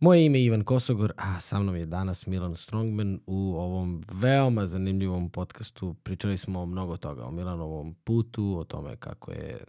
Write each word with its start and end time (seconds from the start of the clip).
Moje 0.00 0.26
ime 0.26 0.38
je 0.38 0.44
Ivan 0.44 0.64
Kosogor, 0.64 1.12
a 1.16 1.40
sa 1.40 1.60
mnom 1.60 1.76
je 1.76 1.86
danas 1.86 2.26
Milan 2.26 2.56
Strongman 2.56 3.20
u 3.26 3.56
ovom 3.56 4.04
veoma 4.12 4.66
zanimljivom 4.66 5.30
podcastu. 5.30 5.94
Pričali 6.02 6.38
smo 6.38 6.60
o 6.60 6.66
mnogo 6.66 6.96
toga, 6.96 7.24
o 7.24 7.30
Milanovom 7.30 7.94
putu, 7.94 8.56
o 8.58 8.64
tome 8.64 8.96
kako, 8.96 9.32
je, 9.32 9.64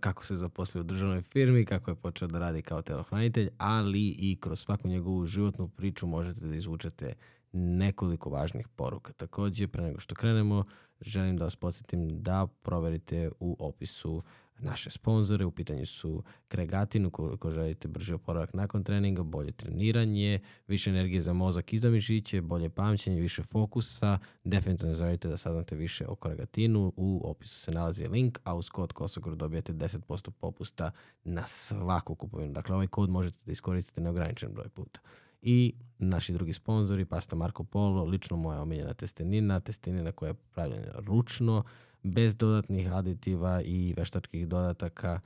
kako 0.00 0.24
se 0.26 0.36
zaposlio 0.36 0.80
u 0.80 0.84
državnoj 0.84 1.22
firmi, 1.22 1.64
kako 1.64 1.90
je 1.90 1.94
počeo 1.94 2.28
da 2.28 2.38
radi 2.38 2.62
kao 2.62 2.82
telohranitelj, 2.82 3.48
ali 3.58 4.08
i 4.08 4.36
kroz 4.40 4.60
svaku 4.60 4.88
njegovu 4.88 5.26
životnu 5.26 5.68
priču 5.68 6.06
možete 6.06 6.40
da 6.40 6.56
izvučete 6.56 7.14
nekoliko 7.52 8.30
važnih 8.30 8.68
poruka. 8.68 9.12
Takođe, 9.12 9.68
pre 9.68 9.82
nego 9.82 10.00
što 10.00 10.14
krenemo, 10.14 10.64
želim 11.00 11.36
da 11.36 11.44
vas 11.44 11.56
podsjetim 11.56 12.22
da 12.22 12.46
proverite 12.62 13.30
u 13.40 13.56
opisu 13.58 14.22
naše 14.62 14.90
sponzore. 14.90 15.44
U 15.44 15.50
pitanju 15.50 15.86
su 15.86 16.22
Kregatin, 16.48 17.06
ukoliko 17.06 17.50
želite 17.50 17.88
brži 17.88 18.14
oporavak 18.14 18.54
nakon 18.54 18.84
treninga, 18.84 19.22
bolje 19.22 19.52
treniranje, 19.52 20.40
više 20.66 20.90
energije 20.90 21.20
za 21.20 21.32
mozak 21.32 21.72
i 21.72 21.78
za 21.78 21.90
mišiće, 21.90 22.40
bolje 22.40 22.70
pamćenje, 22.70 23.20
više 23.20 23.42
fokusa. 23.42 24.18
Definitivno 24.44 24.94
želite 24.94 25.28
da 25.28 25.36
saznate 25.36 25.76
više 25.76 26.06
o 26.06 26.14
Kregatinu. 26.14 26.92
U 26.96 27.20
opisu 27.24 27.60
se 27.60 27.70
nalazi 27.70 28.08
link, 28.08 28.38
a 28.44 28.54
uz 28.54 28.70
kod 28.70 28.92
Kosogor 28.92 29.36
dobijete 29.36 29.72
10% 29.72 30.30
popusta 30.30 30.90
na 31.24 31.46
svaku 31.46 32.14
kupovinu. 32.14 32.52
Dakle, 32.52 32.74
ovaj 32.74 32.86
kod 32.86 33.10
možete 33.10 33.38
da 33.46 33.52
iskoristite 33.52 34.00
neograničen 34.00 34.52
broj 34.52 34.68
puta. 34.68 35.00
I 35.42 35.74
naši 35.98 36.32
drugi 36.32 36.52
sponzori, 36.52 37.04
pasta 37.04 37.36
Marco 37.36 37.64
Polo, 37.64 38.04
lično 38.04 38.36
moja 38.36 38.62
omiljena 38.62 38.94
testenina, 38.94 39.60
testenina 39.60 40.12
koja 40.12 40.28
je 40.28 40.34
pravljena 40.34 40.92
ručno, 40.94 41.64
bez 42.02 42.36
dodatnih 42.36 42.92
aditiva 42.92 43.60
i 43.62 43.94
veštačkih 43.96 44.48
dodataka. 44.48 45.20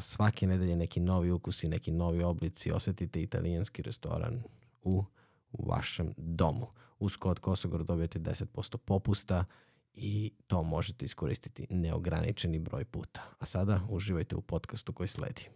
Svake 0.00 0.46
nedelje 0.46 0.76
neki 0.76 1.00
novi 1.00 1.30
ukusi, 1.30 1.68
neki 1.68 1.90
novi 1.90 2.22
oblici. 2.22 2.72
Osetite 2.72 3.22
italijanski 3.22 3.82
restoran 3.82 4.42
u 4.82 5.04
vašem 5.52 6.12
domu. 6.16 6.66
Uz 6.98 7.16
kod 7.16 7.38
Kosogor 7.38 7.84
dobijete 7.84 8.18
10% 8.18 8.76
popusta 8.76 9.44
i 9.94 10.32
to 10.46 10.62
možete 10.62 11.04
iskoristiti 11.04 11.66
neograničeni 11.70 12.58
broj 12.58 12.84
puta. 12.84 13.20
A 13.38 13.46
sada 13.46 13.80
uživajte 13.90 14.36
u 14.36 14.40
podcastu 14.40 14.92
koji 14.92 15.08
sledi. 15.08 15.48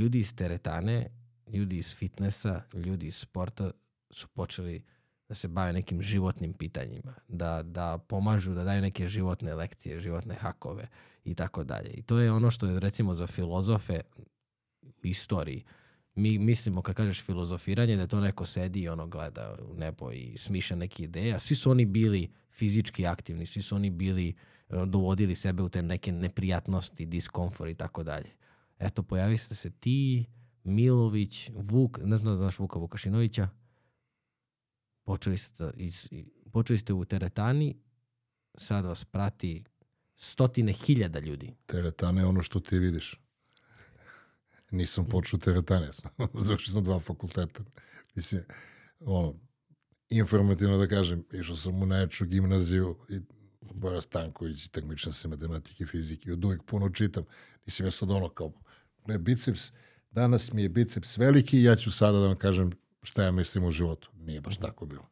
Ljudi 0.00 0.18
iz 0.18 0.34
teretane, 0.34 1.06
ljudi 1.52 1.78
iz 1.78 1.94
fitnessa, 1.94 2.62
ljudi 2.74 3.06
iz 3.06 3.16
sporta 3.16 3.70
su 4.10 4.28
počeli 4.28 4.82
da 5.28 5.34
se 5.34 5.48
bave 5.48 5.72
nekim 5.72 6.02
životnim 6.02 6.52
pitanjima, 6.52 7.14
da, 7.28 7.62
da 7.62 7.98
pomažu, 7.98 8.54
da 8.54 8.64
daju 8.64 8.82
neke 8.82 9.08
životne 9.08 9.54
lekcije, 9.54 10.00
životne 10.00 10.34
hakove 10.34 10.88
i 11.24 11.34
tako 11.34 11.64
dalje. 11.64 11.90
I 11.90 12.02
to 12.02 12.18
je 12.18 12.32
ono 12.32 12.50
što 12.50 12.66
je 12.66 12.80
recimo 12.80 13.14
za 13.14 13.26
filozofe 13.26 14.00
u 14.16 14.26
istoriji. 15.02 15.64
Mi 16.14 16.38
mislimo 16.38 16.82
kad 16.82 16.96
kažeš 16.96 17.22
filozofiranje 17.24 17.96
da 17.96 18.06
to 18.06 18.20
neko 18.20 18.46
sedi 18.46 18.80
i 18.80 18.88
ono 18.88 19.06
gleda 19.06 19.56
u 19.68 19.74
nebo 19.74 20.12
i 20.12 20.36
smišlja 20.36 20.76
neke 20.76 21.04
ideje, 21.04 21.34
a 21.34 21.38
svi 21.38 21.54
su 21.54 21.70
oni 21.70 21.84
bili 21.84 22.30
fizički 22.52 23.06
aktivni, 23.06 23.46
svi 23.46 23.62
su 23.62 23.76
oni 23.76 23.90
bili 23.90 24.28
e, 24.28 24.34
dovodili 24.86 25.34
sebe 25.34 25.62
u 25.62 25.68
te 25.68 25.82
neke 25.82 26.12
neprijatnosti, 26.12 27.06
diskomfort 27.06 27.70
i 27.70 27.74
tako 27.74 28.02
dalje 28.02 28.39
eto, 28.80 29.02
pojavi 29.02 29.36
ste 29.36 29.54
se 29.54 29.70
ti, 29.70 30.26
Milović, 30.64 31.50
Vuk, 31.54 31.98
ne 32.04 32.16
znam 32.16 32.32
da 32.32 32.38
znaš 32.38 32.58
Vuka 32.58 32.78
Vukašinovića, 32.78 33.48
počeli 35.04 35.38
ste, 35.38 35.64
da 35.64 35.72
iz, 35.76 36.08
počeli 36.52 36.78
ste 36.78 36.92
u 36.92 37.04
teretani, 37.04 37.76
sad 38.58 38.84
vas 38.84 39.04
prati 39.04 39.64
stotine 40.16 40.72
hiljada 40.72 41.18
ljudi. 41.18 41.54
Teretana 41.66 42.20
je 42.20 42.26
ono 42.26 42.42
što 42.42 42.60
ti 42.60 42.78
vidiš. 42.78 43.20
Nisam 44.70 45.08
počeo 45.08 45.38
teretane, 45.38 45.88
završio 46.46 46.72
sam 46.72 46.84
dva 46.84 47.00
fakulteta. 47.00 47.64
Mislim, 48.14 48.42
ono, 49.00 49.34
informativno 50.08 50.78
da 50.78 50.88
kažem, 50.88 51.24
išao 51.32 51.56
sam 51.56 51.82
u 51.82 51.86
najjaču 51.86 52.26
gimnaziju 52.26 52.98
i 53.08 53.20
Bora 53.74 54.00
Stanković, 54.00 54.68
takmičan 54.68 55.12
se 55.12 55.28
matematike 55.28 55.84
i 55.84 55.86
fizike, 55.86 56.32
od 56.32 56.44
uvijek 56.44 56.62
puno 56.62 56.90
čitam. 56.90 57.24
Nisam 57.66 57.86
ja 57.86 57.90
sad 57.90 58.10
ono 58.10 58.28
kao 58.28 58.52
me 59.10 59.18
biceps, 59.18 59.72
danas 60.10 60.52
mi 60.52 60.62
je 60.62 60.68
biceps 60.68 61.18
veliki 61.18 61.58
i 61.58 61.64
ja 61.64 61.76
ću 61.76 61.90
sada 61.90 62.18
da 62.18 62.26
vam 62.26 62.36
kažem 62.36 62.72
šta 63.02 63.22
ja 63.22 63.30
mislim 63.30 63.64
u 63.64 63.70
životu. 63.70 64.10
Nije 64.14 64.40
baš 64.40 64.56
tako 64.56 64.86
bilo. 64.86 65.06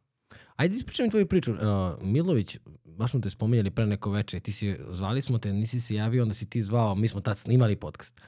Ajde 0.56 0.76
ispričaj 0.76 1.06
mi 1.06 1.10
tvoju 1.10 1.26
priču. 1.26 1.52
Uh, 1.52 1.58
Milović, 2.02 2.58
baš 2.84 3.10
smo 3.10 3.20
te 3.20 3.30
spominjali 3.30 3.70
pre 3.70 3.86
neko 3.86 4.10
veče, 4.10 4.40
ti 4.40 4.52
si, 4.52 4.76
zvali 4.90 5.22
smo 5.22 5.38
te, 5.38 5.52
nisi 5.52 5.80
se 5.80 5.94
javio, 5.94 6.22
onda 6.22 6.34
si 6.34 6.50
ti 6.50 6.62
zvao, 6.62 6.94
mi 6.94 7.08
smo 7.08 7.20
tad 7.20 7.38
snimali 7.38 7.76
podcast. 7.76 8.20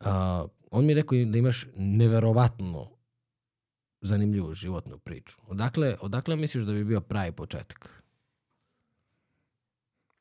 Uh, 0.00 0.06
on 0.70 0.84
mi 0.84 0.92
je 0.92 0.94
rekao 0.94 1.18
da 1.24 1.38
imaš 1.38 1.66
neverovatno 1.76 2.90
zanimljivu 4.00 4.54
životnu 4.54 4.98
priču. 4.98 5.36
Odakle, 5.46 5.96
odakle 6.00 6.36
misliš 6.36 6.64
da 6.64 6.72
bi 6.72 6.84
bio 6.84 7.00
pravi 7.00 7.32
početak? 7.32 8.02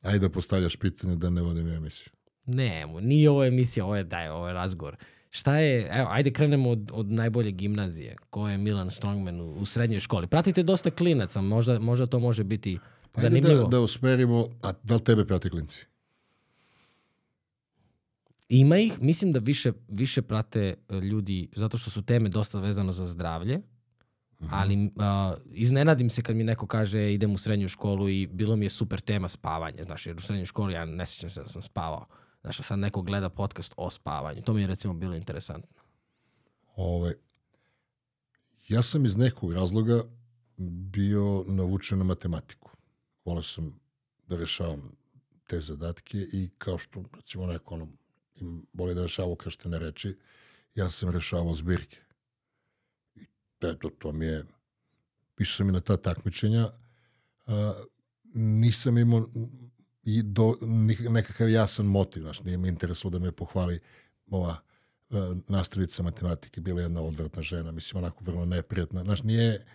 Ajde 0.01 0.19
da 0.19 0.29
postavljaš 0.29 0.75
pitanje 0.75 1.15
da 1.15 1.29
ne 1.29 1.41
vodim 1.41 1.69
emisiju. 1.69 2.13
Ne, 2.53 2.85
nije 3.01 3.29
ovo 3.29 3.45
emisija, 3.45 3.85
ovo 3.85 3.95
je, 3.95 4.03
daj, 4.03 4.29
ovo 4.29 4.47
je 4.47 4.53
razgovor. 4.53 4.95
Šta 5.29 5.57
je, 5.57 5.89
evo, 5.91 6.07
ajde 6.11 6.31
krenemo 6.31 6.69
od, 6.69 6.91
od 6.93 7.11
najbolje 7.11 7.51
gimnazije. 7.51 8.15
Ko 8.29 8.47
je 8.49 8.57
Milan 8.57 8.91
Strongman 8.91 9.41
u, 9.41 9.53
u 9.53 9.65
srednjoj 9.65 9.99
školi? 9.99 10.27
Pratite 10.27 10.63
dosta 10.63 10.91
klinaca, 10.91 11.41
možda, 11.41 11.79
možda 11.79 12.05
to 12.05 12.19
može 12.19 12.43
biti 12.43 12.79
pa 13.11 13.21
zanimljivo. 13.21 13.63
Da, 13.63 13.69
da 13.69 13.79
usmerimo, 13.79 14.47
a 14.61 14.71
da 14.83 14.95
li 14.95 15.03
tebe 15.03 15.25
prate 15.25 15.49
klinci? 15.49 15.85
Ima 18.49 18.77
ih, 18.77 19.01
mislim 19.01 19.33
da 19.33 19.39
više, 19.39 19.71
više 19.87 20.21
prate 20.21 20.75
e, 20.89 20.95
ljudi, 20.95 21.49
zato 21.55 21.77
što 21.77 21.89
su 21.89 22.01
teme 22.01 22.29
dosta 22.29 22.59
vezano 22.59 22.91
za 22.91 23.05
zdravlje, 23.05 23.57
mhm. 24.41 24.53
ali 24.53 24.75
uh, 24.95 25.37
iznenadim 25.51 26.09
se 26.09 26.21
kad 26.21 26.35
mi 26.35 26.43
neko 26.43 26.67
kaže 26.67 27.13
idem 27.13 27.31
u 27.31 27.37
srednju 27.37 27.67
školu 27.67 28.09
i 28.09 28.27
bilo 28.27 28.55
mi 28.55 28.65
je 28.65 28.69
super 28.69 28.99
tema 28.99 29.27
spavanje, 29.27 29.83
znaš, 29.83 30.05
jer 30.05 30.17
u 30.17 30.21
srednjoj 30.21 30.45
školi 30.45 30.73
ja 30.73 30.85
ne 30.85 31.05
sjećam 31.05 31.29
se 31.29 31.41
da 31.41 31.47
sam 31.47 31.61
spavao. 31.61 32.05
Znaš, 32.41 32.57
sad 32.57 32.79
neko 32.79 33.01
gleda 33.01 33.29
podcast 33.29 33.73
o 33.77 33.89
spavanju. 33.89 34.41
To 34.41 34.53
mi 34.53 34.61
je 34.61 34.67
recimo 34.67 34.93
bilo 34.93 35.15
interesantno. 35.15 35.81
Ove, 36.75 37.15
ja 38.67 38.81
sam 38.81 39.05
iz 39.05 39.17
nekog 39.17 39.53
razloga 39.53 40.03
bio 40.91 41.43
navučen 41.47 41.97
na 41.97 42.03
matematiku. 42.03 42.71
Volao 43.25 43.43
sam 43.43 43.79
da 44.27 44.37
rešavam 44.37 44.91
te 45.47 45.59
zadatke 45.59 46.17
i 46.33 46.49
kao 46.57 46.77
što, 46.77 47.03
recimo, 47.15 47.45
neko 47.45 47.75
ono, 47.75 47.87
im 48.35 48.65
boli 48.73 48.95
da 48.95 49.01
rešavao 49.01 49.37
ne 49.65 49.79
reči, 49.79 50.17
ja 50.75 50.89
sam 50.89 51.09
rešavao 51.09 51.53
zbirke. 51.53 51.97
I 53.15 53.25
eto, 53.61 53.89
to 53.89 54.11
mi 54.11 54.25
je, 54.25 54.43
išao 55.39 55.57
sam 55.57 55.69
i 55.69 55.71
na 55.71 55.79
ta 55.79 55.97
takmičenja, 55.97 56.69
a, 57.47 57.73
nisam 58.33 58.97
imao 58.97 59.27
i 60.03 60.23
do, 60.23 60.55
nekakav 61.09 61.49
jasan 61.49 61.85
motiv, 61.85 62.21
znaš, 62.21 62.43
nije 62.43 62.57
mi 62.57 62.67
interesuo 62.67 63.11
da 63.11 63.19
me 63.19 63.31
pohvali 63.31 63.79
ova 64.27 64.57
uh, 65.09 65.17
nastavica 65.47 66.03
matematike, 66.03 66.61
bila 66.61 66.81
jedna 66.81 67.01
odvratna 67.01 67.43
žena, 67.43 67.71
mislim, 67.71 68.03
onako 68.03 68.23
vrlo 68.23 68.45
neprijatna, 68.45 69.03
znaš, 69.03 69.23
nije, 69.23 69.65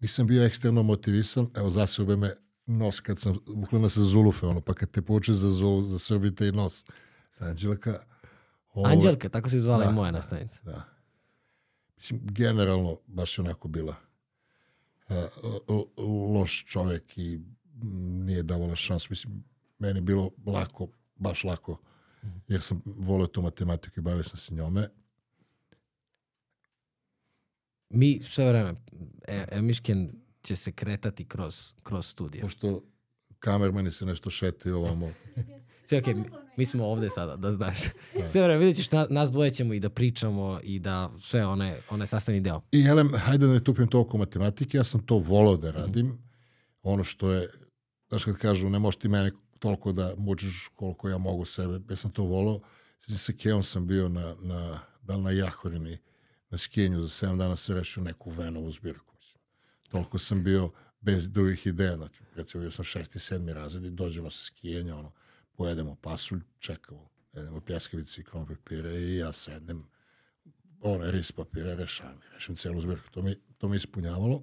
nisam 0.00 0.26
bio 0.26 0.44
eksterno 0.44 0.82
motivisan, 0.82 1.46
evo 1.56 1.70
zasube 1.70 2.16
me 2.16 2.34
nos 2.66 3.00
kad 3.00 3.18
sam, 3.18 3.38
bukvalno 3.46 3.88
se 3.88 4.00
zulufe, 4.00 4.46
ono, 4.46 4.60
pa 4.60 4.74
kad 4.74 4.90
te 4.90 5.02
poče 5.02 5.34
za 5.34 5.50
zulu, 5.50 5.82
zasrbite 5.82 6.48
i 6.48 6.52
nos. 6.52 6.84
Anđelka. 7.38 7.98
Ovo, 8.74 8.86
Anđelka, 8.86 9.28
tako 9.28 9.48
se 9.48 9.60
zvala 9.60 9.84
da, 9.84 9.90
i 9.90 9.94
moja 9.94 10.10
nastavnica. 10.10 10.60
Da. 10.62 10.82
Mislim, 11.96 12.20
generalno, 12.24 12.98
baš 13.06 13.38
je 13.38 13.42
onako 13.42 13.68
bila 13.68 13.94
uh, 15.08 15.16
loš 16.34 16.64
čovek 16.64 17.18
i 17.18 17.40
nije 18.26 18.42
davala 18.42 18.76
šansu. 18.76 19.06
Mislim, 19.10 19.44
meni 19.82 20.00
bilo 20.00 20.30
lako, 20.46 20.88
baš 21.16 21.44
lako, 21.44 21.78
jer 22.48 22.62
sam 22.62 22.82
volio 22.84 23.26
tu 23.26 23.42
matematiku 23.42 24.00
i 24.00 24.02
bavio 24.02 24.24
sam 24.24 24.36
se 24.36 24.54
njome. 24.54 24.88
Mi 27.90 28.20
sve 28.22 28.48
vreme, 28.48 28.74
e, 29.28 29.46
e, 29.50 29.62
Mišken 29.62 30.12
će 30.42 30.56
se 30.56 30.72
kretati 30.72 31.24
kroz, 31.24 31.74
kroz 31.82 32.06
studiju. 32.06 32.42
Pošto 32.42 32.82
kamermani 33.38 33.90
se 33.90 34.06
nešto 34.06 34.30
šetaju 34.30 34.76
ovamo. 34.76 35.08
Sve 35.86 35.98
okej, 35.98 36.14
okay, 36.14 36.16
mi, 36.16 36.30
mi 36.56 36.66
smo 36.66 36.86
ovde 36.86 37.10
sada, 37.10 37.36
da 37.36 37.52
znaš. 37.52 37.78
Da. 38.18 38.28
Sve 38.28 38.42
vreme, 38.42 38.58
vidjet 38.58 38.76
ćeš, 38.76 38.90
na, 38.90 39.06
nas 39.10 39.30
dvoje 39.30 39.50
ćemo 39.50 39.74
i 39.74 39.80
da 39.80 39.90
pričamo 39.90 40.60
i 40.62 40.78
da 40.78 41.10
sve 41.20 41.46
one, 41.46 41.78
one 41.90 42.06
sastavni 42.06 42.40
deo. 42.40 42.60
I 42.72 42.82
Helem, 42.82 43.12
hajde 43.16 43.46
da 43.46 43.52
ne 43.52 43.64
tupim 43.64 43.88
toliko 43.88 44.18
matematike, 44.18 44.76
ja 44.76 44.84
sam 44.84 45.06
to 45.06 45.18
volao 45.18 45.56
da 45.56 45.70
radim. 45.70 46.06
Mm. 46.06 46.18
Ono 46.82 47.04
što 47.04 47.32
je, 47.32 47.48
znaš 48.08 48.24
kad 48.24 48.36
kažu, 48.36 48.70
ne 48.70 48.78
možeš 48.78 48.98
ti 48.98 49.08
mene 49.08 49.32
toliko 49.62 49.92
da 49.92 50.14
mučiš 50.18 50.70
koliko 50.76 51.08
ja 51.08 51.18
mogu 51.18 51.44
sebe. 51.44 51.80
Ja 51.90 51.96
sam 51.96 52.10
to 52.10 52.24
volao. 52.24 52.60
Sviđa 52.98 53.18
se 53.18 53.36
Keom 53.36 53.62
sam 53.62 53.86
bio 53.86 54.08
na, 54.08 54.34
na, 54.42 54.80
da 55.02 55.16
na 55.16 55.30
Jahorini, 55.30 55.98
na 56.50 56.58
skijenju 56.58 57.00
za 57.00 57.26
7 57.26 57.38
dana 57.38 57.56
se 57.56 57.74
rešio 57.74 58.02
neku 58.02 58.30
venovu 58.30 58.70
zbirku. 58.70 59.14
Mislim. 59.18 59.42
Toliko 59.90 60.18
sam 60.18 60.44
bio 60.44 60.70
bez 61.00 61.30
drugih 61.30 61.66
ideja. 61.66 61.96
Znači, 61.96 62.22
recimo, 62.34 62.60
bio 62.60 62.70
sam 62.70 62.84
šesti, 62.84 63.18
sedmi 63.18 63.52
razred 63.52 63.84
i 63.84 63.90
dođemo 63.90 64.30
sa 64.30 64.44
skijenja, 64.44 64.96
ono, 64.96 65.12
pojedemo 65.52 65.96
pasulj, 66.00 66.40
čekamo, 66.58 67.08
jedemo 67.32 67.60
pljeskavici 67.60 68.20
i 68.20 68.24
krom 68.24 68.46
papire 68.46 69.00
i 69.00 69.16
ja 69.16 69.32
sednem, 69.32 69.84
ono, 70.80 71.10
ris 71.10 71.32
papira, 71.32 71.74
rešavam, 71.74 72.18
rešim 72.34 72.54
celu 72.54 72.80
zbirku. 72.80 73.10
To 73.10 73.22
mi, 73.22 73.36
to 73.58 73.68
mi 73.68 73.76
ispunjavalo. 73.76 74.42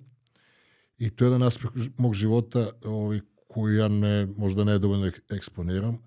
I 0.98 1.10
to 1.10 1.25
je 1.25 1.27
jedan 1.27 1.44
aspekt 1.44 1.74
mog 1.98 2.13
života 2.13 2.72
ovaj, 2.83 3.22
koji 3.50 3.78
ja 3.78 3.88
ne, 3.88 4.28
možda 4.38 4.63
nedovoljno 4.63 5.12
eksponiram, 5.30 5.98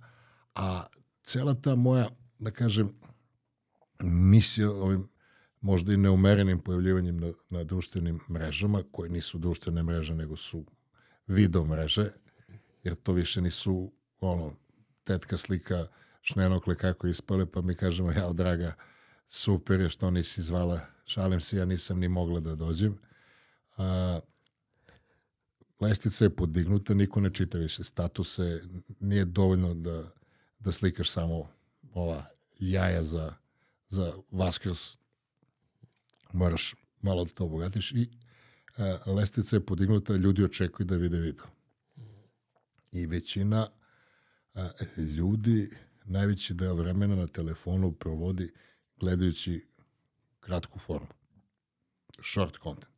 a 0.55 0.85
cela 1.23 1.55
ta 1.55 1.75
moja, 1.75 2.09
da 2.39 2.51
kažem, 2.51 2.91
misija 4.03 4.71
ovim 4.71 5.09
možda 5.61 5.93
i 5.93 5.97
neumerenim 5.97 6.59
pojavljivanjem 6.59 7.21
na, 7.21 7.33
na 7.51 7.65
društvenim 7.65 8.21
mrežama, 8.31 8.83
koje 8.93 9.11
nisu 9.11 9.39
društvene 9.39 9.83
mreže, 9.83 10.15
nego 10.15 10.37
su 10.37 10.65
video 11.27 11.65
mreže, 11.65 12.11
jer 12.83 12.95
to 12.95 13.13
više 13.13 13.41
nisu 13.41 13.93
ono, 14.21 14.53
tetka 15.05 15.39
slika 15.39 15.87
šnenokle 16.23 16.77
kako 16.77 17.07
ispale, 17.07 17.47
pa 17.47 17.61
mi 17.61 17.75
kažemo, 17.75 18.13
ja, 18.13 18.33
draga, 18.33 18.75
super 19.27 19.81
je 19.81 19.89
što 19.89 20.11
nisi 20.11 20.43
zvala, 20.43 20.81
šalim 21.05 21.41
se, 21.41 21.57
ja 21.57 21.65
nisam 21.65 21.99
ni 21.99 22.09
mogla 22.09 22.41
da 22.41 22.55
dođem. 22.55 22.99
A, 23.77 24.21
lestica 25.83 26.25
je 26.25 26.37
podignuta, 26.37 26.95
niko 26.95 27.21
ne 27.21 27.31
čita 27.35 27.59
više 27.59 27.85
statuse, 27.85 28.61
nije 29.01 29.25
dovoljno 29.25 29.75
da, 29.75 30.03
da 30.59 30.73
slikaš 30.73 31.11
samo 31.11 31.49
ova 31.93 32.25
jaja 32.59 33.05
za, 33.05 33.35
za 33.89 34.13
Vaskrs, 34.31 34.79
moraš 36.33 36.75
malo 37.03 37.25
da 37.25 37.31
to 37.31 37.45
obogatiš 37.45 37.93
i 37.93 38.09
a, 38.79 39.11
lestica 39.11 39.57
je 39.57 39.67
podignuta, 39.67 40.17
ljudi 40.17 40.45
očekuju 40.45 40.87
da 40.87 40.97
vide 40.97 41.21
video. 41.21 41.47
I 42.93 43.07
većina 43.07 43.67
a, 44.55 44.69
ljudi 44.97 45.71
najveći 46.05 46.55
deo 46.55 46.75
vremena 46.75 47.17
na 47.17 47.27
telefonu 47.27 47.93
provodi 47.93 48.53
gledajući 49.01 49.67
kratku 50.41 50.79
formu. 50.79 51.09
Short 52.33 52.59
content. 52.63 52.92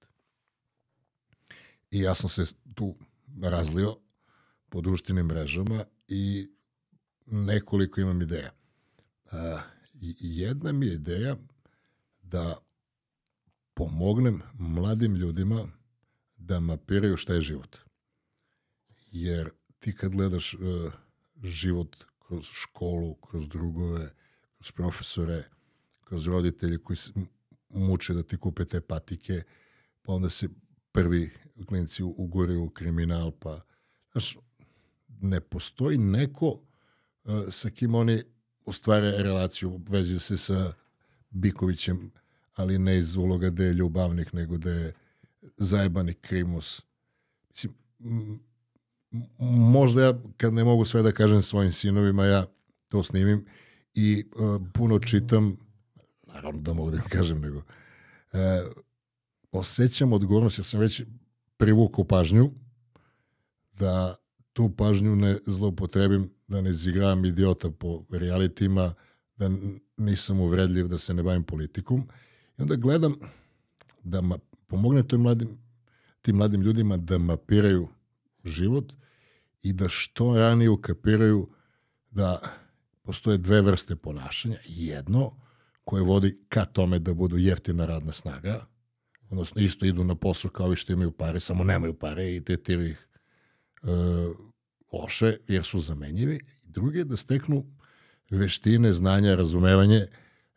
I 1.94 2.00
ja 2.00 2.14
sam 2.14 2.30
se 2.30 2.44
tu 2.74 2.94
razlio 3.42 3.96
po 4.68 4.80
društvenim 4.80 5.26
mrežama 5.26 5.84
i 6.08 6.48
nekoliko 7.26 8.00
imam 8.00 8.22
ideja. 8.22 8.50
A, 9.30 9.60
i 10.00 10.14
jedna 10.20 10.72
mi 10.72 10.86
je 10.86 10.94
ideja 10.94 11.36
da 12.22 12.58
pomognem 13.74 14.42
mladim 14.58 15.14
ljudima 15.14 15.68
da 16.36 16.60
mapiraju 16.60 17.16
šta 17.16 17.34
je 17.34 17.42
život. 17.42 17.76
Jer 19.10 19.50
ti 19.78 19.96
kad 19.96 20.12
gledaš 20.12 20.54
uh, 20.54 20.92
život 21.42 21.96
kroz 22.18 22.44
školu, 22.44 23.14
kroz 23.14 23.48
drugove, 23.48 24.14
kroz 24.56 24.72
profesore, 24.72 25.44
kroz 26.00 26.26
roditelje 26.26 26.78
koji 26.78 26.96
muče 27.68 28.14
da 28.14 28.22
ti 28.22 28.36
kupe 28.36 28.64
te 28.64 28.80
patike, 28.80 29.42
pa 30.02 30.12
onda 30.12 30.30
se 30.30 30.48
prvi 30.92 31.30
klinici 31.66 32.02
ugore 32.02 32.56
u 32.56 32.70
kriminal, 32.70 33.30
pa 33.30 33.60
znaš, 34.12 34.38
ne 35.08 35.40
postoji 35.40 35.98
neko 35.98 36.46
uh, 37.24 37.42
sa 37.50 37.70
kim 37.70 37.94
oni 37.94 38.22
ostvare 38.64 39.10
relaciju, 39.10 39.80
vezuju 39.88 40.20
se 40.20 40.38
sa 40.38 40.72
Bikovićem, 41.30 42.10
ali 42.54 42.78
ne 42.78 42.98
iz 42.98 43.16
uloga 43.16 43.50
da 43.50 43.64
je 43.64 43.74
ljubavnik, 43.74 44.32
nego 44.32 44.58
da 44.58 44.70
je 44.70 44.92
zajebani 45.56 46.14
krimus. 46.14 46.82
Mislim, 47.50 47.74
možda 49.48 50.02
ja, 50.02 50.12
kad 50.36 50.54
ne 50.54 50.64
mogu 50.64 50.84
sve 50.84 51.02
da 51.02 51.12
kažem 51.12 51.42
svojim 51.42 51.72
sinovima, 51.72 52.24
ja 52.24 52.46
to 52.88 53.02
snimim 53.02 53.46
i 53.94 54.24
uh, 54.36 54.62
puno 54.74 54.98
čitam, 54.98 55.56
naravno 56.26 56.60
da 56.60 56.72
mogu 56.72 56.90
da 56.90 56.96
im 56.96 57.02
kažem, 57.08 57.40
nego 57.40 57.58
uh, 57.58 57.62
osjećam 59.52 60.12
odgovornost, 60.12 60.58
jer 60.58 60.64
sam 60.64 60.80
već 60.80 61.02
privukao 61.56 62.04
pažnju, 62.04 62.50
da 63.72 64.14
tu 64.52 64.70
pažnju 64.76 65.16
ne 65.16 65.36
zloupotrebim, 65.46 66.30
da 66.48 66.60
ne 66.60 66.72
zigravam 66.72 67.24
idiota 67.24 67.70
po 67.70 68.04
realitima, 68.10 68.94
da 69.36 69.50
nisam 69.96 70.40
uvredljiv, 70.40 70.88
da 70.88 70.98
se 70.98 71.14
ne 71.14 71.22
bavim 71.22 71.44
politikom. 71.44 72.08
I 72.58 72.62
onda 72.62 72.76
gledam 72.76 73.14
da 74.02 74.20
ma, 74.20 74.38
pomogne 74.66 75.08
toj 75.08 75.18
mladim, 75.18 75.58
tim 76.22 76.36
mladim 76.36 76.62
ljudima 76.62 76.96
da 76.96 77.18
mapiraju 77.18 77.88
život 78.44 78.92
i 79.62 79.72
da 79.72 79.88
što 79.88 80.36
ranije 80.36 80.70
ukapiraju 80.70 81.48
da 82.10 82.38
postoje 83.02 83.38
dve 83.38 83.60
vrste 83.60 83.96
ponašanja. 83.96 84.58
Jedno 84.64 85.36
koje 85.84 86.02
vodi 86.02 86.36
ka 86.48 86.64
tome 86.64 86.98
da 86.98 87.14
budu 87.14 87.36
jeftina 87.36 87.86
radna 87.86 88.12
snaga, 88.12 88.66
odnosno 89.30 89.62
isto 89.62 89.86
idu 89.86 90.04
na 90.04 90.14
posao 90.14 90.50
kao 90.50 90.72
i 90.72 90.76
što 90.76 90.92
imaju 90.92 91.12
pare, 91.12 91.40
samo 91.40 91.64
nemaju 91.64 91.94
pare 91.94 92.34
i 92.34 92.44
tretiraju 92.44 92.90
ih 92.90 93.08
e, 93.82 93.86
loše 94.92 95.36
jer 95.48 95.64
su 95.64 95.80
zamenjivi. 95.80 96.34
I 96.34 96.70
drugi 96.70 96.98
je 96.98 97.04
da 97.04 97.16
steknu 97.16 97.64
veštine, 98.30 98.92
znanja, 98.92 99.34
razumevanje 99.34 100.06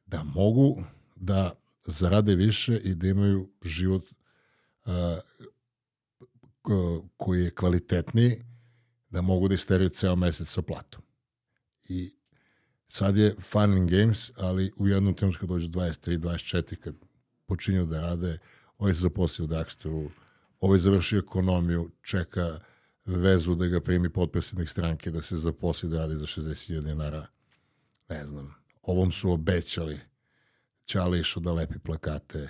da 0.05 0.23
mogu 0.23 0.83
da 1.15 1.51
zarade 1.85 2.35
više 2.35 2.77
i 2.83 2.95
da 2.95 3.07
imaju 3.07 3.49
život 3.63 4.09
a, 4.85 5.19
koji 7.17 7.43
je 7.43 7.55
kvalitetniji, 7.55 8.43
da 9.09 9.21
mogu 9.21 9.47
da 9.47 9.55
isteraju 9.55 9.89
ceo 9.89 10.15
mesec 10.15 10.47
sa 10.47 10.61
platom. 10.61 11.01
I 11.89 12.11
sad 12.89 13.17
je 13.17 13.35
fun 13.51 13.73
and 13.73 13.89
games, 13.89 14.31
ali 14.37 14.71
u 14.77 14.87
jednom 14.87 15.13
trenutku 15.13 15.39
kad 15.39 15.49
dođe 15.49 15.67
23, 15.67 16.17
24, 16.17 16.75
kad 16.75 16.95
počinju 17.45 17.85
da 17.85 18.01
rade, 18.01 18.37
ovaj 18.77 18.93
se 18.93 18.99
zaposlio 18.99 19.45
u 19.45 19.47
Daxteru, 19.47 20.09
ovaj 20.59 20.79
završi 20.79 21.17
ekonomiju, 21.17 21.91
čeka 22.01 22.59
vezu 23.05 23.55
da 23.55 23.67
ga 23.67 23.81
primi 23.81 24.09
potpredsjednik 24.09 24.69
stranke, 24.69 25.11
da 25.11 25.21
se 25.21 25.37
zaposli 25.37 25.89
da 25.89 25.99
radi 25.99 26.15
za 26.15 26.25
60.000 26.25 26.81
dinara. 26.81 27.27
Ne 28.09 28.25
znam, 28.27 28.55
ovom 28.81 29.11
su 29.11 29.31
obećali 29.31 29.99
Čale 30.87 31.19
išao 31.19 31.41
da 31.43 31.51
lepi 31.53 31.79
plakate, 31.79 32.49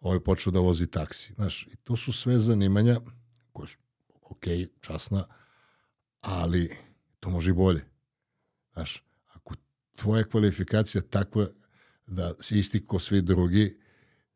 ovaj 0.00 0.20
počeo 0.20 0.50
da 0.52 0.60
vozi 0.60 0.86
taksi. 0.86 1.32
Znaš, 1.34 1.66
i 1.66 1.76
to 1.76 1.96
su 1.96 2.12
sve 2.12 2.40
zanimanja 2.40 3.00
koje 3.52 3.68
su 3.68 3.78
ok, 4.22 4.44
časna, 4.80 5.24
ali 6.20 6.76
to 7.20 7.30
može 7.30 7.50
i 7.50 7.52
bolje. 7.52 7.84
Znaš, 8.72 9.04
ako 9.26 9.54
tvoja 9.96 10.24
kvalifikacija 10.24 11.02
takva 11.02 11.46
da 12.06 12.34
si 12.40 12.58
isti 12.58 12.86
ko 12.86 12.98
svi 12.98 13.22
drugi, 13.22 13.80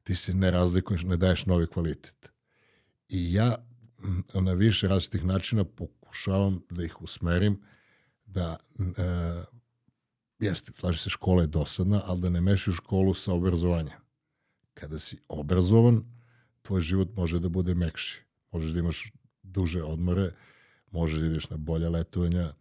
ti 0.07 0.15
se 0.15 0.35
ne 0.35 0.51
razlikuješ, 0.51 1.03
ne 1.03 1.17
daješ 1.17 1.47
novi 1.47 1.67
kvalitet. 1.67 2.31
I 3.09 3.33
ja 3.33 3.55
na 4.35 4.53
više 4.53 4.89
različitih 4.89 5.25
načina 5.25 5.65
pokušavam 5.65 6.61
da 6.71 6.85
ih 6.85 7.03
usmerim 7.03 7.61
da 8.27 8.57
e, 8.79 9.43
jeste, 10.39 10.73
slaži 10.79 10.99
se, 10.99 11.11
škola 11.11 11.43
je 11.43 11.47
dosadna, 11.47 12.03
ali 12.05 12.21
da 12.21 12.31
ne 12.31 12.41
mešaš 12.41 12.77
školu 12.77 13.15
sa 13.15 13.33
obrazovanjem. 13.33 13.99
Kada 14.75 14.99
si 14.99 15.19
obrazovan, 15.29 16.05
tvoj 16.63 16.81
život 16.81 17.17
može 17.17 17.41
da 17.41 17.49
bude 17.49 17.75
mekši. 17.75 18.23
Možeš 18.53 18.71
da 18.71 18.79
imaš 18.79 19.13
duže 19.43 19.83
odmore, 19.83 20.33
možeš 20.91 21.21
da 21.21 21.27
ideš 21.27 21.51
na 21.51 21.57
bolje 21.57 21.89
letovanja, 21.89 22.55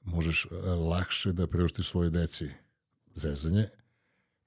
možeš 0.00 0.46
e, 0.50 0.68
lakše 0.68 1.32
da 1.32 1.46
priuštiš 1.46 1.90
svoje 1.90 2.10
deci 2.10 2.50
zezanje, 3.14 3.68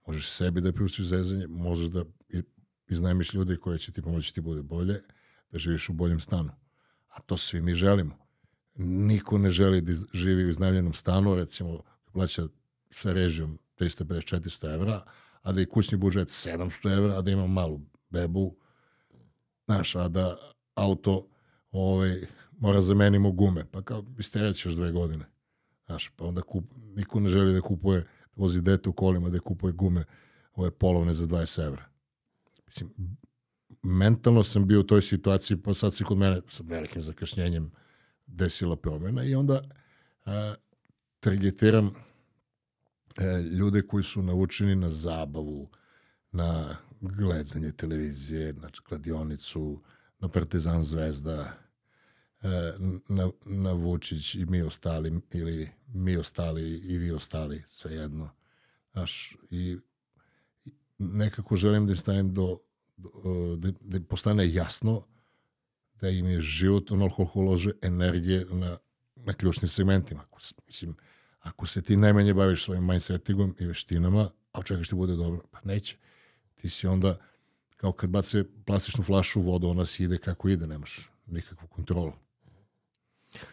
možeš 0.07 0.31
sebi 0.31 0.61
da 0.61 0.71
priuštiš 0.71 1.05
zezanje, 1.05 1.47
možeš 1.47 1.87
da 1.87 2.03
iznajmiš 2.87 3.33
ljude 3.33 3.57
koje 3.57 3.79
će 3.79 3.91
ti 3.91 4.01
pomoći 4.01 4.31
da 4.31 4.33
ti 4.33 4.41
bude 4.41 4.63
bolje, 4.63 5.01
da 5.51 5.59
živiš 5.59 5.89
u 5.89 5.93
boljem 5.93 6.19
stanu. 6.19 6.51
A 7.07 7.19
to 7.19 7.37
svi 7.37 7.61
mi 7.61 7.73
želimo. 7.73 8.17
Niko 8.75 9.37
ne 9.37 9.51
želi 9.51 9.81
da 9.81 9.93
živi 10.13 10.45
u 10.45 10.49
iznajmljenom 10.49 10.93
stanu, 10.93 11.35
recimo 11.35 11.83
plaća 12.11 12.43
sa 12.91 13.13
režijom 13.13 13.59
350-400 13.79 14.73
evra, 14.73 15.03
a 15.41 15.51
da 15.51 15.59
je 15.59 15.65
kućni 15.65 15.97
budžet 15.97 16.27
700 16.27 16.97
evra, 16.97 17.17
a 17.17 17.21
da 17.21 17.31
imam 17.31 17.51
malu 17.51 17.81
bebu, 18.09 18.55
znaš, 19.65 19.95
a 19.95 20.07
da 20.07 20.37
auto 20.75 21.27
ovaj, 21.71 22.21
mora 22.57 22.81
zamenimo 22.81 23.31
gume, 23.31 23.65
pa 23.71 23.81
kao 23.81 24.05
isterat 24.19 24.55
ćeš 24.55 24.73
dve 24.73 24.91
godine. 24.91 25.25
Znaš, 25.85 26.11
pa 26.15 26.25
onda 26.25 26.41
kup, 26.41 26.65
niko 26.95 27.19
ne 27.19 27.29
želi 27.29 27.53
da 27.53 27.61
kupuje, 27.61 28.01
da 28.01 28.07
vozi 28.35 28.61
dete 28.61 28.89
u 28.89 28.93
kolima, 28.93 29.29
da 29.29 29.39
kupuje 29.39 29.73
gume 29.73 30.03
ove 30.53 30.71
polovne 30.71 31.13
za 31.13 31.25
20 31.25 31.65
evra. 31.65 31.85
Mislim, 32.67 32.89
mentalno 33.83 34.43
sam 34.43 34.67
bio 34.67 34.79
u 34.79 34.83
toj 34.83 35.01
situaciji, 35.01 35.57
pa 35.57 35.73
sad 35.73 35.95
se 35.95 36.03
kod 36.03 36.17
mene 36.17 36.41
sa 36.49 36.63
velikim 36.67 37.03
zakašnjenjem 37.03 37.71
desila 38.27 38.75
promjena 38.75 39.23
i 39.23 39.35
onda 39.35 39.61
a, 40.25 40.53
targetiram 41.19 41.87
e, 41.87 43.41
ljude 43.41 43.81
koji 43.81 44.03
su 44.03 44.21
naučeni 44.21 44.75
na 44.75 44.91
zabavu, 44.91 45.69
na 46.31 46.77
gledanje 47.01 47.71
televizije, 47.71 48.53
znači 48.53 48.81
kladionicu, 48.81 49.81
na 50.19 50.29
Partizan 50.29 50.83
Zvezda, 50.83 51.64
na, 53.09 53.29
na 53.45 53.71
Vučić 53.71 54.35
i 54.35 54.45
mi 54.45 54.61
ostali, 54.61 55.21
ili 55.33 55.69
mi 55.87 56.17
ostali 56.17 56.77
i 56.77 56.97
vi 56.97 57.11
ostali, 57.11 57.63
svejedno. 57.67 58.29
Znaš, 58.93 59.37
i 59.49 59.77
nekako 60.97 61.55
želim 61.55 61.85
da 61.85 61.91
im 61.91 61.97
stavim 61.97 62.33
do, 62.33 62.57
do 62.97 63.09
da, 63.55 63.71
da 63.81 63.97
im 63.97 64.03
postane 64.03 64.53
jasno 64.53 65.05
da 66.01 66.09
im 66.09 66.25
je 66.25 66.41
život 66.41 66.91
ono 66.91 67.09
koliko 67.09 67.39
ulože 67.39 67.71
energije 67.81 68.45
na, 68.49 68.77
na 69.15 69.33
ključnim 69.33 69.69
segmentima. 69.69 70.21
Ako, 70.21 70.39
mislim, 70.67 70.95
ako 71.39 71.65
se 71.65 71.81
ti 71.81 71.97
najmanje 71.97 72.33
baviš 72.33 72.65
svojim 72.65 72.87
mindsetingom 72.87 73.55
i 73.59 73.65
veštinama, 73.65 74.29
a 74.51 74.59
očekaš 74.59 74.89
ti 74.89 74.95
bude 74.95 75.15
dobro, 75.15 75.41
pa 75.51 75.59
neće. 75.63 75.97
Ti 76.55 76.69
si 76.69 76.87
onda, 76.87 77.17
kao 77.77 77.91
kad 77.91 78.09
bace 78.09 78.43
plastičnu 78.65 79.03
flašu 79.03 79.39
u 79.39 79.43
vodu, 79.43 79.67
ona 79.67 79.85
si 79.85 80.03
ide 80.03 80.17
kako 80.17 80.49
ide, 80.49 80.67
nemaš 80.67 81.11
nikakvu 81.25 81.67
kontrolu. 81.67 82.13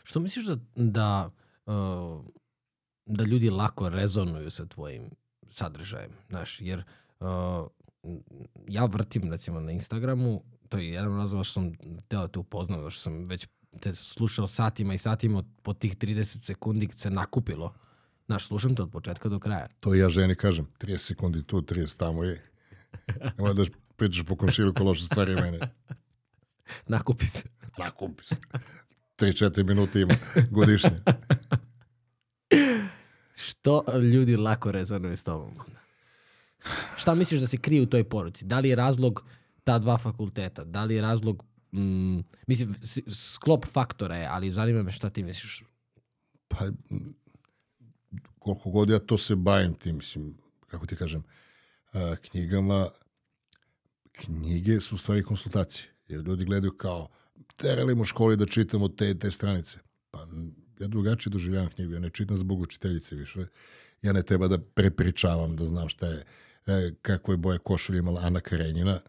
Što 0.03 0.21
misliš 0.21 0.47
da, 0.47 0.57
da, 0.75 1.31
uh, 1.67 2.25
da 3.07 3.25
ljudi 3.25 3.51
lako 3.51 3.89
rezonuju 3.89 4.51
sa 4.51 4.67
tvojim 4.67 5.11
sadržajem? 5.51 6.11
Znaš, 6.29 6.61
jer 6.61 6.85
uh, 7.21 7.27
ja 8.69 8.85
vrtim 8.85 9.31
recimo 9.31 9.61
na 9.61 9.73
Instagramu, 9.73 10.43
to 10.69 10.79
je 10.79 10.91
jedan 10.91 11.17
razlog 11.17 11.45
što 11.45 11.53
sam 11.53 11.73
teo 12.09 12.21
da 12.21 12.29
te 12.29 12.39
upoznao, 12.39 12.91
što 12.91 13.01
sam 13.01 13.25
već 13.25 13.47
te 13.81 13.95
slušao 13.95 14.47
satima 14.47 14.95
i 14.95 14.99
satima 14.99 15.45
po 15.63 15.75
tih 15.75 15.97
30 15.97 16.25
sekundi 16.25 16.89
se 16.93 17.11
nakupilo. 17.11 17.75
Znaš, 18.27 18.47
slušam 18.47 18.75
te 18.75 18.83
od 18.83 18.91
početka 18.91 19.29
do 19.29 19.39
kraja. 19.39 19.69
To 19.81 19.95
ja 19.95 20.09
ženi 20.09 20.35
kažem, 20.35 20.67
30 20.81 20.99
sekundi 20.99 21.43
tu, 21.43 21.61
30 21.61 21.97
tamo 21.97 22.25
je. 22.25 22.51
Nemoj 23.39 23.55
da 23.55 23.65
pričaš 23.97 24.27
po 24.27 24.37
komšilu 24.37 24.75
ko 24.75 24.85
loše 24.85 25.07
stvari 25.07 25.35
mene. 25.35 25.59
Nakupi 26.89 27.27
se. 27.27 27.43
Nakupi 27.79 28.25
se. 28.25 28.37
3-4 29.23 29.63
minuta 29.65 29.99
ima 29.99 30.15
godišnje. 30.51 30.91
Što 33.47 33.85
ljudi 34.13 34.37
lako 34.37 34.73
rezonuju 34.73 35.17
s 35.17 35.25
tobom? 35.25 35.55
Šta 36.97 37.15
misliš 37.15 37.41
da 37.41 37.47
se 37.47 37.57
krije 37.57 37.83
u 37.83 37.87
toj 37.87 38.05
poruci? 38.05 38.45
Da 38.45 38.59
li 38.59 38.69
je 38.69 38.77
razlog 38.77 39.25
ta 39.65 39.79
dva 39.79 39.99
fakulteta? 39.99 40.65
Da 40.65 40.85
li 40.85 40.95
je 40.95 41.03
razlog, 41.03 41.45
mm, 41.73 42.19
mislim, 42.47 42.75
sklop 43.35 43.67
faktora 43.67 44.17
je, 44.17 44.27
ali 44.27 44.53
zanima 44.53 44.83
me 44.83 44.93
šta 44.93 45.11
ti 45.11 45.23
misliš. 45.23 45.63
Pa, 46.49 46.59
koliko 48.39 48.71
god 48.71 48.91
ja 48.91 48.99
to 48.99 49.19
se 49.19 49.37
bavim 49.37 49.75
tim, 49.75 49.97
mislim, 49.97 50.35
kako 50.67 50.87
ti 50.87 50.97
kažem, 50.97 51.23
knjigama, 52.31 52.89
knjige 54.13 54.81
su 54.81 54.95
u 54.95 54.99
stvari 54.99 55.23
konsultacije. 55.23 55.89
Jer 56.09 56.21
ljudi 56.21 56.45
gledaju 56.45 56.73
kao, 56.73 57.09
terali 57.57 57.95
mu 57.95 58.05
školi 58.05 58.37
da 58.37 58.47
čitamo 58.47 58.89
te 58.89 59.19
te 59.19 59.31
stranice. 59.31 59.79
Pa 60.11 60.27
ja 60.81 60.89
drugačije 60.89 61.31
doživljavam 61.31 61.71
knjigu. 61.71 61.93
Ja 61.93 62.01
ne 62.01 62.11
čitam 62.11 62.37
zbog 62.37 62.61
učiteljice 62.61 63.17
više. 63.17 63.47
Ja 64.03 64.13
ne 64.13 64.23
treba 64.23 64.49
da 64.49 64.59
prepričavam, 64.59 65.57
da 65.57 65.67
znam 65.67 65.89
šta 65.89 66.07
je, 66.07 66.25
e, 66.67 66.95
kakve 67.03 67.37
boje 67.37 67.59
košulje 67.59 67.99
imala 67.99 68.21
Ana 68.21 68.41
Karenjina. 68.41 69.01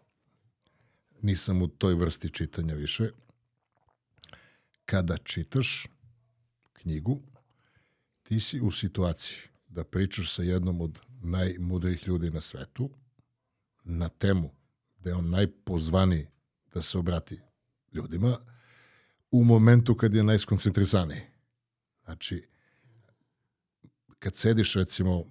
Nisam 1.22 1.62
u 1.62 1.68
toj 1.68 1.94
vrsti 1.94 2.30
čitanja 2.30 2.74
više. 2.74 3.10
Kada 4.86 5.18
čitaš 5.18 5.88
knjigu, 6.74 7.22
ti 8.24 8.40
si 8.40 8.62
u 8.62 8.72
situaciji 8.72 9.38
da 9.68 9.84
pričaš 9.84 10.36
sa 10.36 10.44
jednom 10.44 10.82
od 10.82 11.00
najmudrijih 11.22 12.08
ljudi 12.08 12.30
na 12.30 12.42
svetu 12.42 12.90
na 13.84 14.10
temu 14.10 14.52
da 14.98 15.10
je 15.10 15.16
on 15.16 15.30
najpozvaniji 15.30 16.28
da 16.74 16.82
se 16.82 16.98
obrati 16.98 17.40
ljudima 17.94 18.38
u 19.32 19.44
momentu 19.44 19.96
kad 19.96 20.16
je 20.16 20.24
najskoncentrisaniji. 20.24 21.22
Znači, 22.06 22.48
kad 24.20 24.36
sediš 24.36 24.76
recimo 24.76 25.20
e, 25.20 25.24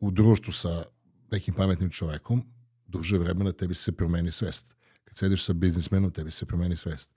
u 0.00 0.10
društvu 0.10 0.52
sa 0.52 0.84
nekim 1.30 1.54
pametnim 1.54 1.90
čovekom, 1.90 2.42
duže 2.86 3.18
vremena 3.18 3.52
tebi 3.52 3.74
se 3.74 3.92
promeni 3.92 4.32
svest. 4.32 4.76
Kad 5.04 5.16
sediš 5.16 5.44
sa 5.44 5.52
biznismenom, 5.52 6.10
tebi 6.10 6.30
se 6.30 6.46
promeni 6.46 6.76
svest. 6.76 7.12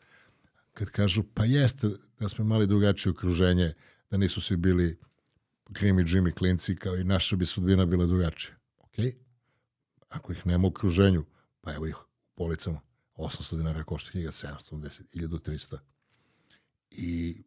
Kad 0.74 0.90
kažu, 0.90 1.24
pa 1.34 1.46
jeste 1.46 1.90
da 2.20 2.30
smo 2.30 2.46
imali 2.46 2.68
drugačije 2.68 3.12
okruženje, 3.12 3.74
da 4.12 4.18
nisu 4.18 4.42
svi 4.42 4.58
bili 4.58 5.00
krimi, 5.74 6.04
džimi, 6.04 6.32
klinci, 6.32 6.76
kao 6.76 6.96
i 6.96 7.04
naša 7.04 7.36
bi 7.36 7.46
sudbina 7.46 7.86
bila 7.86 8.06
drugačija. 8.06 8.56
Ok? 8.80 8.96
Ako 10.10 10.32
ih 10.32 10.46
nema 10.48 10.68
u 10.68 10.70
okruženju, 10.70 11.26
pa 11.62 11.74
evo 11.74 11.88
ih 11.88 11.98
u 11.98 12.36
policama. 12.36 12.80
800 13.16 13.58
dinara 13.58 13.84
košta 13.84 14.12
knjiga, 14.12 14.32
710, 14.32 15.04
1300. 15.14 15.78
I 16.92 17.44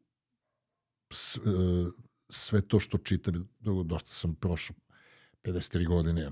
s, 1.13 1.37
e, 1.37 1.41
sve 2.31 2.61
to 2.61 2.81
što 2.81 2.99
čitam, 2.99 3.49
do- 3.61 3.83
dosta 3.83 4.11
sam 4.11 4.35
prošao, 4.35 4.77
53 5.43 5.87
godine, 5.87 6.31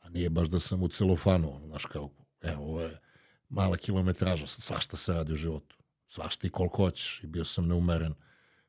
a 0.00 0.08
nije 0.08 0.30
baš 0.30 0.48
da 0.48 0.60
sam 0.60 0.82
u 0.82 0.88
celofanu, 0.88 1.60
znaš 1.66 1.84
kao, 1.84 2.10
evo, 2.40 2.62
ovo 2.62 2.82
je 2.82 3.00
mala 3.48 3.76
kilometraža, 3.76 4.46
svašta 4.46 4.96
se 4.96 5.12
radi 5.12 5.32
u 5.32 5.36
životu, 5.36 5.76
svašta 6.06 6.46
i 6.46 6.50
koliko 6.50 6.76
hoćeš, 6.76 7.20
i 7.24 7.26
bio 7.26 7.44
sam 7.44 7.68
neumeren 7.68 8.14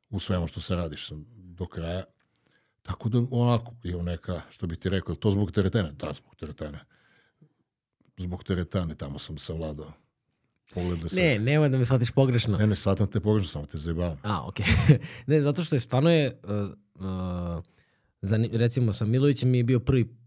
u 0.09 0.19
svemu 0.19 0.47
što 0.47 0.61
se 0.61 0.75
radiš 0.75 1.07
sam 1.07 1.25
do 1.35 1.67
kraja, 1.67 2.03
tako 2.81 3.09
da 3.09 3.19
onako, 3.31 3.75
je 3.83 4.03
neka, 4.03 4.41
što 4.49 4.67
bi 4.67 4.75
ti 4.75 4.89
rekao, 4.89 5.15
to 5.15 5.31
zbog 5.31 5.51
teretane? 5.51 5.91
Da, 5.91 6.13
zbog 6.13 6.35
teretane. 6.35 6.85
Zbog 8.17 8.43
teretane, 8.43 8.95
tamo 8.95 9.19
sam 9.19 9.37
savladao. 9.37 9.93
Pogled 10.73 10.99
da 10.99 11.09
se... 11.09 11.21
Ne, 11.21 11.39
nemoj 11.39 11.69
da 11.69 11.77
me 11.77 11.85
shvatiš 11.85 12.11
pogrešno. 12.11 12.57
ne, 12.57 12.67
ne, 12.67 12.75
shvatam 12.75 13.07
te 13.07 13.19
pogrešno, 13.19 13.49
samo 13.49 13.65
te 13.65 13.77
zajebavam. 13.77 14.17
A, 14.23 14.47
okej. 14.47 14.65
ne, 15.27 15.41
zato 15.41 15.63
što 15.63 15.75
je 15.75 15.79
stvarno 15.79 16.09
je, 16.11 16.39
uh, 16.43 16.69
uh, 16.95 17.63
recimo 18.51 18.93
sa 18.93 19.05
Milovićem 19.05 19.49
mi 19.49 19.57
je 19.57 19.63
bio 19.63 19.79
prvi 19.79 20.19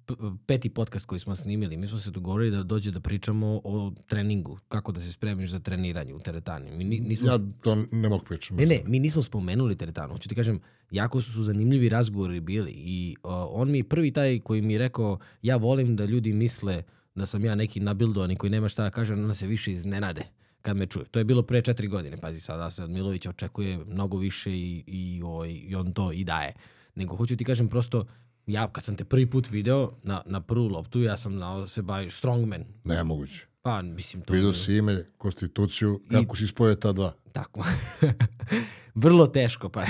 peti 0.47 0.69
podcast 0.69 1.07
koji 1.07 1.19
smo 1.19 1.37
snimili. 1.37 1.77
Mi 1.77 1.87
smo 1.87 1.99
se 1.99 2.11
dogovorili 2.11 2.57
da 2.57 2.63
dođe 2.63 2.91
da 2.91 3.01
pričamo 3.01 3.61
o 3.65 3.93
treningu, 4.07 4.59
kako 4.69 4.93
da 4.93 5.01
se 5.01 5.13
spremiš 5.13 5.51
za 5.51 5.59
treniranje 5.59 6.15
u 6.15 6.19
teretani. 6.19 6.77
Mi 6.77 6.85
ni- 6.85 7.01
nismo, 7.01 7.27
Ja 7.27 7.39
to 7.63 7.77
ne 7.93 8.09
mogu 8.09 8.25
pričati. 8.25 8.55
Ne, 8.55 8.67
ne, 8.67 8.83
mi 8.87 8.99
nismo 8.99 9.23
spomenuli 9.23 9.77
teretanu. 9.77 10.13
Hoću 10.13 10.29
ti 10.29 10.35
kažem, 10.35 10.61
jako 10.91 11.21
su 11.21 11.45
zanimljivi 11.45 11.89
razgovori 11.89 12.41
bili 12.41 12.71
i 12.71 13.17
uh, 13.23 13.31
on 13.49 13.71
mi 13.71 13.83
prvi 13.83 14.13
taj 14.13 14.41
koji 14.41 14.63
mi 14.63 14.73
je 14.73 14.79
rekao 14.79 15.19
ja 15.43 15.57
volim 15.57 15.97
da 15.97 16.05
ljudi 16.05 16.33
misle 16.33 16.83
da 17.15 17.27
sam 17.27 17.45
ja 17.45 17.55
neki 17.55 17.81
nabildovani 17.81 18.37
koji 18.37 18.51
nema 18.51 18.69
šta 18.69 18.83
da 18.83 18.91
kaže, 18.91 19.13
onda 19.13 19.35
se 19.35 19.47
više 19.47 19.73
iznenade 19.73 20.23
kad 20.63 20.77
me 20.77 20.87
čuje. 20.87 21.05
To 21.05 21.19
je 21.19 21.25
bilo 21.25 21.43
pre 21.43 21.63
četiri 21.63 21.89
godine. 21.89 22.17
Pazi, 22.17 22.41
sada 22.41 22.71
se 22.71 22.85
od 22.85 22.91
Milovića 22.91 23.31
očekuje 23.31 23.79
mnogo 23.79 24.19
više 24.19 24.53
i, 24.53 24.85
i, 24.87 25.23
ovaj, 25.23 25.51
i 25.51 25.75
on 25.75 25.93
to 25.93 26.13
i 26.13 26.25
daje. 26.25 26.53
Nego 26.95 27.17
hoću 27.17 27.37
ti 27.37 27.45
kažem 27.45 27.69
prosto, 27.69 28.07
ja 28.47 28.73
kad 28.73 28.85
sam 28.85 28.97
te 28.97 29.05
prvi 29.05 29.31
put 29.31 29.51
video 29.51 29.93
na, 30.03 30.23
na 30.27 30.41
prvu 30.41 30.69
loptu, 30.69 31.01
ja 31.01 31.17
sam 31.17 31.37
znao 31.37 31.61
da 31.61 31.67
se 31.67 31.83
baviš 31.83 32.15
strongman. 32.15 32.65
Nemoguće. 32.85 33.47
Pa, 33.63 33.83
mislim, 33.83 34.23
to... 34.23 34.33
Vidio 34.33 34.55
si 34.55 34.75
ime, 34.75 35.05
konstituciju, 35.19 36.01
kako 36.11 36.37
si 36.37 36.47
spojio 36.47 36.75
ta 36.75 36.93
dva. 36.93 37.13
Tako. 37.33 37.65
Vrlo 38.95 39.27
teško, 39.27 39.69
pa. 39.69 39.85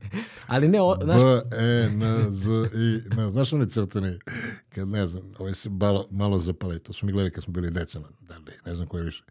Ali 0.46 0.68
ne, 0.68 0.80
o, 0.80 0.96
znaš, 1.04 1.20
B, 1.20 1.56
E, 1.58 1.88
N, 1.92 2.02
Z, 2.28 2.48
I, 2.74 3.14
ne, 3.16 3.28
znaš 3.28 3.52
oni 3.52 3.68
crtani, 3.70 4.18
kad 4.68 4.88
ne 4.88 5.06
znam, 5.06 5.22
ovaj 5.38 5.54
se 5.54 5.70
malo, 5.70 6.08
malo 6.10 6.38
zapali, 6.38 6.78
to 6.78 6.92
smo 6.92 7.06
mi 7.06 7.12
gledali 7.12 7.30
kad 7.30 7.44
smo 7.44 7.52
bili 7.52 7.70
deca, 7.70 8.00
da 8.20 8.36
li, 8.36 8.52
ne 8.66 8.74
znam 8.74 8.88
koje 8.88 9.04
više, 9.04 9.24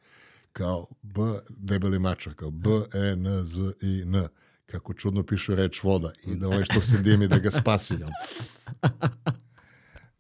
kao 0.52 0.86
B, 1.02 1.22
debeli 1.50 2.00
mačar, 2.00 2.34
kao 2.34 2.52
B, 2.52 2.70
E, 2.94 3.12
N, 3.12 3.44
Z, 3.44 3.60
I, 3.82 4.02
N, 4.02 4.28
kako 4.66 4.94
čudno 4.94 5.24
pišu 5.24 5.56
reč 5.56 5.84
voda 5.84 6.12
i 6.26 6.36
da 6.36 6.48
ovaj 6.48 6.64
što 6.64 6.82
se 6.82 6.98
dimi 6.98 7.28
da 7.28 7.38
ga 7.38 7.52
spasi. 7.52 7.94
on. 7.94 8.12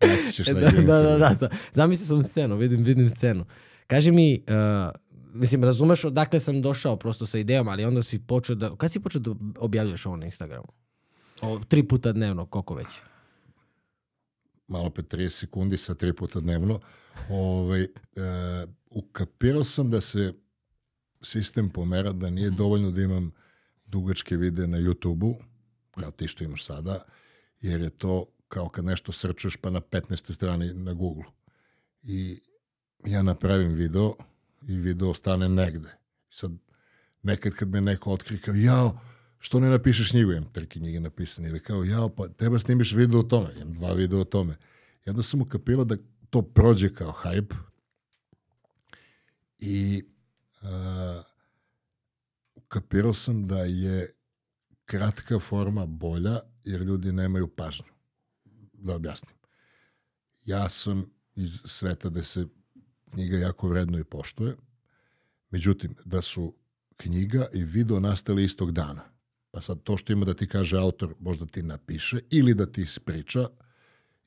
Naći 0.02 0.32
ćeš 0.32 0.48
na 0.48 0.54
da, 0.54 0.60
jedinici. 0.60 0.88
da, 0.88 1.02
da, 1.02 1.18
da, 1.18 1.34
da. 1.40 1.50
Zamislio 1.74 2.08
sam 2.08 2.24
scenu, 2.24 2.58
vidim, 2.58 2.84
vidim 2.84 3.10
scenu. 3.10 3.46
Kaži 3.88 4.12
mi, 4.12 4.44
uh, 4.48 4.56
mislim, 5.38 5.64
razumeš 5.64 6.04
odakle 6.04 6.40
sam 6.40 6.62
došao 6.62 6.96
prosto 6.96 7.26
sa 7.26 7.38
idejom, 7.38 7.68
ali 7.68 7.86
onda 7.86 8.04
si 8.04 8.20
počeo 8.20 8.56
da, 8.56 8.76
kad 8.76 8.92
si 8.92 9.00
počeo 9.00 9.22
da 9.22 9.32
objavljuješ 9.60 10.06
ovo 10.06 10.16
na 10.16 10.26
Instagramu? 10.26 10.68
O, 11.42 11.60
tri 11.68 11.88
puta 11.88 12.12
dnevno, 12.12 12.46
koliko 12.46 12.76
već? 12.76 12.88
malo 14.68 14.90
pre 14.90 15.04
30 15.04 15.30
sekundi 15.30 15.78
sa 15.78 15.96
tri 15.96 16.14
puta 16.14 16.40
dnevno, 16.40 16.80
ovaj, 17.30 17.82
e, 17.84 17.88
ukapirao 18.90 19.64
sam 19.64 19.90
da 19.90 20.02
se 20.02 20.34
sistem 21.22 21.70
pomera, 21.70 22.12
da 22.12 22.30
nije 22.30 22.50
dovoljno 22.50 22.92
da 22.92 23.02
imam 23.02 23.32
dugačke 23.86 24.38
videe 24.38 24.68
na 24.68 24.78
YouTube-u, 24.78 25.36
kao 25.92 26.12
ti 26.12 26.28
što 26.28 26.44
imaš 26.44 26.66
sada, 26.66 27.04
jer 27.62 27.82
je 27.82 27.90
to 27.90 28.26
kao 28.48 28.70
kad 28.70 28.86
nešto 28.86 29.12
srčuješ 29.12 29.56
pa 29.56 29.70
na 29.70 29.82
15. 29.82 30.36
strani 30.36 30.74
na 30.74 30.94
Google. 30.94 31.24
I 32.04 32.40
ja 33.06 33.22
napravim 33.24 33.74
video 33.74 34.14
i 34.68 34.78
video 34.78 35.14
stane 35.14 35.50
negde. 35.50 35.90
Sad, 36.30 36.52
nekad 37.24 37.54
kad 37.54 37.70
me 37.70 37.82
neko 37.82 38.12
otkrije 38.12 38.42
kao, 38.42 38.54
jao, 38.54 39.00
što 39.40 39.60
ne 39.60 39.70
napišeš 39.70 40.10
knjigu, 40.10 40.32
imam 40.32 40.54
tri 40.54 40.70
knjige 40.70 41.00
napisane, 41.00 41.50
ili 41.50 41.64
kao, 41.64 41.84
jao, 41.84 42.10
pa 42.10 42.28
treba 42.28 42.60
snimiš 42.60 42.94
video 42.94 43.20
o 43.20 43.24
tome, 43.24 43.54
imam 43.56 43.74
dva 43.74 43.94
video 43.94 44.20
o 44.20 44.24
tome. 44.24 44.58
I 45.06 45.10
onda 45.10 45.24
sam 45.24 45.42
ukapirao 45.42 45.86
da 45.86 45.98
to 46.30 46.42
prođe 46.42 46.94
kao 46.94 47.14
hype 47.24 47.56
i 49.58 50.04
uh, 50.62 51.26
kapirao 52.68 53.14
sam 53.14 53.48
da 53.48 53.60
je 53.60 54.16
kratka 54.86 55.40
forma 55.40 55.86
bolja 55.86 56.40
jer 56.64 56.82
ljudi 56.82 57.12
nemaju 57.12 57.48
pažnju. 57.48 57.86
Da 58.74 58.96
objasnim. 58.96 59.38
Ja 60.46 60.70
sam 60.70 61.06
iz 61.36 61.62
sveta 61.66 62.10
da 62.10 62.24
se 62.24 62.46
knjiga 63.12 63.38
jako 63.38 63.68
vredno 63.68 64.00
i 64.00 64.04
poštuje. 64.04 64.56
Međutim, 65.50 65.96
da 66.06 66.22
su 66.22 66.56
knjiga 66.98 67.46
i 67.54 67.64
video 67.64 68.00
nastali 68.00 68.44
istog 68.44 68.72
dana. 68.72 69.04
Pa 69.52 69.62
sad 69.62 69.84
to 69.84 69.98
što 69.98 70.14
ima 70.14 70.26
da 70.26 70.34
ti 70.34 70.48
kaže 70.48 70.78
autor 70.78 71.16
možda 71.20 71.46
ti 71.46 71.64
napiše 71.64 72.20
ili 72.30 72.54
da 72.54 72.72
ti 72.72 72.82
ispriča, 72.82 73.50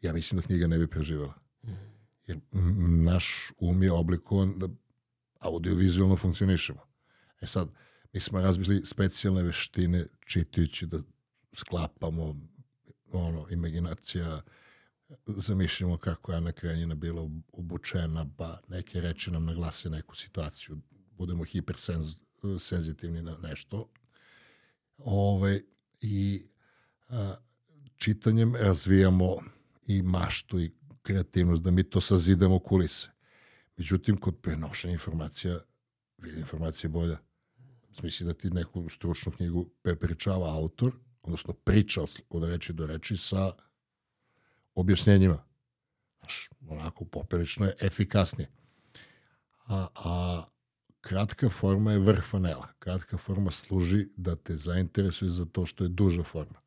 ja 0.00 0.12
mislim 0.12 0.40
da 0.40 0.46
knjiga 0.46 0.66
ne 0.66 0.78
bi 0.78 0.86
preživjela. 0.86 1.34
Jer 2.26 2.40
naš 3.04 3.52
um 3.58 3.82
je 3.82 3.92
oblikovan 3.92 4.58
da 4.58 4.68
audiovizualno 5.40 6.16
funkcionišemo. 6.16 6.80
E 7.40 7.46
sad, 7.46 7.68
mi 8.12 8.20
smo 8.20 8.40
razbili 8.40 8.82
specijalne 8.86 9.42
veštine 9.42 10.06
čitajući 10.26 10.86
da 10.86 10.98
sklapamo 11.52 12.36
ono, 13.12 13.46
imaginacija, 13.50 14.42
zamišljamo 15.26 15.96
kako 15.96 16.32
je 16.32 16.36
Ana 16.36 16.52
Karenjina 16.52 16.94
bila 16.94 17.30
obučena, 17.52 18.26
pa 18.36 18.60
neke 18.68 19.00
reči 19.00 19.30
nam 19.30 19.44
naglase 19.44 19.90
neku 19.90 20.16
situaciju, 20.16 20.78
budemo 21.18 21.44
hipersenzitivni 21.44 23.22
na 23.22 23.36
nešto. 23.42 23.88
Ove, 24.98 25.60
I 26.00 26.42
a, 27.08 27.34
čitanjem 27.96 28.56
razvijamo 28.56 29.36
i 29.86 30.02
maštu 30.02 30.60
i 30.60 30.72
kreativnost, 31.02 31.62
da 31.62 31.70
mi 31.70 31.82
to 31.82 32.00
sazidamo 32.00 32.58
kulise. 32.58 33.08
Međutim, 33.76 34.16
kod 34.16 34.40
prenošenja 34.42 34.92
informacija, 34.92 35.58
vidi 36.18 36.40
informacija 36.40 36.90
bolja. 36.90 37.18
Smisli 37.92 38.26
da 38.26 38.32
ti 38.32 38.50
neku 38.50 38.88
stručnu 38.88 39.32
knjigu 39.32 39.70
prepričava 39.82 40.54
autor, 40.54 40.92
odnosno 41.22 41.54
priča 41.54 42.02
od 42.28 42.44
reči 42.44 42.72
do 42.72 42.86
reči 42.86 43.16
sa 43.16 43.52
objašnjenjima. 44.80 45.44
Znaš, 46.18 46.50
onako 46.68 47.04
poprilično 47.04 47.66
je 47.66 47.74
efikasnije. 47.80 48.50
A, 49.66 49.86
a 49.94 50.44
kratka 51.00 51.50
forma 51.50 51.92
je 51.92 51.98
vrh 51.98 52.24
fanela. 52.24 52.68
Kratka 52.78 53.16
forma 53.16 53.50
služi 53.50 54.06
da 54.16 54.36
te 54.36 54.56
zainteresuje 54.56 55.30
za 55.30 55.44
to 55.44 55.66
što 55.66 55.84
je 55.84 55.88
duža 55.88 56.22
forma. 56.22 56.60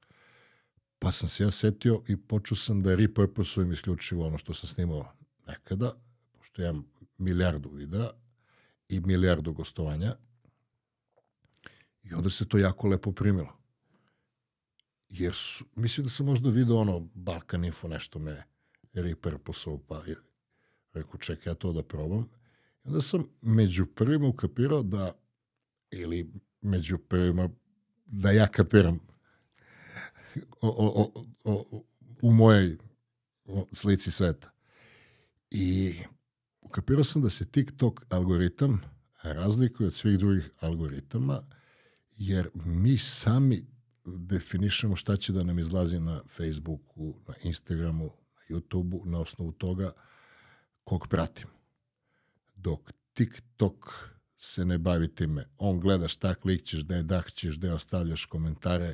Pa 1.00 1.12
sam 1.12 1.30
se 1.30 1.44
ja 1.44 1.52
setio 1.52 2.02
i 2.08 2.18
počeo 2.18 2.58
sam 2.58 2.84
da 2.84 2.96
repurposujem 2.96 3.72
isključivo 3.72 4.28
ono 4.28 4.38
što 4.38 4.54
sam 4.54 4.70
snimao 4.70 5.14
nekada, 5.48 5.94
pošto 6.32 6.62
imam 6.62 6.86
milijardu 7.18 7.70
videa 7.70 8.10
i 8.90 9.00
milijardu 9.00 9.54
gostovanja. 9.54 10.16
I 12.04 12.14
onda 12.14 12.30
se 12.30 12.48
to 12.48 12.58
jako 12.58 12.88
lepo 12.88 13.12
primilo. 13.12 13.63
Jer 15.14 15.34
su, 15.34 15.66
mislim 15.76 16.04
da 16.04 16.10
sam 16.10 16.26
možda 16.26 16.50
vidio 16.50 16.78
ono 16.78 17.00
Balkan 17.14 17.66
Info 17.66 17.88
nešto 17.88 18.20
me 18.20 18.44
repurposao, 18.94 19.78
pa 19.78 20.04
je, 20.08 20.16
rekao 20.94 21.18
čekaj 21.18 21.52
ja 21.52 21.56
to 21.56 21.74
da 21.74 21.84
probam. 21.84 22.30
I 22.86 22.88
onda 22.88 23.02
sam 23.02 23.26
među 23.42 23.86
prvima 23.86 24.28
ukapirao 24.28 24.84
da, 24.84 25.12
ili 25.92 26.32
među 26.62 26.98
prvima, 26.98 27.50
da 28.06 28.32
ja 28.32 28.48
kapiram 28.48 29.00
o, 30.62 30.70
o, 30.70 31.26
o, 31.44 31.84
u 32.22 32.32
mojoj 32.32 32.78
slici 33.72 34.12
sveta. 34.12 34.52
I 35.52 35.96
ukapirao 36.62 37.04
sam 37.04 37.22
da 37.22 37.30
se 37.30 37.52
TikTok 37.52 38.06
algoritam 38.10 38.82
razlikuje 39.24 39.88
od 39.88 39.94
svih 39.94 40.18
drugih 40.18 40.50
algoritama, 40.60 41.44
jer 42.18 42.50
mi 42.54 42.98
sami 42.98 43.73
definišemo 44.06 44.96
šta 44.96 45.18
će 45.18 45.34
da 45.34 45.44
nam 45.44 45.60
izlazi 45.60 46.00
na 46.00 46.22
Facebooku, 46.36 47.16
na 47.28 47.34
Instagramu, 47.44 48.04
na 48.06 48.56
YouTubeu, 48.56 49.06
na 49.06 49.20
osnovu 49.20 49.52
toga 49.52 49.92
kog 50.84 51.08
pratimo. 51.08 51.52
Dok 52.56 52.92
TikTok 53.14 54.10
se 54.38 54.66
ne 54.66 54.78
bavi 54.78 55.16
time. 55.16 55.46
On 55.58 55.80
gleda 55.80 56.08
šta 56.08 56.36
klikćeš, 56.36 56.84
gde 56.84 57.04
dahćeš, 57.04 57.58
gde 57.58 57.74
ostavljaš 57.74 58.26
komentare, 58.26 58.94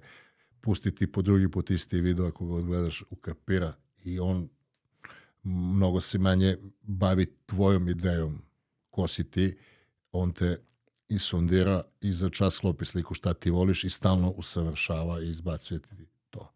pustiti 0.61 1.11
po 1.11 1.21
drugi 1.21 1.51
put 1.51 1.69
isti 1.69 2.01
video 2.01 2.27
ako 2.27 2.47
ga 2.47 2.53
odgledaš 2.53 3.03
ukapira 3.09 3.73
i 4.03 4.19
on 4.19 4.49
mnogo 5.43 6.01
se 6.01 6.17
manje 6.17 6.57
bavi 6.81 7.25
tvojom 7.45 7.89
idejom 7.89 8.41
ko 8.89 9.07
si 9.07 9.31
ti, 9.31 9.57
on 10.11 10.33
te 10.33 10.57
i 11.09 11.19
sondira 11.19 11.83
i 12.01 12.13
za 12.13 12.29
čas 12.29 12.53
sklopi 12.53 12.85
sliku 12.85 13.13
šta 13.13 13.33
ti 13.33 13.49
voliš 13.49 13.83
i 13.83 13.89
stalno 13.89 14.29
usavršava 14.29 15.21
i 15.21 15.29
izbacuje 15.29 15.79
ti 15.79 16.07
to. 16.29 16.51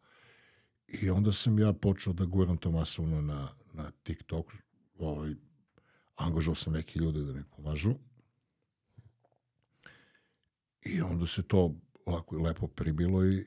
I 0.88 1.10
onda 1.10 1.34
sam 1.34 1.60
ja 1.60 1.74
počeo 1.74 2.14
da 2.14 2.26
guram 2.26 2.58
to 2.58 2.72
masovno 2.72 3.22
na, 3.22 3.48
na 3.74 3.92
TikTok, 4.04 4.54
ovaj, 5.00 5.36
angažao 6.16 6.56
sam 6.56 6.74
neke 6.74 7.00
ljude 7.00 7.22
da 7.22 7.34
mi 7.34 7.44
pomažu 7.44 7.94
i 10.86 11.02
onda 11.02 11.28
se 11.28 11.44
to 11.44 11.76
lako 12.06 12.36
i 12.36 12.40
lepo 12.40 12.68
primilo 12.68 13.26
i 13.26 13.46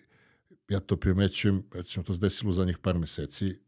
ja 0.68 0.80
to 0.80 0.96
primećujem, 0.96 1.62
recimo 1.72 2.02
to 2.02 2.14
se 2.14 2.20
desilo 2.20 2.52
za 2.52 2.64
njih 2.64 2.78
par 2.78 2.98
meseci, 2.98 3.58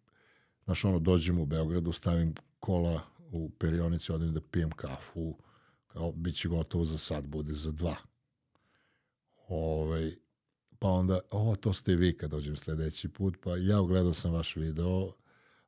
znaš 0.65 0.85
ono, 0.85 0.99
dođem 0.99 1.39
u 1.39 1.47
Beogradu, 1.47 1.93
stavim 1.93 2.35
kola 2.59 3.01
u 3.31 3.51
perionici, 3.51 4.13
odem 4.13 4.33
da 4.33 4.41
pijem 4.41 4.71
kafu, 4.71 5.39
kao, 5.89 6.13
bit 6.13 6.37
će 6.37 6.49
gotovo 6.49 6.85
za 6.85 6.99
sad, 6.99 7.27
bude 7.27 7.53
za 7.53 7.73
dva. 7.73 7.97
Ove, 9.49 9.83
ovaj, 9.83 10.13
pa 10.79 10.89
onda, 10.89 11.21
o, 11.31 11.57
to 11.57 11.73
ste 11.73 11.97
vi 11.97 12.17
kad 12.17 12.31
dođem 12.31 12.57
sledeći 12.57 13.09
put, 13.09 13.37
pa 13.43 13.57
ja 13.57 13.81
ugledao 13.81 14.15
sam 14.15 14.33
vaš 14.33 14.57
video, 14.57 15.13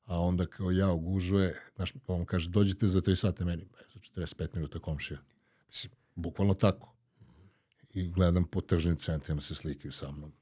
a 0.05 0.21
onda 0.21 0.47
kao 0.47 0.71
ja 0.71 0.93
ugužuje, 0.93 1.63
znaš, 1.77 1.93
pa 2.07 2.15
on 2.15 2.25
kaže, 2.25 2.51
dođite 2.51 2.87
za 2.87 3.01
3 3.01 3.15
sata 3.15 3.45
meni, 3.45 3.65
za 3.95 4.01
45 4.23 4.55
minuta 4.55 4.79
komšija. 4.79 5.19
Mislim, 5.69 5.93
bukvalno 6.15 6.55
tako. 6.55 6.95
I 7.95 8.09
gledam 8.09 8.45
po 8.45 8.61
tržnim 8.61 8.97
centrima 8.97 9.41
se 9.41 9.55
slikaju 9.55 9.93
sa 9.93 10.13
mnom. 10.13 10.33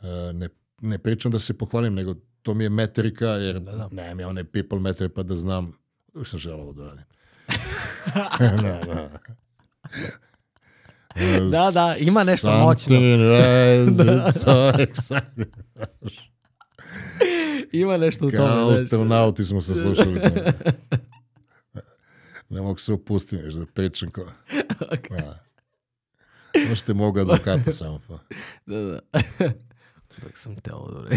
E, 0.00 0.32
ne, 0.32 0.48
ne 0.80 0.98
pričam 0.98 1.32
da 1.32 1.38
se 1.38 1.58
pohvalim, 1.58 1.94
nego 1.94 2.14
to 2.42 2.54
mi 2.54 2.64
je 2.64 2.70
metrika, 2.70 3.26
jer 3.26 3.60
da, 3.60 3.72
da. 3.72 3.88
nemam 3.92 4.20
ja 4.20 4.28
one 4.28 4.44
people 4.44 4.78
metre 4.78 5.08
pa 5.08 5.22
da 5.22 5.36
znam, 5.36 5.72
uvijek 6.14 6.28
sam 6.28 6.38
želao 6.38 6.72
da 6.72 6.84
radim. 6.84 7.04
da, 8.38 8.80
da. 8.86 9.08
da, 11.50 11.70
da, 11.70 11.94
ima 12.00 12.24
nešto 12.24 12.58
moćno. 12.58 12.96
da. 14.04 14.32
so 14.32 14.72
ima 17.72 17.96
nešto 17.96 18.26
u 18.26 18.30
tome. 18.30 18.48
Kao 18.48 18.70
astronauti 18.70 19.44
smo 19.44 19.60
se 19.60 19.74
slušali. 19.74 20.20
ne 22.48 22.60
mogu 22.60 22.78
se 22.78 22.92
upustiti, 22.92 23.42
da 23.42 23.66
pričam 23.66 24.10
ko... 24.10 24.26
Okay. 24.80 25.22
Da. 25.22 25.44
Možete 26.68 26.94
mogu 26.94 27.20
advokata 27.20 27.72
samo 27.72 28.00
pa. 28.08 28.18
Da, 28.66 28.80
da. 28.80 29.00
Tako 30.20 30.38
sam 30.38 30.56
teo, 30.56 30.88
dobro. 30.90 31.10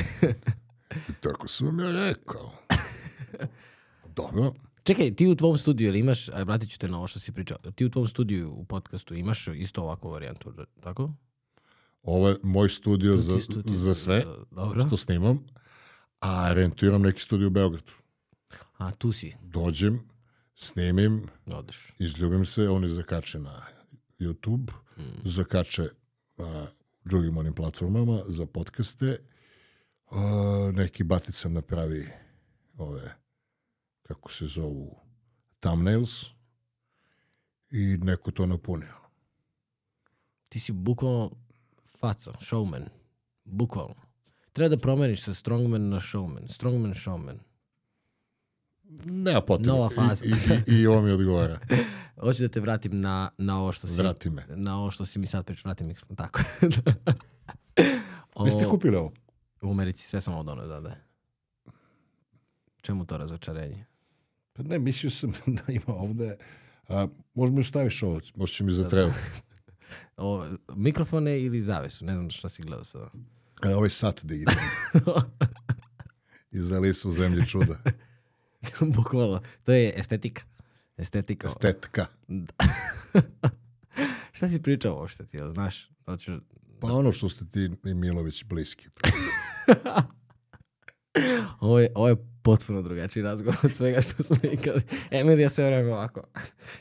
I 1.09 1.13
tako 1.21 1.47
sam 1.47 1.79
ja 1.79 1.91
rekao. 1.91 2.51
Dobro. 4.15 4.53
Čekaj, 4.83 5.15
ti 5.15 5.27
u 5.27 5.35
tvom 5.35 5.57
studiju, 5.57 5.87
ili 5.87 5.99
imaš, 5.99 6.29
aj, 6.29 6.43
vratit 6.43 6.71
ću 6.71 6.79
te 6.79 6.87
na 6.87 6.97
ovo 6.97 7.07
što 7.07 7.19
si 7.19 7.31
pričao, 7.31 7.57
ti 7.57 7.85
u 7.85 7.89
tvom 7.89 8.07
studiju 8.07 8.51
u 8.51 8.65
podcastu 8.65 9.15
imaš 9.15 9.47
isto 9.47 9.81
ovakvu 9.81 10.09
varijantu, 10.09 10.53
tako? 10.79 11.13
Ovo 12.03 12.29
je 12.29 12.35
moj 12.43 12.69
studio 12.69 13.17
za, 13.17 13.39
studio 13.39 13.75
za 13.75 13.95
sve 13.95 14.23
Dobro. 14.51 14.87
što 14.87 14.97
snimam, 14.97 15.45
a 16.19 16.53
rentiram 16.53 17.01
neki 17.01 17.21
studio 17.21 17.47
u 17.47 17.51
Beogradu. 17.51 17.91
A, 18.77 18.91
tu 18.91 19.11
si? 19.11 19.33
Dođem, 19.41 19.99
snimim, 20.55 21.27
Odeš. 21.45 21.93
izljubim 21.99 22.45
se, 22.45 22.69
oni 22.69 22.87
zakače 22.87 23.39
na 23.39 23.65
YouTube, 24.19 24.71
hmm. 24.95 25.05
zakače 25.23 25.87
na 26.37 26.67
drugim 27.03 27.37
onim 27.37 27.53
platformama 27.53 28.21
za 28.27 28.45
podcaste, 28.45 29.17
uh, 30.11 30.17
neki 30.73 31.03
batica 31.03 31.49
napravi 31.49 32.05
ove 32.77 33.20
kako 34.13 34.31
se 34.31 34.45
zovu, 34.45 34.99
thumbnails 35.59 36.25
i 37.71 37.97
neko 38.01 38.31
to 38.31 38.45
napunio. 38.45 38.93
Ti 40.49 40.59
si 40.59 40.71
bukvalno 40.71 41.31
faca, 41.99 42.31
showman. 42.39 42.85
Bukvalno. 43.43 43.95
Treba 44.53 44.75
da 44.75 44.81
promeniš 44.81 45.23
sa 45.23 45.33
strongman 45.33 45.89
na 45.89 45.99
showman. 45.99 46.47
Strongman, 46.47 46.93
showman. 46.93 47.39
Nema 49.05 49.41
potrebe. 49.41 49.69
Nova 49.69 49.89
faza. 49.89 50.25
I, 50.25 50.29
i, 50.29 50.81
i 50.81 50.87
ovo 50.87 51.01
mi 51.01 51.11
odgovara. 51.11 51.59
Hoću 52.23 52.43
da 52.43 52.49
te 52.49 52.59
vratim 52.59 52.99
na, 52.99 53.31
na 53.37 53.59
ovo 53.59 53.71
što 53.71 53.87
si... 53.87 53.95
Vrati 53.95 54.29
me. 54.29 54.45
Na 54.49 54.77
ovo 54.79 54.91
što 54.91 55.05
si 55.05 55.19
mi 55.19 55.25
sad 55.25 55.45
pričao. 55.45 55.69
Vrati 55.69 55.83
mi. 55.83 55.95
Tako. 56.15 56.39
Gde 58.41 58.51
ste 58.51 58.65
kupili 58.65 58.95
ovo? 58.95 59.13
U 59.61 59.71
Americi 59.71 60.07
sve 60.07 60.21
sam 60.21 60.33
od 60.33 60.49
ono, 60.49 60.67
da, 60.67 60.79
da. 60.79 60.95
Čemu 62.81 63.05
to 63.05 63.17
razočarenje? 63.17 63.85
Pa 64.53 64.63
ne, 64.63 64.79
mislio 64.79 65.09
sam 65.09 65.31
da 65.67 65.73
ima 65.73 65.95
ovde... 65.95 66.37
A, 66.87 67.07
možda 67.33 67.55
mi 67.55 67.63
staviš 67.63 68.03
ovo, 68.03 68.21
možda 68.35 68.55
će 68.55 68.63
mi 68.63 68.71
zatrebati. 68.71 69.19
O, 70.17 70.45
mikrofone 70.75 71.41
ili 71.41 71.61
zavesu, 71.61 72.05
ne 72.05 72.13
znam 72.13 72.29
šta 72.29 72.49
si 72.49 72.61
gledao 72.61 72.83
sada. 72.83 73.11
E, 73.63 73.75
ovaj 73.75 73.89
sat 73.89 74.25
digitalni. 74.25 74.61
Iz 76.51 76.71
Alisa 76.71 77.09
u 77.09 77.11
zemlji 77.11 77.47
čuda. 77.47 77.77
Bukvalno. 78.95 79.41
To 79.63 79.71
je 79.71 79.93
estetika. 79.95 80.43
Estetika. 80.97 81.47
Estetka. 81.47 82.05
šta 84.31 84.49
si 84.49 84.61
pričao 84.61 84.95
uopšte 84.95 85.25
ti, 85.25 85.37
jel 85.37 85.49
znaš? 85.49 85.89
Hoćeš... 86.05 86.39
Pa 86.81 86.93
ono 86.93 87.11
što 87.11 87.29
ste 87.29 87.45
ti 87.45 87.69
i 87.85 87.93
Milović 87.93 88.43
bliski. 88.43 88.87
Ovo 91.59 91.79
je, 91.79 91.91
ovo 91.95 92.07
je 92.07 92.15
potpuno 92.41 92.81
drugačiji 92.81 93.23
razgovor 93.23 93.59
od 93.63 93.75
svega 93.75 94.01
što 94.01 94.23
smo 94.23 94.37
ikali. 94.51 94.81
Emilija 95.11 95.49
se 95.49 95.65
vreme 95.65 95.93
ovako 95.93 96.23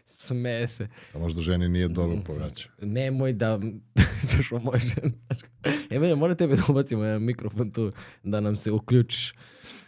smeje 0.07 0.69
se. 0.69 0.89
A 1.15 1.19
možda 1.19 1.41
ženi 1.41 1.69
nije 1.69 1.89
dobro 1.89 2.19
povraća. 2.27 2.69
Nemoj 2.83 3.33
da 3.33 3.61
ćeš 4.31 4.53
o 4.53 4.59
moj 4.59 4.79
ženi. 4.79 5.13
Emilija, 5.91 6.17
mora 6.17 6.35
tebe 6.35 6.57
da 6.57 6.63
ubacimo 6.69 7.05
jedan 7.05 7.23
mikrofon 7.23 7.71
tu 7.71 7.93
da 8.23 8.41
nam 8.41 8.57
se 8.57 8.71
uključiš. 8.71 9.35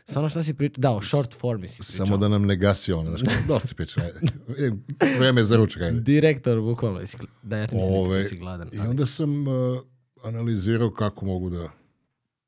Samo 0.04 0.28
šta 0.28 0.42
si 0.42 0.54
pričao? 0.54 0.80
Da, 0.80 0.90
o 0.90 1.00
short 1.00 1.34
formi 1.34 1.68
si 1.68 1.82
pričao. 1.82 2.06
Samo 2.06 2.16
da 2.16 2.28
nam 2.28 2.46
ne 2.46 2.56
gasi 2.56 2.92
ono. 2.92 3.10
Znaš, 3.10 3.22
dosta 3.48 3.68
si 3.68 3.74
pričao. 3.74 4.04
ajde. 4.04 4.18
E, 4.58 4.70
Vreme 5.18 5.40
je 5.40 5.44
za 5.44 5.56
ručak, 5.56 5.82
ajde. 5.82 6.00
Direktor, 6.00 6.60
bukvalno. 6.60 7.00
Da, 7.42 7.56
ja 7.56 7.66
ti 7.66 7.74
mislim 7.74 7.94
Ove, 7.94 8.22
da 8.22 8.28
si 8.28 8.36
gladan. 8.36 8.68
I 8.72 8.78
onda 8.78 9.06
sam 9.06 9.48
uh, 9.48 9.78
analizirao 10.24 10.90
kako 10.90 11.26
mogu 11.26 11.50
da... 11.50 11.68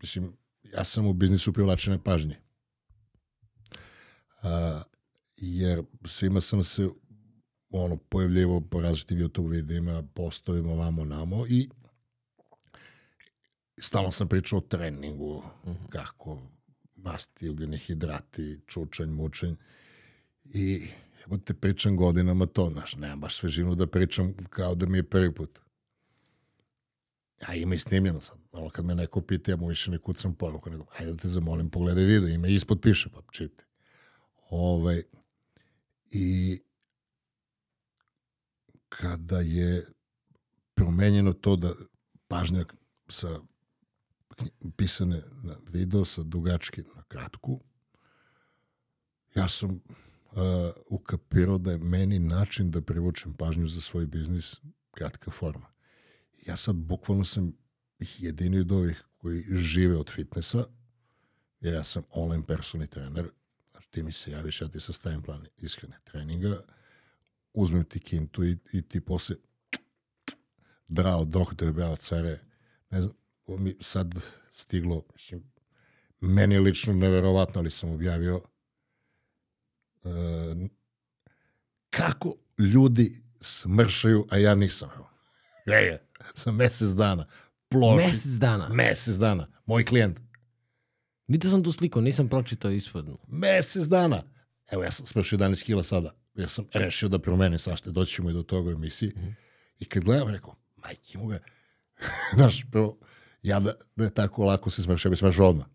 Mislim, 0.03 0.33
ja 0.77 0.85
sam 0.85 1.07
u 1.07 1.13
biznisu 1.13 1.53
privlačene 1.53 2.05
pažnje. 2.05 2.37
Uh, 4.43 4.49
jer 5.37 5.83
svima 6.05 6.41
sam 6.41 6.65
se 6.65 6.89
ono, 7.71 7.97
pojavljivo 7.97 8.61
po 8.61 8.81
različitim 8.81 9.19
YouTube 9.19 9.51
videima, 9.51 10.03
postovima, 10.15 10.73
vamo, 10.73 11.05
namo 11.05 11.47
i 11.49 11.69
stalno 13.79 14.13
sam 14.13 14.29
pričao 14.29 14.59
o 14.59 14.63
treningu, 14.63 15.45
kako 15.89 16.43
masti, 16.97 17.49
ugljeni 17.49 17.79
hidrati, 17.79 18.61
čučanj, 18.67 19.09
mučanj 19.09 19.55
i 20.45 20.89
evo 21.27 21.39
te 21.39 21.55
pričam 21.55 21.97
godinama 21.97 22.47
to, 22.47 22.71
znaš, 22.73 22.97
nemam 22.97 23.21
baš 23.21 23.37
svežinu 23.37 23.75
da 23.75 23.87
pričam 23.87 24.35
kao 24.51 24.75
da 24.75 24.87
mi 24.87 24.99
je 24.99 25.11
prvi 25.11 25.35
put. 25.35 25.64
A 27.49 27.55
ima 27.55 27.75
i 27.75 27.79
snimljeno 27.79 28.21
sad. 28.21 28.39
Ono 28.53 28.71
kad 28.71 28.85
me 28.85 28.95
neko 28.95 29.21
pita, 29.21 29.51
ja 29.51 29.57
mu 29.57 29.67
više 29.67 29.91
ne 29.91 29.99
kucam 29.99 30.35
poruku, 30.35 30.71
nego 30.71 30.87
ajde 30.99 31.13
da 31.13 31.17
te 31.19 31.29
zamolim, 31.29 31.71
pogledaj 31.71 32.05
video, 32.05 32.29
ima 32.29 32.49
ispod 32.49 32.81
piše, 32.81 33.11
pa 33.15 33.21
čitaj. 33.33 33.67
Ovaj, 34.51 35.03
I 36.11 36.61
kada 38.89 39.41
je 39.41 39.87
promenjeno 40.75 41.33
to 41.33 41.57
da 41.57 41.75
pažnja 42.29 42.65
sa 43.09 43.41
pisane 44.77 45.23
na 45.43 45.57
video, 45.73 46.05
sa 46.05 46.23
dugački 46.23 46.83
na 46.83 47.03
kratku, 47.03 47.61
ja 49.35 49.49
sam 49.49 49.71
uh, 49.71 49.79
ukapirao 50.91 51.59
da 51.59 51.73
je 51.73 51.79
meni 51.79 52.19
način 52.19 52.71
da 52.71 52.81
privučem 52.81 53.35
pažnju 53.35 53.69
za 53.69 53.81
svoj 53.81 54.07
biznis 54.07 54.61
kratka 54.91 55.31
forma. 55.31 55.74
Ja 56.47 56.57
sad 56.57 56.77
bukvalno 56.77 57.25
sam 57.25 57.53
jedini 58.19 58.59
od 58.59 58.73
ovih 58.73 59.05
koji 59.17 59.45
žive 59.51 59.97
od 59.97 60.11
fitnessa, 60.11 60.65
jer 61.61 61.75
ja 61.75 61.85
sam 61.85 62.03
online 62.11 62.47
personal 62.47 62.87
trener, 62.87 63.31
znači 63.71 63.91
ti 63.91 64.03
mi 64.03 64.13
se 64.13 64.31
javiš, 64.31 64.61
ja 64.61 64.69
ti 64.69 64.81
sastavim 64.81 65.23
plan 65.23 65.47
ishrane 65.57 65.99
treninga, 66.05 66.61
uzmem 67.53 67.85
ti 67.85 68.01
kintu 68.01 68.45
i, 68.45 68.59
i 68.73 68.83
ti 68.83 69.01
posle 69.01 69.37
bravo 70.89 71.25
doktor, 71.25 71.73
bravo 71.73 71.97
care, 71.97 72.41
ne 72.91 73.01
znam, 73.01 73.15
mi 73.47 73.77
sad 73.81 74.15
stiglo, 74.51 75.05
mislim, 75.13 75.53
meni 76.21 76.59
lično 76.59 76.93
neverovatno, 76.93 77.61
ali 77.61 77.71
sam 77.71 77.91
objavio 77.91 78.43
e, 80.05 80.09
kako 81.91 82.35
ljudi 82.59 83.23
smršaju, 83.41 84.27
a 84.31 84.37
ja 84.37 84.55
nisam. 84.55 84.91
Evo. 84.97 85.11
Sam 85.67 86.04
mesec 86.59 86.89
dana. 86.89 87.27
Ploči. 87.69 87.97
Mesec 87.97 88.33
dana. 88.33 88.69
Mesec 88.69 89.17
dana. 89.17 89.47
Moj 89.67 89.85
klijent. 89.85 90.21
Vidio 91.29 91.51
sam 91.51 91.65
tu 91.65 91.73
sliku, 91.73 92.01
nisam 92.01 92.29
pročitao 92.29 92.71
ispodnu. 92.71 93.19
Mesec 93.29 93.85
dana. 93.85 94.23
Evo, 94.71 94.85
ja 94.85 94.91
sam 94.91 95.07
smršio 95.07 95.39
11 95.39 95.65
kila 95.65 95.83
sada. 95.83 96.15
Ja 96.35 96.49
sam 96.49 96.65
rešio 96.75 97.09
da 97.09 97.19
promenim 97.19 97.59
svašte. 97.59 97.91
Doći 97.91 98.15
ćemo 98.15 98.31
i 98.31 98.33
do 98.33 98.43
toga 98.43 98.71
u 98.71 98.73
emisiji. 98.73 99.13
I 99.79 99.85
kad 99.85 100.05
gledam, 100.05 100.29
rekao, 100.29 100.57
majke 100.77 101.19
mu 101.19 101.27
ga. 101.27 101.39
Znaš, 102.37 102.65
prvo, 102.71 102.99
ja 103.43 103.61
da, 103.61 103.73
da 103.97 104.05
je 104.05 104.15
tako 104.15 104.45
lako 104.45 104.71
se 104.71 104.83
smršao, 104.83 105.09
ja 105.09 105.11
bi 105.11 105.17
smršao 105.17 105.49
odmah. 105.49 105.67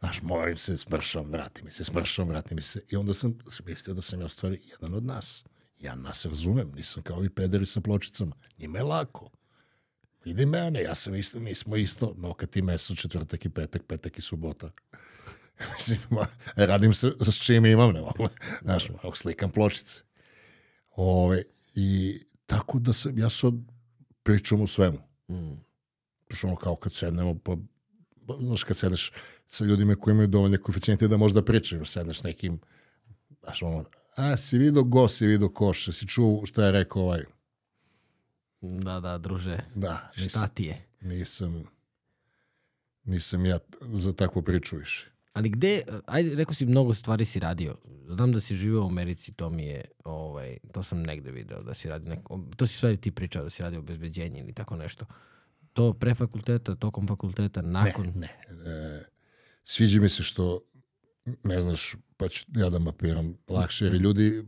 Znaš, 0.00 0.22
moram 0.22 0.56
se, 0.56 0.76
smršam, 0.76 1.30
vrati 1.30 1.64
mi 1.64 1.72
se, 1.72 1.84
smršam, 1.84 2.28
vrati 2.28 2.54
mi 2.54 2.62
se. 2.62 2.82
I 2.88 2.96
onda 2.96 3.14
sam 3.14 3.38
mislio 3.64 3.94
da 3.94 4.02
sam 4.02 4.20
ja 4.20 4.28
stvari 4.28 4.60
jedan 4.70 4.94
od 4.94 5.04
nas. 5.04 5.44
Ja 5.78 5.94
nas 5.94 6.24
razumem, 6.24 6.72
nisam 6.76 7.02
kao 7.02 7.16
ovi 7.16 7.30
pederi 7.30 7.66
sa 7.66 7.80
pločicama. 7.80 8.36
Njima 8.58 8.78
je 8.78 8.84
lako. 8.84 9.30
Vidi 10.24 10.46
mene, 10.46 10.82
ja 10.82 10.94
sam 10.94 11.14
isto, 11.14 11.40
mi 11.40 11.54
smo 11.54 11.76
isto, 11.76 12.14
no 12.16 12.34
kad 12.34 12.50
ti 12.50 12.62
meso, 12.62 12.94
četvrtak 12.94 13.44
i 13.44 13.48
petak, 13.48 13.82
petak 13.86 14.18
i 14.18 14.22
subota. 14.22 14.70
Mislim, 15.74 15.98
ma, 16.10 16.26
radim 16.56 16.94
se 16.94 17.12
s 17.20 17.38
čim 17.44 17.66
imam, 17.66 17.92
ne 17.92 18.00
mogu. 18.00 18.28
Znaš, 18.64 18.88
mogu 18.88 19.16
slikam 19.16 19.50
pločice. 19.50 20.00
Ove, 20.90 21.42
I 21.74 22.18
tako 22.46 22.78
da 22.78 22.92
sam, 22.92 23.18
ja 23.18 23.30
sad 23.30 23.54
pričam 24.22 24.62
o 24.62 24.66
svemu. 24.66 24.98
Mm. 25.28 25.52
Ono 26.44 26.56
kao 26.56 26.76
kad 26.76 26.94
sednemo, 26.94 27.38
pa, 27.38 27.56
pa, 28.26 28.34
znaš, 28.40 28.64
kad 28.64 28.76
sedneš 28.76 29.12
sa 29.46 29.64
ljudima 29.64 29.94
koji 29.94 30.12
imaju 30.12 30.28
dovoljne 30.28 30.58
koeficijente 30.58 31.08
da 31.08 31.16
možda 31.16 31.44
pričaš, 31.44 31.90
sedneš 31.90 32.20
s 32.20 32.22
nekim, 32.22 32.60
znaš, 33.42 33.62
ono, 33.62 33.84
a, 34.16 34.36
si 34.36 34.58
vidio 34.58 34.82
go, 34.82 35.08
si 35.08 35.26
vidio 35.26 35.48
koš, 35.48 35.88
si 35.92 36.06
čuo 36.06 36.46
šta 36.46 36.66
je 36.66 36.72
rekao 36.72 37.02
ovaj, 37.02 37.24
Da, 38.60 39.00
da, 39.00 39.18
druže. 39.18 39.58
da, 39.74 40.10
Šta 40.12 40.22
nisam, 40.22 40.48
ti 40.54 40.64
je? 40.64 40.86
nisam, 41.00 41.64
nisam 43.04 43.46
ja 43.46 43.58
za 43.80 44.12
takvu 44.12 44.42
priču 44.42 44.76
više. 44.76 45.10
Ali 45.32 45.48
gde, 45.48 45.82
ajde, 46.06 46.34
rekao 46.34 46.54
si 46.54 46.66
mnogo 46.66 46.94
stvari 46.94 47.24
si 47.24 47.40
radio. 47.40 47.76
Znam 48.08 48.32
da 48.32 48.40
si 48.40 48.56
živeo 48.56 48.82
u 48.82 48.86
Americi, 48.86 49.32
to 49.32 49.50
mi 49.50 49.66
je, 49.66 49.84
ovaj, 50.04 50.56
to 50.72 50.82
sam 50.82 51.02
negde 51.02 51.30
video 51.30 51.62
da 51.62 51.74
si 51.74 51.88
radio, 51.88 52.08
neko, 52.08 52.44
to 52.56 52.66
si 52.66 52.76
stvari 52.76 52.96
ti 52.96 53.10
pričao 53.10 53.44
da 53.44 53.50
si 53.50 53.62
radio 53.62 53.78
obezbeđenje 53.78 54.40
ili 54.40 54.52
tako 54.52 54.76
nešto. 54.76 55.06
To 55.72 55.92
pre 55.92 56.14
fakulteta, 56.14 56.74
tokom 56.74 57.06
fakulteta, 57.06 57.62
nakon... 57.62 58.12
Ne, 58.14 58.36
e, 58.48 59.04
sviđa 59.64 60.00
mi 60.00 60.08
se 60.08 60.22
što 60.22 60.60
ne 61.44 61.62
znaš, 61.62 61.96
pa 62.16 62.28
ću 62.28 62.44
ja 62.48 62.70
da 62.70 62.78
mapiram 62.78 63.34
lakše, 63.48 63.84
jer 63.84 63.94
ljudi 63.94 64.26
e, 64.26 64.42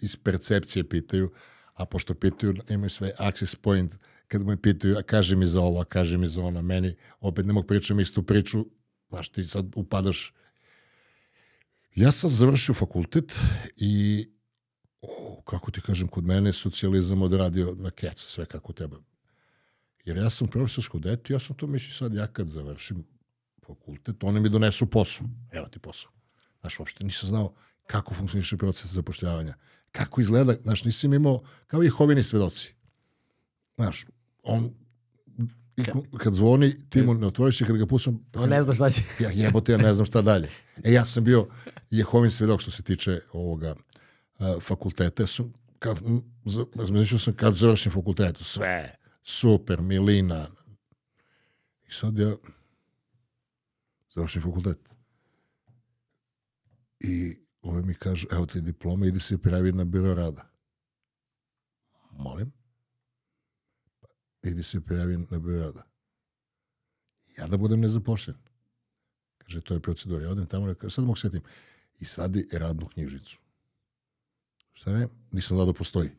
iz 0.00 0.16
percepcije 0.16 0.88
pitaju, 0.88 1.32
a 1.76 1.84
pošto 1.84 2.14
pitaju, 2.14 2.54
imaju 2.68 2.90
sve 2.90 3.12
access 3.18 3.54
point, 3.54 3.94
kad 4.28 4.46
me 4.46 4.62
pitaju, 4.62 4.98
a 4.98 5.02
kaže 5.02 5.36
mi 5.36 5.46
za 5.46 5.60
ovo, 5.60 5.80
a 5.80 5.84
kaže 5.84 6.18
mi 6.18 6.28
za 6.28 6.40
ono, 6.40 6.62
meni 6.62 6.96
opet 7.20 7.46
ne 7.46 7.52
mogu 7.52 7.66
pričam 7.66 8.00
istu 8.00 8.22
priču, 8.22 8.66
znaš, 9.08 9.28
ti 9.28 9.44
sad 9.44 9.72
upadaš. 9.74 10.34
Ja 11.94 12.12
sam 12.12 12.30
završio 12.30 12.74
fakultet 12.74 13.32
i 13.76 14.26
o, 15.00 15.42
kako 15.46 15.70
ti 15.70 15.80
kažem, 15.80 16.08
kod 16.08 16.24
mene 16.24 16.48
je 16.48 16.52
socijalizam 16.52 17.22
odradio 17.22 17.74
na 17.78 17.90
kecu, 17.90 18.30
sve 18.30 18.46
kako 18.46 18.72
treba. 18.72 18.96
Jer 20.04 20.16
ja 20.16 20.30
sam 20.30 20.48
profesorsko 20.48 20.98
dete, 20.98 21.32
ja 21.32 21.38
sam 21.38 21.56
to 21.56 21.66
mišlji 21.66 21.92
sad, 21.92 22.14
ja 22.14 22.26
kad 22.26 22.48
završim 22.48 23.04
fakultet, 23.66 24.24
oni 24.24 24.40
mi 24.40 24.48
donesu 24.48 24.86
posao. 24.86 25.26
Evo 25.52 25.66
ti 25.66 25.78
posao. 25.78 26.12
Znaš, 26.60 26.78
uopšte 26.78 27.04
nisam 27.04 27.28
znao 27.28 27.54
kako 27.86 28.14
funkcioniše 28.14 28.56
proces 28.56 28.90
zapošljavanja. 28.90 29.54
Kako 29.96 30.20
izgleda, 30.20 30.54
znaš, 30.62 30.84
nisam 30.84 31.14
imao, 31.14 31.42
kao 31.66 31.84
i 31.84 31.88
hovini 31.88 32.22
svedoci. 32.22 32.74
Znaš, 33.76 34.06
on, 34.42 34.74
i 35.76 35.84
kad 36.18 36.34
zvoni, 36.34 36.88
ti 36.88 37.02
mu 37.02 37.14
ne 37.14 37.26
otvoriš 37.26 37.60
i 37.60 37.64
kad 37.64 37.76
ga 37.76 37.86
pustim, 37.86 38.24
On 38.34 38.48
ne 38.48 38.62
zna 38.62 38.74
šta 38.74 38.90
će. 38.90 39.02
ja 39.24 39.30
jebote, 39.30 39.72
ja 39.72 39.78
ne 39.78 39.94
znam 39.94 40.06
šta 40.06 40.22
dalje. 40.22 40.50
E, 40.84 40.92
ja 40.92 41.06
sam 41.06 41.24
bio 41.24 41.48
Jehovin 41.90 42.30
svedok 42.30 42.60
što 42.60 42.70
se 42.70 42.82
tiče 42.82 43.20
ovoga 43.32 43.74
uh, 44.38 44.62
fakulteta. 44.62 45.22
Ja 45.22 45.26
Sam, 45.26 45.52
kad, 45.78 45.98
razmišljao 46.74 47.18
sam 47.18 47.34
kad 47.34 47.54
završim 47.54 47.92
fakultet, 47.92 48.36
sve, 48.40 48.94
super, 49.22 49.80
milina. 49.80 50.48
I 51.88 51.92
sad 51.92 52.18
ja 52.18 52.34
završim 54.14 54.42
fakultet. 54.42 54.78
I 57.00 57.45
ovaj 57.66 57.82
mi 57.82 57.94
kaže, 57.94 58.26
evo 58.30 58.46
ti 58.46 58.60
diploma, 58.60 59.06
idi 59.06 59.20
se 59.20 59.38
prijavi 59.38 59.72
na 59.72 59.84
biro 59.84 60.14
rada. 60.14 60.48
Molim? 62.10 62.52
Idi 64.42 64.62
se 64.62 64.80
prijavi 64.80 65.16
na 65.30 65.38
biro 65.38 65.60
rada. 65.60 65.82
Ja 67.38 67.46
da 67.46 67.56
budem 67.56 67.80
nezapošljen. 67.80 68.36
Kaže, 69.38 69.60
to 69.60 69.74
je 69.74 69.80
procedura. 69.80 70.24
Ja 70.24 70.30
odem 70.30 70.46
tamo, 70.46 70.74
sad 70.90 71.04
mogu 71.04 71.16
setim. 71.16 71.42
I 72.00 72.04
svadi 72.04 72.48
radnu 72.52 72.86
knjižicu. 72.86 73.38
Šta 74.72 74.90
je? 74.90 75.08
Nisam 75.32 75.54
znao 75.54 75.66
da 75.66 75.72
postoji. 75.72 76.10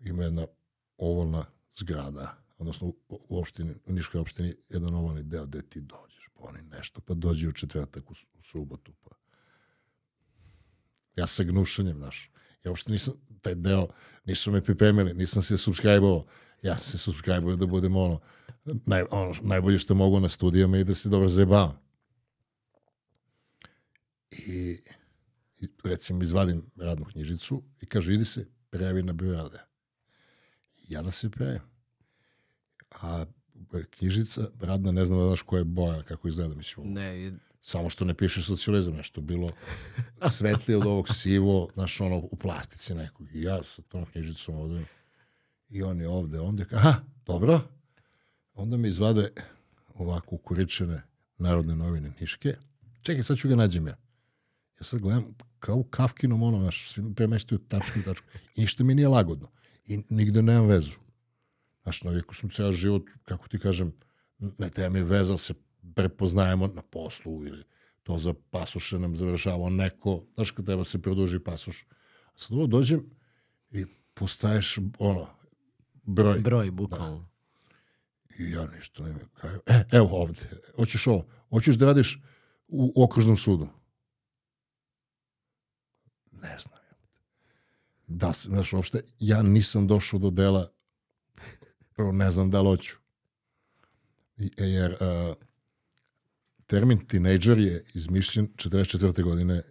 Ima 0.00 0.22
jedna 0.22 0.46
ovalna 0.96 1.44
zgrada, 1.72 2.36
odnosno 2.58 2.92
u, 3.08 3.38
opštini, 3.38 3.74
u 3.86 3.92
Niškoj 3.92 4.20
opštini, 4.20 4.54
jedan 4.68 4.94
ovalni 4.94 5.22
deo 5.22 5.46
gde 5.46 5.62
ti 5.62 5.80
dođeš, 5.80 6.30
pa 6.34 6.44
oni 6.48 6.62
nešto, 6.62 7.00
pa 7.00 7.14
dođi 7.14 7.48
u 7.48 7.52
četvrtak, 7.52 8.10
u, 8.10 8.14
u 8.38 8.42
subotu, 8.42 8.92
pa 9.04 9.21
ja 11.16 11.26
sa 11.26 11.42
gnušanjem, 11.42 11.98
znaš. 11.98 12.30
Ja 12.64 12.70
uopšte 12.70 12.92
nisam, 12.92 13.14
taj 13.40 13.54
deo, 13.54 13.88
nisu 14.24 14.52
me 14.52 14.60
pripremili, 14.60 15.14
nisam 15.14 15.42
se 15.42 15.54
subscribe-ovao. 15.54 16.24
Ja 16.62 16.78
se 16.78 16.98
subscribe 16.98 17.56
da 17.56 17.66
budem 17.66 17.96
ono, 17.96 18.20
naj, 18.64 19.04
ono, 19.10 19.34
najbolje 19.42 19.78
što 19.78 19.94
mogu 19.94 20.20
na 20.20 20.28
studijama 20.28 20.78
i 20.78 20.84
da 20.84 20.94
se 20.94 21.08
dobro 21.08 21.28
zajebavam. 21.28 21.78
I, 24.30 24.78
i 25.60 25.68
recimo 25.84 26.22
izvadim 26.22 26.70
radnu 26.76 27.04
knjižicu 27.04 27.62
i 27.80 27.86
kaže 27.86 28.14
idi 28.14 28.24
se 28.24 28.46
prijavi 28.70 29.02
na 29.02 29.12
broj 29.12 29.32
rada. 29.32 29.66
Ja 30.88 31.02
da 31.02 31.10
se 31.10 31.30
prijavim. 31.30 31.60
A 32.90 33.24
knjižica 33.90 34.48
radna, 34.60 34.92
ne 34.92 35.04
znam 35.04 35.18
da 35.18 35.26
znaš 35.26 35.42
koja 35.42 35.60
je 35.60 35.64
boja, 35.64 36.02
kako 36.02 36.28
izgleda, 36.28 36.54
mislim. 36.54 36.92
Ne, 36.92 37.32
Samo 37.64 37.90
što 37.90 38.04
ne 38.04 38.14
piše 38.14 38.42
socijalizam, 38.42 38.94
nešto 38.94 39.20
bilo 39.20 39.50
svetlije 40.28 40.76
od 40.76 40.86
ovog 40.86 41.08
sivo, 41.08 41.68
znaš, 41.74 42.00
ono, 42.00 42.16
u 42.16 42.36
plastici 42.36 42.94
nekog. 42.94 43.26
I 43.34 43.42
ja 43.42 43.60
sa 43.76 43.82
tom 43.82 44.04
knjižicom 44.04 44.54
ovde, 44.54 44.84
i 45.68 45.82
on 45.82 46.00
je 46.00 46.08
ovde, 46.08 46.40
onda 46.40 46.64
aha, 46.72 46.94
dobro. 47.26 47.60
Onda 48.54 48.76
mi 48.76 48.88
izvade 48.88 49.28
ovako 49.94 50.34
ukuričene 50.34 51.02
narodne 51.38 51.76
novine 51.76 52.12
Niške. 52.20 52.56
Čekaj, 53.02 53.24
sad 53.24 53.38
ću 53.38 53.48
ga 53.48 53.56
nađem 53.56 53.86
ja. 53.86 53.96
Ja 54.80 54.84
sad 54.84 55.00
gledam 55.00 55.34
kao 55.58 55.76
u 55.76 55.84
Kafkinom, 55.84 56.42
ono, 56.42 56.60
znaš, 56.60 56.90
svi 56.90 57.14
premeštaju 57.14 57.58
tačku 57.58 57.98
i 57.98 58.02
tačku. 58.02 58.26
I 58.56 58.60
ništa 58.60 58.84
mi 58.84 58.94
nije 58.94 59.08
lagodno. 59.08 59.50
I 59.86 60.02
nigde 60.08 60.42
nemam 60.42 60.66
vezu. 60.66 60.96
Znaš, 61.82 62.02
navijeku 62.02 62.34
sam 62.34 62.50
ceo 62.50 62.72
život, 62.72 63.02
kako 63.24 63.48
ti 63.48 63.58
kažem, 63.58 63.92
ne 64.38 64.70
treba 64.70 64.88
mi 64.88 65.02
veza, 65.02 65.38
se 65.38 65.54
prepoznajemo 65.94 66.66
na 66.66 66.82
poslu 66.82 67.46
ili 67.46 67.64
to 68.02 68.18
za 68.18 68.34
pasuše 68.50 68.98
nam 68.98 69.16
završavao 69.16 69.70
neko, 69.70 70.24
znaš 70.34 70.50
kad 70.50 70.64
treba 70.66 70.84
se 70.84 71.02
produži 71.02 71.38
pasuš. 71.38 71.86
Sad 72.36 72.56
ovo 72.56 72.66
dođem 72.66 73.10
i 73.70 73.84
postaješ 74.14 74.78
ono, 74.98 75.26
broj. 76.02 76.40
broj, 76.40 76.70
bukvalno. 76.70 77.28
I 78.38 78.50
ja 78.50 78.66
ništa 78.66 79.02
ne 79.02 79.14
kaju. 79.34 79.58
E, 79.66 79.84
evo 79.92 80.08
ovde, 80.12 80.40
hoćeš 80.76 81.06
ovo, 81.06 81.26
hoćeš 81.50 81.76
da 81.76 81.86
radiš 81.86 82.20
u 82.68 83.02
okružnom 83.04 83.36
sudu. 83.36 83.68
Ne 86.32 86.58
znam. 86.58 86.78
Da, 88.06 88.32
se- 88.32 88.48
znaš, 88.48 88.72
uopšte, 88.72 89.00
ja 89.18 89.42
nisam 89.42 89.86
došao 89.86 90.18
do 90.18 90.30
dela, 90.30 90.72
prvo 91.92 92.12
ne 92.12 92.30
znam 92.30 92.50
da 92.50 92.60
li 92.62 92.68
hoću. 92.68 92.96
I- 94.36 94.50
Jer 94.58 94.90
uh, 94.92 95.36
termin 96.72 96.98
tinejdžer 97.06 97.58
je 97.58 97.84
izmišljen 97.94 98.48
44. 98.56 99.22
godine, 99.22 99.62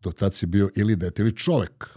do 0.00 0.12
tad 0.12 0.34
si 0.34 0.46
bio 0.46 0.70
ili 0.76 0.96
dete 0.96 1.22
ili 1.22 1.36
čovek. 1.36 1.88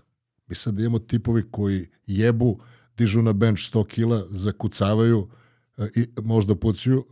Mi 0.47 0.55
sad 0.55 0.79
imamo 0.79 0.99
tipovi 0.99 1.43
koji 1.51 1.87
jebu, 2.07 2.59
dižu 2.97 3.21
na 3.21 3.33
bench 3.33 3.59
100 3.59 3.87
kila, 3.87 4.23
zakucavaju 4.29 5.29
e, 5.77 5.87
i 5.95 6.07
možda 6.21 6.55
pucuju, 6.55 7.05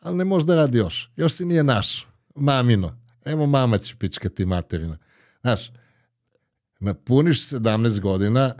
ali 0.00 0.16
ne 0.16 0.24
može 0.24 0.46
da 0.46 0.54
radi 0.54 0.78
još. 0.78 1.12
Još 1.16 1.32
si 1.32 1.44
nije 1.44 1.64
naš. 1.64 2.06
Mamino. 2.34 3.00
Evo 3.24 3.46
mama 3.46 3.78
će 3.78 3.96
pičkati 3.96 4.46
materina. 4.46 4.98
Znaš, 5.40 5.70
napuniš 6.80 7.48
17 7.48 8.00
godina, 8.00 8.54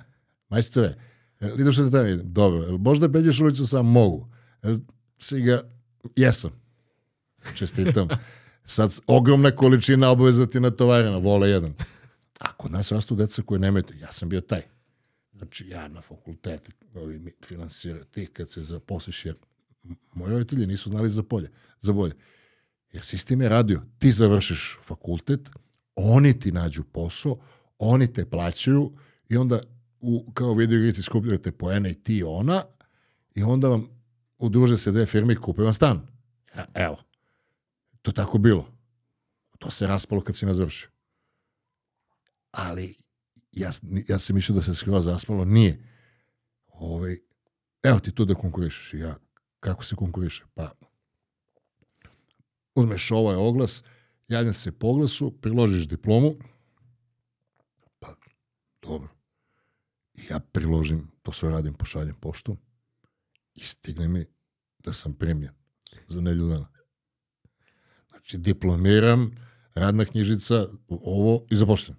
majstore, 0.48 0.94
jel 1.40 1.60
ideš 1.60 1.76
da 1.76 1.90
tamo 1.90 2.08
idem? 2.08 2.32
Dobro, 2.32 2.78
možda 2.78 3.12
peđeš 3.12 3.40
ulicu 3.40 3.66
sam 3.66 3.86
mogu? 3.86 4.28
Jel 4.62 4.76
si 5.18 5.40
ga, 5.40 5.60
jesam. 6.16 6.67
Čestitam. 7.54 8.08
Sad 8.64 8.98
ogromna 9.06 9.50
količina 9.50 10.10
obaveza 10.10 10.46
ti 10.46 10.60
natovarena, 10.60 11.18
vola 11.18 11.46
jedan. 11.46 11.74
A 12.38 12.52
kod 12.52 12.72
nas 12.72 12.92
rastu 12.92 13.14
deca 13.14 13.42
koje 13.42 13.58
nemaju, 13.58 13.84
ja 14.00 14.12
sam 14.12 14.28
bio 14.28 14.40
taj. 14.40 14.62
Znači, 15.32 15.68
ja 15.68 15.88
na 15.88 16.00
fakultet, 16.00 16.70
ovi 16.94 17.32
finansiraju, 17.44 18.04
ti 18.04 18.26
kad 18.26 18.50
se 18.50 18.62
zaposliš, 18.62 19.24
jer 19.26 19.34
moji 20.14 20.32
roditelji 20.32 20.66
nisu 20.66 20.90
znali 20.90 21.10
za 21.10 21.22
polje, 21.22 21.50
za 21.80 21.92
bolje. 21.92 22.14
Jer 22.92 23.04
sistem 23.04 23.40
je 23.40 23.48
radio, 23.48 23.82
ti 23.98 24.12
završiš 24.12 24.78
fakultet, 24.84 25.48
oni 25.94 26.38
ti 26.38 26.52
nađu 26.52 26.84
posao, 26.84 27.38
oni 27.78 28.12
te 28.12 28.26
plaćaju 28.26 28.92
i 29.28 29.36
onda 29.36 29.60
u, 30.00 30.32
kao 30.32 30.54
video 30.54 30.78
igrici 30.78 31.02
skupljate 31.02 31.52
poene 31.52 31.90
i 31.90 31.94
ti 31.94 32.16
i 32.16 32.22
ona 32.22 32.62
i 33.34 33.42
onda 33.42 33.68
vam 33.68 33.88
udruže 34.38 34.76
se 34.76 34.92
dve 34.92 35.06
firme 35.06 35.32
i 35.32 35.36
kupe 35.36 35.62
vam 35.62 35.74
stan. 35.74 36.06
E, 36.54 36.64
Evo, 36.74 36.96
to 38.08 38.12
tako 38.12 38.38
bilo. 38.38 38.66
To 39.58 39.70
se 39.70 39.86
raspalo 39.86 40.20
kad 40.20 40.36
si 40.36 40.46
nas 40.46 40.56
završio. 40.56 40.88
Ali 42.50 42.94
ja, 43.52 43.70
ja 44.08 44.18
sam 44.18 44.36
mislio 44.36 44.56
da 44.56 44.62
se 44.62 44.74
skroz 44.74 45.06
raspalo, 45.06 45.44
nije. 45.44 45.84
Ovaj, 46.66 47.18
evo 47.82 47.98
ti 47.98 48.14
tu 48.14 48.24
da 48.24 48.34
konkurišeš. 48.34 48.94
Ja, 48.94 49.16
kako 49.60 49.84
se 49.84 49.96
konkuriše? 49.96 50.44
Pa, 50.54 50.72
uzmeš 52.74 53.10
ovaj 53.10 53.36
oglas, 53.36 53.82
javlja 54.28 54.52
se 54.52 54.72
po 54.72 54.86
oglasu, 54.86 55.30
priložiš 55.40 55.88
diplomu, 55.88 56.34
pa, 57.98 58.14
dobro. 58.82 59.08
Ja 60.30 60.40
priložim, 60.40 61.10
to 61.22 61.32
sve 61.32 61.50
radim, 61.50 61.74
pošaljem 61.74 62.14
poštu 62.14 62.56
i 63.54 63.60
stigne 63.60 64.08
mi 64.08 64.24
da 64.78 64.92
sam 64.92 65.14
primljen 65.14 65.52
za 66.08 66.20
nedelju 66.20 66.48
dana. 66.48 66.77
Znači, 68.28 68.38
diplomiram, 68.38 69.30
radna 69.74 70.04
knjižica, 70.04 70.66
ovo 70.88 71.46
i 71.50 71.56
zapošljen. 71.56 71.96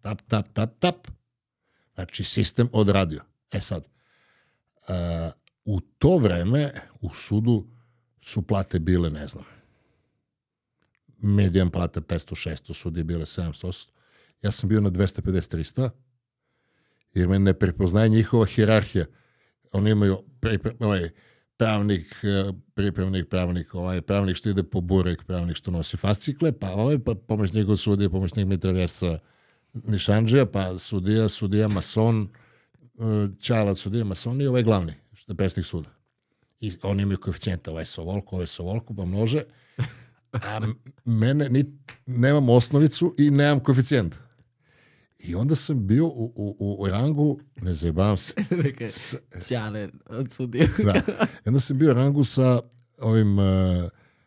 Tap, 0.00 0.22
tap, 0.28 0.46
tap, 0.52 0.70
tap. 0.78 1.08
Znači, 1.94 2.24
sistem 2.24 2.68
odradio. 2.72 3.22
E 3.52 3.60
sad, 3.60 3.88
a, 4.88 5.30
u 5.64 5.80
to 5.80 6.18
vreme 6.18 6.72
u 7.00 7.14
sudu 7.14 7.66
su 8.22 8.42
plate 8.42 8.78
bile, 8.78 9.10
ne 9.10 9.26
znam, 9.28 9.44
medijan 11.18 11.70
plate 11.70 12.00
500-600, 12.00 12.74
sudi 12.74 13.00
je 13.00 13.04
bile 13.04 13.24
700 13.24 13.88
Ja 14.42 14.50
sam 14.50 14.68
bio 14.68 14.80
na 14.80 14.90
250-300, 14.90 15.90
jer 17.14 17.28
me 17.28 17.38
ne 17.38 17.58
prepoznaje 17.58 18.08
njihova 18.08 18.46
hirarhija. 18.46 19.06
Oni 19.72 19.90
imaju 19.90 20.24
pripre, 20.40 20.74
ovaj, 20.80 21.10
pravnik, 21.56 22.16
eh, 22.22 22.52
pripremnik, 22.74 23.28
pravnik, 23.28 23.74
ovaj 23.74 24.00
pravnik 24.00 24.36
što 24.36 24.48
ide 24.48 24.62
po 24.62 24.80
burek, 24.80 25.24
pravnik 25.24 25.56
što 25.56 25.70
nosi 25.70 25.96
fascikle, 25.96 26.52
pa 26.52 26.70
ovaj 26.72 26.98
pa 26.98 27.14
pomoćnik 27.14 27.68
od 27.68 27.80
sudije, 27.80 28.10
pomoćnik 28.10 28.46
mitraljesa 28.46 29.18
Nišanđija, 29.74 30.46
pa 30.46 30.78
sudija, 30.78 31.28
sudija 31.28 31.68
mason, 31.68 32.28
eh, 32.84 33.28
čalac 33.40 33.78
sudija 33.78 34.04
mason 34.04 34.40
i 34.40 34.46
ovaj 34.46 34.62
glavni, 34.62 34.94
što 35.12 35.32
je 35.32 35.36
predsjednik 35.36 35.66
suda. 35.66 35.90
I 36.60 36.72
oni 36.82 37.02
imaju 37.02 37.18
koeficijenta, 37.18 37.70
ovaj 37.70 37.86
sa 37.86 38.02
ovoliko, 38.02 38.36
ovaj 38.36 38.46
sa 38.46 38.62
ovoliko, 38.62 38.94
pa 38.94 39.04
množe. 39.04 39.42
A 40.32 40.60
mene, 41.04 41.48
ni, 41.48 41.64
nemam 42.06 42.48
osnovicu 42.48 43.14
i 43.18 43.30
nemam 43.30 43.60
koeficijent. 43.60 44.14
I 45.24 45.34
onda 45.34 45.56
sam 45.56 45.86
bio 45.86 46.06
u, 46.06 46.32
u, 46.58 46.76
u 46.80 46.86
rangu, 46.86 47.40
ne 47.56 47.74
zajebavam 47.74 48.16
se, 48.18 48.32
Neka 48.64 48.84
s- 48.84 49.14
Ćale 49.42 49.88
odsudio. 50.06 50.66
da. 50.78 50.94
I 51.36 51.48
onda 51.48 51.60
sam 51.60 51.78
bio 51.78 51.90
u 51.90 51.94
rangu 51.94 52.24
sa 52.24 52.60
ovim, 52.98 53.38
uh, 53.38 53.44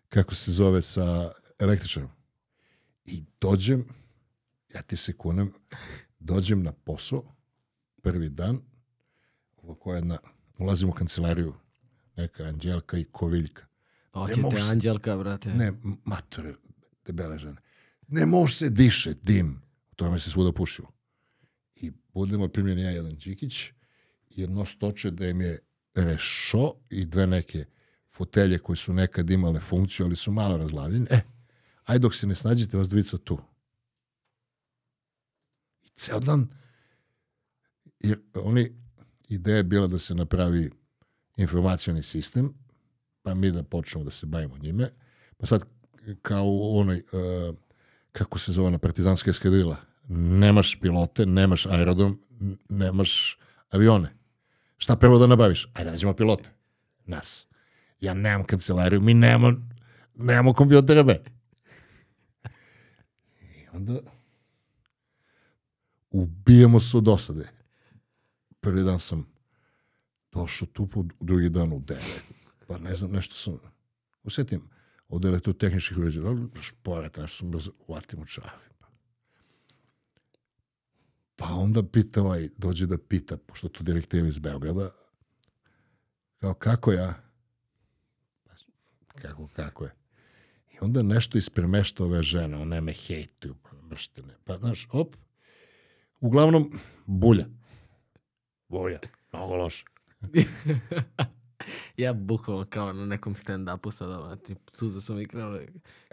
kako 0.09 0.35
se 0.35 0.51
zove, 0.51 0.81
sa 0.81 1.31
električarom. 1.59 2.09
I 3.05 3.23
dođem, 3.41 3.85
ja 4.69 4.81
ti 4.81 4.95
se 4.97 5.13
kunem, 5.13 5.53
dođem 6.19 6.63
na 6.63 6.71
posao, 6.73 7.35
prvi 8.01 8.29
dan, 8.29 8.59
ovako 9.57 9.93
jedna, 9.93 10.17
ulazim 10.57 10.89
u 10.89 10.93
kancelariju, 10.93 11.53
neka 12.15 12.43
Anđelka 12.43 12.97
i 12.97 13.03
Koviljka. 13.03 13.65
Hoćete 14.13 14.41
mogu 14.41 14.57
se- 14.57 14.63
Anđelka, 14.63 15.17
brate. 15.17 15.49
Ne, 15.49 15.67
m- 15.67 15.97
matore, 16.05 16.53
debele 17.05 17.39
žene. 17.39 17.61
Ne 18.07 18.25
može 18.25 18.55
se 18.55 18.69
diše, 18.69 19.13
dim. 19.13 19.61
To 19.97 20.11
me 20.11 20.19
se 20.19 20.29
svuda 20.29 20.51
pušilo. 20.51 20.87
I 21.75 21.91
budemo 22.13 22.47
primljeni 22.47 22.81
ja 22.81 22.89
jedan 22.89 23.15
Đikić, 23.15 23.71
jedno 24.29 24.65
stoče 24.65 25.11
da 25.11 25.27
im 25.27 25.41
je 25.41 25.59
rešo 25.95 26.73
i 26.89 27.05
dve 27.05 27.27
neke 27.27 27.65
fotelje 28.09 28.59
koje 28.59 28.77
su 28.77 28.93
nekad 28.93 29.29
imale 29.29 29.59
funkciju, 29.59 30.05
ali 30.05 30.15
su 30.15 30.31
malo 30.31 30.57
razglavljene. 30.57 31.05
E, 31.09 31.21
aj 31.85 31.99
dok 31.99 32.15
se 32.15 32.27
ne 32.27 32.35
snađete, 32.35 32.77
vas 32.77 32.89
dvica 32.89 33.17
tu. 33.17 33.39
I 35.83 35.89
ceo 35.95 36.19
dan, 36.19 36.47
jer 37.99 38.19
oni, 38.33 38.75
ideja 39.29 39.57
je 39.57 39.63
bila 39.63 39.87
da 39.87 39.99
se 39.99 40.15
napravi 40.15 40.71
informacioni 41.37 42.03
sistem, 42.03 42.53
pa 43.21 43.33
mi 43.33 43.51
da 43.51 43.63
počnemo 43.63 44.05
da 44.05 44.11
se 44.11 44.25
bavimo 44.25 44.57
njime. 44.57 44.89
Pa 45.37 45.45
sad, 45.45 45.63
kao 46.21 46.45
u 46.45 46.77
onoj, 46.79 46.97
uh, 46.97 47.55
kako 48.17 48.39
se 48.39 48.51
zove 48.51 48.67
ona 48.67 48.77
partizanska 48.77 49.29
eskadrila, 49.29 49.77
nemaš 50.09 50.79
pilote, 50.81 51.25
nemaš 51.25 51.65
aerodrom, 51.65 52.19
nemaš 52.69 53.37
avione. 53.69 54.13
Šta 54.77 54.95
prvo 54.95 55.17
da 55.17 55.27
nabaviš? 55.27 55.67
Ajde, 55.73 55.91
nađemo 55.91 56.13
pilote. 56.13 56.49
Nas. 57.05 57.47
Ja 57.99 58.13
nemam 58.13 58.45
kancelariju, 58.45 59.01
mi 59.01 59.13
nemamo, 59.13 59.57
nemamo 60.15 60.53
kompjutere, 60.53 61.03
be. 61.03 61.23
I 63.41 63.67
onda 63.73 63.99
ubijemo 66.11 66.79
se 66.79 66.97
od 66.97 67.03
dosade. 67.03 67.49
Prvi 68.59 68.83
dan 68.83 68.99
sam 68.99 69.27
došao 70.31 70.67
tu, 70.67 70.89
drugi 71.19 71.49
dan 71.49 71.73
u 71.73 71.79
devet. 71.79 72.23
Pa 72.67 72.77
ne 72.77 72.95
znam, 72.95 73.11
nešto 73.11 73.35
sam... 73.35 73.57
Usetim, 74.23 74.61
ovde 75.09 75.29
je 75.29 75.39
to 75.39 75.53
tehničkih 75.53 75.97
uređaja. 75.97 76.35
Šporet, 76.61 77.17
nešto 77.17 77.37
sam 77.37 77.51
brzo 77.51 77.71
uvatim 77.87 78.21
u 78.21 78.25
čavi. 78.25 78.67
Pa 81.35 81.45
onda 81.45 81.83
pita 81.83 82.21
ovaj, 82.21 82.49
dođe 82.57 82.85
da 82.85 82.97
pita, 82.97 83.37
pošto 83.37 83.69
to 83.69 83.83
direktiva 83.83 84.27
iz 84.27 84.39
Beograda, 84.39 84.91
kao 86.37 86.53
kako 86.53 86.91
ja? 86.91 87.13
Kako, 89.21 89.47
kako 89.55 89.85
je? 89.85 89.91
I 90.73 90.77
onda 90.81 91.03
nešto 91.03 91.37
ispremešta 91.37 92.03
ove 92.03 92.23
žene, 92.23 92.57
one 92.57 92.81
me 92.81 92.93
hejtuju, 92.93 93.55
mrštene. 93.89 94.37
Pa, 94.43 94.57
znaš, 94.57 94.87
op, 94.91 95.15
uglavnom, 96.19 96.71
bulja. 97.05 97.45
Bulja, 98.69 98.99
mnogo 99.33 99.55
loše. 99.55 99.85
ja 101.97 102.13
bukvalno 102.13 102.65
kao 102.69 102.93
na 102.93 103.05
nekom 103.05 103.35
stand-upu 103.35 103.91
sada, 103.91 104.35
tip, 104.35 104.57
suza 104.73 105.01
su 105.01 105.13
mi 105.13 105.25
krenule. 105.25 105.67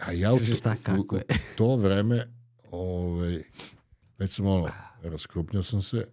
A 0.07 0.11
ja 0.11 0.33
u, 0.33 0.39
šta, 0.39 0.75
u- 0.79 0.83
kako 0.83 1.15
u, 1.15 1.17
je? 1.17 1.23
to 1.57 1.75
vreme, 1.75 2.33
ovaj, 2.71 3.43
već 4.17 4.31
sam 4.31 4.45
ono, 4.45 4.69
raskrupnio 5.03 5.63
sam 5.63 5.81
se 5.81 6.07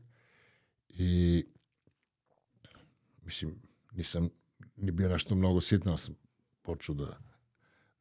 i 0.89 1.45
mislim, 3.23 3.63
nisam 3.93 4.29
ni 4.77 4.91
bio 4.91 5.09
nešto 5.09 5.35
mnogo 5.35 5.61
sitno, 5.61 5.99
sam 5.99 6.15
počeo 6.63 6.95
da 6.95 7.19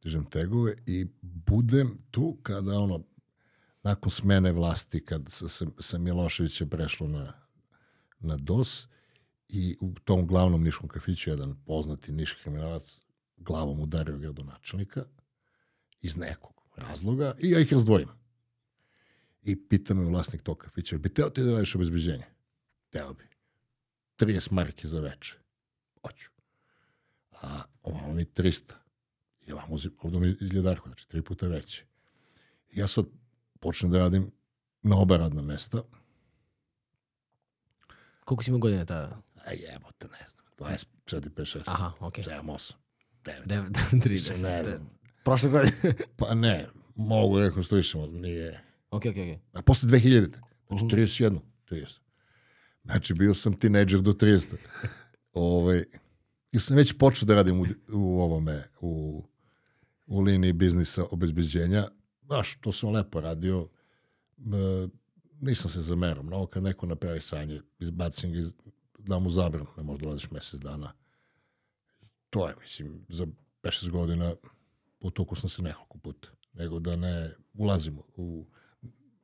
dižem 0.04 0.26
tegove 0.26 0.76
i 0.86 1.08
budem 1.22 1.98
tu 2.12 2.38
kada 2.44 2.80
ono, 2.80 3.04
nakon 3.84 4.12
smene 4.12 4.52
vlasti, 4.52 5.06
kad 5.06 5.30
sa, 5.30 5.66
sa, 5.80 5.98
Miloševića 5.98 6.66
prešlo 6.66 7.08
na, 7.08 7.34
na 8.20 8.38
DOS 8.38 8.88
i 9.54 9.78
u 9.82 9.94
tom 10.04 10.28
glavnom 10.28 10.64
niškom 10.64 10.90
kafiću 10.90 11.30
jedan 11.30 11.56
poznati 11.66 12.12
niš 12.12 12.34
kriminalac 12.34 13.00
glavom 13.38 13.80
udario 13.80 14.18
gradonačelnika 14.18 15.04
iz 16.02 16.18
nekog 16.18 16.54
razloga 16.76 17.34
i 17.40 17.50
ja 17.52 17.60
ih 17.60 17.74
razdvojim. 17.74 18.10
I 19.44 19.68
pita 19.68 19.94
me 19.94 20.06
vlasnik 20.06 20.42
tog 20.42 20.58
kafića, 20.58 20.98
bi 20.98 21.14
teo 21.14 21.30
ti 21.30 21.44
da 21.44 21.52
radiš 21.52 21.76
obezbeđenje? 21.76 22.26
Teo 22.90 23.14
bi. 23.14 23.24
30 24.18 24.52
marki 24.52 24.88
za 24.88 25.00
veče. 25.00 25.38
Hoću. 26.02 26.30
A 27.42 27.62
ovamo 27.84 28.14
mi 28.14 28.26
300. 28.26 28.74
I 29.48 29.52
ovamo 29.52 29.76
uzim- 29.76 29.96
ovdje 30.02 30.20
mi 30.20 30.36
izgljedarko, 30.42 30.90
znači 30.90 31.08
tri 31.10 31.22
puta 31.22 31.48
veće. 31.48 31.86
I 32.72 32.80
ja 32.80 32.88
sad 32.88 33.06
počnem 33.60 33.92
da 33.92 33.98
radim 33.98 34.32
na 34.82 34.98
oba 34.98 35.18
radna 35.18 35.42
mesta. 35.42 35.84
Koliko 38.26 38.44
si 38.44 38.50
imao 38.50 38.60
godine 38.60 38.86
tada? 38.86 39.22
A 39.46 39.52
jebote, 39.52 40.08
ne 40.08 40.26
znam. 40.28 40.46
24, 40.60 41.30
5, 41.30 41.46
6, 41.48 41.62
Aha, 41.68 41.94
okej. 42.00 42.24
7, 42.24 42.42
8, 42.46 42.74
9. 43.24 43.46
9, 43.46 44.10
Mislim, 44.10 44.42
ne 44.42 44.50
30. 44.64 44.68
znam. 44.68 44.90
Prošle 45.24 45.50
godine. 45.50 45.74
Pa 46.18 46.34
ne, 46.34 46.68
mogu 46.96 47.40
rekonstruišemo, 47.40 48.08
nije... 48.08 48.64
ok, 48.92 49.02
ok, 49.02 49.12
ok. 49.12 49.40
A 49.54 49.62
posle 49.62 49.90
2000. 49.90 50.28
Znači, 50.68 50.86
Mhm. 50.86 50.96
31. 50.96 51.40
30. 51.68 52.00
Znači, 52.84 53.14
bio 53.14 53.34
sam 53.34 53.54
tinejdžer 53.54 54.02
do 54.02 54.12
30. 54.14 54.56
Ove, 55.34 55.84
I 56.52 56.60
sam 56.60 56.78
već 56.78 56.94
počeo 56.94 57.26
da 57.26 57.36
radim 57.36 57.60
u, 57.60 57.66
u 57.94 58.22
ovome, 58.22 58.64
u, 58.82 59.24
u 60.08 60.22
liniji 60.22 60.54
biznisa 60.54 61.06
obezbeđenja. 61.12 61.88
Znaš, 62.22 62.56
to 62.56 62.72
sam 62.72 62.90
lepo 62.92 63.22
radio. 63.22 63.68
E, 64.38 64.88
nisam 65.42 65.72
se 65.72 65.82
zamerao. 65.82 66.24
Mnogo 66.24 66.48
kad 66.48 66.64
neko 66.64 66.86
napravi 66.86 67.22
sranje, 67.22 67.62
izbacim 67.80 68.32
ga, 68.34 68.40
iz, 68.40 68.54
da 69.06 69.20
mu 69.20 69.30
zabranu, 69.30 69.68
ne 69.78 69.84
možda 69.84 70.06
dolaziš 70.06 70.32
mesec 70.32 70.60
dana. 70.60 70.94
To 72.30 72.48
je, 72.48 72.56
mislim, 72.62 73.06
za 73.10 73.26
5-6 73.64 73.90
godina 73.90 74.36
potukao 75.00 75.36
sam 75.36 75.50
se 75.50 75.62
nekoliko 75.62 75.98
puta. 75.98 76.30
Nego 76.54 76.80
da 76.80 76.96
ne 76.96 77.32
ulazimo 77.54 78.04
u... 78.16 78.48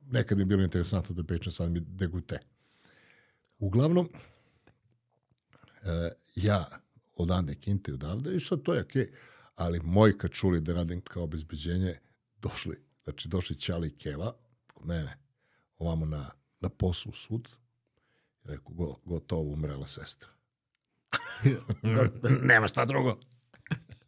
Nekad 0.00 0.38
mi 0.38 0.42
je 0.42 0.46
bilo 0.46 0.62
interesantno 0.62 1.14
da 1.14 1.22
pričam, 1.22 1.52
sad 1.52 1.70
mi 1.70 1.80
degute. 1.80 2.38
Uglavnom, 3.58 4.08
e, 5.82 6.10
ja 6.34 6.66
odande 7.16 7.54
kinte 7.54 7.94
odavde 7.94 8.36
i 8.36 8.40
sad 8.40 8.62
to 8.62 8.74
je 8.74 8.80
okej. 8.80 9.12
Ali 9.54 9.80
moji 9.80 10.18
kad 10.18 10.30
čuli 10.30 10.60
da 10.60 10.74
radim 10.74 11.00
kao 11.00 11.24
obezbeđenje, 11.24 11.98
došli, 12.36 12.76
znači 13.04 13.28
došli 13.28 13.56
Ćali 13.56 13.88
i 13.88 13.96
Keva 13.96 14.32
kod 14.74 14.86
mene, 14.86 15.18
ovamo 15.78 16.06
na, 16.06 16.30
na 16.60 16.68
poslu 16.68 17.12
sud, 17.12 17.48
i 18.48 18.52
rekao, 18.52 18.74
go, 18.74 18.96
gotovo 19.04 19.52
umrela 19.52 19.86
sestra. 19.86 20.28
Nema 22.42 22.68
šta 22.68 22.84
drugo. 22.84 23.18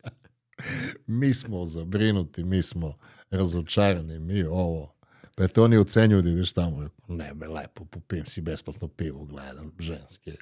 mi 1.07 1.35
smo 1.35 1.66
zabrinuti, 1.66 2.44
mi 2.44 2.62
smo 2.62 2.98
razočarani, 3.31 4.18
mi 4.18 4.42
ovo. 4.42 4.94
Pa 5.37 5.48
te 5.48 5.61
oni 5.61 5.76
ocenjuju 5.76 6.22
da 6.22 6.31
ideš 6.31 6.53
tamo. 6.53 6.88
Ne, 7.09 7.35
be, 7.35 7.48
lepo, 7.48 7.85
popijem 7.85 8.26
si 8.26 8.40
besplatno 8.40 8.88
pivo, 8.88 9.24
gledam, 9.24 9.72
ženske. 9.79 10.37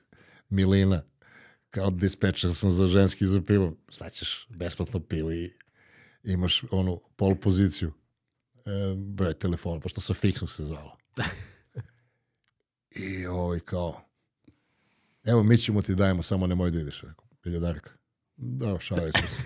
Milina, 0.48 1.02
kao 1.70 1.90
dispečer 1.90 2.54
sam 2.54 2.70
za 2.70 2.86
ženski 2.86 3.26
za 3.26 3.42
pivo. 3.42 3.72
Šta 3.88 4.10
ćeš, 4.10 4.46
besplatno 4.48 5.00
pivo 5.00 5.32
i 5.32 5.50
imaš 6.24 6.62
onu 6.70 7.00
pol 7.16 7.34
poziciju. 7.34 7.92
E, 8.56 8.94
broj 8.96 9.34
telefona, 9.34 9.80
pošto 9.80 10.00
sa 10.00 10.14
fiksnog 10.14 10.50
se 10.50 10.64
zvalo. 10.64 10.96
I 12.98 13.26
ovaj 13.26 13.60
kao, 13.60 14.00
evo 15.26 15.42
mi 15.42 15.58
ćemo 15.58 15.82
ti 15.82 15.94
dajemo, 15.94 16.22
samo 16.22 16.46
nemoj 16.46 16.70
da 16.70 16.80
ideš. 16.80 17.02
Rekao, 17.02 17.24
miljodarka. 17.44 17.90
Da, 18.36 18.78
šalili 18.80 19.12
smo 19.12 19.28
se. 19.28 19.42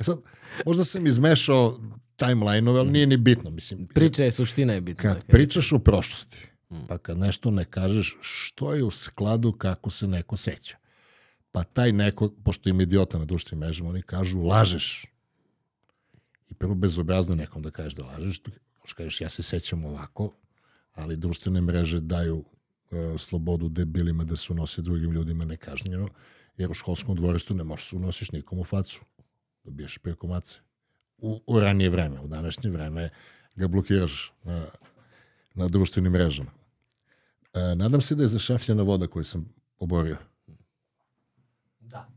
E 0.00 0.04
sad, 0.04 0.18
možda 0.66 0.84
sam 0.84 1.06
izmešao 1.06 1.80
timeline-ove, 2.16 2.78
ali 2.80 2.90
nije 2.90 3.06
ni 3.06 3.16
bitno. 3.16 3.50
Mislim, 3.50 3.86
Priča 3.86 4.24
je, 4.24 4.32
suština 4.32 4.72
je 4.72 4.80
bitna. 4.80 5.02
kad 5.02 5.26
pričaš 5.26 5.72
o 5.72 5.78
prošlosti, 5.78 6.48
pa 6.88 6.98
kad 6.98 7.18
nešto 7.18 7.50
ne 7.50 7.64
kažeš, 7.64 8.16
što 8.20 8.74
je 8.74 8.84
u 8.84 8.90
skladu 8.90 9.52
kako 9.52 9.90
se 9.90 10.06
neko 10.06 10.36
seća. 10.36 10.76
Pa 11.52 11.64
taj 11.64 11.92
neko, 11.92 12.30
pošto 12.44 12.68
im 12.68 12.80
idiota 12.80 13.18
na 13.18 13.24
društvenim 13.24 13.60
mrežama, 13.66 13.90
oni 13.90 14.02
kažu 14.02 14.42
lažeš. 14.42 15.06
I 16.50 16.54
prvo 16.54 16.74
bezobrazno 16.74 17.34
nekom 17.34 17.62
da 17.62 17.70
kažeš 17.70 17.94
da 17.94 18.04
lažeš, 18.04 18.40
možeš 18.80 18.92
kažeš 18.92 19.20
ja 19.20 19.28
se 19.28 19.42
sećam 19.42 19.84
ovako, 19.84 20.32
ali 20.98 21.16
društvene 21.16 21.60
mreže 21.60 22.00
daju 22.00 22.44
e, 22.90 23.18
slobodu 23.18 23.68
debilima 23.68 24.24
da 24.24 24.36
se 24.36 24.52
unose 24.52 24.82
drugim 24.82 25.12
ljudima 25.12 25.44
nekažnjeno, 25.44 26.08
jer 26.56 26.70
u 26.70 26.74
školskom 26.74 27.16
dvorištu 27.16 27.54
ne 27.54 27.64
možeš 27.64 27.88
se 27.88 27.96
unosiš 27.96 28.32
nikom 28.32 28.58
u 28.58 28.64
facu. 28.64 29.04
Dobiješ 29.64 29.98
preko 29.98 30.26
mace. 30.26 30.58
U, 31.18 31.40
u 31.46 31.60
ranije 31.60 31.90
vreme, 31.90 32.20
u 32.20 32.28
današnje 32.28 32.70
vreme 32.70 33.10
ga 33.54 33.68
blokiraš 33.68 34.32
na, 34.44 34.66
na 35.54 35.68
društvenim 35.68 36.12
mrežama. 36.12 36.50
E, 37.54 37.74
nadam 37.74 38.00
se 38.00 38.14
da 38.14 38.22
je 38.22 38.28
zašafljena 38.28 38.82
voda 38.82 39.06
koju 39.06 39.24
sam 39.24 39.48
oborio. 39.78 40.16
Da. 41.80 42.08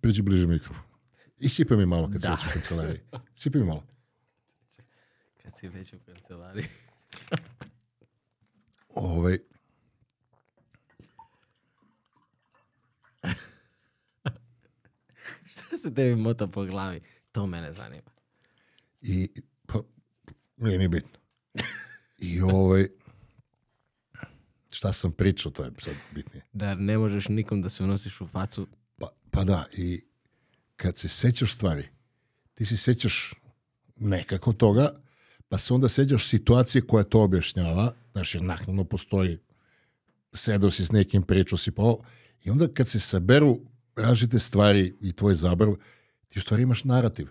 Priđi 0.00 0.22
bliže 0.22 0.46
mikrofon. 0.46 0.82
I 1.38 1.48
sipa 1.48 1.76
mi 1.76 1.86
malo 1.86 2.10
kad 2.12 2.20
Da. 2.20 2.20
se 2.20 2.30
već 2.30 2.46
u 2.46 2.52
kancelariji. 2.52 3.00
Sipa 3.34 3.58
mi 3.58 3.64
malo. 3.64 3.84
Kad 5.42 5.58
si 5.58 5.68
već 5.68 5.92
u 5.92 5.98
kancelariji. 6.06 6.64
Ovaj, 8.88 9.38
Šta 15.52 15.78
se 15.78 15.94
tebi 15.94 16.16
mota 16.16 16.46
po 16.46 16.64
glavi? 16.64 17.00
To 17.32 17.46
mene 17.46 17.72
zanima. 17.72 18.10
I, 19.02 19.28
pa, 19.66 19.78
nije 20.56 20.78
ni 20.78 20.88
bitno. 20.88 21.18
I 22.18 22.40
ovaj, 22.40 22.86
šta 24.70 24.92
sam 24.92 25.12
pričao, 25.12 25.52
to 25.52 25.64
je 25.64 25.70
sad 25.78 25.94
bitnije. 26.14 26.44
Da 26.52 26.74
ne 26.74 26.98
možeš 26.98 27.28
nikom 27.28 27.62
da 27.62 27.68
se 27.68 27.84
unosiš 27.84 28.20
u 28.20 28.26
facu. 28.26 28.66
Pa, 28.98 29.08
pa 29.30 29.44
da, 29.44 29.64
i 29.76 30.04
kad 30.76 30.98
se 30.98 31.08
sećaš 31.08 31.54
stvari, 31.54 31.88
ti 32.54 32.66
se 32.66 32.76
sećaš 32.76 33.34
nekako 33.96 34.52
toga, 34.52 35.00
pa 35.48 35.58
se 35.58 35.74
onda 35.74 35.88
sećaš 35.88 36.28
situacije 36.28 36.82
koja 36.82 37.04
to 37.04 37.22
objašnjava, 37.22 37.92
jer 38.34 38.42
naknadno 38.42 38.84
postoji, 38.84 39.38
sedao 40.32 40.70
si 40.70 40.86
s 40.86 40.92
nekim, 40.92 41.22
pričao 41.22 41.58
si 41.58 41.70
pa 41.70 41.82
ovo, 41.82 42.04
i 42.44 42.50
onda 42.50 42.68
kad 42.74 42.88
se 42.88 43.00
saberu 43.00 43.60
različite 43.96 44.40
stvari 44.40 44.96
i 45.00 45.12
tvoj 45.12 45.34
zabrav, 45.34 45.74
ti 46.28 46.38
u 46.38 46.42
stvari 46.42 46.62
imaš 46.62 46.84
narativ. 46.84 47.26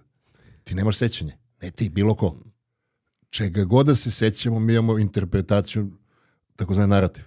Ti 0.63 0.75
nemaš 0.75 0.97
sećanje. 0.97 1.37
Ne 1.61 1.71
ti, 1.71 1.89
bilo 1.89 2.15
ko. 2.15 2.37
čega 3.29 3.63
god 3.63 3.85
da 3.85 3.95
se 3.95 4.11
sećamo, 4.11 4.59
mi 4.59 4.73
imamo 4.73 4.99
interpretaciju, 4.99 5.91
takozvani 6.55 6.89
narativ. 6.89 7.23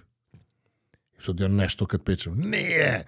Sad 1.25 1.39
ja 1.39 1.47
nešto 1.47 1.85
kad 1.85 2.03
pričam, 2.03 2.37
nije! 2.37 3.05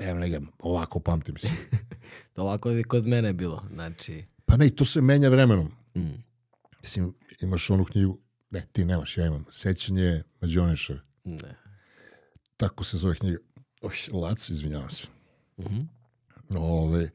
Jebem 0.00 0.30
ga, 0.30 0.40
ovako 0.58 1.00
pamtim 1.00 1.36
se. 1.36 1.48
To 2.32 2.42
ovako 2.42 2.70
je 2.70 2.84
kod 2.84 3.06
mene 3.06 3.32
bilo. 3.32 3.64
Znači, 3.72 4.24
Pa 4.44 4.56
ne, 4.56 4.66
i 4.66 4.76
to 4.76 4.84
se 4.84 5.00
menja 5.00 5.28
vremenom. 5.28 5.72
mm, 5.96 6.22
Mislim, 6.82 7.14
imaš 7.42 7.70
onu 7.70 7.84
knjigu, 7.84 8.18
ne, 8.50 8.66
ti 8.72 8.84
nemaš, 8.84 9.16
ja 9.16 9.26
imam, 9.26 9.44
Sećanje 9.50 10.22
Mađoniša, 10.40 10.98
ne. 11.24 11.56
tako 12.56 12.84
se 12.84 12.98
zove 12.98 13.14
knjiga. 13.14 13.38
Oj, 13.82 13.94
Lac, 14.20 14.48
izvinjavam 14.48 14.90
se. 14.90 15.06
Mhm. 15.60 15.80
Ove, 16.56 17.10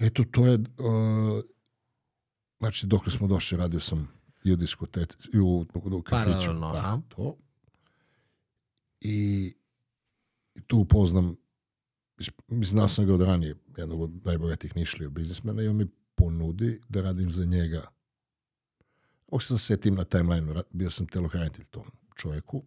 eto, 0.00 0.24
to 0.30 0.46
je, 0.46 0.54
uh, 0.54 1.42
znači, 2.58 2.86
dok 2.86 3.10
smo 3.12 3.26
došli, 3.26 3.58
radio 3.58 3.80
sam 3.80 4.08
i 4.44 4.52
u 4.52 4.56
diskoteci, 4.56 5.16
i 5.34 5.38
u, 5.38 5.66
u 5.74 6.02
kafiću. 6.02 6.30
Paralelno, 6.30 6.72
da, 6.72 6.78
aha. 6.78 7.00
to. 7.08 7.36
I, 9.00 9.54
i 10.54 10.60
tu 10.66 10.78
upoznam, 10.78 11.34
znao 12.48 12.88
sam 12.88 13.06
ga 13.06 13.14
od 13.14 13.20
ranije, 13.20 13.54
jednog 13.76 14.00
od 14.00 14.26
najbogatijih 14.26 14.76
nišlija 14.76 15.08
biznismena 15.10 15.62
i 15.62 15.68
on 15.68 15.76
mi 15.76 15.86
ponudi 16.18 16.80
da 16.88 17.02
radim 17.02 17.30
za 17.30 17.44
njega. 17.44 17.82
Se 19.40 19.54
da 19.54 19.58
setim 19.58 19.94
na 19.94 20.04
timeline, 20.04 20.62
bio 20.70 20.90
sam 20.90 21.06
telohranitelj 21.06 21.64
tom 21.64 21.84
čovjeku, 22.16 22.62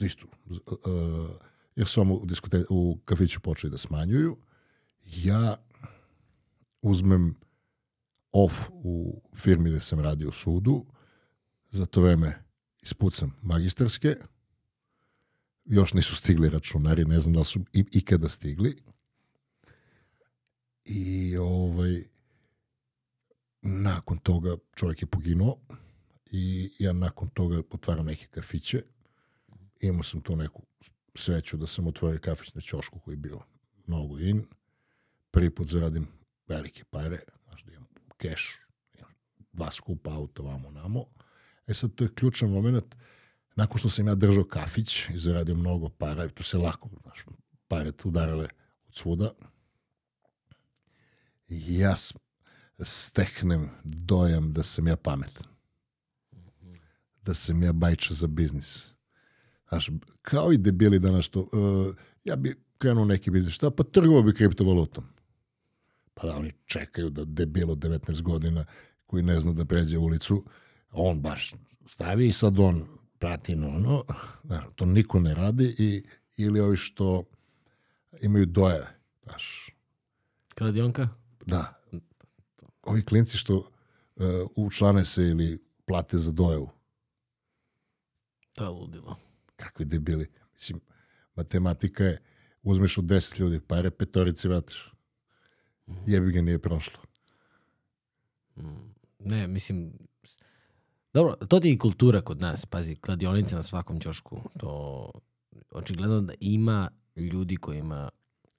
isto, 0.00 0.26
uh, 0.46 1.30
jer 1.76 1.86
su 1.86 2.00
vam 2.00 2.10
u, 2.10 2.26
diskote, 2.26 2.64
u 2.70 2.98
kafiću 3.04 3.40
počeli 3.40 3.70
da 3.70 3.78
smanjuju, 3.78 4.36
ja 5.04 5.56
uzmem 6.82 7.34
off 8.32 8.54
u 8.70 9.22
firmi 9.34 9.70
gde 9.70 9.80
sam 9.80 10.00
radio 10.00 10.28
u 10.28 10.32
sudu, 10.32 10.86
za 11.70 11.86
to 11.86 12.00
vreme 12.00 12.44
ispucam 12.82 13.36
magistarske, 13.42 14.16
još 15.64 15.92
nisu 15.92 16.16
stigli 16.16 16.48
računari, 16.48 17.04
ne 17.04 17.20
znam 17.20 17.32
da 17.32 17.38
li 17.38 17.44
su 17.44 17.60
ikada 17.72 18.28
stigli. 18.28 18.76
I 20.84 21.36
ovaj, 21.36 22.04
nakon 23.62 24.18
toga 24.18 24.56
čovjek 24.74 25.02
je 25.02 25.06
poginuo 25.06 25.56
i 26.30 26.70
ja 26.78 26.92
nakon 26.92 27.28
toga 27.28 27.62
otvaram 27.70 28.06
neke 28.06 28.26
kafiće. 28.26 28.82
Imao 29.80 30.02
sam 30.02 30.20
tu 30.20 30.36
neku 30.36 30.62
sreću 31.14 31.56
da 31.56 31.66
sam 31.66 31.86
otvorio 31.86 32.20
kafić 32.22 32.54
na 32.54 32.60
Ćošku 32.60 32.98
koji 32.98 33.12
je 33.12 33.16
bio 33.16 33.40
mnogo 33.86 34.18
in. 34.18 34.44
Prvi 35.30 35.54
put 35.54 35.68
zaradim 35.68 36.06
velike 36.48 36.84
pare, 36.84 37.18
znaš 37.44 37.64
da 37.64 37.72
imam 37.72 37.88
keš, 38.16 38.60
imam 38.98 39.12
dva 39.52 39.70
skupa 39.70 40.10
auta 40.10 40.42
vamo 40.42 40.70
namo. 40.70 41.04
E 41.66 41.74
sad 41.74 41.94
to 41.94 42.04
je 42.04 42.14
ključan 42.14 42.50
moment, 42.50 42.96
nakon 43.56 43.78
što 43.78 43.88
sam 43.90 44.08
ja 44.08 44.14
držao 44.14 44.44
kafić 44.44 45.08
i 45.08 45.18
zaradio 45.18 45.54
mnogo 45.54 45.88
para, 45.88 46.28
tu 46.28 46.42
se 46.42 46.58
lako, 46.58 46.88
znaš, 47.02 47.24
pare 47.68 47.92
tu 47.92 48.08
udarale 48.08 48.48
od 48.88 48.94
svuda, 48.94 49.30
ja 51.50 51.94
steknem 52.78 53.70
dojam 53.84 54.52
da 54.52 54.62
sam 54.62 54.88
ja 54.88 54.96
pametan. 54.96 55.46
Da 57.22 57.34
sam 57.34 57.62
ja 57.62 57.72
bajča 57.72 58.14
za 58.14 58.26
biznis. 58.26 58.90
Znaš, 59.68 59.90
kao 60.22 60.52
i 60.52 60.58
debili 60.58 60.98
danas 60.98 61.24
što, 61.24 61.40
uh, 61.40 61.94
ja 62.24 62.36
bi 62.36 62.54
krenuo 62.78 63.04
neki 63.04 63.30
biznis, 63.30 63.54
šta, 63.54 63.70
pa 63.70 63.82
trgovao 63.82 64.22
bi 64.22 64.34
kriptovalutom. 64.34 65.04
Pa 66.14 66.26
da 66.26 66.36
oni 66.36 66.52
čekaju 66.64 67.10
da 67.10 67.24
debil 67.24 67.70
od 67.70 67.78
19 67.78 68.22
godina 68.22 68.64
koji 69.06 69.22
ne 69.22 69.40
zna 69.40 69.52
da 69.52 69.64
pređe 69.64 69.98
ulicu, 69.98 70.44
on 70.92 71.20
baš 71.20 71.54
stavi 71.86 72.28
i 72.28 72.32
sad 72.32 72.58
on 72.58 72.84
prati 73.18 73.56
na 73.56 73.68
ono, 73.68 74.04
znaš, 74.44 74.64
to 74.74 74.86
niko 74.86 75.20
ne 75.20 75.34
radi 75.34 75.74
i, 75.78 76.02
ili 76.36 76.60
ovi 76.60 76.76
što 76.76 77.24
imaju 78.22 78.46
dojave, 78.46 78.98
znaš, 79.22 79.70
Kladionka? 80.54 81.08
Da. 81.50 81.80
Ovi 82.82 83.04
klinci 83.04 83.38
što 83.38 83.56
uh, 83.56 83.64
učlane 84.56 85.04
se 85.04 85.22
ili 85.22 85.58
plate 85.84 86.18
za 86.18 86.32
dojavu, 86.32 86.70
To 88.54 88.64
je 88.64 88.70
ludilo. 88.70 89.16
kakvi 89.56 89.84
debili. 89.84 90.26
Mislim, 90.54 90.80
matematika 91.34 92.04
je, 92.04 92.22
uzmeš 92.62 92.98
od 92.98 93.04
10 93.04 93.40
ljudi 93.40 93.60
pare, 93.60 93.90
petorici 93.90 94.48
vratiš. 94.48 94.92
Jebi 96.06 96.32
ga 96.32 96.40
nije 96.42 96.58
prošlo. 96.58 97.00
Ne, 99.18 99.46
mislim... 99.46 99.92
Dobro, 101.12 101.36
to 101.48 101.60
ti 101.60 101.68
je 101.68 101.74
i 101.74 101.78
kultura 101.78 102.20
kod 102.20 102.40
nas. 102.40 102.66
Pazi, 102.66 102.96
kladionice 102.96 103.54
na 103.56 103.62
svakom 103.62 104.00
ćošku. 104.00 104.40
To 104.58 105.10
očigledno 105.70 106.20
da 106.20 106.34
ima 106.40 106.90
ljudi 107.16 107.56
kojima... 107.56 108.08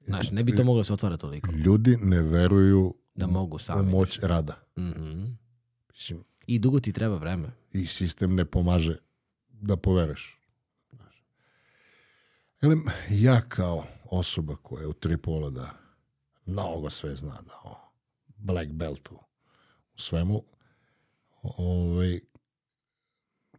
Znaš, 0.06 0.32
ne 0.32 0.44
bi 0.44 0.56
to 0.56 0.64
moglo 0.64 0.80
da 0.80 0.86
se 0.86 0.94
otvara 0.94 1.18
toliko. 1.18 1.52
Ljudi 1.52 1.98
ne 1.98 2.22
veruju 2.22 2.96
Da 3.16 3.28
mogu 3.28 3.56
u 3.56 3.60
sami. 3.60 3.92
moć 3.92 4.20
rada. 4.20 4.64
Mhm. 4.78 5.24
Mislim, 5.90 6.24
I 6.48 6.60
dugo 6.60 6.80
ti 6.80 6.94
treba 6.94 7.16
vreme. 7.16 7.52
i 7.74 7.86
sistem 7.86 8.36
ne 8.36 8.46
pomaže 8.46 8.98
da 9.50 9.78
povereš. 9.78 10.40
Znaš. 10.92 11.24
Elem, 12.62 12.84
ja 13.10 13.42
kao 13.42 13.86
osoba 14.06 14.56
koja 14.56 14.82
je 14.82 14.88
u 14.88 14.94
tri 14.94 15.18
pola 15.18 15.50
da 15.50 15.74
mnogo 16.46 16.90
sve 16.90 17.16
zna, 17.16 17.42
da 17.42 17.54
o 17.64 17.76
black 18.38 18.72
beltu 18.72 19.16
u 19.96 20.00
svemu, 20.00 20.44
ovaj, 21.42 22.20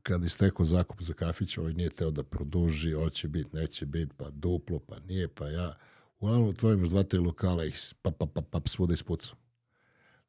kad 0.03 0.25
istekao 0.25 0.65
zakup 0.67 1.03
za 1.03 1.15
kafić, 1.15 1.59
ovaj 1.59 1.73
nije 1.73 1.91
teo 1.91 2.11
da 2.11 2.23
produži, 2.23 2.93
hoće 2.93 3.29
bit, 3.29 3.53
neće 3.53 3.87
bit, 3.87 4.13
pa 4.17 4.31
duplo, 4.31 4.79
pa 4.79 4.99
nije, 4.99 5.29
pa 5.29 5.49
ja. 5.49 5.75
Uglavnom 6.23 6.49
otvorim 6.49 6.81
još 6.81 6.89
dva, 6.89 7.03
tri 7.03 7.19
lokala 7.19 7.65
i 7.65 7.73
pa, 8.03 8.11
pa, 8.11 8.27
pa, 8.27 8.43
pa, 8.43 8.61
svuda 8.67 8.95
ispucam. 8.95 9.37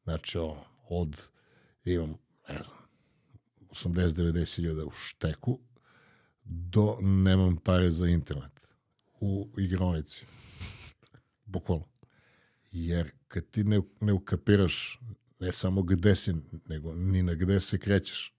Znači, 0.04 0.38
ono, 0.38 0.66
od, 0.90 1.22
imam, 1.86 2.16
ne 2.50 2.56
znam, 2.64 2.78
80-90 3.70 4.56
hiljada 4.56 4.86
u 4.86 4.92
šteku, 4.92 5.60
do 6.44 6.98
nemam 7.02 7.58
pare 7.58 7.92
za 7.92 8.08
internet 8.08 8.68
u 9.22 9.50
igronici. 9.58 10.26
Bukvalno. 11.46 11.86
Jer 12.72 13.12
kad 13.28 13.50
ti 13.50 13.64
ne, 13.64 13.82
ne 14.02 14.14
ukapiraš 14.14 15.00
ne 15.40 15.52
samo 15.52 15.84
gde 15.84 16.16
si, 16.16 16.34
nego 16.70 16.94
ni 16.94 17.24
na 17.24 17.34
gde 17.34 17.62
se 17.62 17.80
krećeš, 17.80 18.36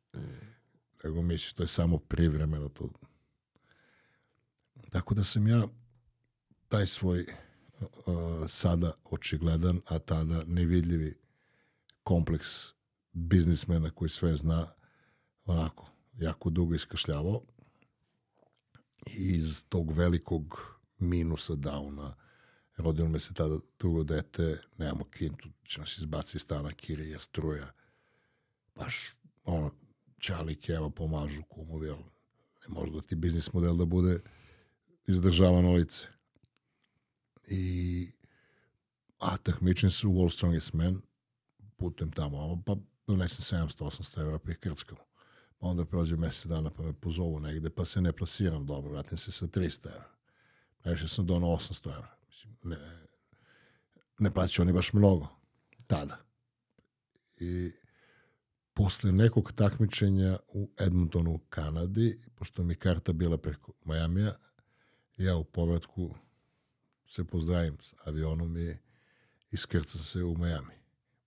nego 1.05 1.23
misliš 1.23 1.53
to 1.53 1.63
je 1.63 1.69
samo 1.69 1.99
privremeno 1.99 2.69
to. 2.69 2.91
Tako 4.91 5.15
da 5.15 5.25
sam 5.25 5.47
ja 5.47 5.63
taj 6.69 6.87
svoj 6.87 7.44
sada 8.49 8.93
očigledan, 9.05 9.81
a 9.87 9.99
tada 9.99 10.45
nevidljivi 10.47 11.19
kompleks 12.03 12.49
biznismena 13.13 13.91
koji 13.91 14.09
sve 14.09 14.37
zna, 14.37 14.67
onako, 15.45 15.91
jako 16.19 16.51
dugo 16.51 16.75
iskašljavao. 16.75 17.41
Iz 19.07 19.65
tog 19.69 19.93
velikog 19.93 20.75
minusa 20.99 21.53
downa 21.53 22.13
rodilo 22.77 23.09
me 23.09 23.21
se 23.21 23.35
tada 23.35 23.59
drugo 23.79 24.05
dete, 24.05 24.59
nemamo 24.79 25.05
kintu, 25.05 25.49
će 25.65 25.81
nas 25.81 25.99
izbaci 25.99 26.37
iz 26.37 26.43
stana 26.43 26.73
kirija, 26.73 27.19
struja. 27.19 27.73
Baš, 28.75 29.15
ono, 29.45 29.71
Čali, 30.19 30.57
Keva 30.57 30.91
pomažu 30.91 31.43
kumovi, 31.43 31.91
ali 31.91 32.05
ne 32.69 32.75
može 32.75 32.93
da 32.93 33.01
ti 33.01 33.17
biznis 33.17 33.53
model 33.53 33.77
da 33.77 33.85
bude 33.85 34.21
izdržavano 35.07 35.73
lice. 35.73 36.14
I 37.49 38.07
a 39.19 39.37
takmičim 39.37 39.91
se 39.91 40.07
u 40.07 40.11
World 40.11 40.33
Strongest 40.33 40.73
Man, 40.73 41.01
putujem 41.77 42.13
tamo, 42.13 42.63
pa 42.67 42.77
donesem 43.07 43.59
700-800 43.59 44.21
evra 44.21 44.39
pa 44.39 44.51
ih. 44.51 44.59
Pa 45.59 45.67
onda 45.67 45.85
prođe 45.85 46.17
mesec 46.17 46.47
dana 46.47 46.71
pa 46.71 46.83
me 46.83 46.93
pozovu 46.93 47.41
negde, 47.41 47.71
pa 47.71 47.85
se 47.85 48.01
ne 48.01 48.13
plasiram 48.13 48.67
dobro, 48.67 48.93
vratim 48.93 49.19
se 49.19 49.33
sa 49.33 49.47
300 49.47 49.87
evra. 49.87 50.11
Najviše 50.85 51.09
sam 51.09 51.27
donao 51.27 51.57
800 51.57 51.95
evra. 51.97 52.17
Mislim, 52.27 52.57
ne, 52.65 52.77
ne 54.19 54.31
plaćaju 54.31 54.65
oni 54.65 54.73
baš 54.73 54.93
mnogo 54.93 55.29
tada. 55.87 56.25
I 57.41 57.73
posle 58.75 59.13
nekog 59.13 59.53
takmičenja 59.53 60.39
u 60.49 60.71
Edmontonu 60.81 61.35
u 61.35 61.39
Kanadi, 61.39 62.19
pošto 62.35 62.63
mi 62.63 62.75
karta 62.75 63.13
bila 63.13 63.39
preko 63.39 63.73
Majamija, 63.85 64.35
ja 65.17 65.37
u 65.37 65.45
povratku 65.45 66.15
se 67.07 67.25
pozdravim 67.25 67.77
s 67.81 67.95
avionom 68.05 68.57
i 68.57 68.77
iskrcam 69.51 70.01
se 70.01 70.25
u 70.25 70.37
Majami. 70.37 70.75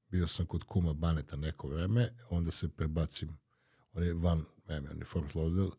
Bio 0.09 0.27
sam 0.27 0.45
kod 0.45 0.63
kuma 0.63 0.93
Baneta 0.93 1.35
neko 1.35 1.67
vreme, 1.67 2.09
onda 2.29 2.51
se 2.51 2.69
prebacim, 2.69 3.37
on 3.93 4.03
je 4.03 4.13
van 4.13 4.45
Miami, 4.67 4.87
on 4.89 4.97
je 4.97 5.05
Fort 5.05 5.35
Lauderdale. 5.35 5.71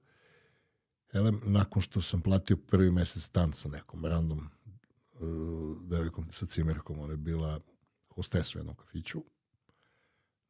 Elem, 1.12 1.40
nakon 1.44 1.82
što 1.82 2.02
sam 2.02 2.20
platio 2.20 2.56
prvi 2.56 2.90
mesec 2.90 3.22
stan 3.22 3.52
sa 3.52 3.68
nekom 3.68 4.04
random 4.04 4.38
uh, 4.38 5.82
devojkom 5.82 6.30
sa 6.30 6.46
cimerkom, 6.46 7.00
ona 7.00 7.12
je 7.12 7.16
bila 7.16 7.60
hostesa 8.08 8.58
u 8.58 8.60
jednom 8.60 8.76
kafiću, 8.76 9.24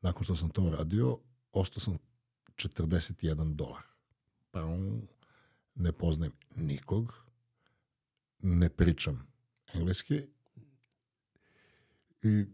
nakon 0.01 0.25
što 0.25 0.37
sam 0.37 0.51
to 0.51 0.71
radio, 0.79 1.19
ostao 1.53 1.81
sam 1.81 1.99
41 2.57 3.55
dolar. 3.55 3.83
Pa 4.51 4.67
ne 5.75 5.93
poznajem 5.93 6.33
nikog, 6.57 7.15
ne 8.39 8.71
pričam 8.71 9.27
engleski 9.75 10.23
i 12.23 12.45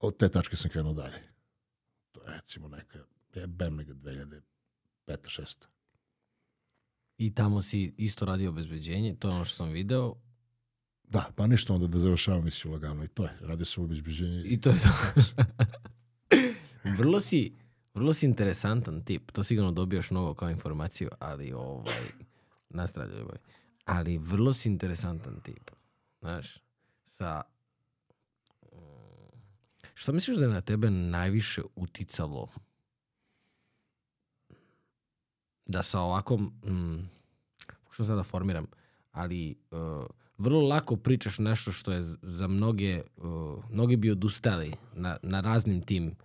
od 0.00 0.16
te 0.16 0.28
tačke 0.28 0.56
sam 0.56 0.70
krenuo 0.70 0.94
dalje. 0.94 1.22
To 2.12 2.22
je 2.22 2.32
recimo 2.32 2.68
neka, 2.68 2.98
je 3.34 3.46
BEM 3.46 3.76
neka 3.76 3.92
2005. 3.92 4.42
6. 5.06 5.66
I 7.18 7.34
tamo 7.34 7.62
si 7.62 7.94
isto 7.96 8.24
radio 8.24 8.50
obezbeđenje, 8.50 9.16
to 9.18 9.28
je 9.28 9.34
ono 9.34 9.44
što 9.44 9.56
sam 9.56 9.70
video. 9.70 10.14
Da, 11.04 11.30
pa 11.36 11.46
ništa 11.46 11.74
onda 11.74 11.86
da 11.86 11.98
završavam 11.98 12.44
misiju 12.44 12.72
lagano 12.72 13.04
i 13.04 13.08
to 13.08 13.24
je. 13.24 13.38
Radio 13.40 13.66
sam 13.66 13.84
obezbeđenje. 13.84 14.42
I 14.44 14.60
to 14.60 14.70
je 14.70 14.76
to. 14.78 14.88
vrlo 16.98 17.20
si, 17.20 17.56
vrlo 17.94 18.12
si 18.12 18.26
interesantan 18.26 19.04
tip. 19.04 19.30
To 19.30 19.42
sigurno 19.42 19.72
dobijaš 19.72 20.10
mnogo 20.10 20.34
kao 20.34 20.50
informaciju, 20.50 21.10
ali 21.18 21.52
ovaj, 21.52 22.08
nastavljaj. 22.70 23.22
Ali 23.84 24.18
vrlo 24.18 24.52
si 24.52 24.68
interesantan 24.68 25.40
tip. 25.40 25.70
Znaš, 26.20 26.58
sa... 27.04 27.42
Šta 29.94 30.12
misliš 30.12 30.36
da 30.36 30.44
je 30.44 30.48
na 30.48 30.60
tebe 30.60 30.90
najviše 30.90 31.62
uticalo 31.76 32.48
da 35.66 35.82
sa 35.82 36.00
ovakvom, 36.00 36.44
mm, 36.44 37.08
što 37.90 38.04
sad 38.04 38.16
da 38.16 38.22
formiram, 38.22 38.66
ali 39.12 39.58
uh, 39.70 39.78
vrlo 40.38 40.68
lako 40.68 40.96
pričaš 40.96 41.38
nešto 41.38 41.72
što 41.72 41.92
je 41.92 42.02
za 42.22 42.46
mnoge, 42.46 43.02
uh, 43.16 43.64
mnogi 43.70 43.96
bi 43.96 44.10
odustali 44.10 44.72
na, 44.94 45.16
na 45.22 45.40
raznim 45.40 45.82
tim 45.82 46.16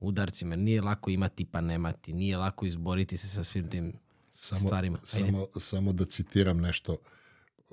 udarcima. 0.00 0.56
Nije 0.56 0.82
lako 0.82 1.10
imati 1.10 1.44
pa 1.44 1.60
nemati, 1.60 2.12
nije 2.12 2.36
lako 2.36 2.66
izboriti 2.66 3.16
se 3.16 3.28
sa 3.28 3.44
svim 3.44 3.70
tim 3.70 3.92
samo, 4.32 4.60
stvarima. 4.60 4.98
Ajde. 5.14 5.26
Samo, 5.26 5.46
samo 5.60 5.92
da 5.92 6.04
citiram 6.04 6.58
nešto, 6.58 6.96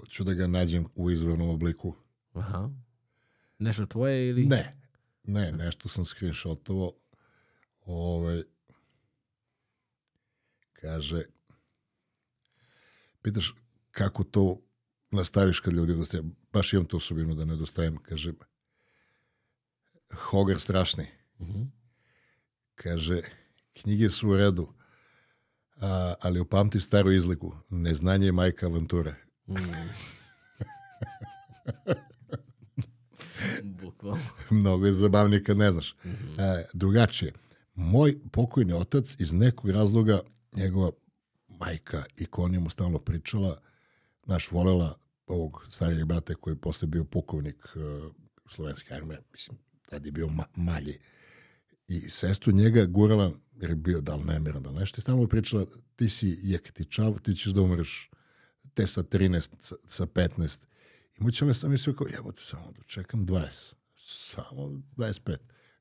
ću 0.10 0.24
da 0.24 0.34
ga 0.34 0.48
nađem 0.48 0.86
u 0.96 1.12
izvornom 1.12 1.50
obliku. 1.50 1.96
Aha. 2.34 2.70
Nešto 3.60 3.86
tvoje 3.86 4.30
ili? 4.30 4.46
Ne, 4.46 4.82
ne, 5.24 5.52
nešto 5.52 5.90
sam 5.90 6.06
screenshotovo. 6.06 6.94
Ovaj, 7.86 8.44
kaže, 10.74 11.24
pitaš 13.22 13.56
kako 13.92 14.24
to 14.24 14.62
nastaviš 15.12 15.60
kad 15.60 15.74
ljudi 15.74 15.94
dostaje. 15.94 16.24
Baš 16.54 16.74
imam 16.74 16.86
tu 16.86 16.98
osobinu 16.98 17.36
da 17.36 17.46
nedostajem. 17.46 17.98
Kaže, 17.98 18.32
Hogar 20.14 20.60
strašni. 20.60 21.08
Uh 21.40 21.48
-huh. 21.48 21.68
Kaže, 22.76 23.22
knjige 23.74 24.10
su 24.10 24.30
u 24.30 24.38
redu, 24.38 24.74
a, 25.82 26.14
ali 26.22 26.40
upamti 26.40 26.80
staru 26.80 27.12
izliku. 27.12 27.56
Neznanje 27.70 28.26
je 28.26 28.32
majka 28.32 28.66
avanture. 28.66 29.25
Mm. 29.48 29.54
Bukvalno. 33.82 34.24
Mnogo 34.50 34.86
je 34.86 34.94
zabavnije 34.94 35.44
kad 35.44 35.58
ne 35.58 35.72
znaš. 35.72 35.96
Mm 36.04 36.10
-hmm. 36.10 36.40
e, 36.40 36.66
drugačije. 36.74 37.34
Moj 37.76 38.18
pokojni 38.32 38.74
otac 38.74 39.16
iz 39.20 39.34
nekog 39.34 39.70
razloga, 39.70 40.20
njegova 40.56 40.92
majka 41.48 42.04
i 42.18 42.26
konija 42.26 42.60
mu 42.60 42.70
stalno 42.70 43.00
pričala, 43.00 43.62
naš 44.26 44.52
volela 44.52 44.98
ovog 45.28 45.68
starijeg 45.70 46.06
brata 46.06 46.36
koji 46.36 46.54
je 46.54 46.62
posle 46.62 46.88
bio 46.88 47.04
pukovnik 47.04 47.66
uh, 47.76 48.14
slovenske 48.48 48.94
armije, 48.94 49.20
mislim, 49.32 49.58
tad 49.90 50.06
je 50.06 50.12
bio 50.12 50.28
ma 50.28 50.46
malji. 50.56 50.98
I 51.88 52.00
sestru 52.00 52.54
njega 52.54 52.86
gurala, 52.86 53.32
jer 53.56 53.70
je 53.70 53.76
bio 53.76 54.02
da 54.02 54.16
li 54.16 54.24
nemiran, 54.24 54.64
da 54.64 54.70
li 54.70 54.80
nešto, 54.80 54.98
i 54.98 55.02
stalno 55.02 55.28
pričala, 55.28 55.66
ti 55.96 56.10
si 56.10 56.40
jektičav, 56.42 57.20
ti 57.20 57.36
ćeš 57.36 57.46
da 57.54 57.62
umreš 57.62 58.10
te 58.76 58.88
sa 58.88 59.04
13, 59.04 59.56
sa, 59.60 59.76
sa 59.88 60.06
15. 60.06 60.66
I 61.20 61.24
muće 61.24 61.46
me 61.46 61.54
sam 61.54 61.72
mislio 61.72 61.96
kao, 61.96 62.08
jebote, 62.08 62.42
samo 62.42 62.72
dočekam 62.78 63.26
20. 63.26 63.74
Samo 63.98 64.82
25. 64.98 65.38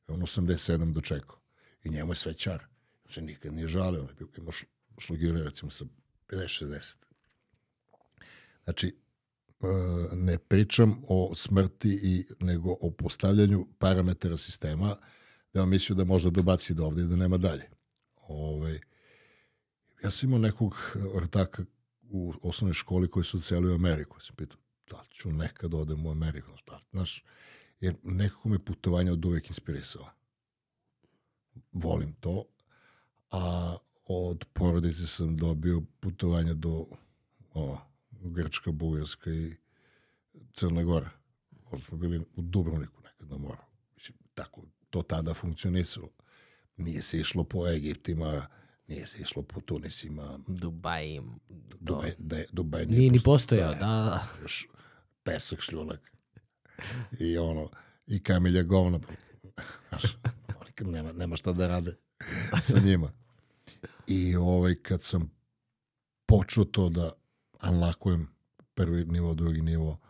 On 0.09 0.21
87 0.21 0.93
dočekao. 0.93 1.41
I 1.85 1.91
njemu 1.91 2.13
je 2.13 2.17
sve 2.17 2.35
čar. 2.35 2.65
On 3.05 3.11
se 3.11 3.23
nikad 3.23 3.55
nije 3.55 3.69
žalio. 3.69 4.01
On 4.01 4.09
je 4.09 4.15
bio, 4.15 4.29
imao 4.39 4.53
šlogire, 4.99 5.43
recimo, 5.43 5.71
sa 5.71 5.85
50-60. 6.29 6.97
Znači, 8.65 8.97
ne 10.13 10.39
pričam 10.39 11.03
o 11.09 11.35
smrti 11.35 12.01
i 12.03 12.25
nego 12.41 12.77
o 12.81 12.91
postavljanju 12.91 13.67
parametara 13.79 14.37
sistema 14.37 14.97
da 15.53 15.61
vam 15.61 15.71
mislio 15.71 15.97
da 15.97 16.05
možda 16.05 16.31
dobaci 16.31 16.75
do 16.75 16.87
ovde 16.87 17.03
i 17.03 17.07
da 17.07 17.17
nema 17.17 17.37
dalje. 17.37 17.71
Ove, 18.17 18.57
ovaj, 18.57 18.81
ja 20.03 20.11
sam 20.11 20.29
imao 20.29 20.39
nekog 20.39 20.75
ortaka 21.15 21.65
u 22.11 22.35
osnovnoj 22.43 22.75
školi 22.75 23.11
koji 23.11 23.25
su 23.25 23.41
celi 23.41 23.71
u 23.71 23.75
Ameriku. 23.75 24.21
Sam 24.21 24.37
pitao, 24.37 24.59
da 24.91 25.01
li 25.01 25.07
ću 25.11 25.31
nekad 25.31 25.75
odem 25.75 26.07
u 26.07 26.11
Ameriku? 26.11 26.51
Da, 26.67 26.81
znaš, 26.91 27.25
jer 27.81 27.95
nekako 28.03 28.49
me 28.49 28.65
putovanja 28.65 29.13
od 29.13 29.25
uvek 29.25 29.49
inspirisala. 29.49 30.11
Volim 31.73 32.13
to, 32.13 32.45
a 33.31 33.77
od 34.05 34.45
porodice 34.53 35.07
sam 35.07 35.37
dobio 35.37 35.83
putovanja 36.01 36.55
do 36.55 36.87
o, 37.55 37.79
Grčka, 38.11 38.73
Bugarska 38.73 39.31
i 39.31 39.57
Crna 40.53 40.83
Gora. 40.83 41.11
Možda 41.71 41.87
smo 41.87 41.99
bili 41.99 42.19
u 42.19 42.43
Dubrovniku 42.43 43.03
nekad 43.03 43.31
na 43.31 43.37
moru. 43.39 43.63
Mislim, 43.95 44.19
tako 44.35 44.63
to 44.91 45.03
tada 45.03 45.35
funkcionisalo. 45.35 46.09
Nije 46.77 47.03
se 47.03 47.19
išlo 47.19 47.45
po 47.45 47.69
Egiptima, 47.69 48.47
nije 48.89 49.07
se 49.07 49.23
išlo 49.23 49.43
po 49.43 49.61
Tunisima. 49.61 50.39
Dubaj. 50.49 51.21
Dubaj, 51.81 52.15
da, 52.19 52.37
Dubaj 52.53 52.87
nije, 52.87 52.99
nije 52.99 53.11
ni 53.11 53.21
postojao, 53.25 53.73
da. 53.73 53.79
da. 53.79 54.27
Još 54.43 54.69
pesak 55.23 55.61
šljunak. 55.61 56.13
I 57.21 57.39
ono, 57.39 57.71
i 58.07 58.23
kamilja 58.23 58.63
govna. 58.63 59.01
Nema, 60.81 61.13
nema 61.13 61.37
šta 61.37 61.53
da 61.53 61.67
rade 61.67 61.97
sa 62.63 62.79
njima. 62.79 63.13
I 64.07 64.37
ovaj, 64.37 64.75
kad 64.75 65.03
sam 65.03 65.31
počeo 66.27 66.65
to 66.65 66.89
da 66.89 67.13
unlockujem 67.63 68.29
prvi 68.75 69.05
nivo, 69.05 69.35
drugi 69.35 69.63
nivo, 69.63 70.01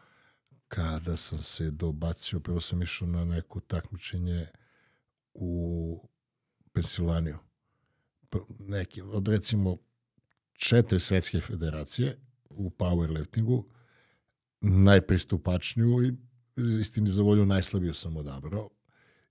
kada 0.69 1.17
sam 1.17 1.39
se 1.39 1.71
dobacio, 1.71 2.41
prvo 2.41 2.61
sam 2.61 2.83
išao 2.83 3.09
na 3.09 3.25
neko 3.25 3.61
takmičenje 3.61 4.47
u 5.35 6.09
Pensilvaniju. 6.73 7.39
Neki, 8.59 9.03
od 9.03 9.29
recimo 9.29 9.77
četiri 10.53 11.01
svetske 11.01 11.41
federacije 11.41 12.17
u 12.51 12.71
powerliftingu, 12.71 13.65
najpristupačniju 14.61 16.03
i 16.03 16.13
istini 16.81 17.11
za 17.11 17.23
volju 17.23 17.47
najslabiju 17.47 17.95
sam 17.95 18.17
odabrao 18.17 18.71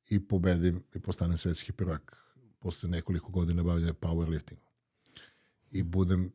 i 0.09 0.27
pobedim 0.27 0.83
i 0.95 0.99
postanem 0.99 1.37
svetski 1.37 1.71
prvak 1.71 2.17
posle 2.59 2.89
nekoliko 2.89 3.31
godina 3.31 3.63
bavljanja 3.63 3.93
powerliftingom. 3.93 4.69
I 5.71 5.83
budem 5.83 6.31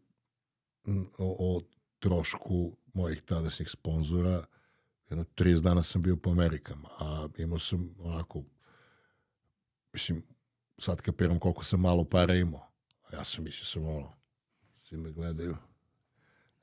o, 1.19 1.37
o 1.39 1.61
trošku 1.99 2.77
mojih 2.95 3.23
tadašnjih 3.23 3.71
sponzora, 3.71 4.45
jedno 5.11 5.25
30 5.37 5.63
dana 5.63 5.83
sam 5.83 6.03
bio 6.03 6.17
po 6.17 6.31
Amerikama, 6.31 6.89
a 6.99 7.29
imao 7.39 7.59
sam 7.59 7.95
onako, 7.99 8.45
mislim, 9.93 10.23
sad 10.79 11.01
kapiram 11.01 11.39
koliko 11.39 11.65
sam 11.65 11.81
malo 11.81 12.05
para 12.05 12.35
imao. 12.35 12.69
A 13.11 13.17
ja 13.17 13.25
sam 13.25 13.45
mislio 13.45 13.65
sam 13.65 13.87
ono, 13.87 14.13
svi 14.83 14.97
me 14.97 15.13
gledaju, 15.13 15.57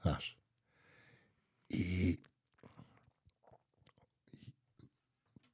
znaš. 0.01 0.37
I 1.69 2.17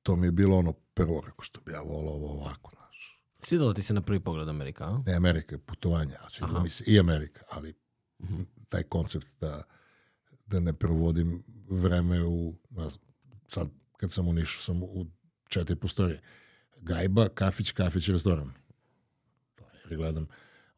to 0.03 0.15
mi 0.15 0.27
je 0.27 0.31
bilo 0.31 0.57
ono 0.57 0.73
prvo, 0.73 1.21
rekao 1.25 1.43
što 1.43 1.61
bi 1.61 1.71
ja 1.71 1.81
volao 1.81 2.13
ovo 2.13 2.31
ovako, 2.31 2.71
znaš. 2.77 3.21
Svidalo 3.43 3.73
ti 3.73 3.81
se 3.81 3.93
na 3.93 4.01
prvi 4.01 4.19
pogled 4.19 4.49
Amerika, 4.49 4.83
a? 4.83 5.03
Ne 5.05 5.13
Amerika, 5.13 5.57
putovanja, 5.57 6.17
a 6.21 6.29
svidalo 6.29 6.63
mi 6.63 6.69
se 6.69 6.83
i 6.87 6.99
Amerika, 6.99 7.41
ali 7.49 7.69
mm 8.19 8.27
-hmm. 8.27 8.45
taj 8.69 8.83
koncept 8.83 9.27
da, 9.39 9.63
da 10.45 10.59
ne 10.59 10.73
provodim 10.73 11.43
vreme 11.69 12.23
u, 12.23 12.55
sad 13.47 13.69
kad 13.97 14.11
sam 14.11 14.27
u 14.27 14.33
Nišu, 14.33 14.59
sam 14.59 14.83
u 14.83 15.05
četiri 15.49 15.75
prostorije. 15.75 16.21
Gajba, 16.81 17.29
kafić, 17.29 17.71
kafić, 17.71 18.09
restoran. 18.09 18.51
Jer 19.83 19.97
gledam, 19.97 20.27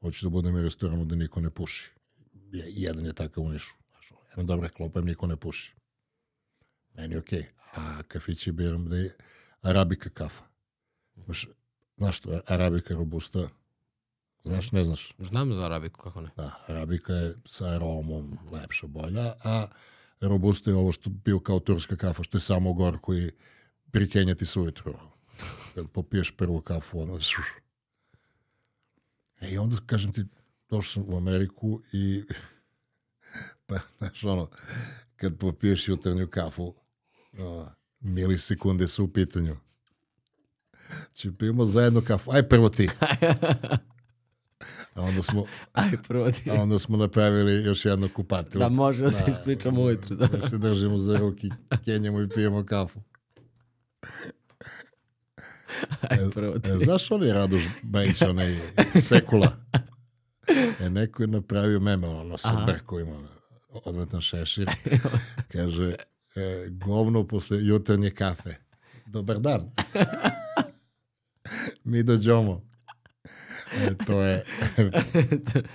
hoću 0.02 0.26
da 0.26 0.30
budem 0.30 0.58
i 0.58 0.62
restoranu 0.62 1.06
da 1.06 1.16
niko 1.16 1.42
ne 1.42 1.50
puši. 1.50 1.92
Jedan 2.52 3.06
je 3.06 3.14
takav 3.14 3.44
u 3.44 3.50
Nišu. 3.50 3.74
Jedna 4.30 4.44
dobra 4.44 4.70
klopa 4.70 5.00
im 5.00 5.06
niko 5.06 5.28
ne 5.28 5.36
puši. 5.36 5.76
Meni 6.94 7.14
je 7.14 7.20
okej. 7.20 7.42
Okay. 7.42 7.46
A 7.76 8.04
kafići 8.04 8.52
biram 8.52 8.90
da 8.90 8.98
je 8.98 9.16
arabika 9.62 10.10
kafa. 10.10 10.44
Znaš, 11.16 11.48
znaš 11.98 12.18
što, 12.18 12.42
arabika 12.48 12.94
robusta, 12.94 13.50
Znaš, 14.44 14.72
ne 14.72 14.86
znaš? 14.86 15.14
Znam 15.20 15.54
za 15.54 15.66
arabiku, 15.66 16.02
kako 16.02 16.22
ne. 16.22 16.30
Da, 16.38 16.52
arabika 16.68 17.14
je 17.14 17.36
sa 17.46 17.66
aromom 17.66 18.38
lepša, 18.52 18.88
bolja, 18.88 19.34
a 19.44 19.68
robusto 20.22 20.70
je 20.70 20.76
ovo 20.76 20.92
što 20.92 21.10
bio 21.10 21.40
kao 21.40 21.60
turska 21.60 21.96
kafa, 21.96 22.24
što 22.24 22.38
je 22.38 22.42
samo 22.42 22.74
gor 22.74 22.98
koji 23.02 23.32
prikenjati 23.92 24.46
se 24.46 24.60
ujutru. 24.60 24.94
Kad 25.76 25.88
popiješ 25.88 26.32
prvu 26.38 26.62
kafu, 26.62 27.00
ono, 27.00 27.20
E, 29.42 29.52
i 29.52 29.58
onda, 29.58 29.78
kažem 29.86 30.12
ti, 30.12 30.26
došao 30.70 31.04
sam 31.04 31.14
u 31.14 31.18
Ameriku 31.18 31.82
i 31.94 32.24
pa, 33.68 33.80
znaš, 33.98 34.24
ono, 34.24 34.50
kad 35.16 35.38
popiješ 35.38 35.88
jutarnju 35.88 36.28
kafu, 36.28 36.76
o, 37.40 37.66
milisekunde 38.00 38.88
su 38.88 39.04
u 39.04 39.08
pitanju. 39.08 39.58
Či 41.14 41.32
pijemo 41.32 41.66
zajedno 41.66 42.02
kafu. 42.02 42.32
Aj 42.32 42.50
prvo 42.50 42.70
ti. 42.70 42.90
A 44.96 45.02
onda 45.02 45.22
smo, 45.24 45.46
Aj, 45.74 45.92
prvo 46.08 46.32
ti. 46.32 46.52
a 46.52 46.54
onda 46.54 46.80
smo 46.80 46.98
napravili 46.98 47.64
još 47.64 47.86
jedno 47.86 48.10
kupatilo. 48.16 48.64
Da 48.64 48.70
može 48.70 49.04
da 49.04 49.12
se 49.12 49.24
ispričamo 49.28 49.82
ujutru. 49.82 50.16
Da. 50.16 50.28
da 50.28 50.42
se 50.42 50.58
držimo 50.58 50.98
za 50.98 51.18
ruki, 51.18 51.50
kenjamo 51.86 52.22
i 52.22 52.30
pijemo 52.30 52.66
kafu. 52.66 53.00
Ti. 56.64 56.72
E, 56.72 56.86
znaš 56.86 57.12
onaj 57.12 57.30
Radoš 57.30 57.64
Bajić, 57.84 58.22
onaj 58.22 58.60
sekula? 59.00 59.52
E, 60.80 60.90
neko 60.90 61.24
je 61.24 61.28
napravio 61.28 61.80
meme, 61.80 62.08
ono, 62.08 62.38
sa 62.38 62.48
Aha. 62.48 62.66
brkovima, 62.66 63.28
odvetan 63.70 64.22
šešir. 64.22 64.70
Kaže, 65.54 65.96
e, 66.36 66.68
govno 66.70 67.28
posle 67.28 67.58
jutarnje 67.66 68.12
kafe. 68.12 68.56
Dobar 69.06 69.40
dan. 69.40 69.72
Mi 71.84 72.04
dođemo. 72.04 72.62
E, 73.74 74.06
to 74.06 74.22
je 74.22 74.44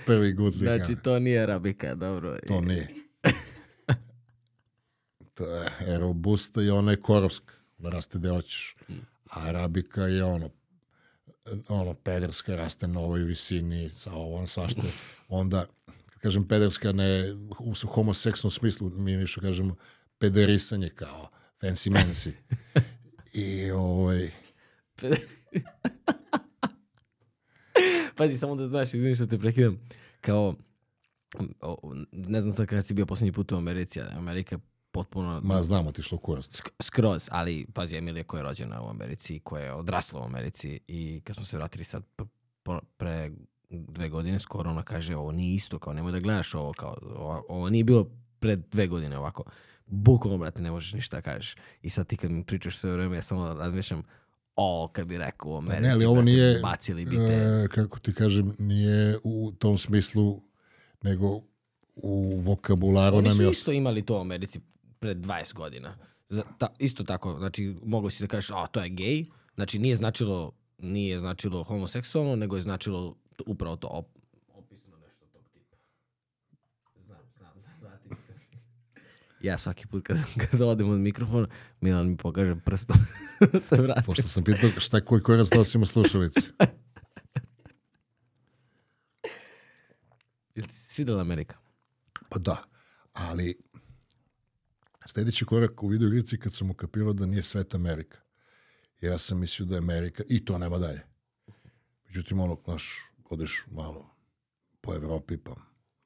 prvi 0.05 0.33
gutlika. 0.33 0.77
Znači, 0.77 0.95
to 0.95 1.19
nije 1.19 1.43
arabika, 1.43 1.95
dobro. 1.95 2.37
To 2.47 2.61
nije. 2.61 2.87
to 5.33 5.45
je 5.87 5.97
robusta 5.99 6.61
i 6.61 6.69
ona 6.69 6.91
je 6.91 7.01
korovska. 7.01 7.53
Raste 7.79 8.19
gde 8.19 8.29
hoćeš. 8.29 8.75
Arabika 9.29 10.01
je 10.01 10.23
ono 10.23 10.49
ono 11.67 11.93
pederska 11.93 12.55
raste 12.55 12.87
na 12.87 12.99
ovoj 12.99 13.23
visini 13.23 13.89
sa 13.89 14.13
ovom 14.13 14.47
svašta. 14.47 14.81
Onda, 15.27 15.65
kažem 16.21 16.47
pederska, 16.47 16.91
ne 16.91 17.33
u 17.59 17.73
homoseksnom 17.87 18.51
smislu, 18.51 18.89
mi 18.89 19.17
više 19.17 19.41
kažemo 19.41 19.75
pederisanje 20.17 20.89
kao 20.89 21.29
fancy 21.61 21.91
mancy. 21.91 22.31
I 23.33 23.71
ovaj, 23.71 24.31
Pazi, 28.15 28.37
samo 28.37 28.55
da 28.55 28.67
znaš, 28.67 28.93
izvini 28.93 29.15
što 29.15 29.25
te 29.25 29.39
prekidam, 29.39 29.79
kao, 30.21 30.55
o, 31.61 31.93
ne 32.11 32.41
znam 32.41 32.53
sad 32.53 32.67
kada 32.67 32.81
si 32.81 32.93
bio 32.93 33.05
posljednji 33.05 33.31
put 33.31 33.51
u 33.51 33.55
Americi, 33.55 34.01
Amerika 34.01 34.59
potpuno 34.91 35.41
ma 35.43 35.63
znamo 35.63 35.91
ti 35.91 36.01
što 36.01 36.17
kurac. 36.17 36.45
sk- 36.45 36.69
skroz, 36.81 37.27
ali 37.31 37.65
pazi, 37.73 37.95
Emilija 37.95 38.23
koja 38.23 38.39
je 38.39 38.43
rođena 38.43 38.81
u 38.81 38.89
Americi, 38.89 39.39
koja 39.39 39.63
je 39.65 39.73
odrasla 39.73 40.21
u 40.21 40.25
Americi 40.25 40.79
i 40.87 41.21
kad 41.23 41.35
smo 41.35 41.45
se 41.45 41.57
vratili 41.57 41.83
sad 41.83 42.03
pre 42.97 43.31
dve 43.69 44.09
godine 44.09 44.39
skoro, 44.39 44.69
ona 44.69 44.83
kaže 44.83 45.15
ovo 45.15 45.31
nije 45.31 45.55
isto, 45.55 45.79
kao 45.79 45.93
nemoj 45.93 46.11
da 46.11 46.19
gledaš 46.19 46.55
ovo, 46.55 46.73
kao 46.73 46.97
ovo, 47.03 47.45
ovo 47.49 47.69
nije 47.69 47.83
bilo 47.83 48.09
pre 48.39 48.55
dve 48.55 48.87
godine 48.87 49.17
ovako. 49.17 49.43
Bukvalno, 49.85 50.37
brate, 50.37 50.61
ne 50.61 50.71
možeš 50.71 50.93
ništa 50.93 51.17
da 51.17 51.21
kažeš. 51.21 51.55
I 51.81 51.89
sad 51.89 52.07
ti 52.07 52.17
kad 52.17 52.31
mi 52.31 52.43
pričaš 52.43 52.77
sve 52.77 52.91
vreme, 52.91 53.15
ja 53.15 53.21
samo 53.21 53.53
razmišljam, 53.53 54.03
o, 54.55 54.89
kad 54.93 55.07
bi 55.07 55.17
rekao 55.17 55.51
u 55.51 55.57
Americi, 55.57 55.81
Ne, 55.81 55.91
ali 55.91 56.05
ovo 56.05 56.13
brate, 56.15 56.25
nije, 56.25 56.59
bacili 56.59 57.05
bi 57.05 57.15
te. 57.17 57.33
e, 57.33 57.67
kako 57.67 57.99
ti 57.99 58.13
kažem, 58.13 58.55
nije 58.59 59.17
u 59.23 59.51
tom 59.51 59.77
smislu, 59.77 60.41
nego 61.03 61.41
u 61.95 62.35
vokabularu 62.37 63.17
Oni 63.17 63.27
nam 63.27 63.37
su 63.37 63.43
je... 63.43 63.51
isto 63.51 63.71
imali 63.71 64.05
to 64.05 64.17
u 64.17 64.21
Americi 64.21 64.59
pred 64.99 65.17
20 65.17 65.53
godina. 65.53 65.97
Za, 66.29 66.43
ta, 66.57 66.67
isto 66.79 67.03
tako, 67.03 67.37
znači, 67.37 67.75
mogu 67.83 68.09
si 68.09 68.23
da 68.23 68.27
kažeš, 68.27 68.51
a, 68.51 68.67
to 68.67 68.83
je 68.83 68.89
gej, 68.89 69.25
znači 69.55 69.79
nije 69.79 69.95
značilo, 69.95 70.51
nije 70.77 71.19
značilo 71.19 71.63
homoseksualno, 71.63 72.35
nego 72.35 72.55
je 72.55 72.61
značilo 72.61 73.15
upravo 73.45 73.75
to 73.75 73.87
op, 73.87 74.07
opisno 74.53 74.97
nešto 74.97 75.25
tog 75.25 75.43
tipa. 75.53 75.77
Znam, 77.05 77.21
znam, 77.37 77.53
vratim 77.81 78.17
se. 78.21 78.33
Ja 79.41 79.57
svaki 79.57 79.87
put 79.87 80.03
kad, 80.03 80.17
kad 80.51 80.61
odem 80.61 80.89
od 80.89 80.99
mikrofona, 80.99 81.47
Milan 81.81 82.09
mi 82.09 82.17
pokaže 82.17 82.55
prstom 82.65 82.97
da 83.53 83.59
se 83.61 83.75
vratim. 83.75 84.03
Pošto 84.05 84.27
sam 84.27 84.43
pitao 84.43 84.69
šta 84.77 85.05
koji 85.05 85.21
korac 85.21 85.47
nosimo 85.55 85.85
slušalici. 85.85 86.41
Jel 90.55 90.67
ti 90.67 90.73
se 90.73 90.93
svidela 90.93 91.21
Amerika? 91.21 91.57
Pa 92.29 92.39
da, 92.39 92.63
ali 93.13 93.68
sljedeći 95.13 95.45
korak 95.45 95.83
u 95.83 95.87
videoigrici 95.87 96.39
kad 96.39 96.53
sam 96.53 96.71
ukapirao 96.71 97.13
da 97.13 97.25
nije 97.25 97.43
svet 97.43 97.75
Amerika. 97.75 98.17
Ja 99.01 99.17
sam 99.17 99.39
mislio 99.39 99.65
da 99.65 99.75
je 99.75 99.79
Amerika, 99.79 100.23
i 100.29 100.45
to 100.45 100.57
nema 100.57 100.77
dalje. 100.77 101.01
Međutim, 102.05 102.39
ono, 102.39 102.57
znaš, 102.65 103.11
odeš 103.29 103.63
malo 103.71 104.15
po 104.81 104.93
Evropi, 104.93 105.37
pa 105.37 105.55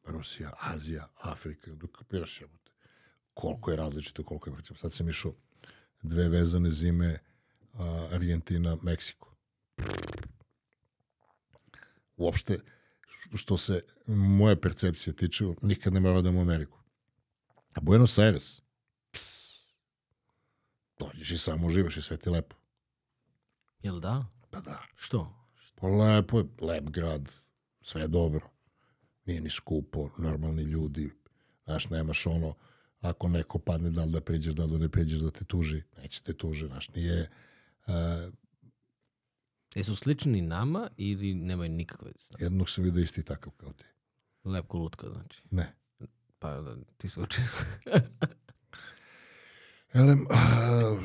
Rusija, 0.04 0.54
Azija, 0.60 1.08
Afrika, 1.22 1.70
i 1.70 1.74
onda 1.74 1.88
kapiraš 1.88 2.42
jebote. 2.42 2.72
Koliko 3.34 3.72
je 3.72 3.78
različito, 3.78 4.24
koliko 4.24 4.50
je, 4.50 4.56
recimo, 4.56 4.78
sad 4.78 4.94
sam 4.94 5.10
išao 5.10 5.34
dve 6.02 6.30
vezane 6.30 6.72
zime, 6.72 7.20
a, 7.74 8.08
Argentina, 8.12 8.78
Meksiko. 8.82 9.36
Uopšte, 12.18 12.60
što 13.36 13.58
se 13.58 13.82
moje 14.08 14.62
percepcije 14.62 15.16
tiče, 15.16 15.46
nikad 15.62 15.94
ne 15.94 16.00
mora 16.00 16.22
da 16.22 16.30
u 16.30 16.42
Ameriku. 16.42 16.80
A 17.74 17.82
Buenos 17.82 18.18
Aires, 18.18 18.63
ps, 19.14 19.54
dođeš 21.00 21.32
i 21.32 21.38
samo 21.38 21.68
uživaš 21.68 21.98
i 21.98 22.02
sve 22.02 22.18
ti 22.18 22.30
lepo. 22.30 22.56
Jel 23.84 24.00
da? 24.00 24.26
Pa 24.50 24.62
da. 24.62 24.84
Što? 24.96 25.34
Pa 25.76 25.88
lepo 25.88 26.38
je, 26.40 26.46
lep 26.62 26.90
grad, 26.90 27.32
sve 27.82 28.02
je 28.02 28.08
dobro. 28.08 28.50
Nije 29.26 29.42
ni 29.42 29.50
skupo, 29.50 30.10
normalni 30.18 30.64
ljudi. 30.64 31.12
Znaš, 31.66 31.90
nemaš 31.90 32.26
ono, 32.26 32.56
ako 33.02 33.28
neko 33.28 33.60
padne, 33.60 33.90
da 33.90 34.04
li 34.04 34.12
da 34.12 34.22
priđeš, 34.22 34.54
da 34.54 34.66
li 34.66 34.72
da 34.72 34.78
ne 34.78 34.90
priđeš 34.90 35.20
da 35.20 35.32
te 35.32 35.46
tuži. 35.46 35.84
Neće 35.98 36.22
te 36.22 36.34
tuži, 36.34 36.68
znaš, 36.68 36.90
nije... 36.90 37.30
Uh, 37.88 37.94
Jesu 39.76 39.96
slični 39.96 40.42
nama 40.42 40.90
ili 40.98 41.34
nemaju 41.34 41.70
nikakve 41.70 42.08
veze? 42.08 42.44
jednog 42.44 42.70
sam 42.70 42.84
vidio 42.84 43.04
isti 43.04 43.24
takav 43.24 43.54
kao 43.58 43.74
ti. 43.74 43.86
Lepko 44.44 44.78
lutka, 44.78 45.10
znači. 45.10 45.42
Ne. 45.52 45.76
Pa 46.40 46.62
da, 46.62 46.76
ti 46.98 47.10
se 47.10 47.22
učinu. 47.22 47.48
Elem, 49.94 50.22
uh, 50.22 51.04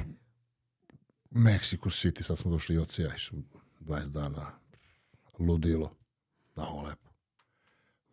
Mexico 1.31 1.91
City, 1.91 2.23
sad 2.23 2.39
smo 2.39 2.51
došli 2.51 2.75
i 2.75 2.79
od 2.79 2.91
Sijajš, 2.91 3.33
20 3.81 4.13
dana, 4.13 4.59
ludilo, 5.39 5.97
mnogo 6.57 6.83
lepo. 6.83 7.09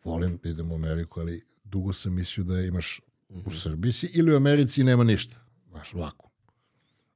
Volim 0.04 0.40
da 0.44 0.50
idem 0.50 0.72
u 0.72 0.76
Ameriku, 0.76 1.20
ali 1.20 1.44
dugo 1.64 1.94
sam 1.94 2.14
mislio 2.14 2.44
da 2.44 2.62
imaš 2.62 3.02
u 3.46 3.52
Srbiji 3.52 3.94
si 3.94 4.12
ili 4.14 4.34
u 4.34 4.36
Americi 4.36 4.84
nema 4.84 5.04
ništa, 5.04 5.36
znaš, 5.70 5.94
ovako. 5.94 6.30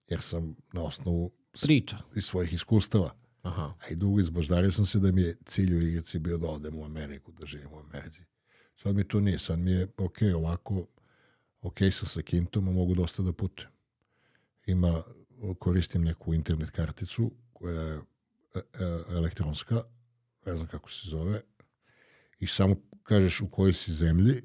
Jer 0.08 0.22
sam 0.22 0.56
na 0.74 0.84
osnovu 0.84 1.32
Priča. 1.62 1.98
iz 2.16 2.26
svojih 2.26 2.54
iskustava, 2.54 3.16
Aha. 3.42 3.74
a 3.82 3.90
i 3.92 3.96
dugo 3.96 4.20
izbaždario 4.20 4.72
sam 4.72 4.86
se 4.86 5.00
da 5.00 5.12
mi 5.12 5.22
je 5.22 5.36
cilj 5.46 5.76
u 5.76 5.82
igrici 5.82 6.20
bio 6.20 6.38
da 6.38 6.48
odem 6.48 6.76
u 6.76 6.86
Ameriku, 6.86 7.32
da 7.32 7.46
živim 7.46 7.74
u 7.74 7.80
Americi. 7.80 8.24
Sad 8.76 8.96
mi 8.96 9.08
to 9.08 9.20
nije, 9.20 9.40
sad 9.40 9.60
mi 9.60 9.72
je 9.72 9.88
ok, 9.98 10.18
ovako, 10.36 10.86
ok 11.62 11.80
sam 11.92 12.08
sa 12.08 12.22
kintom, 12.22 12.68
a 12.68 12.72
mogu 12.72 12.96
dosta 12.96 13.24
da 13.24 13.34
putujem. 13.34 13.72
Ima, 14.66 15.04
koristim 15.60 16.04
neku 16.04 16.34
internet 16.34 16.70
karticu 16.70 17.32
koja 17.54 17.82
je 17.82 17.96
e, 17.96 18.60
e, 18.60 18.64
elektronska, 19.10 19.82
ne 20.46 20.56
znam 20.56 20.68
kako 20.68 20.92
se 20.92 21.10
zove, 21.10 21.42
i 22.40 22.48
samo 22.48 22.76
kažeš 23.04 23.42
u 23.42 23.48
kojoj 23.50 23.74
si 23.74 23.94
zemlji 23.94 24.42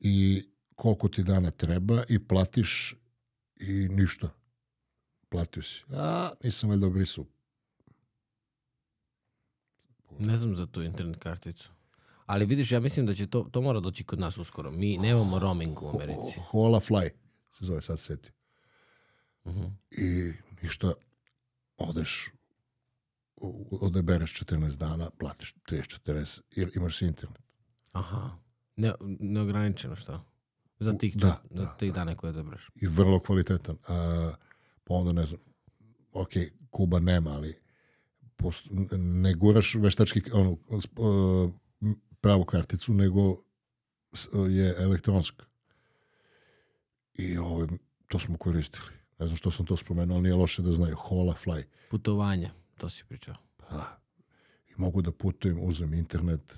i 0.00 0.48
koliko 0.74 1.08
ti 1.08 1.22
dana 1.22 1.50
treba 1.50 2.02
i 2.08 2.26
platiš 2.28 2.94
i 3.60 3.88
ništa. 3.88 4.28
Platio 5.28 5.62
si. 5.62 5.84
A, 5.90 6.30
nisam 6.44 6.70
valjda 6.70 6.86
obrisao. 6.86 7.24
Ne 10.18 10.36
znam 10.36 10.56
za 10.56 10.66
tu 10.66 10.82
internet 10.82 11.16
karticu. 11.18 11.70
Ali 12.28 12.46
vidiš, 12.46 12.72
ja 12.72 12.80
mislim 12.80 13.06
da 13.06 13.14
će 13.14 13.26
to, 13.26 13.48
to 13.52 13.60
mora 13.60 13.80
doći 13.80 14.04
kod 14.04 14.18
nas 14.18 14.38
uskoro. 14.38 14.70
Mi 14.70 14.96
nemamo 14.98 15.38
roaming 15.38 15.82
u 15.82 15.88
Americi. 15.88 16.40
Hola 16.50 16.80
Fly 16.80 17.10
se 17.50 17.64
zove, 17.64 17.82
sad 17.82 18.00
seti. 18.00 18.30
Mhm. 19.46 19.64
I 19.90 20.32
ništa, 20.62 20.92
odeš, 21.76 22.30
odebereš 23.80 24.42
14 24.44 24.76
dana, 24.78 25.10
platiš 25.10 25.54
30-40, 25.68 26.40
jer 26.56 26.70
imaš 26.76 27.02
internet. 27.02 27.42
Aha. 27.92 28.30
Ne, 28.76 28.92
neograničeno 29.20 29.96
što? 29.96 30.20
Za 30.78 30.92
tih, 30.92 31.16
Da, 31.16 31.26
da, 31.26 31.40
da, 31.50 31.62
za 31.62 31.76
tih 31.76 31.92
dana 31.92 32.16
koje 32.16 32.30
odabraš. 32.30 32.70
I 32.82 32.86
vrlo 32.86 33.20
kvalitetan. 33.20 33.76
A, 33.88 34.32
pa 34.84 34.94
onda 34.94 35.12
ne 35.12 35.26
znam, 35.26 35.40
ok, 36.12 36.30
Kuba 36.70 36.98
nema, 36.98 37.30
ali 37.30 37.54
post, 38.36 38.66
ne 38.98 39.34
guraš 39.34 39.74
veštački 39.74 40.22
ono, 40.32 40.50
sp- 40.70 40.98
uh, 40.98 41.50
pravu 42.20 42.44
karticu, 42.44 42.94
nego 42.94 43.36
je 44.48 44.74
elektronska. 44.78 45.44
I 47.14 47.38
ovaj, 47.38 47.66
to 48.08 48.18
smo 48.18 48.36
koristili. 48.36 48.98
Ne 49.18 49.26
znam 49.26 49.36
što 49.36 49.50
sam 49.50 49.66
to 49.66 49.76
spomenuo, 49.76 50.16
ali 50.16 50.22
nije 50.22 50.34
loše 50.34 50.62
da 50.62 50.72
znaju. 50.72 50.96
Hola 50.96 51.34
Fly. 51.44 51.64
Putovanje, 51.90 52.50
to 52.78 52.88
si 52.88 53.04
pričao. 53.04 53.34
Pa, 53.56 53.98
i 54.68 54.72
mogu 54.76 55.02
da 55.02 55.12
putujem, 55.12 55.58
uzem 55.60 55.94
internet, 55.94 56.54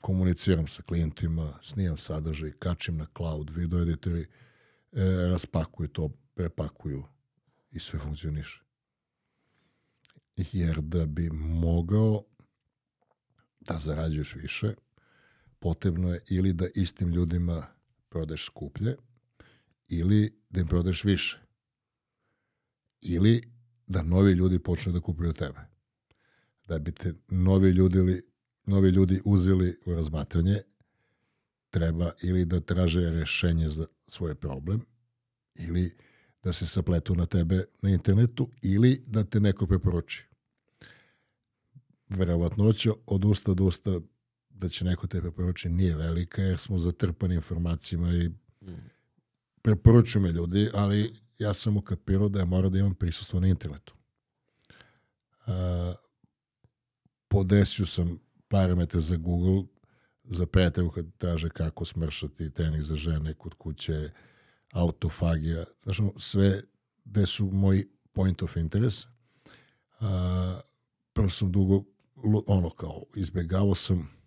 komuniciram 0.00 0.68
sa 0.68 0.82
klijentima, 0.82 1.58
snimam 1.62 1.96
sadržaj, 1.96 2.52
kačim 2.52 2.96
na 2.96 3.06
cloud, 3.16 3.50
video 3.50 3.82
editori, 3.82 4.20
e, 4.20 4.26
raspakuju 5.30 5.88
to, 5.88 6.08
prepakuju 6.34 7.04
i 7.70 7.78
sve 7.78 7.98
funkcioniše. 7.98 8.62
Jer 10.52 10.80
da 10.80 11.06
bi 11.06 11.30
mogao 11.30 12.22
da 13.60 13.78
zarađuješ 13.78 14.34
više, 14.34 14.74
potrebno 15.58 16.12
je 16.12 16.20
ili 16.30 16.52
da 16.52 16.66
istim 16.74 17.08
ljudima 17.08 17.66
prodeš 18.08 18.46
skuplje, 18.46 18.96
ili 19.88 20.42
da 20.50 20.60
im 20.60 20.66
prodeš 20.66 21.04
više. 21.04 21.40
Ili 23.00 23.42
da 23.86 24.02
novi 24.02 24.32
ljudi 24.32 24.58
počnu 24.58 24.92
da 24.92 25.00
kupuju 25.00 25.32
tebe. 25.32 25.60
Da 26.68 26.78
bi 26.78 26.92
te 26.92 27.14
novi 27.28 27.70
ljudi, 27.70 28.22
novi 28.66 28.88
ljudi 28.88 29.20
uzeli 29.24 29.76
u 29.86 29.92
razmatranje, 29.92 30.56
treba 31.70 32.12
ili 32.22 32.44
da 32.44 32.60
traže 32.60 33.10
rešenje 33.10 33.68
za 33.68 33.86
svoj 34.06 34.34
problem, 34.34 34.80
ili 35.54 35.96
da 36.42 36.52
se 36.52 36.66
sapletu 36.66 37.14
na 37.14 37.26
tebe 37.26 37.64
na 37.82 37.90
internetu, 37.90 38.50
ili 38.62 39.04
da 39.06 39.24
te 39.24 39.40
neko 39.40 39.66
preporuči. 39.66 40.24
Verovatnoća 42.08 42.92
od 43.06 43.24
usta 43.24 43.54
do 43.54 43.64
usta 43.64 44.00
da 44.58 44.68
će 44.68 44.84
neko 44.84 45.06
te 45.06 45.20
preporuči 45.20 45.68
nije 45.68 45.96
velika, 45.96 46.42
jer 46.42 46.58
smo 46.58 46.78
zatrpani 46.78 47.34
informacijama 47.34 48.12
i 48.12 48.30
preporučuju 49.62 50.22
me 50.22 50.32
ljudi, 50.32 50.68
ali 50.74 51.14
ja 51.38 51.54
sam 51.54 51.76
ukapirao 51.76 52.28
da 52.28 52.38
ja 52.38 52.44
moram 52.44 52.72
da 52.72 52.78
imam 52.78 52.94
prisustvo 52.94 53.40
na 53.40 53.46
internetu. 53.46 53.94
Uh, 55.46 55.52
podesio 57.28 57.86
sam 57.86 58.18
parametre 58.48 59.00
za 59.00 59.16
Google 59.16 59.64
za 60.24 60.46
prijatelju 60.46 60.90
kad 60.90 61.06
traže 61.18 61.48
kako 61.50 61.84
smršati 61.84 62.50
tenik 62.50 62.82
za 62.82 62.96
žene 62.96 63.34
kod 63.34 63.54
kuće, 63.54 64.10
autofagija, 64.72 65.64
znači 65.82 66.02
sve 66.18 66.62
gde 67.04 67.26
su 67.26 67.50
moji 67.52 67.88
point 68.12 68.42
of 68.42 68.56
interest. 68.56 69.08
Uh, 70.00 70.06
prvo 71.12 71.28
sam 71.28 71.52
dugo 71.52 71.84
ono 72.46 72.70
kao 72.70 73.02
izbjegavao 73.16 73.74
sam 73.74 74.17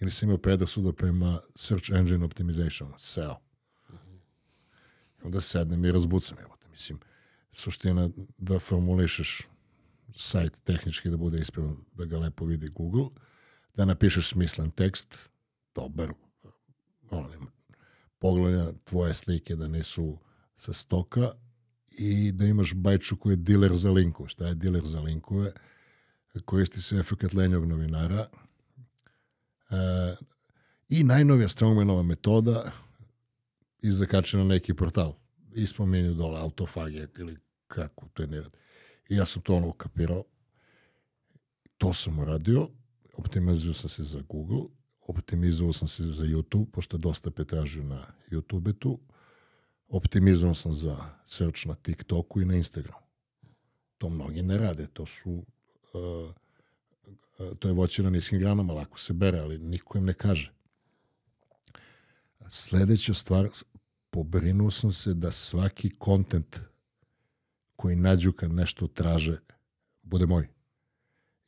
ili 0.00 0.10
sam 0.10 0.28
imao 0.28 0.38
predrasuda 0.38 0.92
prema 0.92 1.40
search 1.56 1.90
engine 1.90 2.24
optimization, 2.24 2.92
SEO. 2.98 3.36
Onda 5.22 5.40
sednem 5.40 5.84
i 5.84 5.92
razbucam. 5.92 6.38
Evo 6.38 6.56
te, 6.62 6.68
mislim, 6.68 6.98
suština 7.52 8.08
da 8.38 8.58
formulišeš 8.58 9.48
sajt 10.16 10.56
tehnički 10.64 11.10
da 11.10 11.16
bude 11.16 11.40
ispravan, 11.40 11.76
da 11.92 12.04
ga 12.04 12.18
lepo 12.18 12.44
vidi 12.44 12.68
Google, 12.68 13.08
da 13.74 13.84
napišeš 13.84 14.30
smislen 14.30 14.70
tekst, 14.70 15.30
dobar, 15.74 16.12
ono, 17.10 17.28
pogleda 18.18 18.72
tvoje 18.84 19.14
slike 19.14 19.56
da 19.56 19.68
nisu 19.68 20.18
sa 20.56 20.72
stoka 20.72 21.32
i 21.90 22.32
da 22.32 22.46
imaš 22.46 22.74
bajču 22.74 23.16
koji 23.16 23.32
je 23.32 23.36
diler 23.36 23.76
za 23.76 23.90
linkove. 23.90 24.28
Šta 24.28 24.46
je 24.46 24.54
diler 24.54 24.86
za 24.86 25.00
linkove? 25.00 25.52
Koristi 26.44 26.82
se 26.82 26.96
efekt 26.96 27.34
lenjog 27.34 27.66
novinara. 27.66 28.28
I 30.88 31.04
najnovija 31.04 31.48
Strongmanova 31.48 32.02
metoda 32.02 32.72
i 33.82 33.90
zakače 33.90 34.36
na 34.36 34.44
neki 34.44 34.74
portal. 34.74 35.14
I 35.54 35.66
spomenju 35.66 36.14
dole 36.14 36.40
autofagija 36.40 37.06
ili 37.18 37.36
kako 37.66 38.08
to 38.12 38.22
je 38.22 38.26
ne 38.26 38.40
radi. 38.40 38.58
I 39.08 39.16
ja 39.16 39.26
sam 39.26 39.42
to 39.42 39.54
ono 39.54 39.68
ukapirao. 39.68 40.24
To 41.78 41.94
sam 41.94 42.18
uradio. 42.18 42.68
Optimizio 43.14 43.74
sam 43.74 43.90
se 43.90 44.02
za 44.02 44.22
Google. 44.28 44.62
Optimizovao 45.00 45.72
sam 45.72 45.88
se 45.88 46.04
za 46.04 46.24
YouTube, 46.24 46.70
pošto 46.70 46.98
dosta 46.98 47.30
petražio 47.30 47.82
na 47.82 48.06
YouTube 48.30 48.78
tu. 48.78 48.98
Optimizovao 49.88 50.54
sam 50.54 50.72
za 50.72 50.96
search 51.26 51.66
na 51.66 51.74
TikToku 51.74 52.40
i 52.40 52.44
na 52.44 52.54
Instagramu. 52.54 53.06
To 53.98 54.08
mnogi 54.08 54.42
ne 54.42 54.58
rade. 54.58 54.86
To 54.86 55.06
su 55.06 55.30
uh, 55.30 56.30
to 57.58 57.68
je 57.68 57.74
voće 57.74 58.02
na 58.02 58.10
niskim 58.10 58.38
granama, 58.38 58.72
lako 58.72 59.00
se 59.00 59.12
bere, 59.12 59.38
ali 59.38 59.58
niko 59.58 59.98
im 59.98 60.04
ne 60.04 60.14
kaže. 60.14 60.52
Sledeća 62.48 63.14
stvar, 63.14 63.48
pobrinuo 64.10 64.70
sam 64.70 64.92
se 64.92 65.14
da 65.14 65.32
svaki 65.32 65.90
kontent 65.90 66.58
koji 67.76 67.96
nađu 67.96 68.32
kad 68.32 68.52
nešto 68.52 68.86
traže 68.86 69.38
bude 70.02 70.26
moj. 70.26 70.48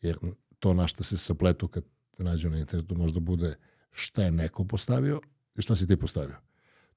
Jer 0.00 0.18
to 0.58 0.74
na 0.74 0.86
što 0.86 1.04
se 1.04 1.18
sapletu 1.18 1.68
kad 1.68 1.84
nađu 2.18 2.50
na 2.50 2.58
internetu 2.58 2.96
možda 2.96 3.20
bude 3.20 3.54
šta 3.90 4.22
je 4.22 4.30
neko 4.30 4.64
postavio 4.64 5.20
i 5.56 5.62
šta 5.62 5.76
si 5.76 5.86
ti 5.86 5.96
postavio. 5.96 6.36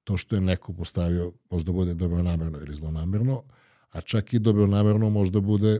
To 0.03 0.17
što 0.17 0.35
je 0.35 0.41
neko 0.41 0.73
postavio 0.73 1.33
možda 1.49 1.71
bude 1.71 1.93
dobronamerno 1.93 2.57
ili 2.57 2.75
zlonamerno, 2.75 3.43
a 3.91 4.01
čak 4.01 4.33
i 4.33 4.39
dobronamerno 4.39 5.09
možda 5.09 5.39
bude 5.39 5.79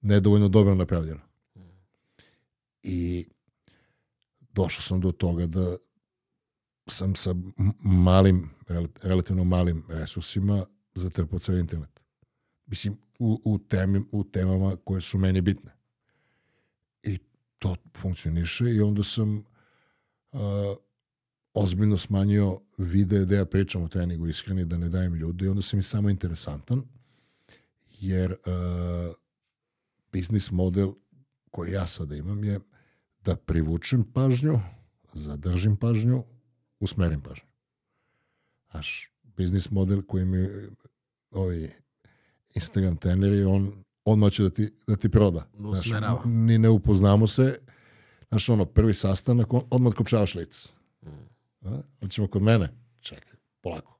nedovoljno 0.00 0.48
dobro 0.48 0.74
napravljeno. 0.74 1.29
I 2.82 3.28
došao 4.52 4.82
sam 4.82 5.00
do 5.00 5.12
toga 5.12 5.46
da 5.46 5.76
sam 6.86 7.14
sa 7.14 7.34
malim, 7.84 8.50
relativno 9.02 9.44
malim 9.44 9.84
resursima 9.88 10.66
zatrpao 10.94 11.38
cijel 11.38 11.58
internet. 11.58 12.00
Mislim, 12.66 12.98
u, 13.18 13.40
u, 13.44 13.58
temi, 13.58 14.02
u 14.12 14.24
temama 14.24 14.76
koje 14.84 15.00
su 15.00 15.18
meni 15.18 15.40
bitne. 15.40 15.76
I 17.02 17.18
to 17.58 17.76
funkcioniše 17.96 18.64
i 18.74 18.80
onda 18.80 19.04
sam 19.04 19.36
uh, 20.32 20.40
ozbiljno 21.54 21.98
smanjio 21.98 22.60
videe 22.78 23.24
da 23.24 23.36
ja 23.36 23.44
pričam 23.44 23.82
o 23.82 23.88
treningu 23.88 24.28
iskreni, 24.28 24.64
da 24.64 24.78
ne 24.78 24.88
dajem 24.88 25.14
ljudi 25.14 25.44
i 25.44 25.48
onda 25.48 25.62
sam 25.62 25.78
i 25.78 25.82
samo 25.82 26.10
interesantan, 26.10 26.82
jer 28.00 28.32
uh, 28.32 29.14
biznis 30.12 30.50
model 30.50 30.92
koji 31.50 31.72
ja 31.72 31.86
sada 31.86 32.16
imam 32.16 32.44
je 32.44 32.60
da 33.24 33.36
privučem 33.36 34.04
pažnju, 34.12 34.60
zadržim 35.12 35.76
pažnju, 35.76 36.24
usmerim 36.80 37.20
pažnju. 37.20 37.48
Naš 38.72 39.12
biznis 39.22 39.70
model 39.70 40.02
koji 40.02 40.24
mi 40.24 40.48
ovi 41.30 41.70
Instagram 42.54 42.96
treneri, 42.96 43.44
on 43.44 43.72
odmah 44.04 44.32
će 44.32 44.42
da 44.42 44.50
ti, 44.50 44.70
da 44.86 44.96
ti 44.96 45.08
proda. 45.08 45.46
Znaš, 45.54 45.90
ni 46.24 46.58
ne 46.58 46.68
upoznamo 46.68 47.26
se. 47.26 47.58
Znaš, 48.28 48.48
ono, 48.48 48.64
prvi 48.64 48.94
sastanak, 48.94 49.46
odmah 49.70 49.94
kopčavaš 49.94 50.34
lic. 50.34 50.78
Mm. 51.02 51.68
Hoćemo 52.00 52.28
kod 52.28 52.42
mene? 52.42 52.68
Čekaj, 53.00 53.32
polako. 53.60 53.98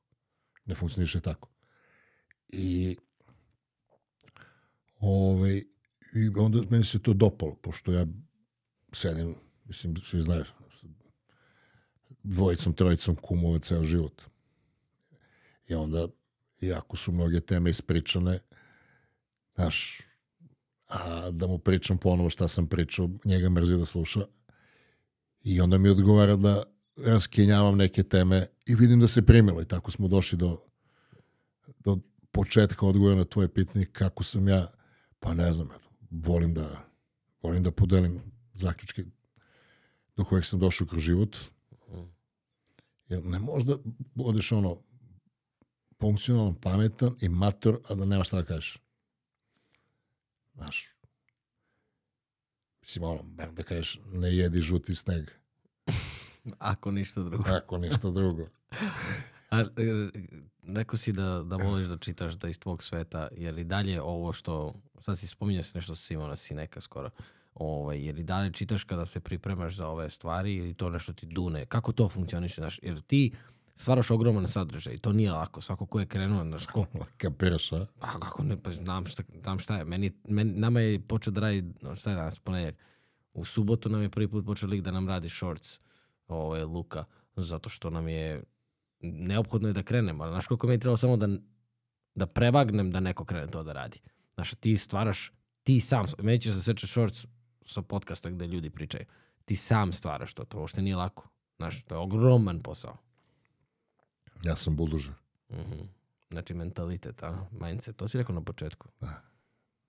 Ne 0.64 0.75
funkcioniše 0.75 1.21
tako. 1.21 1.49
I 2.49 2.97
ovaj, 5.01 5.57
i 6.14 6.29
onda 6.37 6.59
meni 6.71 6.85
se 6.85 6.99
to 6.99 7.12
dopalo, 7.12 7.55
pošto 7.55 7.93
ja 7.93 8.07
sedim, 8.93 9.34
mislim, 9.64 9.97
svi 9.97 10.22
znaju, 10.22 10.45
dvojicom, 12.22 12.72
trojicom 12.72 13.16
kumova 13.16 13.59
ceo 13.59 13.84
život. 13.84 14.22
I 15.68 15.74
onda, 15.74 16.09
iako 16.61 16.97
su 16.97 17.12
mnoge 17.12 17.41
teme 17.41 17.70
ispričane, 17.70 18.38
znaš, 19.55 20.01
a 20.88 21.30
da 21.30 21.47
mu 21.47 21.59
pričam 21.59 21.99
ponovo 21.99 22.30
šta 22.30 22.49
sam 22.49 22.66
pričao, 22.66 23.11
njega 23.24 23.49
mrzi 23.49 23.76
da 23.76 23.86
sluša. 23.86 24.20
I 25.43 25.61
onda 25.61 25.78
mi 25.78 25.88
odgovara 25.88 26.36
da 26.36 26.62
raskinjavam 26.97 27.76
neke 27.76 28.03
teme 28.03 28.47
i 28.66 28.74
vidim 28.74 29.01
da 29.01 29.09
se 29.09 29.26
primilo 29.26 29.62
i 29.62 29.64
tako 29.64 29.91
smo 29.91 30.09
došli 30.09 30.38
do, 30.38 30.62
do 31.78 31.99
početka 32.30 32.86
odgovora 32.86 33.14
na 33.14 33.24
tvoje 33.24 33.49
pitanje 33.49 33.84
kako 33.84 34.24
sam 34.24 34.49
ja, 34.49 34.66
pa 35.20 35.34
ne 35.34 35.53
znam, 35.53 35.68
volim 36.11 36.55
da, 36.55 36.84
volim 37.43 37.62
da 37.62 37.70
podelim 37.70 38.20
zaključke 38.61 39.04
do 40.16 40.24
kojeg 40.24 40.44
sam 40.44 40.61
došao 40.61 40.86
kroz 40.86 41.02
život. 41.02 41.36
Jer 43.08 43.24
ne 43.24 43.38
možda 43.38 43.76
budeš 44.14 44.52
ono 44.52 44.82
funkcionalan, 46.00 46.54
pametan 46.54 47.16
i 47.20 47.28
mator, 47.28 47.80
a 47.88 47.94
da 47.94 48.04
nemaš 48.04 48.26
šta 48.26 48.36
da 48.36 48.44
kažeš. 48.44 48.78
Znaš, 50.54 50.88
mislim, 52.80 53.04
ono, 53.04 53.22
bar 53.22 53.52
da 53.52 53.62
kažeš, 53.62 53.98
ne 54.12 54.36
jedi 54.36 54.61
žuti 54.61 54.94
sneg. 54.94 55.30
Ako 56.58 56.90
ništa 56.90 57.22
drugo. 57.22 57.44
Ako 57.50 57.78
ništa 57.78 58.11
drugo. 58.11 58.46
A, 59.50 59.61
e, 59.61 59.66
rekao 60.66 60.96
si 60.96 61.12
da, 61.12 61.42
da 61.42 61.56
voliš 61.56 61.86
da 61.86 61.96
čitaš 61.96 62.34
da 62.34 62.48
iz 62.48 62.58
tvog 62.58 62.82
sveta, 62.82 63.28
jer 63.36 63.58
i 63.58 63.64
dalje 63.64 64.02
ovo 64.02 64.32
što, 64.32 64.74
sad 65.00 65.18
si 65.18 65.26
spominjao 65.26 65.62
se 65.62 65.78
nešto 65.78 65.94
Simona 65.94 66.36
Sineka 66.36 66.80
skoro, 66.80 67.11
ovaj, 67.61 68.06
jer 68.06 68.18
i 68.18 68.22
dalje 68.22 68.52
čitaš 68.52 68.84
kada 68.84 69.06
se 69.06 69.20
pripremaš 69.20 69.74
za 69.74 69.88
ove 69.88 70.11
stvari 70.11 70.54
ili 70.54 70.74
to 70.74 70.90
nešto 70.90 71.12
ti 71.12 71.26
dune, 71.26 71.66
kako 71.66 71.92
to 71.92 72.08
funkcioniše, 72.08 72.61
znaš, 72.61 72.80
jer 72.82 73.00
ti 73.00 73.32
stvaraš 73.74 74.11
ogroman 74.11 74.48
sadržaj, 74.48 74.98
to 74.98 75.12
nije 75.12 75.32
lako, 75.32 75.61
svako 75.61 75.86
ko 75.86 76.00
je 76.00 76.06
krenuo, 76.06 76.44
znaš, 76.44 76.66
ko... 76.66 76.86
Kapiraš, 77.22 77.72
a? 77.72 77.86
A 78.00 78.20
kako 78.20 78.42
ne, 78.44 78.62
pa 78.62 78.72
znam 78.72 79.06
šta, 79.06 79.22
znam 79.42 79.58
šta 79.58 79.76
je, 79.76 79.84
meni, 79.84 80.12
meni, 80.28 80.52
nama 80.52 80.80
je 80.80 81.00
počeo 81.00 81.32
da 81.32 81.40
radi, 81.40 81.64
šta 81.96 82.11
je 82.11 82.16
danas, 82.16 82.38
ponedjak, 82.38 82.74
U 83.34 83.44
subotu 83.44 83.88
nam 83.88 84.02
je 84.02 84.11
prvi 84.11 84.28
put 84.28 84.46
počeo 84.46 84.68
lik 84.68 84.82
da 84.82 84.90
nam 84.90 85.08
radi 85.08 85.28
shorts, 85.28 85.78
ovo 86.28 86.56
je 86.56 86.64
Luka, 86.64 87.04
zato 87.36 87.68
što 87.70 87.90
nam 87.90 88.08
je 88.08 88.42
neophodno 89.00 89.68
je 89.68 89.72
da 89.72 89.82
krenemo, 89.82 90.24
ali 90.24 90.32
znaš 90.32 90.46
koliko 90.46 90.66
mi 90.66 90.74
je 90.74 90.78
trebalo 90.78 90.96
samo 90.96 91.16
da, 91.16 91.28
da 92.14 92.26
prevagnem 92.26 92.90
da 92.90 93.00
neko 93.00 93.24
krene 93.24 93.46
to 93.46 93.62
da 93.62 93.72
radi. 93.72 94.00
Znaš, 94.34 94.54
ti 94.54 94.78
stvaraš, 94.78 95.32
ti 95.62 95.80
sam, 95.80 96.06
meni 96.18 96.40
će 96.40 96.52
se 96.52 96.62
seče 96.62 96.86
shorts 96.86 97.26
sa 97.66 97.82
podcasta 97.82 98.30
gde 98.30 98.46
ljudi 98.46 98.70
pričaju. 98.70 99.04
Ti 99.44 99.56
sam 99.56 99.92
stvaraš 99.92 100.34
to, 100.34 100.44
to 100.44 100.58
uopšte 100.58 100.82
nije 100.82 100.96
lako. 100.96 101.28
Znaš, 101.56 101.82
to 101.82 101.94
je 101.94 101.98
ogroman 101.98 102.61
posao. 102.61 102.96
Ja 104.42 104.56
sam 104.56 104.76
buldožer. 104.76 105.14
Mhm. 105.52 105.80
Znači, 106.30 106.54
mentalitet, 106.54 107.22
a? 107.22 107.46
Mindset, 107.50 107.96
to 107.96 108.08
si 108.08 108.18
rekao 108.18 108.34
na 108.34 108.44
početku. 108.44 108.88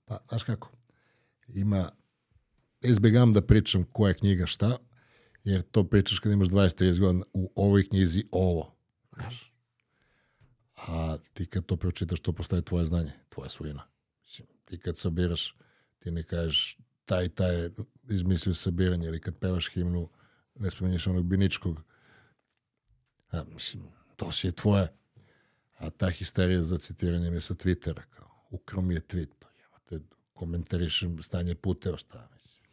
Pa, 0.06 0.18
znaš 0.30 0.44
kako? 0.44 0.72
Ima, 1.48 1.92
izbjegam 2.82 3.34
da 3.34 3.42
pričam 3.42 3.84
koja 3.84 4.14
knjiga 4.14 4.46
šta, 4.46 4.78
jer 5.44 5.62
to 5.62 5.84
pričaš 5.84 6.20
kad 6.20 6.32
imaš 6.32 6.48
20-30 6.48 7.00
godina 7.00 7.26
u 7.34 7.52
ovoj 7.56 7.88
knjizi 7.88 8.24
ovo. 8.32 8.76
Znaš. 9.14 9.54
A 10.88 11.18
ti 11.34 11.46
kad 11.46 11.66
to 11.66 11.78
pročitaš, 11.78 12.20
to 12.20 12.34
postaje 12.34 12.62
tvoje 12.62 12.86
znanje, 12.86 13.12
tvoja 13.30 13.50
svojina. 13.50 13.88
Mislim, 14.24 14.48
ti 14.66 14.80
kad 14.80 14.98
sabiraš, 14.98 15.56
ti 16.00 16.12
ne 16.12 16.24
kažeš 16.24 16.78
taj 17.12 17.30
taj 17.30 17.70
izmislio 18.10 18.56
sabiranje 18.56 19.08
ili 19.08 19.22
kad 19.22 19.36
pevaš 19.38 19.70
himnu, 19.74 20.10
ne 20.56 20.72
spomenješ 20.72 21.08
onog 21.08 21.26
biničkog. 21.26 21.82
A, 23.32 23.44
mislim, 23.54 23.84
to 24.16 24.32
si 24.32 24.48
je 24.48 24.52
tvoje. 24.52 24.88
A 25.78 25.90
ta 25.90 26.10
histerija 26.10 26.62
za 26.64 26.78
citiranje 26.78 27.30
mi 27.30 27.38
je 27.38 27.42
sa 27.42 27.54
Twittera. 27.54 28.02
Kao, 28.10 28.48
ukrao 28.50 28.82
mi 28.82 28.94
je 28.94 29.02
tweet. 29.02 29.30
Pa 29.40 29.48
jebate, 29.62 30.06
komentarišem 30.34 31.22
stanje 31.22 31.56
puteva, 31.56 31.98
šta 31.98 32.30
mislim. 32.34 32.66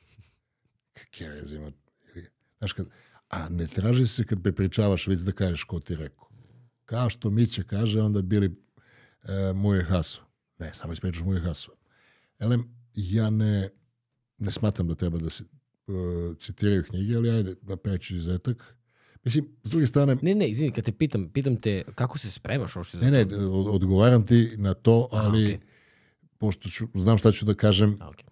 Kakve 0.92 1.28
veze 1.28 1.56
ima. 1.56 1.72
Ili- 2.14 2.28
Znaš, 2.58 2.72
kad, 2.72 2.86
a 3.28 3.48
ne 3.48 3.66
traži 3.66 4.06
se 4.06 4.24
kad 4.26 4.42
prepričavaš 4.42 5.06
vic 5.06 5.20
da 5.20 5.32
kažeš 5.32 5.64
ko 5.64 5.80
ti 5.80 5.96
rekao. 5.96 6.28
Kao 6.84 7.10
što 7.10 7.30
Miće 7.30 7.64
kaže, 7.64 8.00
onda 8.00 8.22
bili 8.22 8.46
e, 8.46 9.52
Muje 9.54 9.84
Haso. 9.84 10.22
Ne, 10.58 10.74
samo 10.74 10.92
ispričaš 10.92 11.22
Muje 11.22 11.40
Haso. 11.40 11.72
Elem, 12.38 12.64
ja 12.94 13.30
ne, 13.30 13.70
ne 14.38 14.52
smatram 14.52 14.88
da 14.88 14.94
treba 14.94 15.18
da 15.18 15.30
se 15.30 15.44
e, 15.44 15.92
citiraju 16.36 16.84
knjige, 16.84 17.16
ali 17.16 17.30
ajde, 17.30 17.54
napravit 17.62 18.02
ću 18.02 18.14
izuzetak. 18.14 18.74
Mislim, 19.24 19.48
s 19.64 19.70
druge 19.70 19.86
strane, 19.86 20.16
Ne, 20.22 20.34
ne, 20.34 20.48
izvini, 20.50 20.72
kad 20.72 20.84
te 20.84 20.92
pitam, 20.92 21.30
pitam 21.30 21.56
te 21.56 21.84
kako 21.94 22.18
se 22.18 22.30
spremaš 22.30 22.76
uopšte 22.76 22.98
za 22.98 23.04
ne, 23.04 23.10
ne, 23.24 23.36
od- 23.36 23.68
odgovaram 23.68 24.26
ti 24.26 24.50
na 24.56 24.74
to, 24.74 25.08
ali 25.12 25.44
okej. 25.46 25.58
pošto 26.38 26.70
ću, 26.70 26.88
znam 26.94 27.18
šta 27.18 27.32
ću 27.32 27.44
da 27.44 27.54
kažem, 27.54 27.94
A, 28.00 28.08
okej. 28.08 28.26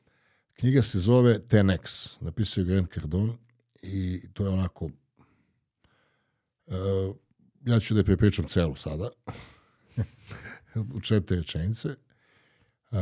knjiga 0.53 0.83
se 0.83 0.99
zove 0.99 1.39
10X, 1.41 2.17
napisao 2.21 2.63
je 2.63 2.67
Grant 2.67 2.93
Cardone 2.95 3.33
i 3.83 4.21
to 4.33 4.43
je 4.45 4.51
onako, 4.51 4.91
e, 6.67 6.73
ja 7.63 7.81
ću 7.81 7.95
da 7.95 8.01
je 8.01 8.05
prepričam 8.05 8.45
celu 8.47 8.77
sada, 8.77 9.09
u 10.95 11.01
četiri 11.01 11.37
rečenice, 11.37 11.89
E, 12.89 12.97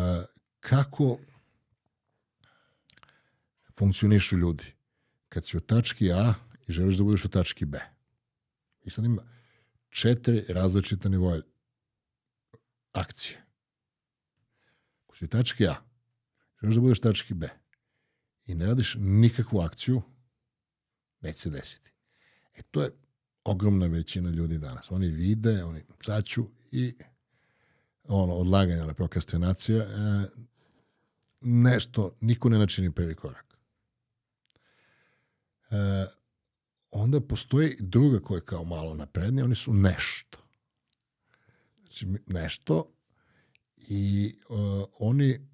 kako 0.61 1.19
funkcionišu 3.79 4.37
ljudi. 4.37 4.65
Kad 5.29 5.47
si 5.47 5.57
u 5.57 5.61
tački 5.61 6.13
A 6.13 6.35
i 6.69 6.73
želiš 6.73 6.97
da 6.97 7.05
budeš 7.05 7.25
u 7.25 7.29
tački 7.29 7.65
B. 7.65 7.81
I 8.85 8.91
sad 8.91 9.05
ima 9.05 9.23
četiri 9.89 10.45
različita 10.49 11.09
nivoja 11.09 11.41
akcije. 12.93 13.45
Ako 15.05 15.17
si 15.17 15.25
u 15.25 15.29
tački 15.29 15.67
A, 15.67 15.75
želiš 16.63 16.75
da 16.75 16.81
budeš 16.81 16.99
u 16.99 17.03
tački 17.03 17.35
B 17.35 17.49
i 18.47 18.55
ne 18.55 18.67
radiš 18.67 18.97
nikakvu 19.01 19.61
akciju, 19.61 20.03
neće 21.21 21.39
se 21.39 21.51
desiti. 21.51 21.91
E 22.55 22.63
to 22.71 22.83
je 22.83 22.91
ogromna 23.45 23.87
većina 23.87 24.31
ljudi 24.31 24.59
danas. 24.59 24.91
Oni 24.91 25.09
vide, 25.09 25.65
oni 25.65 25.83
saću 26.01 26.47
i 26.73 26.95
ono, 28.05 28.33
odlaganje, 28.35 28.83
ona 28.83 28.95
prokrastinacija, 28.95 29.83
e, 29.83 29.87
nešto, 31.41 32.17
niko 32.21 32.49
ne 32.49 32.59
načini 32.59 32.91
prvi 32.91 33.15
korak. 33.15 33.54
E, 35.75 36.07
onda 36.91 37.21
postoji 37.21 37.77
druga 37.81 38.21
koja 38.21 38.37
je 38.37 38.45
kao 38.45 38.65
malo 38.65 38.95
naprednija, 38.95 39.45
oni 39.45 39.55
su 39.55 39.75
nešto. 39.75 40.39
Znači, 41.81 42.07
nešto 42.27 42.93
i 43.77 44.35
e, 44.39 44.45
oni 44.99 45.49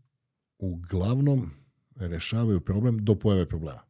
uglavnom 0.58 1.50
rešavaju 1.96 2.60
problem 2.60 3.04
do 3.04 3.14
pojave 3.14 3.48
problema. 3.48 3.82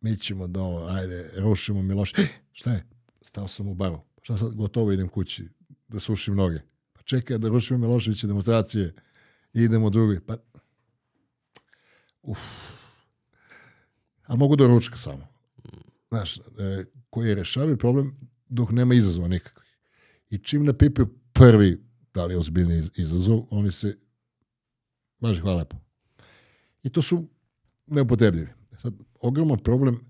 Mi 0.00 0.16
ćemo 0.16 0.46
da 0.46 0.62
ovo, 0.62 0.86
ajde, 0.86 1.30
rušimo 1.36 1.82
Miloš. 1.82 2.18
E, 2.18 2.28
šta 2.52 2.72
je? 2.72 2.86
Stao 3.22 3.48
sam 3.48 3.68
u 3.68 3.74
baru. 3.74 4.00
Šta 4.22 4.38
sad, 4.38 4.54
gotovo 4.54 4.92
idem 4.92 5.08
kući 5.08 5.48
da 5.88 6.00
sušim 6.00 6.34
noge. 6.34 6.60
Pa 6.92 7.02
čekaj 7.02 7.38
da 7.38 7.48
rušimo 7.48 7.78
Miloševića 7.78 8.26
demonstracije 8.26 8.94
idemo 9.52 9.90
drugi. 9.90 10.20
Pa, 10.20 10.36
uf. 12.22 12.38
Ali 14.26 14.38
mogu 14.38 14.56
do 14.56 14.66
ručka 14.66 14.96
samo. 14.96 15.26
Znaš, 16.10 16.38
e, 16.38 16.40
koji 17.10 17.34
rešavaju 17.34 17.78
problem 17.78 18.16
dok 18.48 18.70
nema 18.70 18.94
izazova 18.94 19.28
nikakvih. 19.28 19.76
I 20.30 20.38
čim 20.38 20.64
napipaju 20.64 21.08
prvi, 21.32 21.84
da 22.14 22.24
li 22.26 22.34
je 22.34 22.38
ozbiljni 22.38 22.74
iz- 22.78 22.90
izazov, 22.96 23.42
oni 23.50 23.72
se, 23.72 23.98
baš 25.20 25.40
hvala 25.40 25.56
lepo. 25.58 25.76
I 26.82 26.90
to 26.90 27.02
su 27.02 27.28
neupotrebljivi. 27.86 28.48
Sad, 28.82 28.94
ogroman 29.20 29.58
problem 29.58 30.00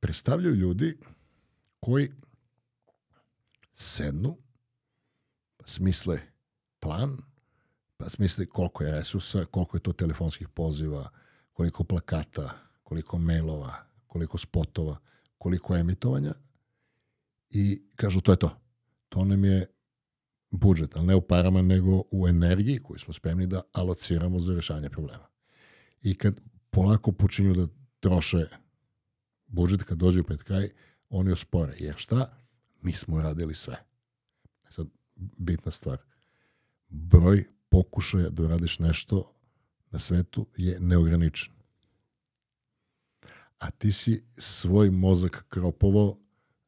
predstavljaju 0.00 0.54
ljudi 0.54 0.96
koji 1.80 2.08
sednu, 3.74 4.36
smisle 5.64 6.20
plan, 6.80 7.16
pa 7.96 8.08
smisle 8.08 8.46
koliko 8.46 8.84
je 8.84 8.92
resursa, 8.92 9.44
koliko 9.44 9.76
je 9.76 9.80
to 9.80 9.92
telefonskih 9.92 10.48
poziva, 10.48 11.10
koliko 11.52 11.84
plakata, 11.84 12.69
koliko 12.90 13.18
mailova, 13.18 13.74
koliko 14.06 14.38
spotova, 14.38 14.96
koliko 15.38 15.76
emitovanja 15.76 16.32
i 17.50 17.82
kažu 17.96 18.20
to 18.20 18.32
je 18.32 18.36
to. 18.36 18.50
To 19.08 19.24
nam 19.24 19.44
je 19.44 19.66
budžet, 20.50 20.96
ali 20.96 21.06
ne 21.06 21.14
u 21.14 21.20
parama, 21.20 21.62
nego 21.62 22.02
u 22.10 22.28
energiji 22.28 22.82
koju 22.82 22.98
smo 22.98 23.14
spremni 23.14 23.46
da 23.46 23.62
alociramo 23.72 24.40
za 24.40 24.54
rešanje 24.54 24.90
problema. 24.90 25.26
I 26.02 26.14
kad 26.14 26.40
polako 26.70 27.12
počinju 27.12 27.54
da 27.54 27.66
troše 28.00 28.46
budžet, 29.46 29.82
kad 29.82 29.98
dođu 29.98 30.24
pred 30.24 30.42
kraj, 30.42 30.68
oni 31.10 31.32
ospore. 31.32 31.74
Jer 31.78 31.94
šta? 31.96 32.26
Mi 32.82 32.92
smo 32.92 33.22
radili 33.22 33.54
sve. 33.54 33.74
E 34.68 34.72
Sad, 34.72 34.86
bitna 35.38 35.72
stvar. 35.72 35.98
Broj 36.88 37.44
pokušaja 37.68 38.30
da 38.30 38.42
uradiš 38.42 38.78
nešto 38.78 39.32
na 39.90 39.98
svetu 39.98 40.46
je 40.56 40.80
neograničen. 40.80 41.59
A 43.60 43.70
ti 43.70 43.92
si 43.92 44.24
svoj 44.36 44.90
mozak 44.90 45.44
kropovao 45.48 46.16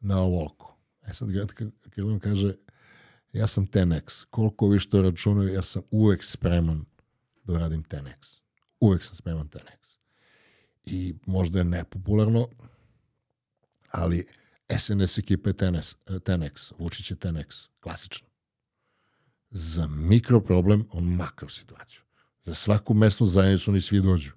na 0.00 0.20
ovoliko. 0.20 0.78
E 1.06 1.14
sad, 1.14 1.30
Grant 1.30 1.52
Cardone 1.94 2.20
kaže, 2.20 2.54
ja 3.32 3.46
sam 3.46 3.66
10x. 3.66 4.24
Koliko 4.30 4.68
vi 4.68 4.78
što 4.78 5.02
računaju, 5.02 5.54
ja 5.54 5.62
sam 5.62 5.82
uvek 5.90 6.24
spreman 6.24 6.84
da 7.44 7.52
uradim 7.52 7.84
10x. 7.84 8.40
Uvek 8.80 9.04
sam 9.04 9.14
spreman 9.14 9.48
10x. 9.48 9.98
I 10.84 11.14
možda 11.26 11.58
je 11.58 11.64
nepopularno, 11.64 12.48
ali 13.90 14.26
SNS 14.78 15.18
ekipa 15.18 15.50
je 15.50 15.54
10x, 15.54 15.96
10x 16.06 16.72
Vučić 16.78 17.10
je 17.10 17.16
10x, 17.16 17.68
klasično. 17.80 18.28
Za 19.50 19.86
mikro 19.86 20.40
problem, 20.40 20.86
on 20.90 21.04
makro 21.04 21.48
situaciju. 21.48 22.00
Za 22.44 22.54
svaku 22.54 22.94
mesnu 22.94 23.26
zajednicu 23.26 23.70
oni 23.70 23.80
svi 23.80 24.00
dođu. 24.00 24.32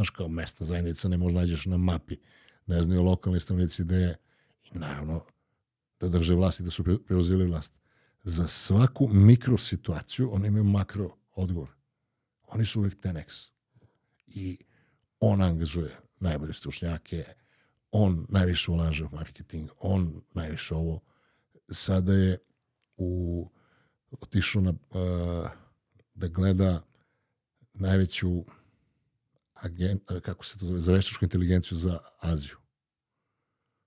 Znaš, 0.00 0.10
kao 0.10 0.28
mesna 0.28 0.66
zajednica 0.66 1.08
ne 1.08 1.16
možda 1.16 1.40
nađeš 1.40 1.66
na 1.66 1.76
mapi, 1.76 2.16
ne 2.66 2.82
znaju 2.82 3.02
lokalni 3.02 3.40
stanovnici 3.40 3.84
gde 3.84 3.96
je. 3.96 4.16
I 4.72 4.78
naravno, 4.78 5.24
da 6.00 6.08
drže 6.08 6.34
vlast 6.34 6.60
i 6.60 6.62
da 6.62 6.70
su 6.70 6.84
pre- 6.84 7.04
preuzeli 7.06 7.46
vlast. 7.46 7.74
Za 8.24 8.48
svaku 8.48 9.08
mikro 9.08 9.58
situaciju 9.58 10.30
oni 10.32 10.48
imaju 10.48 10.64
makro 10.64 11.16
odgovor. 11.34 11.68
Oni 12.48 12.64
su 12.64 12.80
uvek 12.80 12.96
10x. 12.96 13.50
I 14.26 14.58
on 15.20 15.42
angažuje 15.42 15.96
najbolje 16.20 16.52
stručnjake, 16.52 17.24
on 17.92 18.26
najviše 18.28 18.70
ulaže 18.70 19.04
u 19.04 19.08
marketing, 19.12 19.70
on 19.80 20.22
najviše 20.34 20.74
ovo. 20.74 21.00
Sada 21.68 22.12
je 22.12 22.38
u, 22.96 23.50
otišao 24.10 24.62
na, 24.62 24.70
uh, 24.70 25.50
da 26.14 26.28
gleda 26.28 26.82
najveću 27.74 28.44
agen, 29.60 29.98
kako 30.22 30.44
se 30.44 30.58
to 30.58 30.66
zove, 30.66 30.80
za 30.80 30.92
veštačku 30.92 31.24
inteligenciju 31.24 31.78
za 31.78 31.98
Aziju. 32.20 32.56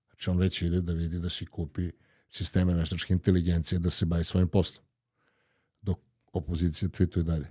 Znači 0.08 0.30
on 0.30 0.38
već 0.38 0.62
ide 0.62 0.80
da 0.80 0.92
vidi 0.92 1.18
da 1.18 1.30
si 1.30 1.46
kupi 1.46 1.90
sisteme 2.28 2.74
veštačke 2.74 3.12
inteligencije 3.12 3.78
da 3.78 3.90
se 3.90 4.06
bavi 4.06 4.24
svojim 4.24 4.48
poslom. 4.48 4.86
Dok 5.82 5.98
opozicija 6.32 6.88
tvituje 6.88 7.22
dalje. 7.22 7.46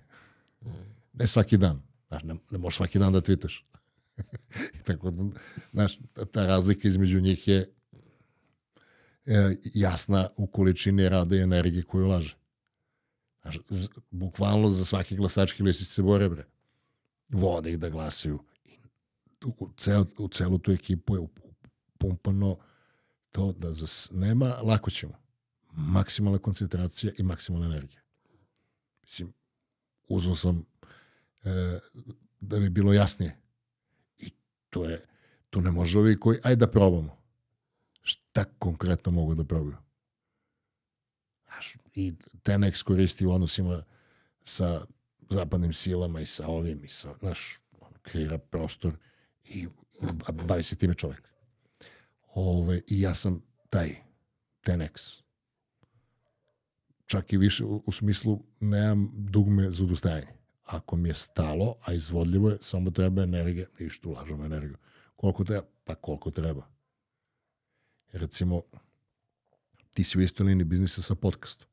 Ne 1.13 1.27
svaki 1.27 1.57
dan. 1.57 1.81
Znaš, 2.07 2.23
ne, 2.23 2.35
ne 2.51 2.57
možeš 2.57 2.77
svaki 2.77 2.99
dan 2.99 3.13
da. 3.13 3.21
I 4.79 4.83
tako 4.83 5.11
da, 5.11 5.39
znaš, 5.71 5.99
ta, 6.31 6.45
razlika 6.45 6.87
između 6.87 7.21
njih 7.21 7.47
je 7.47 7.73
e, 9.25 9.55
jasna 9.73 10.29
u 10.37 10.47
količini 10.47 11.09
rada 11.09 11.35
i 11.35 11.39
energije 11.39 11.83
koju 11.83 12.05
ulaže. 12.05 12.37
Znaš, 13.41 13.59
z, 13.69 13.87
bukvalno 14.11 14.69
za 14.69 14.85
svaki 14.85 15.15
glasački 15.15 15.63
listić 15.63 15.87
se 15.87 16.01
bore, 16.01 16.29
bre. 16.29 16.52
Vode 17.33 17.71
ih 17.71 17.79
da 17.79 17.89
glasaju. 17.89 18.39
I 18.65 18.77
u, 19.45 19.69
cel, 19.77 20.05
u 20.17 20.27
celu 20.27 20.57
tu 20.59 20.71
ekipu 20.71 21.15
je 21.15 21.27
pumpano 21.97 22.57
to 23.31 23.51
da 23.51 23.73
za, 23.73 23.87
s- 23.87 24.09
nema, 24.11 24.45
lako 24.63 24.91
ćemo. 24.91 25.13
Maksimalna 25.71 26.39
koncentracija 26.39 27.13
i 27.19 27.23
maksimalna 27.23 27.65
energija. 27.65 28.01
Mislim, 29.01 29.33
uzao 30.07 30.35
sam 30.35 30.65
e, 31.43 31.79
da 32.39 32.59
bi 32.59 32.69
bilo 32.69 32.93
jasnije. 32.93 33.37
I 34.17 34.29
to 34.69 34.85
je, 34.85 35.05
tu 35.49 35.61
ne 35.61 35.71
može 35.71 35.99
ovi 35.99 36.19
koji, 36.19 36.39
ajde 36.43 36.65
da 36.65 36.71
probamo. 36.71 37.17
Šta 38.01 38.43
konkretno 38.59 39.11
mogu 39.11 39.35
da 39.35 39.43
probaju? 39.43 39.77
Znaš, 41.45 41.77
I 41.95 42.13
Tenex 42.43 42.83
koristi 42.83 43.25
u 43.25 43.31
odnosima 43.31 43.83
sa 44.43 44.85
zapadnim 45.33 45.73
silama 45.73 46.21
i 46.21 46.25
sa 46.25 46.47
ovim 46.47 46.83
i 46.83 46.87
sa, 46.87 47.13
znaš, 47.19 47.59
kreira 48.01 48.37
prostor 48.37 48.93
i 49.45 49.67
bavi 50.47 50.63
se 50.63 50.75
time 50.75 50.93
čovek. 50.93 51.29
Ove, 52.35 52.81
I 52.87 53.01
ja 53.01 53.15
sam 53.15 53.41
taj 53.69 53.95
Tenex. 54.65 55.21
Čak 57.05 57.33
i 57.33 57.37
više 57.37 57.65
u, 57.65 57.83
u 57.85 57.91
smislu 57.91 58.39
nemam 58.59 59.11
dugme 59.15 59.71
za 59.71 59.83
odustajanje. 59.83 60.27
Ako 60.65 60.95
mi 60.95 61.09
je 61.09 61.15
stalo, 61.15 61.75
a 61.85 61.93
izvodljivo 61.93 62.49
je, 62.49 62.57
samo 62.61 62.91
treba 62.91 63.23
energija, 63.23 63.65
ništa 63.79 64.09
ulažem 64.09 64.45
energiju. 64.45 64.77
Koliko 65.15 65.43
treba? 65.43 65.67
Pa 65.83 65.95
koliko 65.95 66.31
treba. 66.31 66.67
Recimo, 68.11 68.61
ti 69.93 70.03
si 70.03 70.17
u 70.17 70.21
istoj 70.21 70.45
liniji 70.45 70.65
biznisa 70.65 71.01
sa 71.01 71.15
podcastom. 71.15 71.67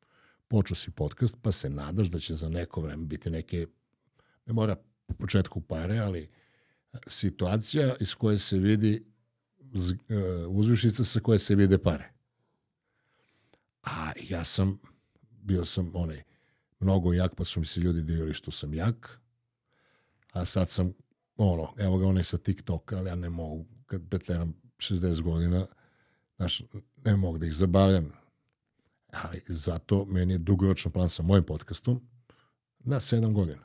Počeo 0.50 0.76
si 0.76 0.90
podcast, 0.90 1.36
pa 1.42 1.52
se 1.52 1.70
nadaš 1.70 2.08
da 2.08 2.18
će 2.18 2.34
za 2.34 2.48
neko 2.48 2.80
vreme 2.80 3.06
biti 3.06 3.30
neke, 3.30 3.66
ne 4.46 4.52
mora 4.52 4.76
po 5.06 5.14
početku 5.14 5.60
pare, 5.60 5.98
ali 5.98 6.28
situacija 7.06 7.94
iz 8.00 8.14
koje 8.14 8.38
se 8.38 8.58
vidi 8.58 9.04
e, 10.08 10.14
uzvišica 10.46 11.04
sa 11.04 11.20
koje 11.20 11.38
se 11.38 11.54
vide 11.54 11.78
pare. 11.78 12.12
A 13.82 14.12
ja 14.28 14.44
sam, 14.44 14.78
bio 15.30 15.64
sam 15.64 15.90
onaj 15.94 16.22
mnogo 16.80 17.12
jak, 17.12 17.34
pa 17.34 17.44
su 17.44 17.60
mi 17.60 17.66
se 17.66 17.80
ljudi 17.80 18.02
divili 18.02 18.34
što 18.34 18.50
sam 18.50 18.74
jak, 18.74 19.20
a 20.32 20.44
sad 20.44 20.70
sam, 20.70 20.92
ono, 21.36 21.74
evo 21.78 21.98
ga 21.98 22.06
onaj 22.06 22.24
sa 22.24 22.38
TikToka, 22.38 22.96
ali 22.96 23.08
ja 23.08 23.14
ne 23.14 23.30
mogu, 23.30 23.66
kad 23.86 24.08
petleram 24.10 24.54
60 24.78 25.22
godina, 25.22 25.66
znaš, 26.36 26.62
ne 27.04 27.16
mogu 27.16 27.38
da 27.38 27.46
ih 27.46 27.54
zabavljam. 27.54 28.19
Ali 29.12 29.42
zato 29.46 30.04
meni 30.04 30.34
je 30.34 30.38
dugoročan 30.38 30.92
plan 30.92 31.10
sa 31.10 31.22
mojim 31.22 31.44
podcastom 31.44 32.00
na 32.78 32.96
7 32.96 33.32
godina. 33.32 33.62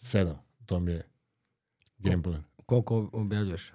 7, 0.00 0.34
to 0.66 0.80
mi 0.80 0.92
je 0.92 1.08
game 1.98 2.22
plan. 2.22 2.44
Koliko 2.66 3.10
objavljuješ? 3.12 3.72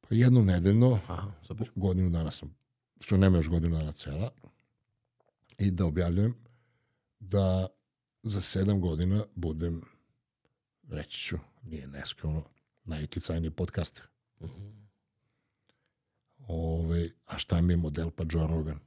Pa 0.00 0.08
jednom 0.10 0.46
nedeljno, 0.46 1.00
Aha, 1.08 1.32
super. 1.42 1.70
godinu 1.74 2.10
dana 2.10 2.30
sam, 2.30 2.56
što 3.00 3.16
nema 3.16 3.36
još 3.36 3.48
godinu 3.48 3.76
dana 3.76 3.92
cela, 3.92 4.30
i 5.58 5.70
da 5.70 5.86
objavljujem 5.86 6.34
da 7.20 7.66
za 8.22 8.40
sedam 8.40 8.80
godina 8.80 9.24
budem, 9.34 9.82
reći 10.88 11.18
ću, 11.18 11.38
nije 11.62 11.86
neskromno, 11.86 12.44
najuticajniji 12.84 13.50
podcaster. 13.50 14.04
Ove, 16.38 17.08
a 17.26 17.38
šta 17.38 17.60
mi 17.60 17.72
je 17.72 17.76
model? 17.76 18.10
Pa 18.10 18.24
Joe 18.30 18.46
Rogan. 18.46 18.78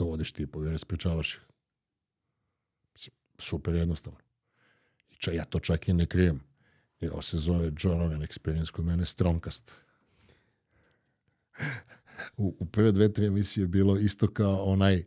Dovodiš 0.00 0.32
tipove, 0.32 0.72
raspričavaš 0.72 1.34
ih. 1.34 1.40
Super 3.38 3.74
jednostavno. 3.74 4.18
I 5.10 5.14
ča, 5.14 5.32
ja 5.32 5.44
to 5.44 5.58
čak 5.58 5.88
i 5.88 5.92
ne 5.92 6.06
krijem. 6.06 6.40
Jer 7.00 7.12
ovo 7.12 7.22
se 7.22 7.38
zove 7.38 7.72
Joe 7.78 7.98
Rogan 7.98 8.22
Experience, 8.22 8.70
kod 8.70 8.84
mene 8.84 9.06
Stromcast. 9.06 9.72
u, 12.36 12.56
u 12.60 12.66
prve 12.66 12.92
dve, 12.92 13.12
tri 13.12 13.26
emisije 13.26 13.62
je 13.62 13.68
bilo 13.68 13.96
isto 13.98 14.28
kao 14.28 14.64
onaj, 14.64 15.04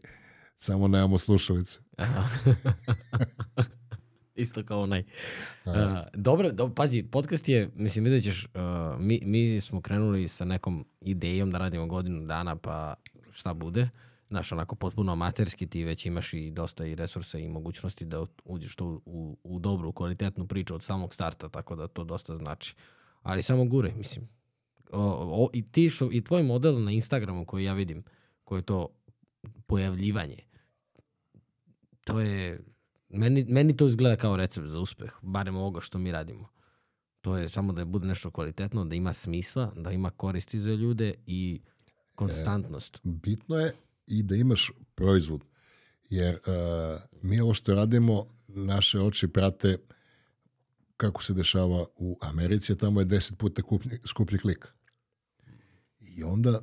samo 0.55 0.87
nemamo 0.87 1.17
slušalice. 1.17 1.79
Isto 4.35 4.63
kao 4.63 4.81
onaj. 4.81 5.03
Uh, 5.65 5.73
dobro, 6.13 6.51
do, 6.51 6.73
pazi, 6.73 7.03
podcast 7.03 7.49
je, 7.49 7.69
mislim, 7.75 8.05
vidjet 8.05 8.23
ćeš, 8.23 8.45
uh, 8.45 8.51
mi, 8.99 9.21
mi 9.25 9.61
smo 9.61 9.81
krenuli 9.81 10.27
sa 10.27 10.45
nekom 10.45 10.85
idejom 11.01 11.51
da 11.51 11.57
radimo 11.57 11.87
godinu 11.87 12.25
dana, 12.25 12.55
pa 12.55 12.93
šta 13.31 13.53
bude. 13.53 13.89
Znaš, 14.33 14.51
onako 14.51 14.75
potpuno 14.75 15.11
amaterski, 15.11 15.67
ti 15.67 15.83
već 15.83 16.05
imaš 16.05 16.33
i 16.33 16.51
dosta 16.51 16.85
i 16.85 16.95
resursa 16.95 17.37
i 17.37 17.49
mogućnosti 17.49 18.05
da 18.05 18.25
uđeš 18.45 18.75
tu 18.75 19.01
u, 19.05 19.37
u 19.43 19.59
dobru, 19.59 19.91
kvalitetnu 19.91 20.47
priču 20.47 20.75
od 20.75 20.83
samog 20.83 21.13
starta, 21.13 21.49
tako 21.49 21.75
da 21.75 21.87
to 21.87 22.03
dosta 22.03 22.35
znači. 22.35 22.75
Ali 23.21 23.43
samo 23.43 23.65
gure, 23.65 23.93
mislim. 23.97 24.29
O, 24.91 25.01
o, 25.43 25.49
I 25.53 25.71
ti 25.71 25.89
što, 25.89 26.09
i 26.11 26.23
tvoj 26.23 26.43
model 26.43 26.83
na 26.83 26.91
Instagramu 26.91 27.45
koji 27.45 27.63
ja 27.63 27.73
vidim, 27.73 28.03
koji 28.43 28.59
je 28.59 28.63
to 28.63 28.87
pojavljivanje, 29.67 30.37
to 32.03 32.19
je 32.19 32.63
meni, 33.09 33.45
meni 33.49 33.77
to 33.77 33.87
izgleda 33.87 34.15
kao 34.15 34.37
recept 34.37 34.67
za 34.67 34.79
uspeh, 34.79 35.13
barem 35.21 35.55
ovoga 35.55 35.81
što 35.81 35.97
mi 35.97 36.11
radimo. 36.11 36.47
To 37.21 37.37
je 37.37 37.49
samo 37.49 37.73
da 37.73 37.85
bude 37.85 38.07
nešto 38.07 38.31
kvalitetno, 38.31 38.85
da 38.85 38.95
ima 38.95 39.13
smisla, 39.13 39.71
da 39.75 39.91
ima 39.91 40.09
koristi 40.09 40.59
za 40.59 40.71
ljude 40.71 41.13
i 41.25 41.61
konstantnost. 42.15 42.99
bitno 43.03 43.57
je 43.57 43.73
i 44.07 44.23
da 44.23 44.35
imaš 44.35 44.71
proizvod. 44.95 45.41
Jer 46.09 46.35
uh, 46.35 47.01
mi 47.21 47.39
ovo 47.39 47.53
što 47.53 47.73
radimo, 47.73 48.35
naše 48.47 48.99
oči 48.99 49.27
prate 49.27 49.77
kako 50.97 51.23
se 51.23 51.33
dešava 51.33 51.85
u 51.95 52.17
Americi, 52.21 52.71
a 52.73 52.75
tamo 52.75 53.01
je 53.01 53.05
deset 53.05 53.37
puta 53.37 53.61
kuplji, 53.61 53.99
skuplji 54.05 54.39
klik. 54.39 54.67
I 55.99 56.23
onda 56.23 56.59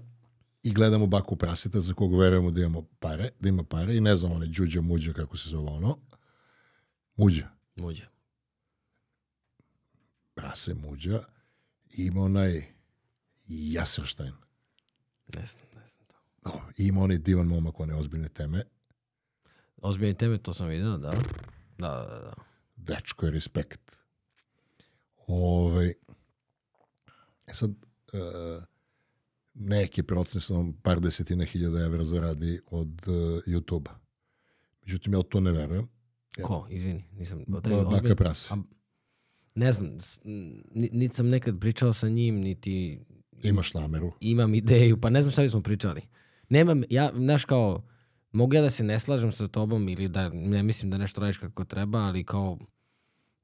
i 0.63 0.73
gledamo 0.73 1.07
baku 1.07 1.37
praseta 1.37 1.81
za 1.81 1.95
kog 1.95 2.21
verujemo 2.21 2.51
da 2.51 2.61
imamo 2.61 2.83
pare, 2.99 3.29
da 3.41 3.49
ima 3.49 3.65
pare 3.65 3.97
i 3.97 4.01
ne 4.01 4.17
znam 4.17 4.33
one 4.33 4.47
džuđa 4.47 4.81
muđa 4.81 5.13
kako 5.13 5.37
se 5.37 5.49
zove 5.49 5.71
ono. 5.71 5.99
Muđa. 7.17 7.49
Muđe. 7.77 8.07
Prase 10.35 10.75
muđa. 10.75 11.25
I 11.91 12.07
ima 12.07 12.23
onaj 12.23 12.65
Jasenštajn. 13.47 14.33
Ne 15.35 15.47
znam. 15.47 15.70
No, 16.45 16.51
i 16.79 16.87
ima 16.87 17.03
onaj 17.03 17.19
divan 17.19 17.47
momak, 17.47 17.81
one 17.81 17.95
ozbiljne 17.95 18.29
teme. 18.29 18.63
Ozbiljne 19.77 20.15
teme, 20.15 20.39
to 20.39 20.55
sam 20.55 20.69
vidio, 20.69 20.97
da. 20.99 21.11
Da, 21.79 21.89
da, 21.89 22.21
da. 22.21 22.35
dečko 22.77 23.27
je 23.27 23.33
respekt. 23.33 23.97
Ove, 25.27 25.93
e 27.47 27.55
sad, 27.55 27.71
e, 27.71 28.17
neki 29.55 30.03
proces 30.03 30.51
on 30.51 30.73
par 30.73 31.01
desetina 31.01 31.45
hiljada 31.45 31.81
evra 31.81 32.05
zaradi 32.05 32.61
od 32.71 33.01
e, 33.07 33.11
YouTube-a. 33.51 33.99
Međutim, 34.83 35.13
ja 35.15 35.23
to 35.23 35.41
ne 35.41 35.53
verujem. 35.53 35.89
Ko, 36.43 36.67
izvini, 36.71 37.05
nisam... 37.13 37.45
Taj 37.45 37.73
Baka 37.73 37.77
ozbilj- 37.77 38.15
prase. 38.17 38.55
A, 38.55 38.57
ne 39.55 39.73
znam, 39.73 39.99
niti 40.75 41.15
sam 41.17 41.29
nekad 41.29 41.61
pričao 41.61 41.93
sa 41.93 42.09
njim, 42.09 42.35
niti 42.41 43.01
Imaš 43.43 43.75
nameru. 43.75 44.13
imam 44.21 44.55
ideju, 44.55 45.01
pa 45.01 45.11
ne 45.11 45.23
znam 45.23 45.33
šta 45.33 45.43
bismo 45.43 45.63
pričali. 45.63 46.01
Nemam, 46.51 46.83
ja, 46.91 47.13
znaš 47.17 47.45
kao, 47.45 47.83
mogu 48.33 48.55
ja 48.55 48.63
da 48.63 48.71
se 48.71 48.85
ne 48.85 48.99
slažem 48.99 49.33
sa 49.33 49.49
tobom 49.49 49.89
ili 49.89 50.09
da 50.09 50.29
ne 50.29 50.63
mislim 50.63 50.91
da 50.91 50.99
nešto 50.99 51.21
radiš 51.21 51.39
kako 51.39 51.65
treba, 51.65 51.99
ali 51.99 52.25
kao, 52.25 52.59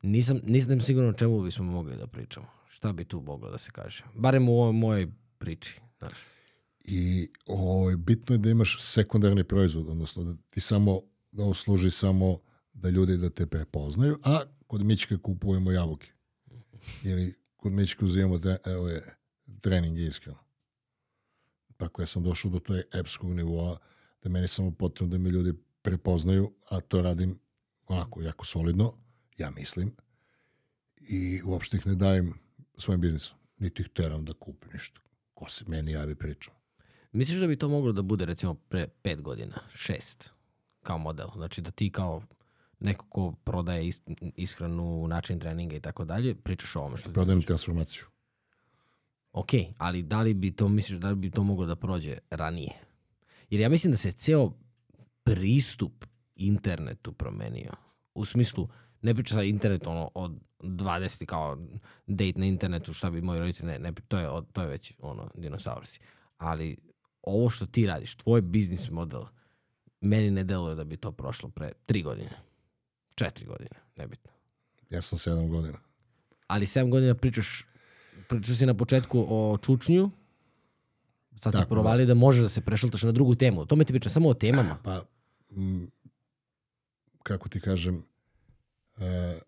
nisam, 0.03 0.41
nisam 0.45 0.81
sigurno 0.81 1.11
o 1.11 1.13
čemu 1.13 1.43
bismo 1.43 1.65
mogli 1.65 1.97
da 1.97 2.07
pričamo. 2.07 2.47
Šta 2.69 2.93
bi 2.93 3.05
tu 3.05 3.21
moglo 3.21 3.51
da 3.51 3.59
se 3.59 3.71
kaže? 3.71 4.05
Barem 4.15 4.49
u 4.49 4.61
ovoj 4.61 4.73
mojoj 4.73 5.13
priči, 5.39 5.81
znaš. 5.99 6.19
I 6.85 7.29
ovaj, 7.47 7.97
bitno 7.97 8.35
je 8.35 8.39
da 8.39 8.51
imaš 8.51 8.79
sekundarni 8.83 9.45
proizvod, 9.45 9.89
odnosno 9.89 10.25
da 10.25 10.35
ti 10.51 10.61
samo, 10.61 11.01
da 11.33 11.55
služi 11.55 11.91
samo 11.91 12.39
da 12.73 12.89
ljudi 12.89 13.17
da 13.17 13.31
te 13.31 13.47
prepoznaju, 13.47 14.19
a 14.25 14.41
kod 14.67 14.85
Mićka 14.85 15.19
kupujemo 15.19 15.73
jabuke. 15.73 16.13
Ili 17.05 17.35
kod 17.57 17.73
Mićka 17.73 18.05
uzimamo 18.05 18.41
evo 18.67 18.89
je, 18.89 19.17
trening 19.61 19.99
iskreno. 19.99 20.46
Tako 21.77 22.03
ja 22.03 22.07
sam 22.07 22.23
došao 22.23 22.51
do 22.51 22.59
tog 22.59 22.77
epskog 22.95 23.31
nivoa 23.31 23.79
da 24.23 24.31
meni 24.31 24.49
samo 24.49 24.71
potrebno 24.71 25.17
da 25.19 25.23
me 25.23 25.31
ljudi 25.31 25.53
prepoznaju, 25.83 26.53
a 26.71 26.81
to 26.81 27.03
radim 27.03 27.39
onako 27.87 28.23
jako 28.23 28.47
solidno, 28.47 28.93
ja 29.39 29.51
mislim, 29.51 29.93
i 31.01 31.41
uopšte 31.45 31.77
ih 31.77 31.87
ne 31.87 31.95
dajem 31.95 32.35
svojim 32.79 33.01
biznisom. 33.01 33.39
Niti 33.59 33.83
ih 33.83 33.89
teram 33.95 34.25
da 34.25 34.33
kupe 34.33 34.67
ništa. 34.73 35.01
Ko 35.35 35.51
se 35.51 35.65
meni 35.69 35.93
javi 35.93 36.15
pričam. 36.15 36.55
Misliš 37.13 37.39
da 37.41 37.47
bi 37.47 37.57
to 37.59 37.69
moglo 37.69 37.93
da 37.93 38.03
bude 38.03 38.25
recimo 38.27 38.55
pre 38.55 38.89
pet 39.03 39.23
godina, 39.23 39.61
šest, 39.75 40.31
kao 40.83 40.99
model? 40.99 41.29
Znači 41.37 41.61
da 41.61 41.71
ti 41.71 41.91
kao 41.93 42.23
neko 42.81 43.07
ko 43.09 43.33
prodaje 43.45 43.87
is, 43.87 44.03
ishranu, 44.37 45.09
način 45.09 45.41
treninga 45.41 45.77
i 45.77 45.81
tako 45.81 46.05
dalje, 46.05 46.35
pričaš 46.35 46.77
o 46.77 46.81
ovome 46.81 46.97
što 46.97 47.09
ti 47.09 47.15
Prodajem 47.15 47.39
pričaš. 47.39 47.47
transformaciju. 47.47 48.05
Ok, 49.37 49.51
ali 49.79 50.03
da 50.03 50.23
li 50.23 50.35
bi 50.35 50.51
to, 50.57 50.69
misliš, 50.69 50.99
da 50.99 51.09
li 51.09 51.17
bi 51.17 51.31
to 51.31 51.43
moglo 51.43 51.67
da 51.67 51.77
prođe 51.77 52.19
ranije? 52.31 52.73
Jer 53.51 53.61
ja 53.61 53.69
mislim 53.69 53.91
da 53.91 53.97
se 53.97 54.13
ceo 54.13 54.53
pristup 55.25 56.05
internetu 56.35 57.13
promenio. 57.13 57.73
U 58.15 58.25
smislu, 58.25 58.69
ne 59.03 59.15
priča 59.15 59.35
sad 59.35 59.45
internet 59.45 59.87
ono 59.87 60.11
od 60.15 60.33
20 60.61 61.25
kao 61.25 61.59
date 62.07 62.41
na 62.41 62.47
internetu, 62.47 62.93
šta 62.93 63.11
bi 63.11 63.21
moji 63.21 63.41
roditelji, 63.41 63.69
ne, 63.69 63.79
ne, 63.79 63.93
to 64.09 64.19
je, 64.19 64.29
to 64.53 64.63
je 64.63 64.69
već 64.69 64.93
ono, 64.99 65.31
dinosaurusi. 65.35 66.01
Ali 66.39 66.77
ovo 67.23 67.51
što 67.51 67.67
ti 67.67 67.87
radiš, 67.87 68.17
tvoj 68.17 68.41
biznis 68.41 68.91
model, 68.91 69.23
meni 70.01 70.31
ne 70.31 70.45
deluje 70.45 70.75
da 70.75 70.85
bi 70.85 70.97
to 70.97 71.13
prošlo 71.13 71.49
pre 71.49 71.73
tri 71.87 72.03
godine. 72.03 72.31
Četiri 73.15 73.47
godine, 73.47 73.81
nebitno. 73.97 74.33
Ja 74.91 75.03
sam 75.03 75.19
sedam 75.19 75.49
godina. 75.49 75.79
Ali 76.47 76.67
7 76.67 76.91
godina 76.91 77.15
pričaš, 77.15 77.67
pričaš 78.29 78.57
si 78.57 78.67
na 78.67 78.75
početku 78.75 79.27
o 79.29 79.59
čučnju, 79.59 80.11
sad 81.37 81.53
si 81.53 81.59
Tako, 81.59 81.69
provalio 81.71 82.07
da. 82.07 82.15
možeš 82.15 82.43
da 82.43 82.49
se 82.49 82.61
prešaltaš 82.61 83.03
na 83.03 83.13
drugu 83.13 83.35
temu. 83.35 83.61
O 83.61 83.65
tome 83.67 83.85
ti 83.85 83.93
pričam 83.93 84.11
samo 84.11 84.29
o 84.29 84.35
temama. 84.35 84.79
Pa, 84.85 85.03
m, 85.57 85.91
kako 87.23 87.49
ti 87.49 87.61
kažem, 87.61 88.03
e, 88.99 89.39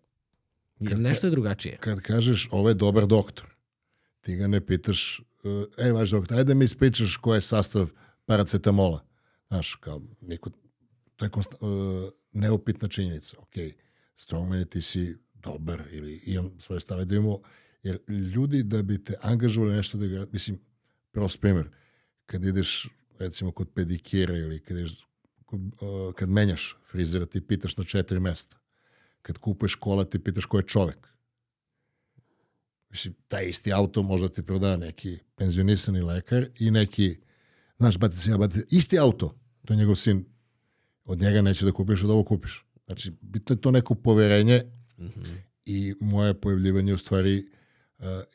Jer 0.79 0.99
nešto 0.99 1.27
je 1.27 1.31
drugačije. 1.31 1.77
kad 1.77 2.01
kažeš 2.01 2.47
ovo 2.51 2.69
je 2.69 2.75
dobar 2.75 3.05
doktor, 3.07 3.45
ti 4.21 4.35
ga 4.35 4.47
ne 4.47 4.61
pitaš, 4.65 5.21
e, 5.79 5.85
ej 5.85 5.91
vaš 5.91 6.09
doktor, 6.09 6.37
ajde 6.37 6.55
mi 6.55 6.65
ispričaš 6.65 7.17
ko 7.17 7.35
je 7.35 7.41
sastav 7.41 7.89
paracetamola. 8.25 9.05
Znaš, 9.47 9.75
kao, 9.75 10.01
niko, 10.21 10.49
to 11.15 11.25
je 11.25 11.29
konsta, 11.29 11.55
e, 11.55 12.09
neupitna 12.31 12.87
činjenica. 12.87 13.37
Ok, 13.39 13.53
strongman 14.15 14.59
je 14.59 14.65
ti 14.65 14.81
si 14.81 15.17
dobar 15.33 15.83
ili 15.91 16.21
imam 16.25 16.51
svoje 16.59 16.79
stave 16.81 17.05
da 17.05 17.15
imamo, 17.15 17.39
jer 17.83 17.99
ljudi 18.07 18.63
da 18.63 18.81
bi 18.81 19.03
te 19.03 19.13
angažovali 19.21 19.75
nešto 19.75 19.97
da 19.97 20.07
ga, 20.07 20.25
mislim, 20.31 20.59
prost 21.11 21.41
primjer, 21.41 21.69
kad 22.25 22.45
ideš 22.45 22.89
recimo 23.19 23.51
kod 23.51 23.69
pedikira 23.73 24.37
ili 24.37 24.59
kad, 24.59 24.77
ideš, 24.77 25.07
kod, 25.45 25.61
e, 25.61 26.13
kad 26.15 26.29
menjaš 26.29 26.77
frizera 26.91 27.25
ti 27.25 27.41
pitaš 27.41 27.77
na 27.77 27.83
četiri 27.83 28.19
mesta. 28.19 28.57
Kad 29.21 29.37
kupuješ 29.37 29.75
kola 29.75 30.03
ti 30.03 30.19
pitaš 30.19 30.45
ko 30.45 30.57
je 30.57 30.63
čovek. 30.63 31.07
Mislim, 32.89 33.13
taj 33.27 33.49
isti 33.49 33.73
auto 33.73 34.03
možda 34.03 34.29
ti 34.29 34.41
proda 34.41 34.77
neki 34.77 35.17
penzionisani 35.35 36.01
lekar 36.01 36.47
i 36.59 36.71
neki, 36.71 37.17
znaš, 37.77 37.97
bate 37.97 38.17
se 38.17 38.29
ja, 38.29 38.37
bate, 38.37 38.63
isti 38.69 38.99
auto, 38.99 39.35
to 39.65 39.73
je 39.73 39.77
njegov 39.77 39.95
sin, 39.95 40.25
od 41.05 41.19
njega 41.19 41.41
neće 41.41 41.65
da 41.65 41.71
kupiš, 41.71 42.03
od 42.03 42.09
ovo 42.09 42.23
kupiš. 42.23 42.65
Znači, 42.85 43.11
bitno 43.21 43.55
je 43.55 43.61
to 43.61 43.71
neko 43.71 43.95
poverenje 43.95 44.61
i 45.65 45.93
moje 45.99 46.41
pojavljivanje 46.41 46.93
u 46.93 46.97
stvari, 46.97 47.37
uh, 47.37 47.58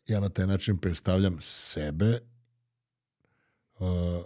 ja 0.07 0.21
na 0.21 0.29
taj 0.29 0.47
način 0.47 0.79
predstavljam 0.79 1.39
sebe 1.41 2.19
uh, 3.79 4.25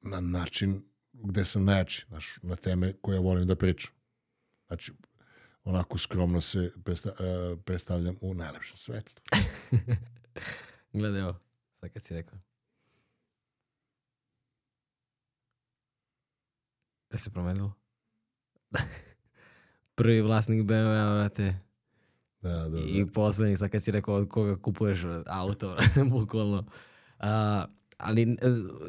na 0.00 0.20
način 0.20 0.82
gde 1.12 1.44
sam 1.44 1.64
najjači, 1.64 2.06
znaš, 2.08 2.38
na 2.42 2.56
teme 2.56 2.92
koje 2.92 3.18
volim 3.18 3.46
da 3.46 3.56
pričam. 3.56 3.90
Znači, 4.66 4.92
onako 5.64 5.98
skromno 5.98 6.40
se 6.40 6.58
uh, 6.58 7.58
predstavljam 7.64 8.16
u 8.20 8.34
najlepšem 8.34 8.76
svetlu. 8.76 9.22
Gledaj 10.92 11.22
ovo, 11.22 11.40
sad 11.80 11.92
kad 11.92 12.04
si 12.04 12.14
rekao. 12.14 12.38
Da 17.10 17.18
se 17.18 17.30
promenilo? 17.30 17.72
Prvi 19.94 20.20
vlasnik 20.20 20.62
BMW-a, 20.62 21.14
vrate, 21.14 21.65
Da, 22.42 22.50
da, 22.50 22.68
da. 22.68 22.78
i 22.78 23.06
poslednji, 23.14 23.56
sad 23.56 23.70
kad 23.70 23.82
si 23.82 23.90
rekao 23.90 24.14
od 24.14 24.28
koga 24.28 24.56
kupuješ 24.56 25.00
auto, 25.26 25.76
bukvalno. 26.10 26.64
A, 27.18 27.64
ali, 27.98 28.22
e, 28.22 28.36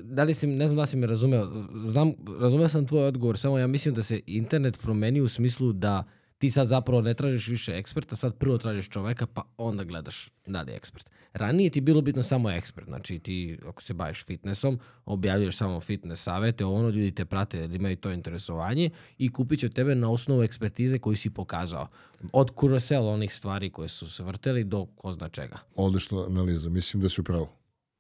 da 0.04 0.24
li 0.24 0.34
si, 0.34 0.48
ne 0.48 0.68
znam 0.68 0.78
da 0.78 0.86
si 0.86 0.98
me 0.98 1.08
razumeo, 1.08 1.68
znam, 1.84 2.14
razumeo 2.40 2.68
sam 2.68 2.88
tvoj 2.88 3.06
odgovor, 3.06 3.38
samo 3.38 3.58
ja 3.58 3.68
mislim 3.68 3.96
da 3.96 4.04
se 4.04 4.22
internet 4.26 4.80
promeni 4.82 5.22
u 5.22 5.28
smislu 5.28 5.74
da 5.74 6.04
ti 6.38 6.50
sad 6.50 6.68
zapravo 6.68 7.02
ne 7.02 7.14
tražiš 7.14 7.48
više 7.48 7.78
eksperta, 7.78 8.16
sad 8.16 8.36
prvo 8.36 8.58
tražiš 8.58 8.90
čoveka, 8.90 9.26
pa 9.26 9.44
onda 9.58 9.84
gledaš 9.84 10.30
da 10.48 10.62
li 10.62 10.72
je 10.72 10.76
ekspert. 10.76 11.12
Ranije 11.34 11.70
ti 11.70 11.82
bilo 11.82 12.02
bitno 12.02 12.24
samo 12.24 12.52
ekspert, 12.52 12.88
znači 12.88 13.20
ti 13.20 13.60
ako 13.68 13.82
se 13.82 13.94
baviš 13.94 14.26
fitnessom, 14.26 14.80
objavljuješ 15.06 15.58
samo 15.58 15.82
fitness 15.82 16.24
savete, 16.24 16.66
ono 16.66 16.90
ljudi 16.90 17.12
te 17.12 17.26
prate 17.26 17.60
jer 17.60 17.76
imaju 17.76 17.96
to 17.98 18.12
interesovanje 18.12 18.90
i 19.18 19.32
kupit 19.32 19.60
će 19.60 19.70
tebe 19.70 19.96
na 19.96 20.12
osnovu 20.12 20.44
ekspertize 20.44 21.00
koju 21.00 21.16
si 21.16 21.30
pokazao. 21.30 21.88
Od 22.34 22.52
kurosel 22.52 23.08
onih 23.08 23.36
stvari 23.36 23.70
koje 23.70 23.88
su 23.88 24.12
se 24.12 24.24
vrteli 24.24 24.64
do 24.64 24.86
ko 24.86 25.12
zna 25.12 25.30
čega. 25.30 25.58
Odlična 25.76 26.26
analiza, 26.26 26.70
mislim 26.70 27.04
da 27.04 27.10
si 27.10 27.22
upravo. 27.22 27.50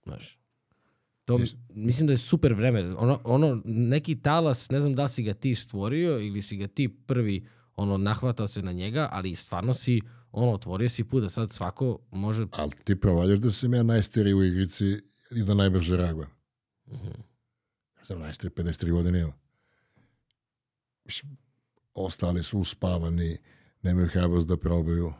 Znaš. 0.03 0.39
To, 1.25 1.39
mislim 1.69 2.07
da 2.07 2.13
je 2.13 2.17
super 2.17 2.53
vreme. 2.53 2.95
Ono, 2.95 3.19
ono, 3.23 3.61
neki 3.65 4.21
talas, 4.21 4.69
ne 4.69 4.79
znam 4.79 4.95
da 4.95 5.07
si 5.07 5.23
ga 5.23 5.33
ti 5.33 5.55
stvorio 5.55 6.19
ili 6.19 6.41
si 6.41 6.57
ga 6.57 6.67
ti 6.67 6.89
prvi 6.89 7.45
ono, 7.77 7.97
nahvatao 7.97 8.47
se 8.47 8.61
na 8.61 8.71
njega, 8.71 9.09
ali 9.11 9.35
stvarno 9.35 9.73
si 9.73 10.01
ono, 10.31 10.53
otvorio 10.53 10.89
si 10.89 11.03
put 11.03 11.23
da 11.23 11.29
sad 11.29 11.51
svako 11.51 11.99
može... 12.11 12.47
Ali 12.51 12.71
ti 12.83 12.99
provaljaš 12.99 13.39
da 13.39 13.51
sam 13.51 13.73
ja 13.73 13.83
najstariji 13.83 14.33
u 14.33 14.43
igrici 14.43 14.85
i 15.31 15.43
da 15.43 15.53
najbrže 15.53 15.97
reagujem. 15.97 16.29
Ja 17.97 18.05
sam 18.05 18.19
najstariji, 18.19 18.55
53 18.55 18.91
godine 18.91 19.19
imam. 19.19 19.33
Mislim, 21.05 21.37
ostali 21.93 22.43
su 22.43 22.59
uspavani, 22.59 23.37
nemaju 23.81 24.07
hrabrost 24.07 24.47
da 24.47 24.57
probaju. 24.57 25.13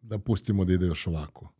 Da 0.00 0.18
pustimo 0.18 0.64
da 0.64 0.72
ide 0.72 0.86
još 0.86 1.06
ovako. 1.06 1.52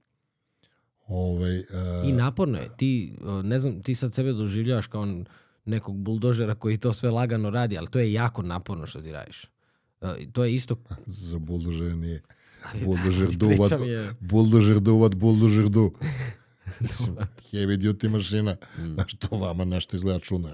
Ovaj, 1.07 1.59
uh, 1.59 1.64
I 2.09 2.12
naporno 2.12 2.59
je. 2.59 2.71
Ti, 2.77 3.17
uh, 3.21 3.45
ne 3.45 3.59
znam, 3.59 3.83
ti 3.83 3.95
sad 3.95 4.14
sebe 4.14 4.33
doživljavaš 4.33 4.87
kao 4.87 5.07
nekog 5.64 5.97
buldožera 5.97 6.55
koji 6.55 6.79
to 6.79 6.93
sve 6.93 7.11
lagano 7.11 7.51
radi, 7.51 7.79
ali 7.79 7.87
to 7.87 7.99
je 7.99 8.12
jako 8.12 8.43
naporno 8.43 8.87
što 8.87 9.01
ti 9.01 9.12
radiš. 9.12 9.56
Uh, 10.01 10.11
to 10.32 10.44
je 10.44 10.55
isto... 10.55 10.76
za 11.07 11.38
buldožer 11.38 11.97
nije. 11.97 12.22
Buldožer 12.84 13.30
ti 13.30 13.36
duvat, 13.36 13.72
buldožer 14.20 14.80
duvat, 14.80 15.14
buldožer 15.14 15.68
du. 15.68 15.92
Mislim, 16.80 17.16
heavy 17.53 17.76
duty 17.76 18.09
mašina. 18.09 18.57
Znaš, 18.94 19.14
to 19.14 19.36
vama 19.36 19.64
nešto 19.64 19.97
izgleda 19.97 20.18
čudno. 20.18 20.51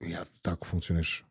Ja 0.00 0.24
tako 0.42 0.66
funkcioniš. 0.66 1.24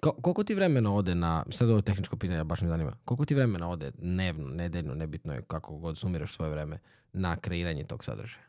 Ko, 0.00 0.12
koliko 0.12 0.44
ti 0.44 0.54
vremena 0.54 0.94
ode 0.94 1.14
na, 1.14 1.44
sad 1.50 1.70
ovo 1.70 1.80
tehničko 1.80 2.16
pitanje, 2.16 2.44
baš 2.44 2.60
me 2.60 2.68
zanima, 2.68 2.96
koliko 3.04 3.24
ti 3.24 3.34
vremena 3.34 3.70
ode 3.70 3.90
dnevno, 3.98 4.48
nedeljno, 4.48 4.94
nebitno 4.94 5.34
je 5.34 5.42
kako 5.42 5.76
god 5.76 5.98
sumiraš 5.98 6.34
svoje 6.34 6.50
vreme, 6.50 6.78
na 7.12 7.36
kreiranje 7.36 7.84
tog 7.84 8.04
sadržaja? 8.04 8.44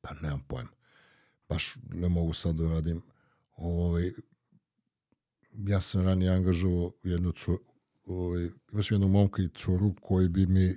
Pa 0.00 0.14
nemam 0.22 0.40
pojma. 0.48 0.79
Baš 1.50 1.76
ne 1.92 2.08
mogu 2.08 2.32
sad 2.32 2.54
da 2.54 2.68
radim. 2.68 3.02
Ovaj, 3.56 4.10
ja 5.52 5.80
sam 5.80 6.02
ranije 6.02 6.30
angažovao 6.30 6.92
jednu 7.02 7.32
cu, 7.32 7.58
ovaj, 8.04 8.48
imaš 8.72 8.90
jednu 8.90 9.08
momka 9.08 9.42
i 9.42 9.48
curu 9.48 9.94
koji 10.02 10.28
bi 10.28 10.46
mi 10.46 10.74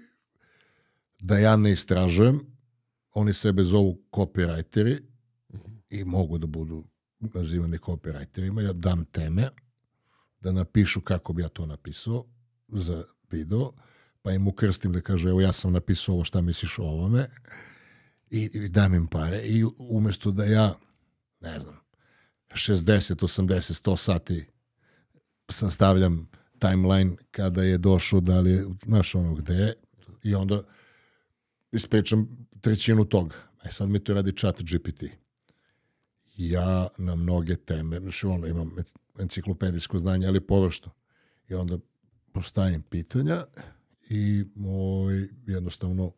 da 1.19 1.37
ja 1.37 1.57
ne 1.57 1.71
istražujem, 1.71 2.39
oni 3.13 3.33
sebe 3.33 3.63
zovu 3.63 4.01
copywriteri 4.11 5.01
i 5.89 6.03
mogu 6.05 6.37
da 6.37 6.47
budu 6.47 6.83
nazivani 7.19 7.77
copywriterima, 7.77 8.61
ja 8.61 8.73
dam 8.73 9.05
teme 9.05 9.49
da 10.39 10.51
napišu 10.51 11.01
kako 11.01 11.33
bi 11.33 11.41
ja 11.41 11.47
to 11.47 11.65
napisao 11.65 12.25
za 12.67 13.03
video, 13.31 13.71
pa 14.21 14.31
im 14.31 14.47
ukrstim 14.47 14.93
da 14.93 15.01
kažu 15.01 15.29
evo 15.29 15.41
ja 15.41 15.53
sam 15.53 15.73
napisao 15.73 16.15
ovo 16.15 16.23
šta 16.23 16.41
misliš 16.41 16.79
o 16.79 16.83
ovome 16.83 17.27
i, 18.33 18.49
i 18.53 18.69
dam 18.69 18.93
im 18.93 19.07
pare 19.07 19.41
i 19.43 19.63
umesto 19.77 20.31
da 20.31 20.43
ja 20.43 20.73
ne 21.41 21.59
znam 21.59 21.75
60, 22.49 23.15
80, 23.15 23.81
100 23.83 23.97
sati 23.97 24.45
sastavljam 25.51 26.29
timeline 26.59 27.15
kada 27.31 27.63
je 27.63 27.77
došao, 27.77 28.19
da 28.19 28.39
li 28.39 28.51
je, 28.51 28.65
znaš 28.85 29.15
ono 29.15 29.33
gde 29.33 29.73
i 30.23 30.35
onda 30.35 30.63
ispričam 31.71 32.47
trećinu 32.61 33.05
toga. 33.05 33.35
E 33.63 33.71
sad 33.71 33.89
mi 33.89 34.03
to 34.03 34.13
radi 34.13 34.37
chat 34.37 34.61
GPT. 34.61 35.03
Ja 36.35 36.87
na 36.97 37.15
mnoge 37.15 37.55
teme, 37.55 37.99
znači 37.99 38.25
ono, 38.25 38.47
imam 38.47 38.69
enc- 38.69 38.95
enciklopedijsko 39.19 39.99
znanje, 39.99 40.27
ali 40.27 40.47
površno. 40.47 40.91
I 41.49 41.53
onda 41.53 41.77
postavim 42.31 42.81
pitanja 42.81 43.45
i 44.09 44.43
ovaj, 44.65 45.27
jednostavno 45.47 46.11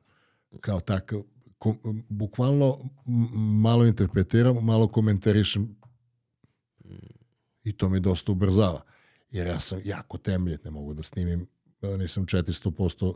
kao 0.61 0.79
takav, 0.79 1.23
ko, 1.57 1.75
bukvalno 2.09 2.79
malo 3.61 3.85
interpretiram, 3.85 4.65
malo 4.65 4.87
komentarišem 4.87 5.75
i 7.63 7.77
to 7.77 7.89
mi 7.89 7.99
dosta 7.99 8.31
ubrzava. 8.31 8.81
Jer 9.29 9.47
ja 9.47 9.59
sam 9.59 9.79
jako 9.83 10.17
temeljet, 10.17 10.63
ne 10.63 10.71
mogu 10.71 10.93
da 10.93 11.03
snimim, 11.03 11.47
da 11.81 11.97
nisam 11.97 12.25
400% 12.25 13.13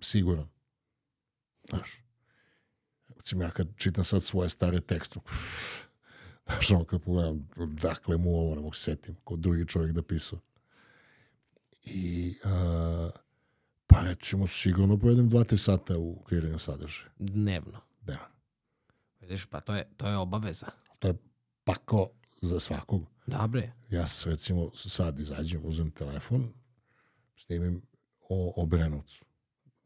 siguran. 0.00 0.48
Znaš, 1.70 2.04
recimo 3.16 3.42
ja 3.42 3.50
kad 3.50 3.68
čitam 3.76 4.04
sad 4.04 4.22
svoje 4.22 4.50
stare 4.50 4.80
tekste, 4.80 5.20
Znaš, 6.46 6.70
ono 6.70 6.84
kad 6.84 7.02
pogledam, 7.02 7.48
dakle 7.56 8.16
mu 8.16 8.36
ovo 8.36 8.54
ne 8.54 8.60
mogu 8.60 8.74
se 8.74 8.80
setim, 8.82 9.16
kod 9.24 9.38
drugi 9.38 9.66
čovjek 9.66 9.92
da 9.92 10.02
pisao. 10.02 10.38
I, 11.84 12.34
a, 12.44 13.10
pa 13.94 14.02
recimo, 14.02 14.46
sigurno 14.46 14.98
pojedem 14.98 15.28
dva, 15.28 15.44
tri 15.44 15.58
sata 15.58 15.98
u 15.98 16.22
kreiranju 16.22 16.58
sadržaja. 16.58 17.08
Dnevno. 17.18 17.80
Da. 18.02 18.30
Vidiš, 19.20 19.46
pa 19.46 19.60
to 19.60 19.74
je, 19.74 19.88
to 19.96 20.08
je 20.08 20.16
obaveza. 20.16 20.66
To 20.98 21.08
je 21.08 21.14
pako 21.64 22.08
za 22.42 22.60
svakog. 22.60 23.06
Dobre. 23.26 23.72
Ja 23.90 24.06
s- 24.06 24.26
recimo 24.26 24.70
sad 24.74 25.20
izađem, 25.20 25.60
uzem 25.64 25.90
telefon, 25.90 26.44
snimim 27.36 27.82
o 28.20 28.52
Obrenovcu. 28.56 29.24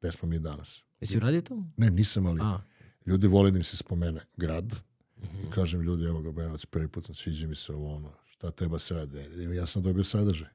Gde 0.01 0.13
smo 0.13 0.29
mi 0.29 0.39
danas? 0.39 0.83
Jesi 1.01 1.17
uradio 1.17 1.41
to? 1.43 1.63
Ne, 1.77 1.91
nisam, 1.91 2.27
ali 2.27 2.41
A, 2.43 2.61
ljudi 3.07 3.27
vole 3.29 3.51
da 3.51 3.59
im 3.59 3.65
se 3.65 3.77
spomene 3.77 4.21
grad. 4.37 4.73
I 5.17 5.51
kažem 5.51 5.81
ljudi, 5.81 6.05
evo 6.05 6.23
ga 6.23 6.29
Obrenovac, 6.29 6.65
prvi 6.65 6.89
put 6.89 7.07
sam, 7.07 7.15
sviđa 7.15 7.47
mi 7.47 7.55
se 7.57 7.73
ovo 7.73 7.97
ono, 7.97 8.13
šta 8.27 8.51
treba 8.51 8.79
se 8.79 8.95
radi. 8.95 9.19
Ja 9.57 9.67
sam 9.67 9.83
dobio 9.83 10.05
sadržaj. 10.05 10.49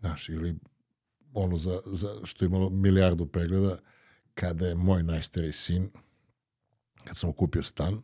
Znaš, 0.00 0.28
ili 0.28 0.56
ono 1.32 1.56
za, 1.56 1.78
za 1.84 2.08
što 2.24 2.44
je 2.44 2.46
imalo 2.46 2.70
milijardu 2.70 3.26
pregleda, 3.26 3.78
kada 4.34 4.66
je 4.66 4.74
moj 4.74 5.02
najstariji 5.02 5.52
sin, 5.52 5.90
kad 7.04 7.16
sam 7.16 7.32
kupio 7.32 7.62
stan, 7.62 8.02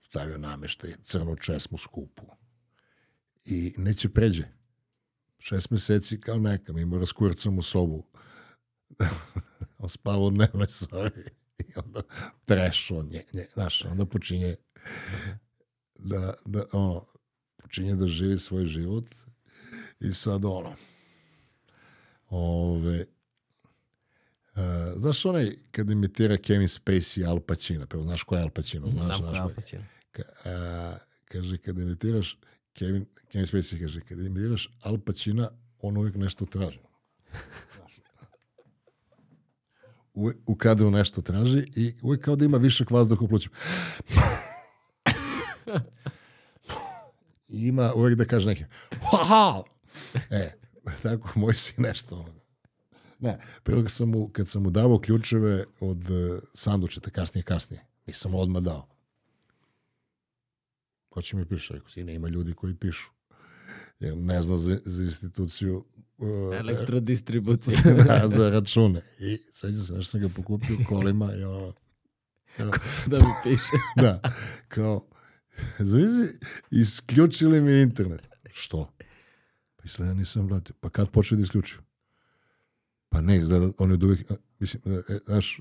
stavio 0.00 0.38
nameštaj, 0.38 0.90
crnu 1.02 1.36
česmu 1.36 1.78
skupu. 1.78 2.22
I 3.44 3.74
neće 3.76 4.08
pređe. 4.08 4.44
Šest 5.38 5.70
meseci 5.70 6.20
kao 6.20 6.38
neka, 6.38 6.72
mi 6.72 6.84
mu 6.84 6.98
raskurcam 6.98 7.58
u 7.58 7.62
sobu. 7.62 8.06
On 9.78 9.88
spava 9.88 10.18
u 10.18 10.30
dnevnoj 10.30 10.68
sobi. 10.68 11.24
I 11.58 11.64
onda 11.84 12.02
prešao 12.46 13.02
nje, 13.02 13.24
nje, 13.32 13.46
znaš, 13.54 13.84
onda 13.84 14.06
počinje 14.06 14.56
da, 15.98 16.34
da, 16.46 16.64
ono, 16.72 17.04
počinje 17.56 17.94
da 17.94 18.08
živi 18.08 18.38
svoj 18.38 18.66
život 18.66 19.04
i 20.00 20.14
sad 20.14 20.44
ono, 20.44 20.74
ove, 22.28 23.04
Uh, 24.58 24.64
znaš 24.96 25.24
onaj 25.24 25.56
kad 25.70 25.90
imitira 25.90 26.36
Kevin 26.36 26.68
Spacey 26.68 27.28
Al 27.28 27.40
Pacino, 27.40 27.86
prvo 27.86 28.04
znaš 28.04 28.22
ko 28.22 28.36
je 28.36 28.42
Al 28.42 28.50
Pacino, 28.50 28.90
znaš, 28.90 29.06
znam 29.06 29.18
znaš 29.18 29.30
koja 29.30 29.42
ko 29.42 29.48
je? 29.48 29.52
opacina. 29.52 29.84
Ka, 30.10 30.22
a, 30.44 30.96
kaže, 31.24 31.58
kad 31.58 31.78
imitiraš 31.78 32.38
Kevin, 32.72 33.06
Kevin 33.32 33.46
Spacey 33.46 33.80
kaže, 33.80 34.00
kad 34.00 34.20
imitiraš 34.20 34.70
Al 34.82 34.98
Pacina, 34.98 35.50
on 35.80 35.96
uvijek 35.96 36.16
nešto 36.16 36.46
traži. 36.46 36.78
Uvijek 40.14 40.36
u 40.46 40.56
kadru 40.56 40.90
nešto 40.90 41.22
traži 41.22 41.66
i 41.76 41.94
uvijek 42.02 42.24
kao 42.24 42.36
da 42.36 42.44
ima 42.44 42.56
višak 42.58 42.90
vazduha 42.90 43.24
u 43.24 43.28
plućima. 43.28 43.54
I 47.48 47.66
ima 47.66 47.92
uvijek 47.94 48.18
da 48.18 48.24
kaže 48.24 48.46
neke 48.46 48.64
ha 49.28 49.62
E, 50.30 50.52
tako 51.02 51.28
moj 51.34 51.54
si 51.54 51.74
nešto 51.76 52.16
ono. 52.16 52.38
Ne, 53.20 53.38
prvo 53.62 53.82
kad 53.82 53.90
sam 53.90 54.08
mu, 54.08 54.28
kad 54.28 54.48
sam 54.48 54.62
mu 54.62 54.70
davao 54.70 54.98
ključeve 54.98 55.64
od 55.80 56.10
uh, 56.10 56.38
sandučeta, 56.54 57.10
kasnije, 57.10 57.42
kasnije, 57.42 57.84
nisam 58.06 58.30
mu 58.30 58.40
odmah 58.40 58.62
dao. 58.62 58.88
Ko 61.08 61.22
će 61.22 61.36
mi 61.36 61.44
piše? 61.44 61.74
Rekao, 61.74 61.88
sine, 61.88 62.14
ima 62.14 62.28
ljudi 62.28 62.52
koji 62.52 62.74
pišu. 62.74 63.10
Jer 64.00 64.16
ne 64.16 64.42
zna 64.42 64.56
za, 64.56 64.78
za 64.84 65.04
instituciju 65.04 65.84
uh, 66.18 66.56
Elektrodistribucija. 66.56 67.78
da, 68.06 68.28
za 68.28 68.50
račune. 68.50 69.02
I 69.18 69.38
sećam 69.52 69.78
se, 69.78 69.92
nešto 69.92 70.10
sam 70.10 70.20
ga 70.20 70.28
pokupio 70.36 70.76
kolima 70.88 71.34
i 71.34 71.44
ono, 71.44 71.72
da 73.06 73.18
mi 73.18 73.32
piše. 73.42 73.76
da, 74.02 74.20
kao, 74.68 75.02
zamisli, 75.78 76.28
isključili 76.70 77.60
mi 77.60 77.80
internet. 77.80 78.28
Što? 78.52 78.92
Pa 79.88 79.92
izgleda 79.92 80.14
nisam 80.14 80.46
vratio. 80.46 80.74
Pa 80.80 80.90
kad 80.90 81.10
počeo 81.10 81.36
da 81.36 81.42
isključio? 81.42 81.78
Pa 83.08 83.20
ne, 83.20 83.36
izgleda, 83.36 83.70
on 83.78 83.90
je 83.90 83.94
od 83.94 84.02
uvijek, 84.02 84.30
mislim, 84.60 84.82
e, 84.86 84.96
e, 84.96 85.18
znaš, 85.26 85.60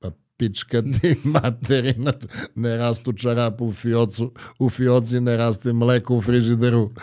pa 0.00 0.10
pička 0.36 0.82
ti 0.82 1.16
materina, 1.42 2.12
ne 2.54 2.76
rastu 2.76 3.12
čarapu 3.12 3.66
u 3.66 3.72
fiocu, 3.72 4.32
u 4.58 4.70
fioci 4.70 5.20
ne 5.20 5.36
raste 5.36 5.72
mleko 5.72 6.16
u 6.16 6.22
frižideru. 6.22 6.90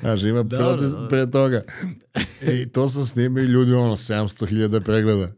Znaš, 0.00 0.22
ima 0.22 0.42
Dobro, 0.42 0.68
proces 0.68 0.90
dobro. 0.90 1.08
pre 1.08 1.30
toga. 1.30 1.62
I 2.52 2.68
to 2.68 2.88
sam 2.88 3.06
snimio 3.06 3.44
i 3.44 3.46
ljudi, 3.46 3.72
ono, 3.72 3.96
700.000 3.96 4.84
pregleda. 4.84 5.32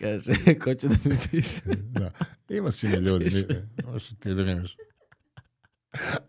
Kaže, 0.00 0.32
ko 0.64 0.74
će 0.74 0.88
da 0.88 0.96
mi 1.04 1.18
piše? 1.30 1.60
Da. 1.82 2.10
Ima 2.48 2.70
si 2.70 2.86
ljudi, 2.86 3.24
ne, 3.48 3.68
ono 3.86 3.98
što 3.98 4.14
ti 4.14 4.34
brineš. 4.34 4.76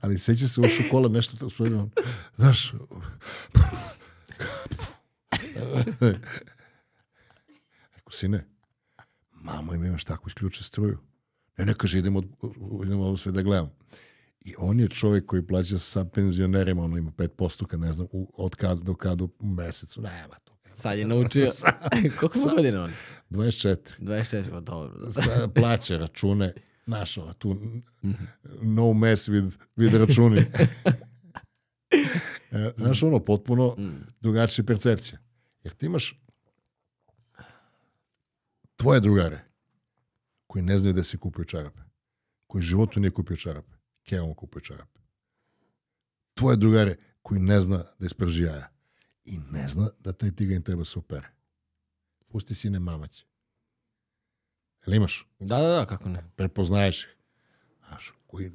Ali 0.02 0.20
seća 0.20 0.48
se 0.48 0.62
u 0.62 0.66
škola 0.68 1.10
nešto 1.10 1.38
to 1.38 1.50
on, 1.74 1.92
znaš, 2.36 2.74
Rekao, 7.96 8.12
sine, 8.12 8.46
mamo 9.32 9.74
ima 9.74 9.86
imaš 9.86 10.04
tako 10.04 10.28
isključe 10.28 10.64
struju. 10.64 10.98
Ne, 11.58 11.66
ne, 11.66 11.74
kaže, 11.74 12.00
idemo, 12.00 12.20
od- 12.20 12.56
idemo 12.86 13.04
ovo 13.04 13.18
sve 13.18 13.32
da 13.32 13.42
gledam. 13.42 13.70
I 14.42 14.54
on 14.58 14.80
je 14.80 14.88
čovjek 14.88 15.26
koji 15.26 15.48
plaća 15.48 15.80
sa 15.80 16.06
penzionerima, 16.06 16.84
ono 16.84 16.98
ima 16.98 17.12
5% 17.12 17.66
kad 17.66 17.80
ne 17.80 17.94
znam, 17.94 18.08
u, 18.12 18.32
od 18.38 18.56
kad 18.56 18.78
do 18.80 18.96
kad 18.96 19.22
u 19.22 19.30
mesecu. 19.40 20.02
Nema 20.02 20.36
to. 20.44 20.58
Sad 20.74 21.00
je 21.00 21.06
naučio. 21.06 21.52
Koliko 22.20 22.38
su 22.38 22.50
godine 22.50 22.80
on? 22.80 22.92
24. 23.30 23.78
24, 24.00 24.50
pa 24.52 24.60
dobro. 24.60 25.12
Sa, 25.12 25.48
plaća 25.56 25.98
račune, 25.98 26.54
znaš, 26.90 27.18
ono, 27.18 27.34
tu 27.34 27.56
no 28.62 28.94
mess 28.94 29.30
with, 29.30 29.58
with 29.78 29.98
računi. 29.98 30.46
E, 32.52 32.72
znaš, 32.78 33.04
ono, 33.04 33.20
potpuno 33.26 33.76
drugačija 34.22 34.66
percepcija. 34.66 35.20
Jer 35.64 35.74
ti 35.74 35.86
imaš 35.86 36.22
tvoje 38.76 39.00
drugare 39.00 39.46
koji 40.48 40.64
ne 40.64 40.80
znaju 40.80 40.94
da 40.94 41.04
si 41.04 41.18
kupio 41.18 41.46
čarape, 41.46 41.82
koji 42.48 42.60
u 42.60 42.62
životu 42.62 43.00
nije 43.00 43.12
kupio 43.12 43.38
čarape, 43.38 43.74
Kevom 44.04 44.34
kupio 44.34 44.62
čarape. 44.62 45.00
Tvoje 46.34 46.58
drugare 46.58 46.96
koji 47.22 47.42
ne 47.42 47.62
zna 47.62 47.78
da 48.00 48.06
isprži 48.06 48.44
jaja 48.44 48.70
i 49.26 49.40
ne 49.52 49.70
zna 49.70 49.90
da 50.00 50.14
taj 50.14 50.36
tiganj 50.36 50.62
treba 50.62 50.86
se 50.86 51.00
opere. 51.00 51.30
Pusti 52.28 52.56
sine 52.56 52.80
mamać. 52.80 53.26
Jel 54.86 54.96
imaš? 54.96 55.28
Da, 55.40 55.58
da, 55.58 55.68
da, 55.68 55.86
kako 55.86 56.10
ne. 56.10 56.24
prepoznaješ 56.36 57.04
ih. 57.04 57.16
Znaš, 57.88 58.14
koji 58.28 58.52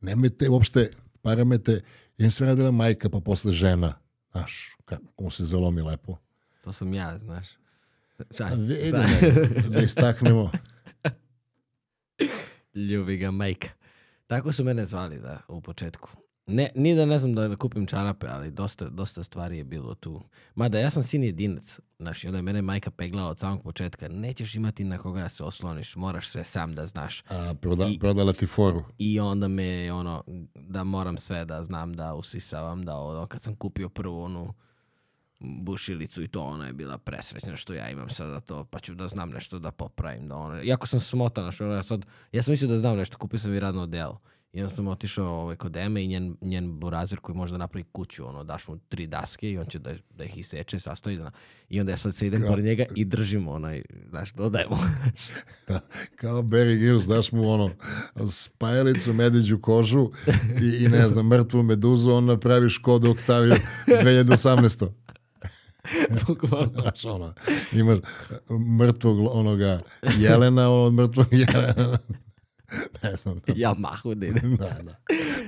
nemate 0.00 0.48
uopšte 0.48 0.90
parametre, 1.22 1.74
jer 2.18 2.24
im 2.24 2.30
sve 2.30 2.46
radila 2.46 2.70
majka, 2.70 3.10
pa 3.10 3.20
posle 3.20 3.52
žena. 3.52 3.94
Znaš, 4.30 4.76
kako 4.84 5.24
mu 5.24 5.30
se 5.30 5.44
zalomi 5.44 5.82
lepo. 5.82 6.16
To 6.64 6.72
sam 6.72 6.94
ja, 6.94 7.18
znaš. 7.18 7.48
Me, 8.18 8.24
da 9.68 9.80
istaknemo. 9.80 10.50
Ljubi 12.90 13.16
ga 13.16 13.30
majka. 13.30 13.68
Tako 14.26 14.52
su 14.52 14.64
mene 14.64 14.84
zvali, 14.84 15.20
da, 15.20 15.40
u 15.48 15.60
početku. 15.60 16.08
Ne, 16.46 16.70
ni 16.74 16.94
da 16.94 17.06
ne 17.06 17.18
znam 17.18 17.34
da 17.34 17.56
kupim 17.56 17.86
čarape, 17.86 18.26
ali 18.28 18.50
dosta, 18.50 18.88
dosta 18.88 19.22
stvari 19.22 19.58
je 19.58 19.64
bilo 19.64 19.94
tu. 19.94 20.22
Mada 20.54 20.78
ja 20.78 20.90
sam 20.90 21.02
sin 21.02 21.24
jedinac, 21.24 21.80
znaš, 21.98 22.24
i 22.24 22.26
onda 22.26 22.38
je 22.38 22.42
mene 22.42 22.62
majka 22.62 22.90
peglala 22.90 23.30
od 23.30 23.38
samog 23.38 23.62
početka. 23.62 24.08
Nećeš 24.08 24.54
imati 24.54 24.84
na 24.84 24.98
koga 24.98 25.20
da 25.22 25.28
se 25.28 25.44
osloniš, 25.44 25.96
moraš 25.96 26.28
sve 26.28 26.44
sam 26.44 26.72
da 26.72 26.86
znaš. 26.86 27.22
A, 27.30 27.54
proda, 27.60 27.86
I- 27.86 27.98
prodala 27.98 28.32
ti 28.32 28.46
foru. 28.46 28.84
I 28.98 29.20
onda 29.20 29.48
me 29.48 29.92
ono, 29.92 30.24
da 30.54 30.84
moram 30.84 31.16
sve 31.18 31.44
da 31.44 31.62
znam 31.62 31.92
da 31.92 32.14
usisavam, 32.14 32.84
da 32.84 32.96
ono, 32.96 33.26
kad 33.26 33.42
sam 33.42 33.54
kupio 33.54 33.88
prvu 33.88 34.20
onu 34.22 34.54
bušilicu 35.40 36.22
i 36.22 36.28
to 36.28 36.42
ona 36.42 36.66
je 36.66 36.72
bila 36.72 36.98
presrećna 36.98 37.56
što 37.56 37.74
ja 37.74 37.90
imam 37.90 38.10
sada 38.10 38.40
to, 38.40 38.64
pa 38.64 38.78
ću 38.78 38.94
da 38.94 39.08
znam 39.08 39.30
nešto 39.30 39.58
da 39.58 39.70
popravim. 39.70 40.26
Da 40.26 40.36
ono, 40.36 40.62
iako 40.62 40.86
sam 40.86 41.00
smotan, 41.00 41.52
što 41.52 41.64
ja 41.64 41.82
sad, 41.82 42.06
ja 42.32 42.42
sam 42.42 42.52
mislio 42.52 42.68
da 42.68 42.78
znam 42.78 42.96
nešto, 42.96 43.18
kupio 43.18 43.38
sam 43.38 43.54
i 43.54 43.60
radno 43.60 43.82
odelo. 43.82 44.20
I 44.52 44.60
onda 44.60 44.74
sam 44.74 44.88
otišao 44.88 45.26
ovaj, 45.26 45.56
kod 45.56 45.76
Eme 45.76 46.04
i 46.04 46.06
njen, 46.06 46.36
njen 46.40 46.80
burazir 46.80 47.20
koji 47.20 47.36
može 47.36 47.52
da 47.52 47.58
napravi 47.58 47.84
kuću, 47.92 48.26
ono, 48.26 48.44
daš 48.44 48.68
mu 48.68 48.78
tri 48.88 49.06
daske 49.06 49.50
i 49.50 49.58
on 49.58 49.66
će 49.66 49.78
da, 49.78 49.94
da 50.10 50.24
ih 50.24 50.38
iseče, 50.38 50.78
sastoji 50.78 51.16
da... 51.16 51.30
I 51.68 51.80
onda 51.80 51.92
ja 51.92 51.96
sad 51.96 52.14
se 52.14 52.26
idem 52.26 52.42
pored 52.48 52.64
njega 52.64 52.84
i 52.94 53.04
držim 53.04 53.48
onaj, 53.48 53.82
znaš, 54.08 54.32
dodajemo. 54.32 54.78
Kao 56.20 56.42
Barry 56.42 56.78
Grylls, 56.78 57.08
daš 57.08 57.32
mu 57.32 57.50
ono 57.50 57.70
spajalicu, 58.30 59.12
medveđu 59.12 59.58
kožu 59.60 60.10
i, 60.62 60.84
i 60.84 60.88
ne 60.88 61.08
znam, 61.08 61.26
mrtvu 61.26 61.62
meduzu, 61.62 62.10
on 62.10 62.24
napravi 62.24 62.70
Škodu 62.70 63.10
Octavio 63.10 63.56
2018. 63.86 64.88
Bukvalno. 66.26 66.80
Znaš, 66.82 67.04
ono, 67.04 67.34
imaš 67.72 67.98
mrtvog 68.78 69.18
onoga 69.32 69.80
jelena, 70.18 70.70
ono 70.70 70.82
od 70.82 70.94
mrtvog 70.94 71.26
jelena. 71.30 71.98
ne 73.02 73.16
znam. 73.16 73.40
ja 73.56 73.74
mahu 73.78 74.14
da 74.14 74.26
idem. 74.26 74.56
Da, 74.60 74.76
da. 74.82 74.94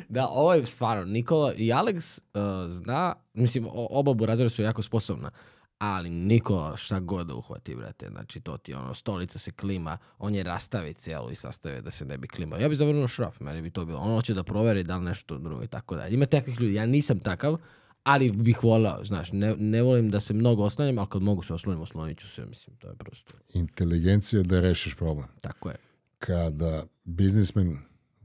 Da, 0.08 0.26
ovo 0.28 0.54
je 0.54 0.66
stvarno, 0.66 1.04
Nikola 1.04 1.54
i 1.54 1.66
Alex 1.66 2.20
uh, 2.34 2.70
zna, 2.70 3.14
mislim, 3.34 3.68
oba 3.72 4.12
burazera 4.12 4.48
su 4.48 4.62
jako 4.62 4.82
sposobna, 4.82 5.30
ali 5.78 6.10
niko 6.10 6.72
šta 6.76 7.00
god 7.00 7.26
da 7.26 7.34
uhvati, 7.34 7.74
brate. 7.74 8.08
Znači, 8.08 8.40
to 8.40 8.56
ti 8.56 8.74
ono, 8.74 8.94
stolica 8.94 9.38
se 9.38 9.50
klima, 9.50 9.98
on 10.18 10.34
je 10.34 10.42
rastavi 10.42 10.94
cijelo 10.94 11.30
i 11.30 11.34
sastavio 11.34 11.82
da 11.82 11.90
se 11.90 12.04
ne 12.04 12.18
bi 12.18 12.28
klimao. 12.28 12.58
Ja 12.58 12.68
bi 12.68 12.74
zavrnuo 12.74 13.08
šraf, 13.08 13.40
meni 13.40 13.62
bi 13.62 13.70
to 13.70 13.84
bilo. 13.84 13.98
On 13.98 14.14
hoće 14.14 14.34
da 14.34 14.42
proveri 14.42 14.82
da 14.82 14.96
li 14.96 15.04
nešto 15.04 15.38
drugo 15.38 15.62
i 15.62 15.68
tako 15.68 15.96
dalje. 15.96 16.14
Ima 16.14 16.26
takvih 16.26 16.60
ljudi, 16.60 16.74
ja 16.74 16.86
nisam 16.86 17.18
takav, 17.18 17.56
ali 18.02 18.30
bih 18.30 18.64
volao, 18.64 19.04
znaš, 19.04 19.32
ne, 19.32 19.56
ne 19.56 19.82
volim 19.82 20.10
da 20.10 20.20
se 20.20 20.34
mnogo 20.34 20.62
oslanjam, 20.62 20.98
ali 20.98 21.08
kad 21.10 21.22
mogu 21.22 21.42
se 21.42 21.54
oslonim, 21.54 21.82
oslonit 21.82 22.18
ću 22.18 22.28
se, 22.28 22.46
mislim, 22.46 22.76
to 22.76 22.88
je 22.88 22.94
prosto. 22.94 23.32
Inteligencija 23.54 24.42
da 24.42 24.60
rešiš 24.60 24.94
problem. 24.94 25.26
Tako 25.40 25.68
je. 25.68 25.76
Kada 26.18 26.84
biznismen 27.04 27.78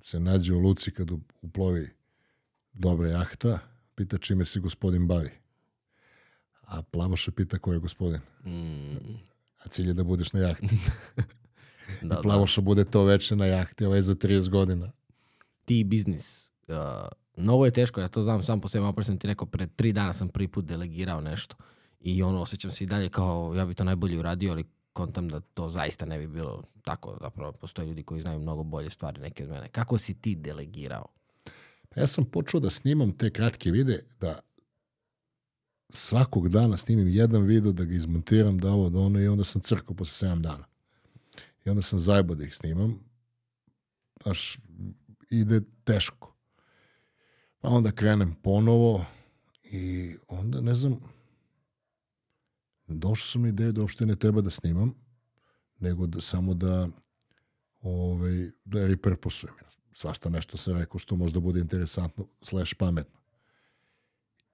se 0.03 0.19
nađe 0.19 0.53
u 0.53 0.59
luci 0.59 0.91
kad 0.91 1.11
uplovi 1.41 1.89
dobra 2.73 3.09
jahta, 3.09 3.59
pita 3.95 4.17
čime 4.17 4.45
se 4.45 4.59
gospodin 4.59 5.07
bavi. 5.07 5.29
A 6.61 6.81
plavoša 6.81 7.31
pita 7.31 7.57
ko 7.57 7.73
je 7.73 7.79
gospodin. 7.79 8.19
Mm, 8.45 9.15
A 9.63 9.67
cilj 9.69 9.87
je 9.87 9.93
da 9.93 10.03
budeš 10.03 10.33
na 10.33 10.39
jahti. 10.39 10.67
da, 12.01 12.15
da. 12.15 12.21
Plavoša 12.21 12.61
bude 12.61 12.85
to 12.85 13.03
veče 13.03 13.35
na 13.35 13.45
jahti, 13.45 13.85
ovaj 13.85 14.01
za 14.01 14.15
30 14.15 14.49
godina. 14.49 14.91
ti 15.65 15.83
biznis, 15.83 16.51
uh, 16.67 16.75
mnogo 17.37 17.65
je 17.65 17.71
teško, 17.71 18.01
ja 18.01 18.07
to 18.07 18.21
znam 18.21 18.43
sam 18.43 18.61
po 18.61 18.67
sebi, 18.67 18.81
malo 18.81 19.03
sam 19.03 19.17
ti 19.17 19.27
rekao, 19.27 19.47
pre 19.47 19.67
tri 19.67 19.93
dana 19.93 20.13
sam 20.13 20.29
prvi 20.29 20.47
put 20.47 20.65
delegirao 20.65 21.21
nešto 21.21 21.55
i 21.99 22.23
ono, 22.23 22.41
osjećam 22.41 22.71
se 22.71 22.83
i 22.83 22.87
dalje 22.87 23.09
kao 23.09 23.53
ja 23.55 23.65
bi 23.65 23.73
to 23.73 23.83
najbolje 23.83 24.19
uradio, 24.19 24.51
ali 24.51 24.65
kontam 24.93 25.29
da 25.29 25.39
to 25.39 25.69
zaista 25.69 26.05
ne 26.05 26.17
bi 26.17 26.27
bilo 26.27 26.63
tako, 26.83 27.17
zapravo 27.21 27.51
postoje 27.51 27.87
ljudi 27.87 28.03
koji 28.03 28.21
znaju 28.21 28.39
mnogo 28.39 28.63
bolje 28.63 28.89
stvari 28.89 29.21
neke 29.21 29.43
od 29.43 29.49
mene. 29.49 29.69
Kako 29.69 29.97
si 29.97 30.13
ti 30.13 30.35
delegirao? 30.35 31.05
Pa 31.89 32.01
ja 32.01 32.07
sam 32.07 32.25
počeo 32.25 32.59
da 32.59 32.69
snimam 32.69 33.17
te 33.17 33.29
kratke 33.29 33.71
vide, 33.71 33.99
da 34.19 34.39
svakog 35.89 36.49
dana 36.49 36.77
snimim 36.77 37.07
jedan 37.07 37.43
video, 37.43 37.71
da 37.71 37.85
ga 37.85 37.95
izmontiram, 37.95 38.57
da 38.57 38.71
ovo, 38.71 38.89
da 38.89 38.99
ono 38.99 39.19
i 39.19 39.27
onda 39.27 39.43
sam 39.43 39.61
crkao 39.61 39.95
posle 39.95 40.29
7 40.29 40.41
dana. 40.41 40.65
I 41.65 41.69
onda 41.69 41.81
sam 41.81 41.99
zajebao 41.99 42.35
da 42.35 42.43
ih 42.43 42.55
snimam. 42.55 42.99
Znaš, 44.23 44.57
ide 45.29 45.61
teško. 45.83 46.35
Pa 47.59 47.69
onda 47.69 47.91
krenem 47.91 48.35
ponovo 48.43 49.05
i 49.63 50.13
onda 50.27 50.61
ne 50.61 50.75
znam, 50.75 50.99
došao 52.88 53.27
sam 53.27 53.41
na 53.41 53.47
ideju 53.47 53.72
da 53.72 53.81
uopšte 53.81 54.05
ne 54.05 54.15
treba 54.15 54.41
da 54.41 54.49
snimam, 54.49 54.93
nego 55.80 56.07
da 56.07 56.22
samo 56.22 56.53
da 56.53 56.88
ovaj, 57.81 58.51
da 58.65 58.88
repurposujem. 58.88 59.55
Svašta 59.91 60.30
nešto 60.30 60.57
sam 60.57 60.77
rekao 60.77 60.99
što 60.99 61.15
možda 61.15 61.39
bude 61.39 61.60
interesantno 61.60 62.27
slash 62.41 62.76
pametno. 62.80 63.19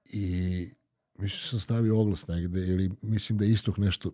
I 0.06 0.66
mislim 1.18 1.50
sam 1.50 1.60
stavio 1.60 2.00
oglas 2.00 2.28
negde 2.28 2.68
ili 2.68 2.92
mislim 3.02 3.38
da 3.38 3.46
je 3.46 3.52
istok 3.52 3.78
nešto 3.78 4.12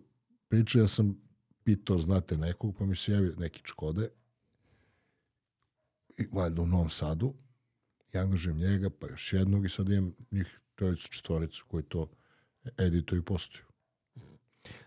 pričao, 0.48 0.80
ja 0.80 0.88
sam 0.88 1.20
pitao, 1.64 2.02
znate 2.02 2.36
nekog, 2.36 2.74
pa 2.78 2.86
mi 2.86 2.96
se 2.96 3.12
javio 3.12 3.34
neki 3.38 3.60
čkode 3.64 4.08
i 6.18 6.26
valjda 6.32 6.62
u 6.62 6.66
Novom 6.66 6.90
Sadu 6.90 7.34
i 8.14 8.18
angažujem 8.18 8.58
njega, 8.58 8.90
pa 8.90 9.06
još 9.08 9.32
jednog 9.32 9.64
i 9.64 9.68
sad 9.68 9.90
imam 9.90 10.14
njih 10.30 10.60
trojicu, 10.74 11.08
četvoricu 11.08 11.64
koji 11.68 11.82
to 11.82 12.10
edituju 12.78 13.20
i 13.20 13.24
postuju. 13.24 13.65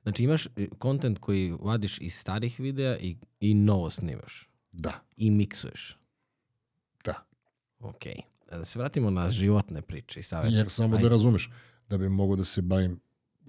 Znači 0.04 0.24
imaš 0.24 0.48
kontent 0.78 1.20
koji 1.20 1.52
vadiš 1.60 2.02
iz 2.02 2.16
starih 2.16 2.60
videa 2.60 2.98
i, 2.98 3.18
i 3.40 3.54
novo 3.54 3.90
snimaš 3.90 4.50
Da, 4.72 4.94
i 5.18 5.32
miksuješ. 5.32 5.98
da. 7.06 7.28
Ok. 7.80 8.04
Da 8.52 8.66
se 8.66 8.80
vratimo 8.80 9.10
na 9.10 9.30
životne 9.30 9.82
priče 9.82 10.20
i 10.20 10.24
savjete. 10.24 10.58
Jer 10.58 10.70
samo 10.70 10.96
Ajde. 10.96 11.04
da 11.04 11.10
razumeš, 11.10 11.50
da 11.90 11.98
bi 11.98 12.10
mogo 12.10 12.36
da 12.36 12.46
se 12.46 12.62
bavim 12.62 13.00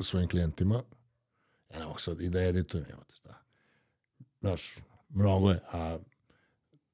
svojim 0.01 0.29
klijentima, 0.29 0.83
ja 1.73 1.79
ne 1.79 1.87
mogu 1.87 1.99
sad 1.99 2.21
i 2.21 2.29
da 2.29 2.41
editujem, 2.43 2.85
šta. 3.15 3.35
Znaš, 4.41 4.77
mnogo 5.09 5.51
je, 5.51 5.61
a 5.73 5.99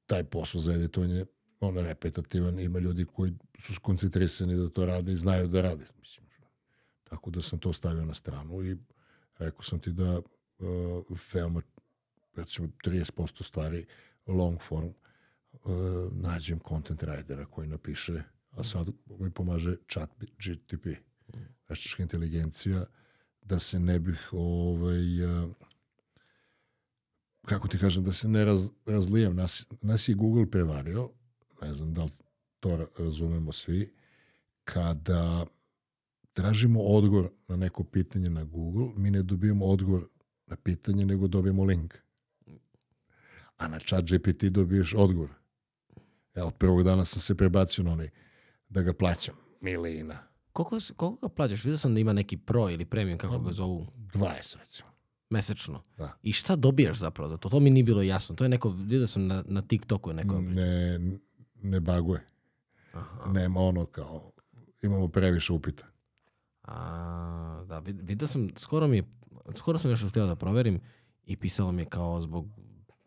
taj 0.05 0.23
posao 0.23 0.61
za 0.61 0.71
editovanje, 0.73 1.25
on 1.59 1.77
je 1.77 1.83
repetitivan, 1.83 2.59
ima 2.59 2.79
ljudi 2.79 3.05
koji 3.05 3.33
su 3.59 3.73
skoncentrisani 3.73 4.55
da 4.55 4.69
to 4.69 4.85
rade 4.85 5.11
i 5.11 5.17
znaju 5.17 5.47
da 5.47 5.61
rade. 5.61 5.85
Mislim, 5.99 6.27
tako 7.03 7.31
da 7.31 7.41
sam 7.41 7.59
to 7.59 7.73
stavio 7.73 8.05
na 8.05 8.13
stranu 8.13 8.63
i 8.63 8.77
rekao 9.39 9.61
sam 9.61 9.79
ti 9.79 9.91
da 9.91 10.19
uh, 10.19 11.19
veoma, 11.33 11.61
recimo 12.35 12.67
30% 12.85 13.43
stvari 13.43 13.85
long 14.27 14.61
form, 14.61 14.87
uh, 14.87 14.93
nađem 16.11 16.59
content 16.67 17.03
writera 17.03 17.45
koji 17.45 17.67
napiše, 17.67 18.23
a 18.51 18.63
sad 18.63 18.87
mi 19.19 19.31
pomaže 19.31 19.75
chat 19.93 20.09
GTP, 20.19 20.85
veštačka 21.69 22.03
inteligencija, 22.03 22.85
da 23.41 23.59
se 23.59 23.79
ne 23.79 23.99
bih 23.99 24.29
ovaj, 24.31 25.25
uh, 25.25 25.51
kako 27.45 27.67
ti 27.67 27.77
kažem, 27.79 28.03
da 28.03 28.13
se 28.13 28.27
ne 28.27 28.45
raz, 28.45 28.69
razlijem. 28.85 29.35
Nas, 29.35 29.65
nas 29.81 30.09
je 30.09 30.15
Google 30.15 30.51
prevario, 30.51 31.09
ne 31.61 31.75
znam 31.75 31.93
da 31.93 32.03
li 32.03 32.11
to 32.59 32.69
ra- 32.69 32.87
razumemo 32.97 33.51
svi, 33.51 33.93
kada 34.63 35.45
tražimo 36.37 36.81
odgovor 36.81 37.29
na 37.47 37.55
neko 37.55 37.83
pitanje 37.83 38.29
na 38.29 38.43
Google, 38.43 38.87
mi 38.95 39.11
ne 39.11 39.23
dobijemo 39.23 39.65
odgovor 39.65 40.07
na 40.47 40.55
pitanje, 40.55 41.05
nego 41.05 41.27
dobijemo 41.27 41.63
link. 41.63 41.93
A 43.57 43.67
na 43.67 43.79
chat 43.79 44.05
GPT 44.05 44.43
dobiješ 44.43 44.93
odgovor. 44.97 45.29
Ja 46.35 46.45
od 46.45 46.53
prvog 46.53 46.83
dana 46.83 47.05
sam 47.05 47.21
se 47.21 47.35
prebacio 47.35 47.83
na 47.83 47.91
onaj 47.91 48.09
da 48.69 48.81
ga 48.81 48.93
plaćam. 48.93 49.35
Milina. 49.61 50.17
Koliko, 50.53 50.77
koliko 50.95 51.27
ga 51.27 51.33
plaćaš? 51.35 51.63
Vidio 51.63 51.77
sam 51.77 51.93
da 51.93 51.99
ima 51.99 52.13
neki 52.13 52.37
pro 52.37 52.69
ili 52.69 52.85
premium, 52.85 53.17
kako 53.17 53.39
ga 53.39 53.51
zovu, 53.51 53.87
20 54.13 54.57
recimo. 54.57 54.89
mesečno. 55.29 55.83
Da. 55.97 56.17
I 56.23 56.33
šta 56.33 56.55
dobijaš 56.55 56.99
zapravo 56.99 57.29
za 57.29 57.37
to? 57.37 57.49
To 57.49 57.59
mi 57.59 57.69
nije 57.69 57.83
bilo 57.83 58.01
jasno. 58.01 58.35
To 58.35 58.45
je 58.45 58.49
neko, 58.49 58.69
vidio 58.69 59.07
sam 59.07 59.27
na, 59.27 59.43
na 59.47 59.61
TikToku 59.61 60.09
je 60.09 60.13
neko. 60.13 60.41
Ne, 60.41 60.99
ne 61.61 61.79
baguje. 61.79 62.25
Nema 63.27 63.59
ono 63.59 63.85
kao, 63.85 64.31
imamo 64.81 65.07
previše 65.07 65.53
upita. 65.53 65.96
A, 66.67 67.63
da, 67.67 67.81
vid- 67.81 68.01
vidio 68.03 68.27
sam, 68.27 68.49
skoro 68.57 68.87
mi 68.87 68.97
je, 68.97 69.03
skoro 69.55 69.77
sam 69.77 69.91
još 69.91 70.09
htio 70.09 70.25
da 70.25 70.35
proverim 70.35 70.79
i 71.25 71.37
pisalo 71.37 71.71
mi 71.71 71.81
je 71.81 71.85
kao 71.85 72.21
zbog 72.21 72.47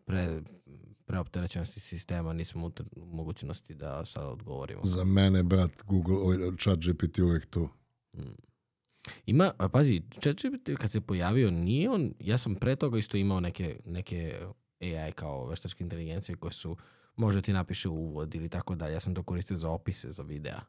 pre, 0.05 0.43
preopterećenosti 1.07 1.81
sistema 1.81 2.33
nisam 2.33 2.65
u 2.65 2.71
mogućnosti 2.97 3.75
da 3.75 4.05
sad 4.05 4.27
odgovorimo. 4.27 4.81
Za 4.85 5.05
mene, 5.05 5.43
brat, 5.43 5.83
Google, 5.87 6.17
ovaj 6.17 6.37
chat 6.59 6.79
GPT 6.79 7.19
uvek 7.19 7.47
tu. 7.47 7.69
Ima, 9.27 9.53
a 9.59 9.69
pazi, 9.69 10.03
ChatGPT 10.21 10.71
kad 10.81 10.91
se 10.91 11.01
pojavio, 11.01 11.51
nije 11.51 11.91
on, 11.91 12.15
ja 12.21 12.39
sam 12.39 12.55
pre 12.55 12.77
toga 12.77 12.99
isto 12.99 13.17
imao 13.17 13.41
neke, 13.41 13.81
neke 13.85 14.41
AI 14.81 15.13
kao 15.13 15.47
veštačke 15.47 15.85
inteligencije 15.85 16.37
koje 16.37 16.53
su, 16.53 16.77
može 17.17 17.41
ti 17.41 17.53
napiše 17.53 17.89
uvod 17.89 18.35
ili 18.35 18.49
tako 18.49 18.75
dalje. 18.75 18.93
Ja 18.93 19.01
sam 19.01 19.15
to 19.15 19.23
koristio 19.23 19.57
za 19.57 19.71
opise, 19.71 20.11
za 20.11 20.23
videa. 20.23 20.61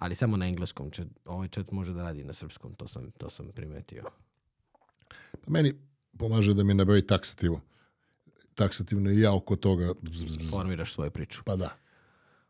Ali 0.00 0.14
samo 0.14 0.36
na 0.36 0.46
engleskom. 0.48 0.90
Chat, 0.90 1.06
ovaj 1.24 1.48
chat 1.48 1.70
može 1.72 1.92
da 1.92 2.02
radi 2.02 2.24
na 2.24 2.32
srpskom, 2.32 2.74
to 2.74 2.88
sam, 2.88 3.10
to 3.10 3.30
sam 3.30 3.48
primetio. 3.52 4.02
Pa 5.30 5.50
meni 5.50 5.74
pomaže 6.18 6.54
da 6.54 6.64
mi 6.64 6.74
nabavi 6.74 7.06
taksativno. 7.06 7.60
Taksativno 8.54 9.10
i 9.10 9.20
ja 9.20 9.34
oko 9.34 9.56
toga. 9.56 9.94
bz, 10.02 10.24
bz, 10.24 10.36
bz. 10.36 10.50
Formiraš 10.50 10.94
svoju 10.94 11.10
priču. 11.10 11.42
Pa 11.44 11.56
da, 11.56 11.76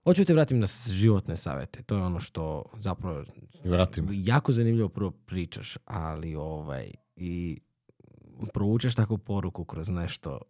Hoću 0.04 0.24
te 0.24 0.32
vratim 0.34 0.58
na 0.58 0.66
životne 0.90 1.36
savete. 1.36 1.82
To 1.82 1.96
je 1.96 2.02
ono 2.02 2.20
što 2.20 2.64
zapravo 2.78 3.24
vratim. 3.64 4.08
jako 4.10 4.52
zanimljivo 4.52 4.88
prvo 4.88 5.10
pričaš, 5.10 5.76
ali 5.84 6.34
ovaj 6.34 6.90
i 7.16 7.58
provučeš 8.54 8.94
takvu 8.94 9.18
poruku 9.18 9.64
kroz 9.64 9.88
nešto, 9.88 10.40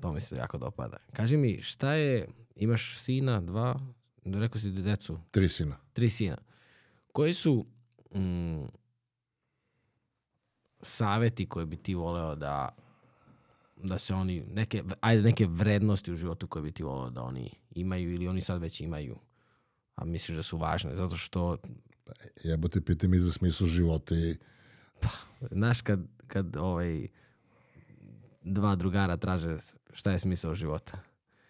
to 0.00 0.12
mi 0.12 0.20
se 0.20 0.36
jako 0.36 0.58
dopada. 0.58 0.96
Kaži 1.12 1.36
mi, 1.36 1.62
šta 1.62 1.92
je, 1.92 2.28
imaš 2.56 2.98
sina, 2.98 3.40
dva, 3.40 3.80
rekao 4.24 4.60
si 4.60 4.70
decu, 4.70 5.16
Tri 5.30 5.48
sina. 5.48 5.76
tri 5.92 6.10
sina. 6.10 6.36
Koji 7.12 7.34
su 7.34 7.66
mm, 8.14 8.64
saveti 10.82 11.46
koje 11.48 11.66
bi 11.66 11.76
ti 11.76 11.94
voleo 11.94 12.34
da 12.34 12.76
da 13.82 13.98
se 13.98 14.14
oni, 14.14 14.40
neke, 14.40 14.84
ajde, 15.00 15.22
neke 15.22 15.46
vrednosti 15.46 16.12
u 16.12 16.16
životu 16.16 16.46
koje 16.46 16.62
bi 16.62 16.72
ti 16.72 16.82
voleo 16.82 17.10
da 17.10 17.22
oni 17.22 17.50
imaju 17.70 18.14
ili 18.14 18.28
oni 18.28 18.42
sad 18.42 18.60
već 18.60 18.80
imaju, 18.80 19.18
a 19.94 20.04
misliš 20.04 20.36
da 20.36 20.42
su 20.42 20.58
važne, 20.58 20.96
zato 20.96 21.16
što 21.16 21.56
Jebote, 22.44 22.80
pite 22.80 23.08
mi 23.08 23.18
za 23.18 23.32
smislu 23.32 23.66
života 23.66 24.14
i 24.14 24.36
Znaš 25.50 25.80
kad, 25.80 26.00
kad 26.26 26.56
ovaj, 26.56 27.08
dva 28.42 28.76
drugara 28.76 29.16
traže 29.16 29.56
šta 29.92 30.12
je 30.12 30.18
smisao 30.18 30.54
života 30.54 30.98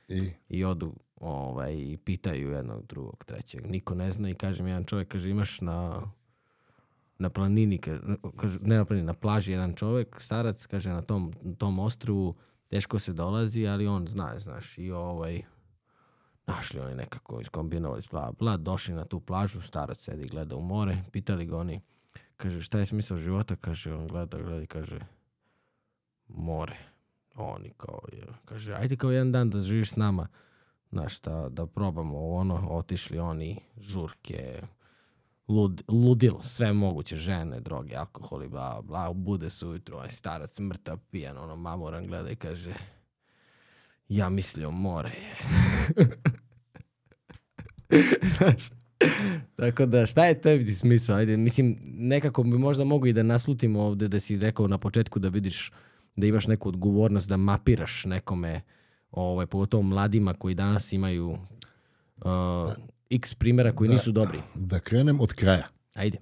i? 0.09 0.31
i 0.49 0.65
odu 0.65 0.95
ovaj, 1.21 1.75
i 1.75 1.97
pitaju 1.97 2.51
jednog, 2.51 2.87
drugog, 2.87 3.25
trećeg. 3.25 3.67
Niko 3.67 3.95
ne 3.95 4.13
zna 4.13 4.31
i 4.31 4.35
kaže 4.35 4.63
mi 4.63 4.71
jedan 4.71 4.85
čovjek, 4.85 5.09
kaže 5.09 5.31
imaš 5.31 5.61
na, 5.61 6.03
na 7.19 7.31
planini, 7.31 7.79
ka- 7.79 8.17
kaže, 8.37 8.59
ne 8.63 8.77
na 8.77 8.85
planini, 8.85 9.07
na 9.07 9.15
plaži 9.15 9.53
jedan 9.53 9.75
čovjek, 9.75 10.21
starac, 10.21 10.67
kaže 10.67 10.91
na 10.91 11.03
tom, 11.03 11.33
tom 11.59 11.79
ostrvu 11.79 12.35
teško 12.69 12.99
se 12.99 13.13
dolazi, 13.13 13.67
ali 13.67 13.87
on 13.87 14.09
zna, 14.09 14.39
znaš, 14.39 14.79
i 14.79 14.91
ovaj, 14.91 15.43
našli 16.47 16.81
oni 16.81 16.95
nekako, 16.95 17.41
iskombinovali, 17.41 18.03
bla, 18.11 18.33
bla, 18.39 18.57
došli 18.57 18.95
na 18.95 19.05
tu 19.05 19.21
plažu, 19.21 19.61
starac 19.61 20.01
sedi 20.01 20.29
gleda 20.29 20.57
u 20.57 20.63
more, 20.63 21.03
pitali 21.13 21.47
ga 21.47 21.57
oni, 21.57 21.81
kaže, 22.37 22.63
šta 22.63 22.79
je 22.79 22.87
smisao 22.87 23.19
života? 23.19 23.57
Kaže, 23.57 23.95
on 23.95 24.09
gleda, 24.09 24.39
gleda 24.39 24.67
kaže, 24.67 24.99
more. 26.29 26.77
Oni 27.35 27.73
kao, 27.77 28.01
je, 28.13 28.27
kaže, 28.45 28.75
ajde 28.75 28.97
kao 28.97 29.11
jedan 29.11 29.33
dan 29.33 29.51
da 29.51 29.61
živiš 29.61 29.93
s 29.93 29.97
nama. 29.97 30.29
Znaš, 30.93 31.21
da, 31.21 31.49
da 31.49 31.67
probamo 31.67 32.29
ono, 32.29 32.69
otišli 32.71 33.19
oni, 33.19 33.61
žurke, 33.81 34.63
lud, 35.49 35.83
ludilo, 35.89 36.43
sve 36.43 36.73
moguće, 36.73 37.17
žene, 37.17 37.61
droge, 37.61 37.97
alkohol 37.97 38.43
i 38.43 38.49
bla, 38.49 38.83
bla, 38.83 39.13
bude 39.13 39.51
se 39.51 39.67
ujutro, 39.67 39.97
onaj 39.97 40.11
starac 40.11 40.59
mrtav, 40.59 40.99
pijan, 41.11 41.39
ono, 41.39 41.57
mamoran 41.57 42.07
gleda 42.07 42.31
i 42.31 42.37
kaže, 42.37 42.75
ja 44.09 44.29
mislio 44.29 44.71
more. 44.71 45.13
Znaš, 48.37 48.71
tako 49.57 49.87
da, 49.87 50.07
šta 50.07 50.27
je 50.27 50.41
tebi 50.41 50.65
smisao? 50.65 51.17
Ajde, 51.17 51.37
mislim, 51.37 51.79
nekako 51.85 52.43
bi 52.43 52.59
možda 52.59 52.85
mogu 52.85 53.07
i 53.07 53.13
da 53.13 53.23
naslutimo 53.23 53.83
ovde 53.83 54.09
da 54.09 54.21
si 54.21 54.39
rekao 54.39 54.69
na 54.69 54.79
početku 54.79 55.19
da 55.19 55.29
vidiš 55.29 55.73
da 56.17 56.27
imaš 56.27 56.47
neku 56.47 56.69
odgovornost 56.69 57.29
da 57.29 57.37
mapiraš 57.37 58.05
nekome, 58.05 58.61
ovaj, 59.11 59.47
pogotovo 59.47 59.83
mladima 59.83 60.35
koji 60.35 60.55
danas 60.55 60.93
imaju 60.93 61.31
uh, 61.31 62.73
x 63.11 63.35
primjera 63.35 63.73
koji 63.73 63.89
Da. 63.89 63.95
nisu 63.95 64.13
dobri. 64.13 64.43
Da 64.55 64.81
krenem 64.81 65.21
od 65.21 65.33
kraja. 65.33 65.69
Ajde. 65.95 66.19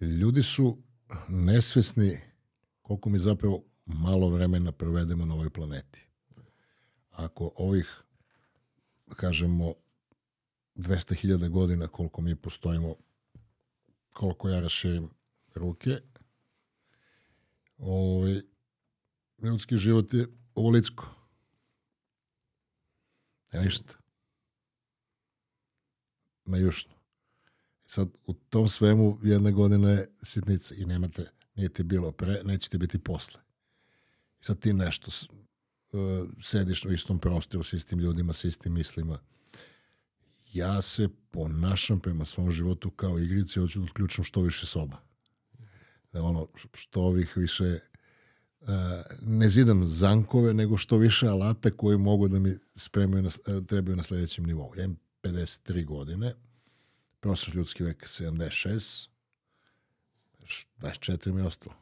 Ljudi 0.00 0.42
su 0.42 0.78
nesvesni 1.28 2.18
koliko 2.82 3.08
mi 3.08 3.18
zapravo 3.18 3.62
malo 3.86 4.28
vremena 4.28 4.72
provedemo 4.72 5.24
na 5.26 5.34
ovoj 5.34 5.50
planeti. 5.50 6.00
Ako 7.10 7.52
ovih, 7.56 8.02
da 9.06 9.14
kažemo, 9.14 9.74
200.000 10.76 11.48
godina 11.48 11.88
koliko 11.88 12.22
mi 12.22 12.36
postojimo, 12.36 12.94
koliko 14.12 14.48
ja 14.48 14.60
raširim 14.60 15.10
ruke, 15.54 15.98
ovaj, 17.78 18.40
ljudski 19.42 19.76
život 19.76 20.14
je 20.14 20.26
ovolicko. 20.54 21.15
Ne 23.56 23.64
ništa. 23.64 23.94
Na 26.44 26.58
jušno. 26.58 26.94
I 27.86 27.90
sad 27.90 28.08
u 28.26 28.32
tom 28.32 28.68
svemu 28.68 29.18
jedna 29.22 29.50
godina 29.50 29.90
je 29.90 30.08
sitnica 30.22 30.74
i 30.74 30.84
nemate, 30.84 31.30
nije 31.54 31.68
ti 31.68 31.82
bilo 31.82 32.12
pre, 32.12 32.40
nećete 32.44 32.78
biti 32.78 32.98
posle. 32.98 33.40
I 34.40 34.44
sad 34.44 34.58
ti 34.58 34.72
nešto 34.72 35.10
uh, 35.10 36.28
sediš 36.42 36.84
u 36.84 36.92
istom 36.92 37.18
prostoru 37.18 37.64
s 37.64 37.72
istim 37.72 37.98
ljudima, 37.98 38.32
s 38.32 38.44
istim 38.44 38.72
mislima. 38.72 39.18
Ja 40.52 40.82
se 40.82 41.08
ponašam 41.30 42.00
prema 42.00 42.24
svom 42.24 42.52
životu 42.52 42.90
kao 42.90 43.18
igrici, 43.18 43.60
hoću 43.60 43.78
da 43.78 43.84
otključam 43.84 44.24
što 44.24 44.42
više 44.42 44.66
soba. 44.66 45.02
Da 46.12 46.22
ono, 46.22 46.48
što 46.74 47.00
ovih 47.00 47.36
više 47.36 47.78
ne 49.22 49.48
zidam 49.48 49.86
zankove, 49.88 50.54
nego 50.54 50.76
što 50.76 50.96
više 50.98 51.26
alata 51.26 51.70
koji 51.70 51.98
mogu 51.98 52.28
da 52.28 52.38
mi 52.38 52.54
spremaju 52.76 53.22
na, 53.22 53.28
uh, 53.28 53.66
trebaju 53.66 53.96
na 53.96 54.02
sledećem 54.02 54.44
nivou. 54.46 54.72
Ja 54.76 54.84
imam 54.84 54.96
53 55.22 55.84
godine, 55.84 56.34
prosječni 57.20 57.54
ljudski 57.54 57.84
vek 57.84 58.04
76, 58.06 59.08
š- 60.44 60.66
24 60.78 61.32
mi 61.32 61.40
je 61.40 61.46
ostalo. 61.46 61.76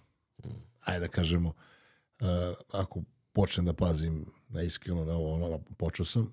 Ajde 0.81 1.01
da 1.01 1.09
kažemo, 1.09 1.49
uh, 1.49 2.27
ako 2.73 3.03
počnem 3.33 3.67
da 3.67 3.73
pazim 3.73 4.27
na 4.49 4.63
iskreno, 4.63 5.05
na 5.05 5.13
ovo, 5.13 5.35
ono, 5.47 5.59
počeo 5.59 6.07
sam, 6.07 6.33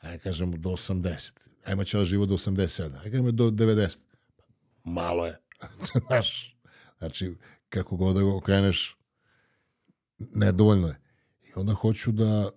ajde 0.00 0.16
da 0.16 0.22
kažemo 0.22 0.56
do 0.56 0.70
80. 0.70 1.32
Ajmo 1.64 1.84
će 1.84 1.98
da 1.98 2.04
živo 2.04 2.26
do 2.26 2.34
87. 2.34 2.96
Ajde 2.98 3.10
kažemo 3.10 3.32
do 3.32 3.50
90. 3.50 3.98
Malo 4.84 5.26
je. 5.26 5.38
Znaš, 6.06 6.56
znači, 6.98 7.36
kako 7.68 7.96
god 7.96 8.16
da 8.16 8.22
ga 8.22 8.34
okreneš, 8.34 8.99
nedovoljno 10.34 10.88
je. 10.88 11.00
I 11.42 11.52
onda 11.54 11.72
hoću 11.72 12.12
da 12.12 12.50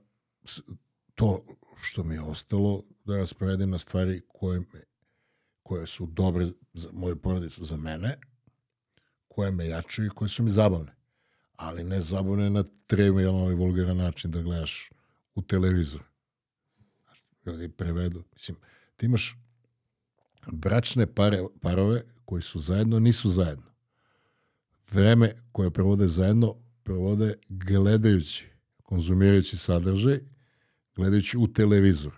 to 1.15 1.45
što 1.81 2.03
mi 2.03 2.15
je 2.15 2.21
ostalo, 2.21 2.83
da 3.05 3.17
rasprovedem 3.17 3.69
na 3.69 3.79
stvari 3.79 4.21
koje, 4.27 4.61
koje 5.63 5.87
su 5.87 6.05
dobre 6.05 6.47
za 6.73 6.89
moju 6.93 7.21
porodicu, 7.21 7.65
za 7.65 7.77
mene, 7.77 8.19
koje 9.27 9.51
me 9.51 9.67
jačaju 9.67 10.05
i 10.05 10.15
koje 10.15 10.29
su 10.29 10.43
mi 10.43 10.49
zabavne. 10.49 10.95
Ali 11.55 11.83
ne 11.83 12.01
zabavne 12.01 12.49
na 12.49 12.63
trivialan 12.87 13.51
i 13.51 13.55
vulgaran 13.55 13.97
način 13.97 14.31
da 14.31 14.41
gledaš 14.41 14.89
u 15.35 15.41
televizor. 15.41 16.03
Ljudi 17.45 17.69
prevedu. 17.69 18.23
Mislim, 18.33 18.57
ti 18.95 19.05
imaš 19.05 19.37
bračne 20.51 21.13
pare, 21.13 21.43
parove 21.61 22.01
koji 22.25 22.41
su 22.41 22.59
zajedno, 22.59 22.99
nisu 22.99 23.29
zajedno. 23.29 23.73
Vreme 24.91 25.33
koje 25.51 25.71
provode 25.71 26.07
zajedno, 26.07 26.55
provode 26.83 27.33
gledajući, 27.49 28.47
konzumirajući 28.83 29.57
sadržaj, 29.57 30.19
gledajući 30.95 31.37
u 31.37 31.47
televizor. 31.53 32.13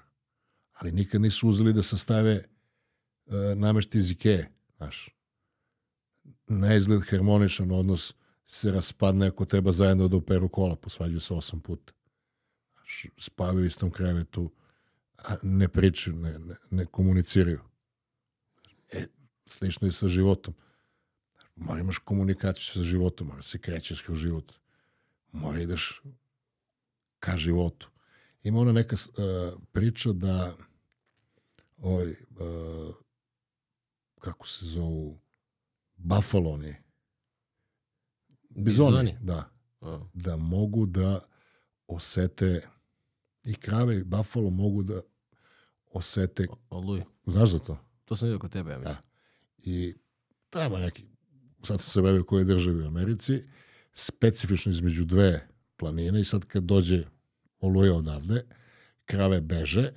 Ali 0.74 0.92
nikad 0.92 1.22
nisu 1.22 1.50
uzeli 1.50 1.74
da 1.74 1.84
sastave 1.84 2.32
e, 2.32 2.46
namešti 3.56 3.98
iz 3.98 4.12
Ikeje, 4.12 4.52
znaš. 4.78 5.10
Na 6.48 6.76
izgled 6.76 7.02
harmoničan 7.10 7.72
odnos 7.72 8.14
se 8.46 8.72
raspadne 8.72 9.28
ako 9.28 9.46
treba 9.46 9.72
zajedno 9.72 10.08
da 10.08 10.18
operu 10.18 10.50
kola, 10.50 10.76
posvađaju 10.76 11.20
se 11.20 11.34
osam 11.34 11.60
puta. 11.60 11.94
Znaš, 12.74 13.06
spavaju 13.18 13.64
u 13.64 13.68
istom 13.68 13.92
krevetu, 13.92 14.52
a 15.18 15.36
ne 15.44 15.68
pričaju, 15.68 16.16
ne, 16.16 16.40
ne, 16.40 16.56
ne 16.72 16.86
komuniciraju. 16.86 17.60
E, 18.92 19.06
slično 19.46 19.88
je 19.88 19.92
sa 19.92 20.08
životom. 20.08 20.54
Mora 21.56 21.80
imaš 21.80 21.98
komunikaciju 21.98 22.64
sa 22.64 22.82
životom, 22.84 23.27
mora 23.27 23.41
se 23.41 23.57
krećeš 23.57 24.02
kroz 24.02 24.18
život. 24.18 24.53
Mora 25.32 25.61
ideš 25.61 26.02
ka 27.19 27.38
životu. 27.38 27.90
Ima 28.44 28.60
ona 28.60 28.72
neka 28.72 28.95
uh, 28.95 29.60
priča 29.72 30.11
da 30.11 30.56
ovaj, 31.77 32.10
uh, 32.10 32.95
kako 34.19 34.48
se 34.48 34.65
zovu 34.65 35.19
bafaloni 35.98 36.76
bizoni, 38.56 38.90
Bizoni? 38.91 39.18
da, 39.22 39.49
A, 39.82 39.99
da 40.14 40.36
mogu 40.38 40.86
da 40.86 41.19
osete 41.88 42.68
i 43.44 43.53
krave 43.53 43.98
i 43.98 44.03
bafalo 44.03 44.49
mogu 44.49 44.84
da 44.84 45.02
osete, 45.91 46.48
Oluju. 46.69 47.03
znaš 47.26 47.49
za 47.52 47.60
to? 47.60 47.77
To 48.06 48.15
sam 48.15 48.27
vidio 48.27 48.40
kod 48.40 48.52
tebe, 48.52 48.72
ja 48.72 48.77
mislim. 48.77 48.98
I 49.57 49.94
tamo 50.49 50.77
neki, 50.77 51.07
sad 51.66 51.82
sam 51.82 51.90
se 51.92 52.02
bavio 52.02 52.22
u 52.22 52.26
kojoj 52.26 52.46
državi 52.46 52.84
u 52.84 52.88
Americi, 52.88 53.44
specifično 53.94 54.72
između 54.72 55.06
dve 55.06 55.48
planine 55.78 56.22
i 56.22 56.26
sad 56.26 56.46
kad 56.46 56.64
dođe 56.64 57.04
oluja 57.60 57.94
odavde, 57.94 58.44
krave 59.06 59.42
beže 59.42 59.92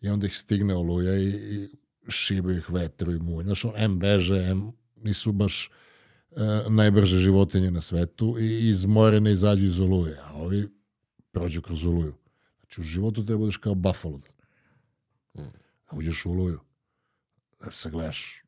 i 0.00 0.08
onda 0.08 0.26
ih 0.26 0.36
stigne 0.36 0.74
oluja 0.74 1.16
i, 1.16 1.28
i 1.28 1.68
šibaju 2.08 2.58
ih 2.58 2.70
vetru 2.70 3.12
i 3.12 3.18
mulj. 3.18 3.44
Znaš, 3.44 3.64
on, 3.64 3.72
em 3.76 3.98
beže, 3.98 4.36
em 4.36 4.72
nisu 4.96 5.32
baš 5.32 5.70
e, 6.30 6.70
najbrže 6.70 7.18
životinje 7.18 7.70
na 7.70 7.80
svetu 7.80 8.36
i 8.40 8.70
izmorene 8.70 9.32
izađu 9.32 9.64
iz 9.64 9.80
oluje, 9.80 10.16
a 10.22 10.34
ovi 10.34 10.68
prođu 11.32 11.62
kroz 11.62 11.86
oluju. 11.86 12.14
Znači, 12.60 12.80
u 12.80 12.84
životu 12.84 13.24
treba 13.24 13.38
budeš 13.38 13.56
kao 13.56 13.74
buffalo. 13.74 14.20
Da, 15.34 15.42
da 15.90 15.96
uđeš 15.96 16.26
u 16.26 16.30
oluju, 16.30 16.60
da 17.60 17.70
se 17.70 17.90
gledaš, 17.90 18.44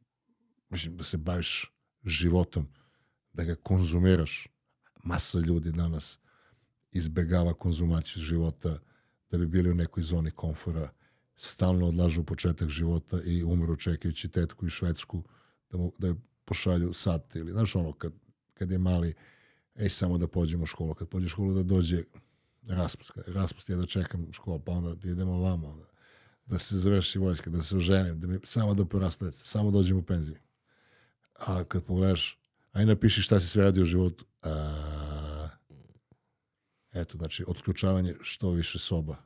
mislim, 0.71 0.97
da 0.97 1.05
se 1.05 1.17
baviš 1.17 1.73
životom, 2.05 2.68
da 3.32 3.44
ga 3.44 3.55
konzumiraš. 3.55 4.48
Masa 5.05 5.39
ljudi 5.39 5.72
danas 5.72 6.18
izbegava 6.93 7.55
konzumaciju 7.55 8.22
života 8.22 8.78
da 9.31 9.39
bi 9.39 9.47
bili 9.47 9.70
u 9.70 9.74
nekoj 9.74 10.02
zoni 10.02 10.31
komfora, 10.31 10.90
stalno 11.36 11.86
odlažu 11.86 12.24
početak 12.24 12.68
života 12.68 13.20
i 13.24 13.44
umru 13.44 13.77
čekajući 13.77 14.28
tetku 14.28 14.66
i 14.66 14.70
švedsku 14.70 15.24
da, 15.70 15.78
mu, 15.78 15.93
da 15.98 16.09
je 16.09 16.14
pošalju 16.44 16.93
sat 16.93 17.36
ili, 17.36 17.52
znaš 17.52 17.77
ono, 17.77 17.93
kad, 17.93 18.12
kad 18.55 18.70
je 18.70 18.78
mali, 18.78 19.14
ej, 19.74 19.89
samo 19.89 20.18
da 20.18 20.28
pođemo 20.28 20.62
u 20.62 20.66
školu, 20.66 20.94
kad 20.94 21.09
pođe 21.09 21.27
u 21.27 21.28
školu 21.28 21.55
da 21.55 21.62
dođe 21.62 22.05
raspust, 22.68 23.12
raspust 23.27 23.68
ja 23.68 23.77
da 23.77 23.86
čekam 23.86 24.32
školu, 24.32 24.60
pa 24.60 24.72
onda 24.72 24.94
da 24.94 25.10
idemo 25.10 25.40
vamo, 25.40 25.68
onda, 25.68 25.86
da 26.47 26.59
se 26.59 26.78
završi 26.78 27.18
vojska, 27.18 27.51
da 27.51 27.62
se 27.62 27.77
oženim, 27.77 28.20
da 28.20 28.27
mi, 28.27 28.39
samo 28.44 28.74
da 28.74 28.85
porastu 28.85 29.32
samo 29.32 29.70
dođem 29.70 29.97
u 29.97 30.02
penziju. 30.02 30.36
A 31.47 31.65
kad 31.65 31.85
pogledaš, 31.85 32.39
aj 32.73 32.87
napiši 32.87 33.23
šta 33.23 33.41
si 33.41 33.49
sve 33.49 33.65
radio 33.65 33.83
u 33.83 33.87
životu, 33.87 34.25
a, 34.43 35.49
eto, 36.93 37.19
znači, 37.19 37.45
otključavanje 37.49 38.15
što 38.21 38.51
više 38.51 38.79
soba 38.79 39.17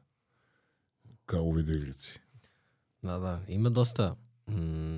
kao 1.27 1.43
u 1.43 1.53
videoigrici. 1.53 2.19
Da, 3.03 3.19
da. 3.19 3.43
Ima 3.49 3.71
dosta... 3.71 4.17
Mm, 4.49 4.97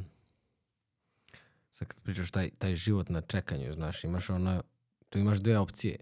sad 1.70 1.88
kad 1.88 2.00
pričaš 2.02 2.30
taj, 2.30 2.50
taj 2.58 2.74
život 2.74 3.08
na 3.08 3.20
čekanju, 3.20 3.74
znaš, 3.74 4.04
imaš 4.04 4.30
ono... 4.30 4.62
Tu 5.08 5.18
imaš 5.18 5.38
dve 5.38 5.58
opcije. 5.58 5.98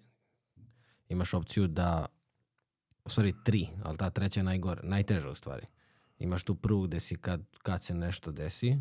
Imaš 1.09 1.35
opciju 1.35 1.67
da... 1.69 2.07
U 3.05 3.09
stvari 3.09 3.35
tri, 3.45 3.69
ali 3.83 3.99
ta 3.99 4.11
treća 4.11 4.41
je 4.41 4.45
najgore, 4.45 4.81
najteža 4.83 5.31
u 5.31 5.35
stvari. 5.35 5.67
Imaš 6.19 6.45
tu 6.45 6.55
prvu 6.55 6.83
gde 6.83 7.01
si 7.01 7.17
kad, 7.17 7.43
kad 7.63 7.83
se 7.83 7.95
nešto 7.95 8.33
desi, 8.33 8.79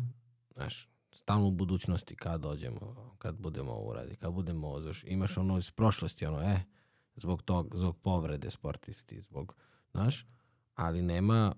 znaš, 0.54 0.88
stalno 1.14 1.46
u 1.46 1.50
budućnosti 1.50 2.16
kad 2.16 2.40
dođemo, 2.40 3.14
kad 3.18 3.36
budemo 3.38 3.72
ovo 3.72 3.94
radi, 3.94 4.16
kad 4.16 4.32
budemo 4.32 4.68
ovo 4.68 4.80
završi. 4.80 5.06
Imaš 5.06 5.36
ono 5.36 5.58
iz 5.58 5.70
prošlosti, 5.70 6.26
ono, 6.26 6.42
e, 6.42 6.60
zbog 7.16 7.42
tog, 7.42 7.76
zbog 7.76 7.96
povrede 7.96 8.50
sportisti, 8.50 9.20
zbog, 9.20 9.54
znaš, 9.90 10.26
ali 10.74 11.02
nema, 11.02 11.54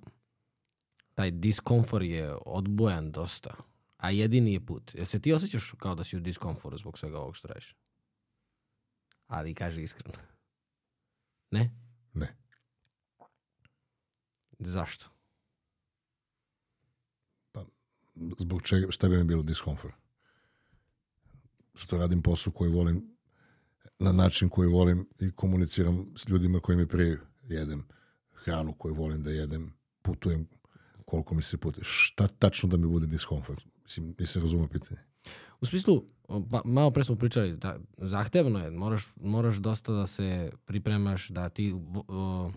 taj 1.14 1.30
diskomfort 1.30 2.04
je 2.04 2.36
odbojan 2.46 3.12
dosta, 3.12 3.54
a 3.96 4.10
jedini 4.10 4.52
je 4.52 4.66
put. 4.66 4.94
Jel 4.94 5.06
se 5.06 5.20
ti 5.20 5.32
osjećaš 5.32 5.72
kao 5.78 5.94
da 5.94 6.04
si 6.04 6.16
u 6.16 6.20
diskomfortu 6.20 6.78
zbog 6.78 6.98
svega 6.98 7.18
ovog 7.18 7.36
što 7.36 7.48
radiš? 7.48 7.76
Ali 9.26 9.54
kaži 9.54 9.82
iskreno. 9.82 10.18
Ne? 11.50 11.70
Ne. 12.14 12.36
Zašto? 14.58 15.15
Zbog 18.38 18.62
čega, 18.62 18.86
šta 18.90 19.08
bi 19.08 19.16
mi 19.16 19.24
bilo 19.24 19.42
diskomfort? 19.42 19.94
Što 21.74 21.98
radim 21.98 22.22
posao 22.22 22.52
koji 22.52 22.70
volim 22.70 23.16
na 23.98 24.12
način 24.12 24.48
koji 24.48 24.68
volim 24.68 25.08
i 25.20 25.30
komuniciram 25.30 26.06
s 26.16 26.28
ljudima 26.28 26.60
koji 26.60 26.78
mi 26.78 26.86
prije 26.86 27.20
jedem 27.48 27.84
hranu 28.32 28.72
koju 28.72 28.94
volim 28.94 29.22
da 29.22 29.30
jedem, 29.30 29.72
putujem 30.02 30.46
koliko 31.04 31.34
mi 31.34 31.42
se 31.42 31.56
putuje. 31.56 31.84
Šta 31.84 32.28
tačno 32.28 32.68
da 32.68 32.76
mi 32.76 32.86
bude 32.86 33.06
diskomfort? 33.06 33.64
Mislim, 33.82 34.14
nisam 34.18 34.42
razumio 34.42 34.68
pitanje. 34.68 35.00
U 35.60 35.66
smislu, 35.66 36.04
pa, 36.50 36.62
malo 36.64 36.90
pre 36.90 37.04
smo 37.04 37.16
pričali, 37.16 37.56
da, 37.56 37.78
zahtevno 37.98 38.58
je, 38.58 38.70
moraš, 38.70 39.08
moraš 39.16 39.56
dosta 39.56 39.92
da 39.92 40.06
se 40.06 40.52
pripremaš, 40.64 41.28
da 41.28 41.48
ti 41.48 41.74
o, 42.08 42.52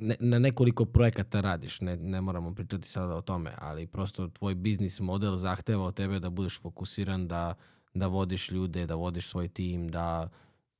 ne, 0.00 0.16
na 0.20 0.38
nekoliko 0.38 0.84
projekata 0.84 1.40
radiš, 1.40 1.80
ne, 1.80 1.96
ne 1.96 2.20
moramo 2.20 2.54
pričati 2.54 2.88
sada 2.88 3.16
o 3.16 3.20
tome, 3.20 3.54
ali 3.58 3.86
prosto 3.86 4.28
tvoj 4.28 4.54
biznis 4.54 5.00
model 5.00 5.36
zahteva 5.36 5.84
od 5.84 5.94
tebe 5.94 6.20
da 6.20 6.30
budeš 6.30 6.60
fokusiran, 6.60 7.28
da, 7.28 7.54
da 7.94 8.06
vodiš 8.06 8.50
ljude, 8.50 8.86
da 8.86 8.94
vodiš 8.94 9.28
svoj 9.28 9.48
tim, 9.48 9.88
da 9.88 10.28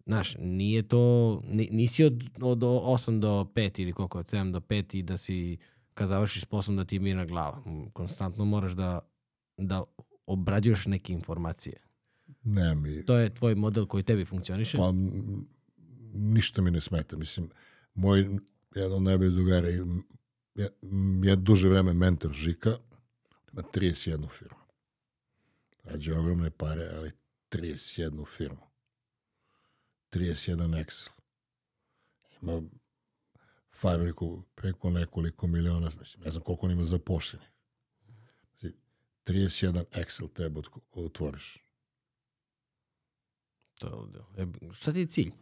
Znaš, 0.07 0.37
nije 0.39 0.89
to, 0.89 1.43
nisi 1.51 2.05
od, 2.05 2.25
od 2.41 2.59
8 2.59 3.21
do 3.21 3.47
5 3.55 3.83
ili 3.83 3.93
koliko, 3.93 4.19
od 4.19 4.27
7 4.27 4.53
do 4.53 4.61
5 4.61 4.99
i 4.99 5.03
da 5.03 5.17
si, 5.17 5.59
kad 5.95 6.09
završiš 6.09 6.45
poslom 6.45 6.77
da 6.77 6.85
ti 6.85 6.97
je 6.97 7.01
mirna 7.01 7.25
glava. 7.25 7.63
Konstantno 7.93 8.45
moraš 8.45 8.73
da, 8.73 8.99
da 9.57 9.85
obrađuješ 10.27 10.87
neke 10.87 11.13
informacije. 11.13 11.81
Ne, 12.45 12.75
mi... 12.75 13.07
To 13.07 13.17
je 13.17 13.35
tvoj 13.35 13.55
model 13.55 13.87
koji 13.87 14.03
tebi 14.03 14.25
funkcioniše? 14.25 14.79
Pa, 14.79 14.93
ništa 16.15 16.63
mi 16.63 16.71
ne 16.71 16.81
smeta. 16.81 17.17
Mislim, 17.17 17.51
moj 17.95 18.27
jedan 18.75 18.93
od 18.93 19.03
najboljih 19.03 19.33
drugara 19.33 19.69
je, 19.69 19.85
je 21.25 21.37
duže 21.37 21.69
vreme 21.69 21.93
mentor 21.93 22.33
Žika, 22.33 22.77
ima 23.53 23.63
31 23.75 24.29
firmu. 24.39 24.61
Rađe 25.85 26.15
ogromne 26.15 26.51
pare, 26.51 26.89
ali 26.95 27.13
31 27.51 28.27
firmu. 28.37 28.71
31 30.13 30.85
Excel. 30.85 31.11
Ima 32.43 32.63
fabriku 33.73 34.43
preko 34.55 34.91
nekoliko 34.91 35.47
miliona, 35.47 35.91
mislim, 35.99 36.25
ne 36.25 36.31
znam 36.31 36.43
koliko 36.43 36.67
on 36.67 36.73
ima 36.73 36.85
zapošljenih. 36.85 37.49
31 39.27 39.85
Excel 39.93 40.33
treba 40.33 40.63
otvoriš. 40.93 41.65
To, 43.79 44.09
e, 44.37 44.47
šta 44.73 44.93
ti 44.93 44.99
je 44.99 45.07
cilj? 45.07 45.33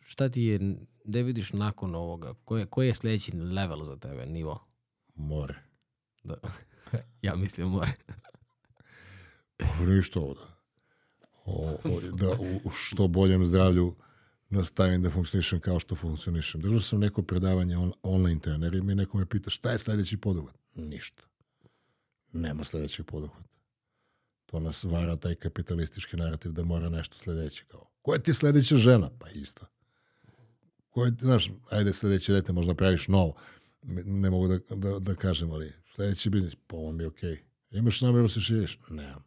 Šta 0.00 0.28
ti 0.28 0.42
je, 0.42 0.76
gde 1.04 1.22
vidiš 1.22 1.52
nakon 1.52 1.94
ovoga? 1.94 2.34
Koji 2.44 2.60
je, 2.60 2.66
koji 2.66 2.86
je 2.86 2.94
sledeći 2.94 3.36
level 3.36 3.84
za 3.84 3.96
tebe, 3.96 4.26
nivo? 4.26 4.64
More. 5.14 5.54
Da. 6.24 6.36
ja 7.22 7.36
mislim 7.36 7.68
more. 7.68 7.92
Ništa 9.86 10.20
ovo 10.20 10.34
da. 10.34 10.58
O, 11.44 11.78
o, 11.84 12.00
da 12.12 12.30
u 12.64 12.70
što 12.70 13.08
boljem 13.08 13.46
zdravlju 13.46 13.96
nastavim 14.50 15.02
da 15.02 15.10
funkcionišem 15.10 15.60
kao 15.60 15.80
što 15.80 15.96
funkcionišem. 15.96 16.60
Držao 16.60 16.80
sam 16.80 17.00
neko 17.00 17.22
predavanje 17.22 17.76
on, 17.76 17.92
online 18.02 18.40
trenerima 18.40 18.92
i 18.92 18.94
neko 18.94 19.18
me 19.18 19.26
pita 19.26 19.50
šta 19.50 19.70
je 19.70 19.78
sledeći 19.78 20.16
poduhvat? 20.16 20.54
Ništa. 20.74 21.22
Nema 22.32 22.64
sledećeg 22.64 23.06
poduhvata. 23.06 23.48
To 24.46 24.60
nas 24.60 24.84
vara 24.84 25.16
taj 25.16 25.34
kapitalistički 25.34 26.16
narativ 26.16 26.52
da 26.52 26.64
mora 26.64 26.88
nešto 26.88 27.16
sledeće. 27.16 27.64
Kao, 27.64 27.90
ko 28.02 28.14
je 28.14 28.22
ti 28.22 28.34
sledeća 28.34 28.76
žena? 28.76 29.10
Pa 29.18 29.30
isto. 29.30 29.66
Ko 30.98 31.04
je, 31.04 31.12
znaš, 31.20 31.50
ajde 31.70 31.92
sledeće 31.92 32.32
dete, 32.32 32.52
možda 32.52 32.74
praviš 32.74 33.08
novo. 33.08 33.34
Ne 34.04 34.30
mogu 34.30 34.48
da, 34.48 34.58
da, 34.76 34.98
da 34.98 35.14
kažem, 35.14 35.50
ali 35.52 35.72
sledeći 35.94 36.30
biznis, 36.30 36.54
po 36.54 36.62
pa 36.66 36.76
ovom 36.76 37.00
je 37.00 37.06
okej. 37.06 37.30
Okay. 37.30 37.38
Imaš 37.70 38.00
nameru 38.00 38.22
da 38.22 38.28
se 38.28 38.40
širiš? 38.40 38.78
Nemam. 38.90 39.24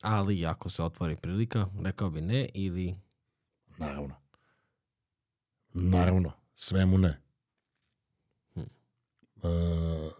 Ali 0.00 0.46
ako 0.46 0.70
se 0.70 0.82
otvori 0.82 1.16
prilika, 1.16 1.66
rekao 1.82 2.10
bi 2.10 2.20
ne 2.20 2.48
ili... 2.54 2.96
Naravno. 3.78 4.14
Naravno. 5.74 6.32
Svemu 6.54 6.98
ne. 6.98 7.20
Hm. 8.54 8.60
Uh, 8.60 10.12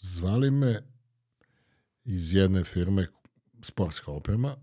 zvali 0.00 0.50
me 0.50 0.82
iz 2.04 2.32
jedne 2.32 2.64
firme 2.64 3.06
sportska 3.62 4.10
oprema. 4.10 4.56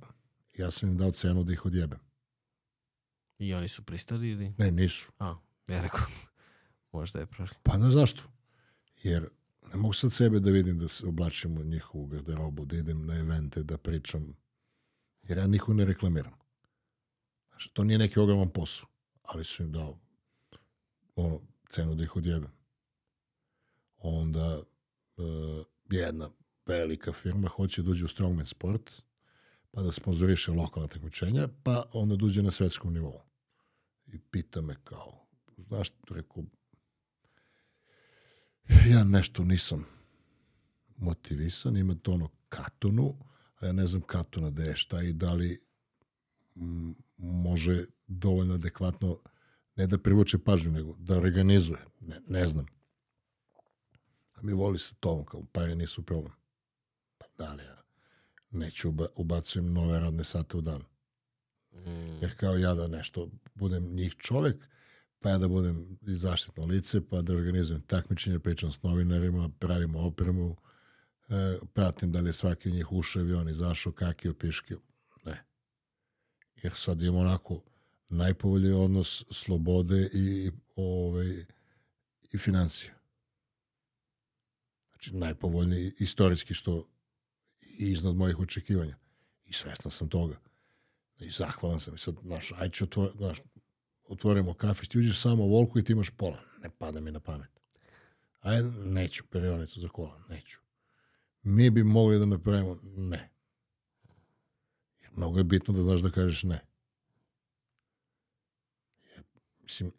Ja 0.57 0.71
sam 0.71 0.89
im 0.89 0.97
dao 0.97 1.11
cenu 1.11 1.43
da 1.43 1.53
ih 1.53 1.65
odjebem. 1.65 2.10
I 3.41 3.53
oni 3.53 3.67
su 3.67 3.83
pristali 3.83 4.29
ili? 4.29 4.53
Ne, 4.57 4.71
nisu. 4.71 5.11
A, 5.19 5.35
ja 5.67 5.81
rekao, 5.81 6.05
možda 6.93 7.19
je 7.19 7.25
prošlo. 7.25 7.57
Pa 7.63 7.77
ne 7.77 7.91
zašto? 7.91 8.23
Jer 9.03 9.29
ne 9.71 9.75
mogu 9.75 9.93
sad 9.93 10.13
sebe 10.13 10.39
da 10.39 10.51
vidim 10.51 10.79
da 10.79 10.87
se 10.87 11.05
oblačim 11.05 11.57
u 11.57 11.63
njihovu 11.63 12.05
garderobu, 12.05 12.65
da 12.65 12.77
idem 12.77 13.05
na 13.05 13.19
evente, 13.19 13.63
da 13.63 13.77
pričam, 13.77 14.33
jer 15.23 15.37
ja 15.37 15.47
nikog 15.47 15.75
ne 15.75 15.85
reklamiram. 15.85 16.33
Znači, 17.49 17.69
to 17.73 17.83
nije 17.83 17.99
neki 17.99 18.19
ogroman 18.19 18.49
posao, 18.49 18.89
ali 19.21 19.43
su 19.43 19.63
im 19.63 19.71
dao 19.71 19.99
ono, 21.15 21.41
cenu 21.69 21.95
da 21.95 22.03
ih 22.03 22.15
odjebem. 22.15 22.51
Onda 23.97 24.57
uh, 24.57 25.65
jedna 25.89 26.29
velika 26.65 27.13
firma 27.13 27.47
hoće 27.47 27.81
da 27.81 27.91
uđe 27.91 28.05
u 28.05 28.07
Strongman 28.07 28.45
Sport, 28.45 28.91
pa 29.71 29.81
da 29.81 29.91
sponzoriše 29.91 30.51
lokalna 30.51 30.87
takmičenja, 30.87 31.47
pa 31.63 31.83
onda 31.93 32.15
dođe 32.15 32.41
da 32.41 32.45
na 32.45 32.51
svetskom 32.51 32.93
nivou. 32.93 33.30
I 34.13 34.19
pita 34.31 34.61
me 34.61 34.75
kao, 34.83 35.25
znaš, 35.57 35.89
rekao, 36.09 36.43
ja 38.91 39.03
nešto 39.03 39.43
nisam 39.43 39.85
motivisan, 40.97 41.77
ima 41.77 41.95
to 41.95 42.11
ono 42.11 42.29
katonu, 42.49 43.15
a 43.59 43.65
ja 43.65 43.71
ne 43.71 43.87
znam 43.87 44.01
katuna 44.01 44.49
da 44.49 44.63
je 44.63 44.75
šta 44.75 45.01
i 45.01 45.13
da 45.13 45.33
li 45.33 45.63
može 47.17 47.85
dovoljno 48.07 48.53
adekvatno 48.53 49.19
ne 49.75 49.87
da 49.87 49.97
privuče 49.97 50.37
pažnju, 50.37 50.71
nego 50.71 50.95
da 50.99 51.17
organizuje. 51.17 51.85
Ne, 51.99 52.21
ne 52.27 52.47
znam. 52.47 52.65
A 54.33 54.41
mi 54.41 54.53
voli 54.53 54.79
sa 54.79 54.95
tom, 54.99 55.25
kao 55.25 55.43
pare 55.51 55.75
nisu 55.75 56.03
problem. 56.03 56.33
Pa 57.17 57.25
da 57.37 57.53
li 57.53 57.63
ja 57.63 57.81
neću 58.51 58.89
uba, 58.89 59.07
ubacujem 59.15 59.73
nove 59.73 59.99
radne 59.99 60.23
sate 60.23 60.57
u 60.57 60.61
dan. 60.61 60.83
Mm. 61.73 62.21
Jer 62.21 62.35
kao 62.35 62.57
ja 62.57 62.73
da 62.73 62.87
nešto 62.87 63.29
budem 63.55 63.95
njih 63.95 64.15
čovek, 64.17 64.55
pa 65.19 65.29
ja 65.29 65.37
da 65.37 65.47
budem 65.47 65.97
i 66.01 66.11
zaštitno 66.11 66.65
lice, 66.65 67.07
pa 67.09 67.21
da 67.21 67.33
organizujem 67.33 67.81
takmičenje, 67.81 68.39
pričam 68.39 68.71
s 68.71 68.83
novinarima, 68.83 69.49
pravimo 69.59 69.99
opremu, 69.99 70.55
e, 71.29 71.57
pratim 71.73 72.11
da 72.11 72.19
li 72.19 72.29
je 72.29 72.33
svaki 72.33 72.69
od 72.69 72.75
njih 72.75 72.91
ušao 72.91 73.21
avion, 73.21 73.49
izašao, 73.49 73.93
kakio, 73.93 74.33
piškio. 74.33 74.81
Ne. 75.25 75.43
Jer 76.63 76.73
sad 76.75 77.01
imamo 77.01 77.19
onako 77.19 77.61
najpovolji 78.09 78.71
odnos 78.71 79.23
slobode 79.31 80.09
i, 80.13 80.51
ovaj, 80.75 81.45
i 82.33 82.37
financije. 82.37 82.93
Znači, 84.89 85.15
najpovoljniji 85.15 85.93
istorijski 85.99 86.53
što 86.53 86.87
iznad 87.61 88.15
mojih 88.15 88.39
očekivanja. 88.39 88.97
I 89.45 89.53
svestan 89.53 89.91
sam 89.91 90.09
toga. 90.09 90.39
I 91.21 91.31
zahvalan 91.31 91.79
sam. 91.79 91.95
I 91.95 91.97
sad, 91.97 92.15
znaš, 92.23 92.53
aj 92.57 92.69
ću 92.69 92.85
to, 92.85 93.11
znaš, 93.15 93.41
otvorimo 94.07 94.53
kafić, 94.53 94.89
ti 94.89 94.99
uđeš 94.99 95.21
samo 95.21 95.45
volku 95.45 95.79
i 95.79 95.83
ti 95.83 95.91
imaš 95.91 96.09
pola. 96.09 96.39
Ne 96.63 96.69
pada 96.77 96.99
mi 96.99 97.11
na 97.11 97.19
pamet. 97.19 97.49
Ajde, 98.39 98.69
neću 98.71 99.23
perionicu 99.29 99.81
za 99.81 99.87
kola, 99.87 100.21
neću. 100.29 100.59
Mi 101.43 101.69
bi 101.69 101.83
mogli 101.83 102.19
da 102.19 102.25
napravimo, 102.25 102.77
ne. 102.83 103.31
Jer 105.01 105.11
mnogo 105.11 105.37
je 105.37 105.43
bitno 105.43 105.73
da 105.73 105.83
znaš 105.83 106.01
da 106.01 106.11
kažeš 106.11 106.43
ne. 106.43 106.59
Jer, 109.15 109.23
mislim, 109.61 109.91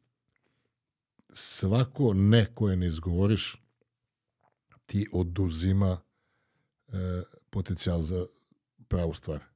svako 1.32 2.12
ne 2.14 2.54
koje 2.54 2.76
ne 2.76 2.86
izgovoriš 2.86 3.62
ti 4.86 5.08
oduzima 5.12 6.00
e, 6.88 6.92
potencijal 7.50 8.02
za 8.02 8.26
pravu 8.88 9.14
stvar. 9.14 9.51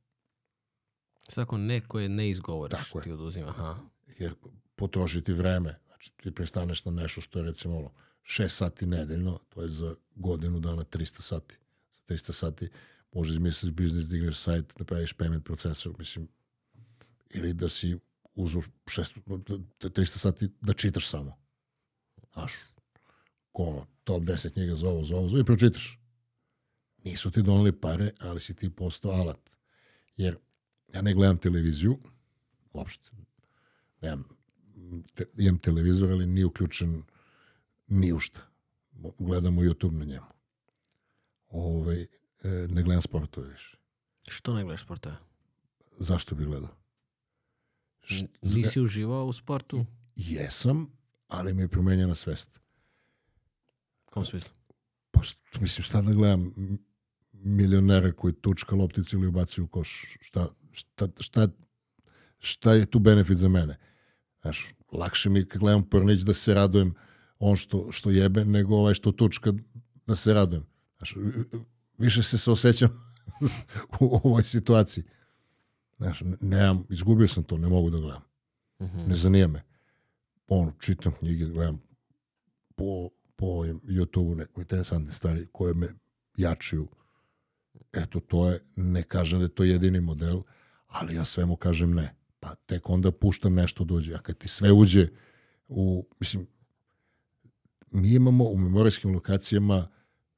Svako 1.31 1.59
ne 1.59 1.81
koje 1.81 2.09
ne 2.09 2.31
izgovoriš 2.31 2.79
Tako 2.79 3.01
ti 3.01 3.13
oduzima. 3.13 3.49
Aha 3.49 3.79
jer 4.19 4.35
potrošiti 4.77 5.33
vreme. 5.33 5.79
Znači, 5.87 6.13
ti 6.23 6.31
prestaneš 6.31 6.85
na 6.85 6.93
nešto 6.93 7.21
što 7.21 7.39
je 7.39 7.45
recimo 7.45 7.79
ono, 7.79 7.91
6 8.23 8.49
sati 8.49 8.87
nedeljno, 8.87 9.39
to 9.49 9.63
je 9.63 9.69
za 9.69 9.95
godinu 10.15 10.61
dana 10.61 10.85
300 10.85 11.21
sati. 11.21 11.59
Za 11.93 12.15
300 12.15 12.33
sati 12.33 12.69
možeš 13.13 13.33
izmisliti 13.33 13.75
biznis, 13.75 14.07
digneš 14.07 14.39
sajt, 14.39 14.79
napraviš 14.79 15.15
payment 15.15 15.43
procesor, 15.43 15.95
mislim, 15.99 16.29
ili 17.31 17.53
da 17.55 17.69
si 17.69 17.99
uzu 18.35 18.63
600, 18.85 19.63
300 19.81 20.07
sati 20.07 20.49
da 20.61 20.73
čitaš 20.73 21.09
samo. 21.09 21.37
Znaš, 22.33 22.53
ko 23.53 23.63
ono, 23.63 23.87
top 24.05 24.23
10 24.23 24.53
knjiga 24.53 24.75
za 24.75 24.89
ovo, 24.89 25.05
za 25.05 25.17
ovo, 25.17 25.29
za 25.29 25.35
ovo 25.35 25.41
i 25.41 25.45
pročitaš. 25.45 26.01
Nisu 27.05 27.31
ti 27.31 27.43
donali 27.43 27.81
pare, 27.81 28.11
ali 28.21 28.41
si 28.41 28.55
ti 28.57 28.71
postao 28.71 29.13
alat. 29.13 29.51
Jer 30.17 30.37
ja 30.89 31.03
ne 31.03 31.15
gledam 31.15 31.39
televiziju, 31.39 31.99
uopšte. 32.73 33.11
Nemam, 34.03 34.25
te, 35.15 35.25
imam 35.39 35.59
televizor, 35.59 36.11
ali 36.11 36.27
nije 36.27 36.47
uključen 36.47 37.03
ni 37.89 38.13
u 38.13 38.21
šta. 38.21 38.41
Gledamo 39.19 39.63
YouTube 39.63 39.93
na 39.93 40.05
njemu. 40.05 40.27
Ove, 41.49 41.77
ovaj, 41.77 42.07
ne 42.69 42.83
gledam 42.83 43.03
sportove 43.03 43.49
više. 43.49 43.77
Što 44.23 44.55
ne 44.55 44.63
gledaš 44.65 44.83
sportove? 44.83 45.17
Zašto 45.99 46.35
bi 46.35 46.45
gledao? 46.45 46.77
N- 48.11 48.29
Nisi 48.43 48.81
uživao 48.81 49.27
u 49.27 49.33
sportu? 49.33 49.85
Jesam, 50.17 50.91
ali 51.29 51.55
mi 51.55 51.63
je 51.63 51.69
promenjena 51.69 52.15
svest. 52.15 52.61
U 54.07 54.11
kom 54.11 54.25
smislu? 54.25 54.51
Pa, 55.11 55.23
šta- 55.23 55.61
mislim, 55.61 55.83
šta 55.83 56.03
da 56.03 56.13
gledam 56.15 56.53
milionera 57.33 58.13
koji 58.13 58.35
tučka 58.35 58.77
lopticu 58.77 59.17
ili 59.17 59.27
ubaci 59.27 59.61
u 59.61 59.67
koš? 59.69 60.17
Šta, 60.21 60.49
šta, 60.77 61.09
šta, 61.21 61.49
šta 62.39 62.73
je 62.75 62.87
tu 62.87 62.99
benefit 62.99 63.39
za 63.39 63.49
mene? 63.49 63.79
Znaš, 64.43 64.75
lakše 64.93 65.31
mi 65.31 65.49
kad 65.49 65.61
gledam 65.61 65.89
Pornić 65.89 66.21
da 66.21 66.35
se 66.35 66.55
radujem 66.55 66.95
on 67.39 67.57
što, 67.57 67.93
što 67.93 68.11
jebe, 68.11 68.45
nego 68.45 68.77
ovaj 68.77 68.95
što 68.95 69.13
tučka 69.13 69.53
da 70.07 70.17
se 70.17 70.33
radujem. 70.35 70.67
Znaš, 70.99 71.17
vi- 71.17 71.45
više 71.99 72.23
se 72.23 72.39
se 72.39 72.51
osjećam 72.51 72.91
u 74.01 74.21
ovoj 74.25 74.45
situaciji. 74.45 75.05
Znaš, 75.99 76.23
nemam, 76.41 76.85
izgubio 76.91 77.29
sam 77.29 77.43
to, 77.45 77.59
ne 77.59 77.69
mogu 77.69 77.91
da 77.91 77.99
gledam. 77.99 78.23
Mhm. 78.83 79.09
Ne 79.11 79.17
zanima 79.17 79.53
me. 79.53 79.63
On, 80.49 80.73
čitam 80.81 81.13
knjige, 81.19 81.45
gledam 81.45 81.83
po, 82.75 83.11
po 83.37 83.47
ovim 83.47 83.81
YouTube-u 83.81 84.35
neko 84.35 84.61
interesantne 84.61 85.13
stvari 85.13 85.47
koje 85.53 85.75
me 85.75 85.89
jačaju. 86.37 86.89
Eto, 87.93 88.21
to 88.21 88.51
je, 88.51 88.61
ne 88.77 89.03
kažem 89.03 89.39
da 89.39 89.45
je 89.45 89.55
to 89.55 89.65
jedini 89.65 90.01
model, 90.01 90.43
ali 90.87 91.15
ja 91.15 91.25
svemu 91.25 91.57
kažem 91.57 91.95
ne. 91.95 92.15
Pa 92.41 92.55
tek 92.55 92.91
onda 92.91 93.13
puštam 93.13 93.55
nešto 93.55 93.85
dođe. 93.85 94.15
A 94.15 94.19
kad 94.19 94.39
ti 94.39 94.49
sve 94.49 94.73
uđe 94.73 95.09
u, 95.69 96.09
mislim, 96.21 96.47
mi 97.91 98.15
imamo 98.15 98.45
u 98.45 98.59
memorijskim 98.59 99.15
lokacijama 99.15 99.89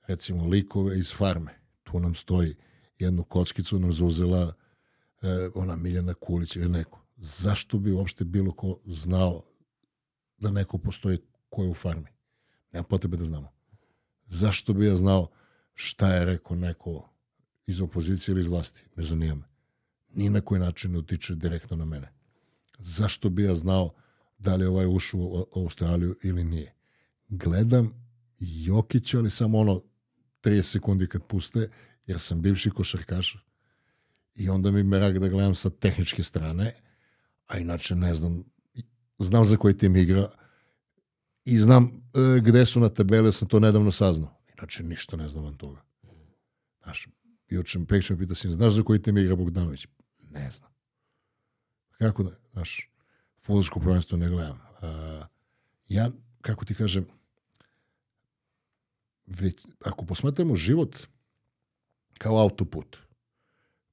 recimo 0.07 0.47
likove 0.47 0.99
iz 0.99 1.15
farme. 1.15 1.61
Tu 1.83 2.01
nam 2.01 2.15
stoji 2.15 2.55
jednu 2.99 3.25
kockicu 3.25 3.79
nam 3.79 3.93
zauzela 3.93 4.53
e, 5.23 5.49
ona 5.55 5.77
Miljana 5.77 6.15
Kulić 6.15 6.57
ili 6.57 6.69
neko. 6.69 7.05
Zašto 7.17 7.79
bi 7.79 7.93
uopšte 7.93 8.25
bilo 8.25 8.53
ko 8.53 8.81
znao 8.87 9.43
da 10.39 10.51
neko 10.51 10.79
postoji 10.79 11.19
ko 11.49 11.63
je 11.63 11.69
u 11.69 11.75
farmi? 11.75 12.11
Nema 12.73 12.85
potrebe 12.85 13.17
da 13.17 13.25
znamo. 13.25 13.53
Zašto 14.27 14.73
bi 14.73 14.87
ja 14.87 14.97
znao 14.97 15.31
šta 15.75 16.15
je 16.15 16.25
rekao 16.25 16.57
neko 16.57 17.11
iz 17.67 17.81
opozicije 17.81 18.33
ili 18.33 18.41
iz 18.41 18.49
vlasti? 18.49 18.85
Ne 18.97 19.05
zanima 19.05 19.35
me. 19.35 19.48
Ni 20.19 20.31
na 20.31 20.41
koji 20.41 20.61
način 20.61 20.93
ne 20.93 20.99
utiče 20.99 21.35
direktno 21.35 21.77
na 21.77 21.85
mene. 21.85 22.13
Zašto 22.79 23.31
bi 23.31 23.43
ja 23.43 23.55
znao 23.55 23.91
da 24.39 24.57
li 24.57 24.65
je 24.65 24.69
ovaj 24.69 24.87
ušao 24.87 25.21
u 25.21 25.47
Australiju 25.55 26.17
ili 26.23 26.45
nije? 26.45 26.75
Gledam 27.29 27.93
Jokića, 28.39 29.19
ali 29.19 29.31
samo 29.31 29.59
ono 29.59 29.81
30 30.43 30.63
sekundi 30.63 31.07
kad 31.07 31.27
puste, 31.27 31.71
jer 32.07 32.21
sam 32.21 32.43
bivši 32.43 32.71
košarkaš 32.71 33.37
i 34.35 34.49
onda 34.49 34.71
mi 34.71 34.83
merak 34.83 35.19
da 35.19 35.29
gledam 35.29 35.55
sa 35.55 35.71
tehničke 35.71 36.23
strane, 36.23 36.75
a 37.47 37.59
inače 37.59 37.95
ne 37.95 38.15
znam, 38.15 38.45
znam 39.19 39.45
za 39.45 39.57
koji 39.57 39.79
tim 39.79 39.97
igra 39.97 40.29
i 41.45 41.59
znam 41.59 41.85
e, 41.87 42.41
gde 42.41 42.67
su 42.67 42.81
na 42.81 42.89
tabeli, 42.89 43.33
sam 43.33 43.49
to 43.49 43.61
nedavno 43.61 43.93
saznao. 43.93 44.41
Inače 44.59 44.83
ništa 44.83 45.17
ne 45.17 45.29
znam 45.29 45.45
van 45.45 45.57
toga. 45.57 45.83
Znaš, 46.83 47.09
juče 47.49 47.79
me 47.79 47.87
prekšao 47.87 48.17
pita 48.17 48.35
sin, 48.35 48.55
znaš 48.55 48.73
za 48.73 48.83
koji 48.83 49.03
tim 49.03 49.19
igra 49.19 49.37
Bogdanović? 49.37 49.87
Ne 50.31 50.51
znam. 50.51 50.71
Kako 51.99 52.23
da, 52.23 52.31
znaš, 52.53 52.91
futbolsko 53.43 53.81
prvenstvo 53.81 54.19
ne 54.19 54.29
gledam. 54.29 54.61
A, 54.83 55.23
ja, 55.89 56.11
kako 56.41 56.65
ti 56.65 56.75
kažem, 56.75 57.07
već, 59.27 59.67
ako 59.85 60.05
posmatramo 60.05 60.57
život 60.57 60.97
kao 62.19 62.39
autoput, 62.39 62.97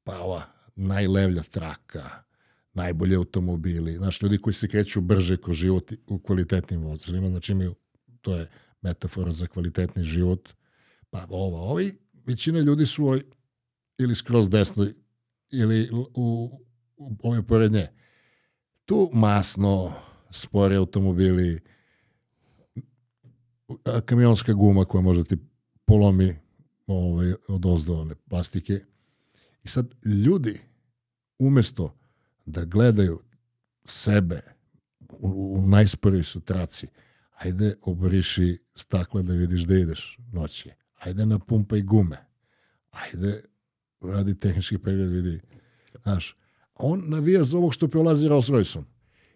pa 0.04 0.20
ova 0.20 0.44
najlevlja 0.76 1.44
traka, 1.44 2.10
najbolji 2.74 3.16
automobili, 3.16 3.96
znaš, 3.96 4.22
ljudi 4.22 4.38
koji 4.38 4.54
se 4.54 4.68
kreću 4.68 5.02
brže 5.02 5.38
kroz 5.38 5.56
život 5.56 5.92
u 6.08 6.20
kvalitetnim 6.20 6.82
vozilima, 6.82 7.30
znači 7.30 7.52
imaju, 7.52 7.76
to 8.22 8.36
je 8.36 8.50
metafora 8.82 9.32
za 9.32 9.48
kvalitetni 9.48 10.04
život, 10.04 10.50
pa 11.10 11.26
ova, 11.30 11.60
ovi, 11.60 11.92
većina 12.14 12.60
ljudi 12.60 12.86
su 12.86 13.06
ovaj, 13.06 13.22
ili 13.98 14.16
skroz 14.16 14.50
desno, 14.50 14.88
ili 15.52 15.90
u, 15.92 16.06
u, 16.16 16.60
u 16.98 17.18
ove 17.24 17.48
pored 17.48 17.72
nje. 17.72 17.88
Tu 18.86 19.10
masno, 19.14 19.94
spori 20.32 20.76
automobili, 20.76 21.60
kamionska 24.06 24.54
guma 24.54 24.86
koja 24.86 25.02
može 25.02 25.24
ti 25.24 25.38
polomi 25.86 26.36
ovaj, 26.88 27.34
od 27.48 27.66
ozdovane 27.66 28.16
plastike. 28.16 28.80
I 29.64 29.68
sad 29.68 29.94
ljudi, 30.06 30.62
umesto 31.40 31.98
da 32.46 32.66
gledaju 32.66 33.22
sebe 33.86 34.42
u, 35.10 35.56
u 35.58 35.68
najsporijoj 35.68 36.24
sutraci, 36.24 36.88
ajde 37.32 37.76
obriši 37.82 38.58
stakle 38.76 39.24
da 39.24 39.34
vidiš 39.34 39.62
da 39.64 39.76
ideš 39.76 40.20
noći. 40.32 40.70
Ajde 41.00 41.26
napumpaj 41.26 41.82
gume. 41.82 42.18
Ajde 42.92 43.44
radi 44.06 44.40
tehnički 44.40 44.78
pregled, 44.78 45.12
vidi. 45.12 45.42
Znaš, 46.04 46.38
on 46.76 47.04
navija 47.08 47.44
za 47.44 47.58
ovog 47.58 47.74
što 47.74 47.88
prolazi 47.88 48.28
Rolls 48.28 48.48
Royceom. 48.48 48.84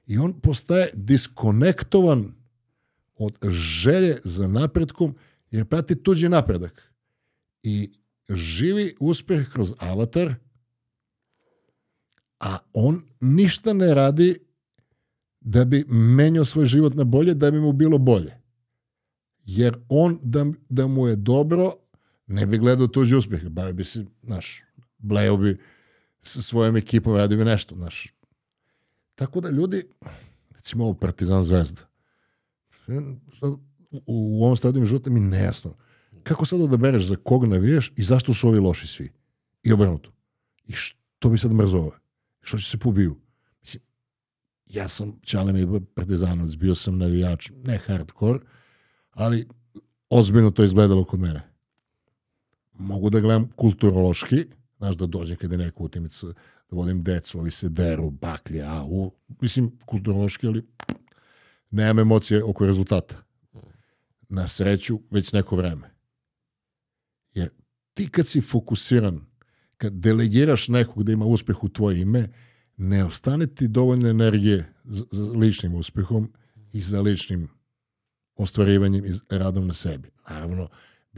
I 0.05 0.17
on 0.17 0.39
postaje 0.39 0.89
diskonektovan 0.93 2.33
od 3.15 3.37
želje 3.49 4.17
za 4.23 4.47
napretkom, 4.47 5.15
jer 5.51 5.65
prati 5.65 6.03
tuđi 6.03 6.29
napredak. 6.29 6.93
I 7.63 7.91
živi 8.29 8.95
uspeh 8.99 9.49
kroz 9.49 9.73
avatar, 9.79 10.35
a 12.39 12.57
on 12.73 13.01
ništa 13.19 13.73
ne 13.73 13.93
radi 13.93 14.37
da 15.41 15.65
bi 15.65 15.85
menjao 15.87 16.45
svoj 16.45 16.65
život 16.65 16.93
na 16.93 17.03
bolje, 17.03 17.33
da 17.33 17.51
bi 17.51 17.59
mu 17.59 17.71
bilo 17.71 17.97
bolje. 17.97 18.39
Jer 19.45 19.77
on, 19.89 20.19
da, 20.23 20.45
da 20.69 20.87
mu 20.87 21.07
je 21.07 21.15
dobro, 21.15 21.73
ne 22.29 22.45
bi 22.45 22.57
gledao 22.57 22.87
tuđi 22.87 23.15
uspeh. 23.15 23.49
Bavio 23.49 23.73
bi 23.73 23.83
se, 23.83 24.05
znaš, 24.21 24.63
bleo 24.97 25.37
bi 25.37 25.57
sa 26.21 26.41
svojom 26.41 26.77
ekipom, 26.77 27.15
radio 27.15 27.37
bi 27.37 27.45
nešto, 27.45 27.75
znaš. 27.75 28.13
Tako 29.15 29.41
da 29.41 29.49
ljudi, 29.49 29.83
recimo 30.49 30.83
ovo 30.83 30.93
Partizan 30.93 31.43
Zvezda, 31.43 31.81
u, 34.05 34.43
ovom 34.43 34.57
stadionu 34.57 34.85
života 34.85 35.09
mi 35.09 35.19
nejasno. 35.19 35.75
Kako 36.23 36.45
sad 36.45 36.61
odabereš 36.61 37.05
za 37.05 37.15
kog 37.15 37.45
navijaš 37.45 37.93
i 37.95 38.03
zašto 38.03 38.33
su 38.33 38.47
ovi 38.47 38.59
loši 38.59 38.87
svi? 38.87 39.11
I 39.63 39.73
obrnuto. 39.73 40.11
I 40.65 40.73
što 40.73 41.29
bi 41.29 41.37
sad 41.37 41.51
mrzove? 41.51 41.91
Što 42.41 42.57
će 42.57 42.69
se 42.69 42.77
pobiju? 42.77 43.21
Mislim, 43.61 43.83
ja 44.65 44.87
sam 44.87 45.19
Čale 45.21 45.53
mi 45.53 45.81
partizanovac, 45.95 46.55
bio 46.55 46.75
sam 46.75 46.97
navijač, 46.97 47.49
ne 47.63 47.77
hardcore, 47.77 48.39
ali 49.11 49.47
ozbiljno 50.09 50.51
to 50.51 50.63
izgledalo 50.63 51.05
kod 51.05 51.19
mene. 51.19 51.48
Mogu 52.79 53.09
da 53.09 53.19
gledam 53.19 53.49
kulturološki, 53.55 54.45
znaš 54.77 54.95
da 54.95 55.05
dođem 55.05 55.37
kada 55.37 55.53
je 55.53 55.57
neka 55.57 55.83
utimica, 55.83 56.27
da 56.27 56.75
vodim 56.77 57.03
decu, 57.03 57.39
ovi 57.39 57.51
se 57.51 57.69
deru, 57.69 58.09
baklje, 58.09 58.63
a 58.63 58.83
u, 58.83 59.11
mislim, 59.41 59.71
kulturološki, 59.85 60.47
ali 60.47 60.65
nemam 61.71 61.99
emocije 61.99 62.43
oko 62.43 62.65
rezultata. 62.65 63.23
Na 64.29 64.47
sreću, 64.47 64.99
već 65.11 65.33
neko 65.33 65.55
vreme. 65.55 65.95
Jer 67.33 67.49
ti 67.93 68.09
kad 68.09 68.27
si 68.27 68.41
fokusiran, 68.41 69.25
kad 69.77 69.93
delegiraš 69.93 70.67
nekog 70.67 71.03
da 71.03 71.11
ima 71.11 71.25
uspeh 71.25 71.63
u 71.63 71.69
tvoje 71.69 72.01
ime, 72.01 72.27
ne 72.77 73.05
ostane 73.05 73.47
ti 73.47 73.67
dovoljno 73.67 74.09
energije 74.09 74.73
za, 74.83 75.03
za 75.11 75.23
ličnim 75.23 75.75
uspehom 75.75 76.33
i 76.73 76.81
za 76.81 77.01
ličnim 77.01 77.49
ostvarivanjem 78.35 79.05
i 79.05 79.09
radom 79.29 79.67
na 79.67 79.73
sebi. 79.73 80.09
Naravno, 80.29 80.69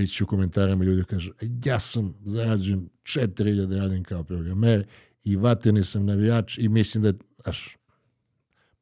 bit 0.01 0.13
će 0.13 0.23
u 0.23 0.27
komentarima 0.27 0.83
ljudi 0.83 1.03
kažu, 1.03 1.31
ja 1.65 1.79
sam 1.79 2.13
zarađujem 2.25 2.89
4000 3.03 3.77
radim 3.77 4.03
kao 4.03 4.23
programer 4.23 4.87
i 5.23 5.35
vaterni 5.35 5.83
sam 5.83 6.05
navijač 6.05 6.57
i 6.57 6.69
mislim 6.69 7.03
da 7.03 7.09
je, 7.09 7.15
aš, 7.45 7.77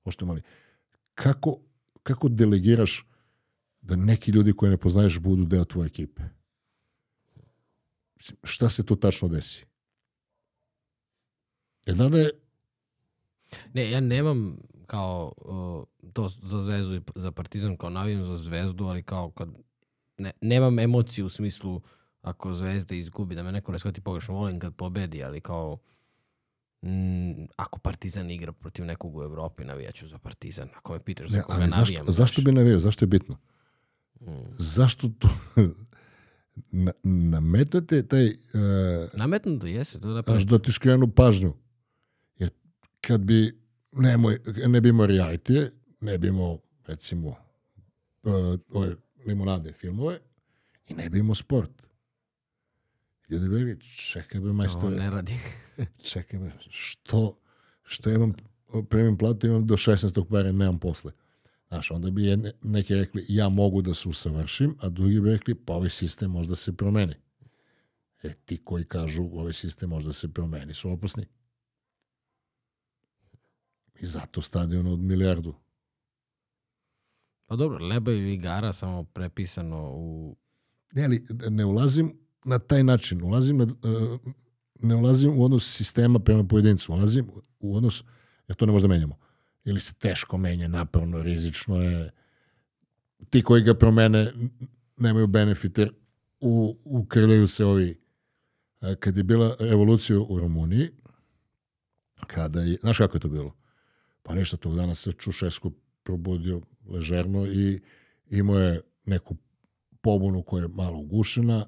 pošto 0.03 0.25
mali, 0.25 0.41
kako, 1.13 1.59
kako 2.03 2.29
delegiraš 2.29 3.05
da 3.81 3.95
neki 3.95 4.31
ljudi 4.31 4.53
koje 4.53 4.71
ne 4.71 4.77
poznaješ 4.77 5.19
budu 5.19 5.45
deo 5.45 5.65
tvoje 5.65 5.87
ekipe. 5.87 6.21
Mislim, 8.15 8.37
šta 8.43 8.69
se 8.69 8.85
tu 8.85 8.95
tačno 8.95 9.27
desi? 9.27 9.65
Jedna 11.85 12.09
da 12.09 12.17
je 12.19 12.31
Ne, 13.73 13.91
ja 13.91 13.99
nemam 13.99 14.57
kao 14.87 15.33
uh, 15.37 16.11
to 16.13 16.27
za 16.27 16.61
zvezdu 16.61 16.95
i 16.95 17.01
za 17.15 17.31
partizan 17.31 17.77
kao 17.77 17.89
navijam 17.89 18.25
za 18.25 18.37
zvezdu, 18.37 18.85
ali 18.85 19.03
kao 19.03 19.31
kad 19.31 19.49
ne, 20.19 20.31
nemam 20.41 20.79
emociju 20.79 21.25
u 21.25 21.29
smislu 21.29 21.81
ako 22.21 22.53
zvezda 22.53 22.95
izgubi, 22.95 23.35
da 23.35 23.43
me 23.43 23.51
neko 23.51 23.71
ne 23.71 23.79
shvati 23.79 24.01
pogrešno, 24.01 24.33
volim 24.33 24.59
kad 24.59 24.75
pobedi, 24.75 25.23
ali 25.23 25.41
kao 25.41 25.77
mm, 26.81 27.31
ako 27.55 27.79
partizan 27.79 28.31
igra 28.31 28.51
protiv 28.51 28.85
nekog 28.85 29.15
u 29.15 29.23
Evropi, 29.23 29.63
navijaću 29.63 30.07
za 30.07 30.17
partizan. 30.17 30.69
Ako 30.77 30.93
me 30.93 30.99
pitaš 31.03 31.29
za 31.29 31.37
Ne, 31.37 31.43
koga 31.43 31.59
navijam. 31.59 31.85
zašto, 31.85 32.11
zašto 32.11 32.41
bi 32.41 32.51
navijao? 32.51 32.79
Zašto 32.79 33.05
je 33.05 33.07
bitno? 33.07 33.37
Mm. 34.21 34.25
Zašto 34.57 35.09
to... 35.19 35.29
na, 36.71 36.91
nametate 37.03 38.07
taj... 38.07 38.25
Uh, 38.27 38.33
Nametnuto 39.13 39.67
jeste, 39.67 39.99
to 39.99 40.13
da 40.13 40.23
pravi. 40.23 40.45
da 40.45 40.59
ti 40.59 40.71
skrenu 40.71 41.07
pažnju. 41.07 41.53
Jer 42.37 42.49
kad 43.01 43.21
bi 43.21 43.59
nemoj, 43.91 44.39
ne 44.67 44.81
bi 44.81 44.89
imao 44.89 45.05
realitije, 45.05 45.71
ne 46.01 46.17
bi 46.17 46.27
imao, 46.27 46.59
recimo, 46.87 47.29
uh, 48.23 48.33
ove 48.73 48.95
limonade 49.25 49.73
filmove 49.73 50.19
i 50.87 50.93
ne 50.93 51.09
bi 51.09 51.19
imao 51.19 51.35
sport. 51.35 51.71
Ljudi 53.29 53.49
bi 53.49 53.55
rekli, 53.55 53.89
čekaj 53.89 54.41
be 54.41 54.47
To 54.47 54.53
majstore, 54.53 54.95
ne 54.95 55.09
radi. 55.09 55.39
čekaj 56.11 56.39
be, 56.39 56.51
što, 56.69 57.39
što 57.83 58.09
imam, 58.09 58.33
premium 58.89 59.17
platu 59.17 59.47
imam 59.47 59.67
do 59.67 59.77
16. 59.77 60.29
pare, 60.29 60.53
nemam 60.53 60.79
posle. 60.79 61.11
Znaš, 61.67 61.91
onda 61.91 62.11
bi 62.11 62.23
jedne, 62.23 62.51
neki 62.63 62.95
rekli, 62.95 63.25
ja 63.29 63.49
mogu 63.49 63.81
da 63.81 63.93
se 63.93 64.09
usavršim, 64.09 64.75
a 64.79 64.89
drugi 64.89 65.21
bi 65.21 65.29
rekli, 65.29 65.55
pa 65.55 65.73
ovaj 65.73 65.89
sistem 65.89 66.31
možda 66.31 66.55
se 66.55 66.73
promeni. 66.73 67.13
E, 68.23 68.33
ti 68.45 68.57
koji 68.63 68.85
kažu, 68.85 69.23
ovaj 69.23 69.53
sistem 69.53 69.89
možda 69.89 70.13
se 70.13 70.33
promeni, 70.33 70.73
su 70.73 70.91
opasni. 70.91 71.25
I 73.99 74.07
zato 74.07 74.41
stadion 74.41 74.87
od 74.87 74.99
milijardu. 74.99 75.55
Pa 77.49 77.55
dobro, 77.55 77.85
leba 77.85 78.11
je 78.11 78.33
igara 78.33 78.73
samo 78.73 79.03
prepisano 79.03 79.91
u... 79.93 80.35
Ne, 80.93 81.05
ali 81.05 81.23
ne 81.49 81.65
ulazim 81.65 82.13
na 82.45 82.59
taj 82.59 82.83
način. 82.83 83.23
Ulazim 83.23 83.57
na, 83.57 83.63
uh, 83.63 84.19
ne 84.79 84.95
ulazim 84.95 85.39
u 85.39 85.43
odnos 85.43 85.75
sistema 85.75 86.19
prema 86.19 86.43
pojedincu. 86.43 86.93
Ulazim 86.93 87.27
u 87.59 87.75
odnos, 87.75 88.03
jer 88.47 88.55
to 88.55 88.65
ne 88.65 88.71
možda 88.71 88.87
menjamo. 88.87 89.17
Ili 89.65 89.79
se 89.79 89.93
teško 89.93 90.37
menja, 90.37 90.67
napravno, 90.67 91.23
rizično 91.23 91.81
je. 91.81 92.11
Ti 93.29 93.43
koji 93.43 93.63
ga 93.63 93.73
promene 93.73 94.33
nemaju 94.97 95.27
benefite. 95.27 95.87
U, 96.39 96.77
ukrljaju 96.83 97.47
se 97.47 97.65
ovi. 97.65 97.95
Uh, 98.81 98.93
Kad 98.99 99.17
je 99.17 99.23
bila 99.23 99.55
revolucija 99.59 100.19
u 100.19 100.39
Rumuniji, 100.39 100.89
kada 102.27 102.61
je, 102.61 102.77
znaš 102.81 102.97
kako 102.97 103.17
je 103.17 103.21
to 103.21 103.29
bilo? 103.29 103.55
Pa 104.23 104.35
ništa 104.35 104.57
tog 104.57 104.75
dana 104.75 104.95
se 104.95 105.11
Čušesku 105.11 105.71
probudio 106.03 106.61
ležerno 106.89 107.45
i 107.45 107.81
imao 108.29 108.59
je 108.59 108.81
neku 109.05 109.35
pobunu 110.01 110.43
koja 110.43 110.61
je 110.61 110.67
malo 110.67 110.97
ugušena 110.97 111.65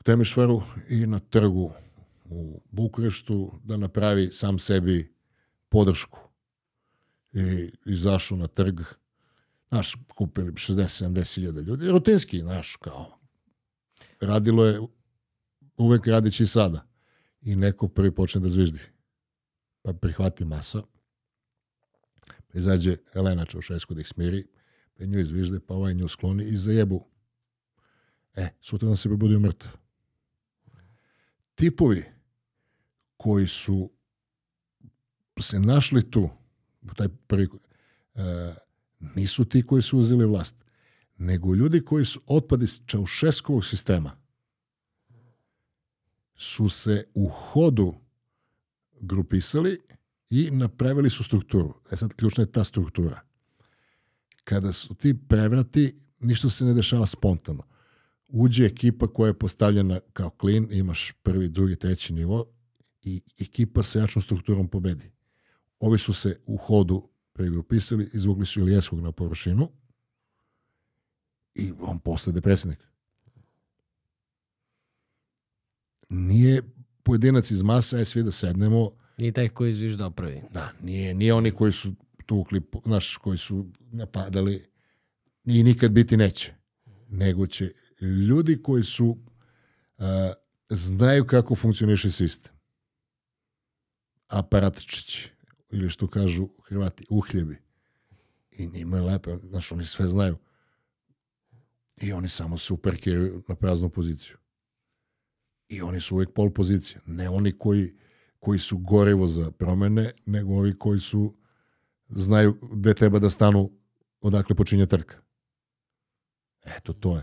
u 0.00 0.02
Temišvaru 0.02 0.62
i 0.88 1.06
na 1.06 1.18
trgu 1.18 1.72
u 2.24 2.60
Bukureštu 2.70 3.52
da 3.64 3.76
napravi 3.76 4.30
sam 4.32 4.58
sebi 4.58 5.14
podršku. 5.68 6.18
I 7.32 7.70
izašao 7.86 8.38
na 8.38 8.46
trg, 8.46 8.80
znaš, 9.68 9.96
kupili 10.14 10.52
60-70 10.52 11.34
hiljada 11.34 11.60
ljudi, 11.60 11.88
rutinski, 11.88 12.40
znaš, 12.40 12.76
kao, 12.76 13.18
radilo 14.20 14.64
je 14.64 14.80
uvek 15.76 16.06
radići 16.06 16.42
i 16.42 16.46
sada. 16.46 16.84
I 17.42 17.56
neko 17.56 17.88
prvi 17.88 18.14
počne 18.14 18.40
da 18.40 18.48
zviždi. 18.48 18.80
Pa 19.82 19.92
prihvati 19.92 20.44
masa, 20.44 20.82
izađe 22.54 22.96
Elena 23.14 23.44
Čaušesku 23.44 23.94
da 23.94 24.00
ih 24.00 24.08
smiri, 24.08 24.44
pa 24.98 25.04
nju 25.04 25.18
izvižde, 25.18 25.60
pa 25.60 25.74
ovaj 25.74 25.94
nju 25.94 26.08
skloni 26.08 26.44
i 26.44 26.58
zajebu. 26.58 27.04
E, 28.34 28.48
sutra 28.60 28.96
se 28.96 29.08
probudio 29.08 29.40
mrtav. 29.40 29.70
Tipovi 31.54 32.04
koji 33.16 33.46
su 33.46 33.90
se 35.40 35.60
našli 35.60 36.10
tu, 36.10 36.30
taj 36.96 37.08
prvi, 37.26 37.48
e, 38.14 38.54
nisu 39.00 39.44
ti 39.44 39.66
koji 39.66 39.82
su 39.82 39.98
uzeli 39.98 40.26
vlast, 40.26 40.56
nego 41.18 41.54
ljudi 41.54 41.84
koji 41.84 42.04
su 42.04 42.20
otpad 42.26 42.62
iz 42.62 42.80
Čaušeskovog 42.86 43.64
sistema 43.64 44.16
su 46.34 46.68
se 46.68 47.04
u 47.14 47.28
hodu 47.28 47.94
grupisali 49.00 49.80
i 50.30 50.50
napravili 50.50 51.10
su 51.10 51.24
strukturu. 51.24 51.74
E 51.92 51.96
sad, 51.96 52.14
ključna 52.14 52.42
je 52.42 52.52
ta 52.52 52.64
struktura. 52.64 53.20
Kada 54.44 54.72
su 54.72 54.94
ti 54.94 55.14
prevrati, 55.28 56.00
ništa 56.20 56.50
se 56.50 56.64
ne 56.64 56.74
dešava 56.74 57.06
spontano. 57.06 57.62
Uđe 58.28 58.64
ekipa 58.64 59.06
koja 59.06 59.28
je 59.28 59.38
postavljena 59.38 60.00
kao 60.12 60.30
klin, 60.30 60.68
imaš 60.70 61.12
prvi, 61.22 61.48
drugi, 61.48 61.76
treći 61.76 62.12
nivo 62.12 62.44
i 63.02 63.22
ekipa 63.38 63.82
sa 63.82 63.98
jačom 63.98 64.22
strukturom 64.22 64.68
pobedi. 64.68 65.12
Ovi 65.80 65.98
su 65.98 66.12
se 66.12 66.40
u 66.46 66.56
hodu 66.56 67.08
pregrupisali, 67.32 68.10
izvukli 68.12 68.46
su 68.46 68.60
Ilijeskog 68.60 69.00
na 69.00 69.12
površinu 69.12 69.70
i 71.54 71.72
on 71.80 71.98
postade 71.98 72.40
predsjednik. 72.40 72.88
Nije 76.08 76.62
pojedinac 77.02 77.50
iz 77.50 77.62
masa, 77.62 77.96
aj 77.96 78.04
svi 78.04 78.22
da 78.22 78.30
sednemo, 78.30 78.90
Nije 79.18 79.32
taj 79.32 79.48
koji 79.48 79.68
je 79.68 79.74
zviždao 79.74 80.10
prvi. 80.10 80.42
Da, 80.50 80.72
nije, 80.82 81.14
nije 81.14 81.34
oni 81.34 81.50
koji 81.50 81.72
su 81.72 81.94
tukli, 82.26 82.62
znaš, 82.84 83.16
koji 83.16 83.38
su 83.38 83.66
napadali, 83.78 84.68
i 85.44 85.62
nikad 85.62 85.90
biti 85.90 86.16
neće. 86.16 86.54
Nego 87.08 87.46
će 87.46 87.72
ljudi 88.00 88.62
koji 88.62 88.82
su 88.84 89.06
uh, 89.06 90.04
znaju 90.68 91.26
kako 91.26 91.54
funkcioniše 91.54 92.10
sistem. 92.10 92.52
Aparatčići, 94.28 95.30
ili 95.70 95.90
što 95.90 96.06
kažu 96.06 96.48
Hrvati, 96.64 97.04
uhljebi. 97.10 97.56
I 98.50 98.66
njima 98.66 98.96
je 98.96 99.02
lepo, 99.02 99.38
znaš, 99.38 99.72
oni 99.72 99.84
sve 99.84 100.08
znaju. 100.08 100.36
I 101.96 102.12
oni 102.12 102.28
samo 102.28 102.58
se 102.58 102.72
uperkiraju 102.72 103.42
na 103.48 103.54
praznu 103.54 103.90
poziciju. 103.90 104.36
I 105.68 105.82
oni 105.82 106.00
su 106.00 106.14
uvek 106.14 106.28
pol 106.34 106.50
pozicija. 106.50 107.00
Ne 107.06 107.28
oni 107.28 107.58
koji 107.58 107.94
koji 108.38 108.58
su 108.58 108.78
gorevo 108.78 109.28
za 109.28 109.50
promene, 109.50 110.12
nego 110.26 110.54
ovi 110.54 110.78
koji 110.78 111.00
su 111.00 111.34
znaju 112.08 112.58
gde 112.72 112.94
treba 112.94 113.18
da 113.18 113.30
stanu 113.30 113.70
odakle 114.20 114.56
počinje 114.56 114.86
trka. 114.86 115.16
Eto, 116.76 116.92
to 116.92 117.16
je. 117.16 117.22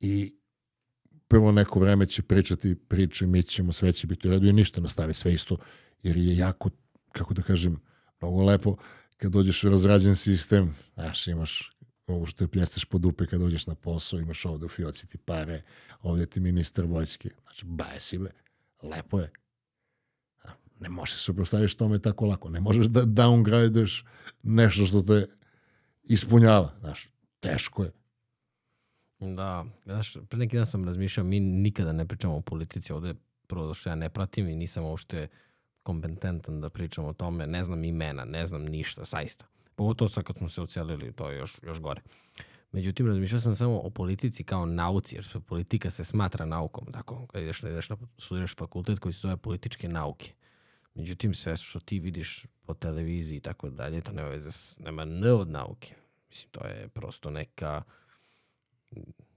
I 0.00 0.38
prvo 1.28 1.52
neko 1.52 1.80
vreme 1.80 2.06
će 2.06 2.22
pričati 2.22 2.74
priče, 2.74 3.26
mi 3.26 3.42
ćemo, 3.42 3.72
sve 3.72 3.92
će 3.92 4.06
biti 4.06 4.28
u 4.28 4.30
redu 4.30 4.46
i 4.46 4.52
ništa 4.52 4.80
nastavi 4.80 5.14
sve 5.14 5.34
isto, 5.34 5.56
jer 6.02 6.16
je 6.16 6.36
jako, 6.36 6.70
kako 7.12 7.34
da 7.34 7.42
kažem, 7.42 7.76
mnogo 8.20 8.44
lepo 8.44 8.76
kad 9.16 9.32
dođeš 9.32 9.64
u 9.64 9.70
razrađen 9.70 10.16
sistem, 10.16 10.74
znaš, 10.94 11.26
imaš 11.26 11.77
ovo 12.12 12.26
što 12.26 12.44
je 12.44 12.48
pljesteš 12.48 12.84
po 12.84 12.98
dupe 12.98 13.26
kad 13.26 13.40
dođeš 13.40 13.66
na 13.66 13.74
posao, 13.74 14.20
imaš 14.20 14.44
ovde 14.44 14.66
u 14.66 14.68
fioci 14.68 15.06
ti 15.06 15.18
pare, 15.18 15.62
ovde 16.02 16.26
ti 16.26 16.40
ministar 16.40 16.84
vojske, 16.84 17.30
znači, 17.42 17.66
baje 17.66 18.00
si 18.00 18.18
be, 18.18 18.30
lepo 18.82 19.20
je. 19.20 19.30
Ne 20.80 20.88
možeš 20.88 21.16
suprostaviš 21.16 21.74
tome 21.74 21.98
tako 21.98 22.26
lako, 22.26 22.48
ne 22.48 22.60
možeš 22.60 22.86
da 22.86 23.02
downgradeš 23.02 24.04
nešto 24.42 24.86
što 24.86 25.02
te 25.02 25.26
ispunjava, 26.04 26.74
znaš, 26.80 27.08
teško 27.40 27.84
je. 27.84 27.92
Da, 29.20 29.64
znaš, 29.84 30.16
pre 30.28 30.38
neki 30.38 30.56
dan 30.56 30.66
sam 30.66 30.84
razmišljao, 30.84 31.26
mi 31.26 31.40
nikada 31.40 31.92
ne 31.92 32.06
pričamo 32.06 32.36
o 32.36 32.40
politici 32.40 32.92
ovde, 32.92 33.14
prvo 33.46 33.74
što 33.74 33.90
ja 33.90 33.94
ne 33.94 34.10
pratim 34.10 34.48
i 34.48 34.56
nisam 34.56 34.84
uopšte 34.84 35.28
kompetentan 35.82 36.60
da 36.60 36.70
pričam 36.70 37.04
o 37.04 37.12
tome, 37.12 37.46
ne 37.46 37.64
znam 37.64 37.84
imena, 37.84 38.24
ne 38.24 38.46
znam 38.46 38.62
ništa, 38.62 39.04
saista. 39.04 39.46
Pogotovo 39.78 40.08
sad 40.08 40.24
kad 40.24 40.36
smo 40.36 40.48
se 40.48 40.62
ocelili, 40.62 41.12
to 41.12 41.30
je 41.30 41.38
još, 41.38 41.58
još 41.62 41.80
gore. 41.80 42.00
Međutim, 42.72 43.06
razmišljao 43.06 43.40
sam 43.40 43.54
samo 43.54 43.78
o 43.78 43.90
politici 43.90 44.44
kao 44.44 44.66
nauci, 44.66 45.16
jer 45.16 45.40
politika 45.46 45.90
se 45.90 46.04
smatra 46.04 46.44
naukom, 46.44 46.92
tako, 46.92 47.26
kad 47.26 47.42
ideš, 47.42 47.62
ideš 47.62 47.90
na 47.90 47.96
studiraš 48.16 48.56
fakultet 48.56 48.98
koji 48.98 49.12
se 49.12 49.20
zove 49.20 49.36
političke 49.36 49.88
nauke. 49.88 50.32
Međutim, 50.94 51.34
sve 51.34 51.56
što 51.56 51.80
ti 51.80 52.00
vidiš 52.00 52.46
po 52.66 52.74
televiziji 52.74 53.36
i 53.36 53.40
tako 53.40 53.70
dalje, 53.70 54.00
to 54.00 54.12
nema 54.12 54.28
veze, 54.28 54.50
s, 54.52 54.78
nema 54.78 55.02
n 55.02 55.24
od 55.24 55.48
nauke. 55.48 55.94
Mislim, 56.28 56.50
to 56.50 56.66
je 56.66 56.88
prosto 56.88 57.30
neka 57.30 57.82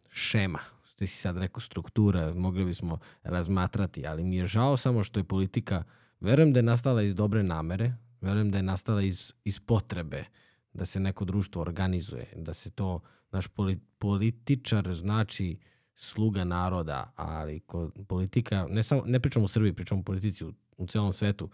šema. 0.09 0.59
Ti 0.95 1.07
si 1.07 1.17
sad 1.17 1.37
rekao 1.37 1.61
struktura, 1.61 2.33
mogli 2.33 2.65
bismo 2.65 2.99
razmatrati, 3.23 4.07
ali 4.07 4.23
mi 4.23 4.35
je 4.35 4.45
žao 4.45 4.77
samo 4.77 5.03
što 5.03 5.19
je 5.19 5.23
politika, 5.23 5.83
verujem 6.19 6.53
da 6.53 6.59
je 6.59 6.63
nastala 6.63 7.01
iz 7.01 7.15
dobre 7.15 7.43
namere, 7.43 7.93
verujem 8.21 8.51
da 8.51 8.57
je 8.57 8.63
nastala 8.63 9.01
iz, 9.01 9.33
iz 9.43 9.59
potrebe 9.59 10.23
da 10.73 10.85
se 10.85 10.99
neko 10.99 11.25
društvo 11.25 11.61
organizuje, 11.61 12.33
da 12.35 12.53
se 12.53 12.71
to, 12.71 12.99
naš 13.31 13.47
poli, 13.47 13.79
političar 13.99 14.93
znači 14.93 15.57
sluga 15.95 16.43
naroda, 16.43 17.11
ali 17.15 17.59
kod 17.59 17.91
politika, 18.07 18.67
ne, 18.69 18.83
samo, 18.83 19.03
ne 19.05 19.19
pričamo 19.19 19.45
u 19.45 19.47
Srbiji, 19.47 19.73
pričamo 19.73 20.01
o 20.01 20.03
politici 20.03 20.45
u, 20.45 20.53
u 20.77 20.87
celom 20.87 21.13
svetu, 21.13 21.49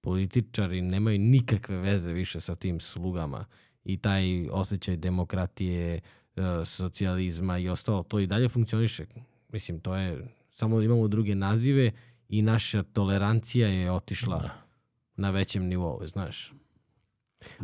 političari 0.00 0.82
nemaju 0.82 1.18
nikakve 1.18 1.76
veze 1.76 2.12
više 2.12 2.40
sa 2.40 2.54
tim 2.54 2.80
slugama 2.80 3.44
i 3.84 3.96
taj 3.96 4.48
osjećaj 4.48 4.96
demokratije, 4.96 6.00
e, 6.36 6.64
socijalizma 6.64 7.58
i 7.58 7.68
ostalo, 7.68 8.02
to 8.02 8.18
i 8.18 8.26
dalje 8.26 8.48
funkcioniše. 8.48 9.06
Mislim, 9.48 9.80
to 9.80 9.96
je, 9.96 10.28
samo 10.50 10.82
imamo 10.82 11.08
druge 11.08 11.34
nazive 11.34 11.92
i 12.28 12.42
naša 12.42 12.82
tolerancija 12.82 13.68
je 13.68 13.92
otišla 13.92 14.38
da. 14.38 14.63
Na 15.16 15.30
većem 15.30 15.64
nivou, 15.66 16.06
znaš. 16.06 16.52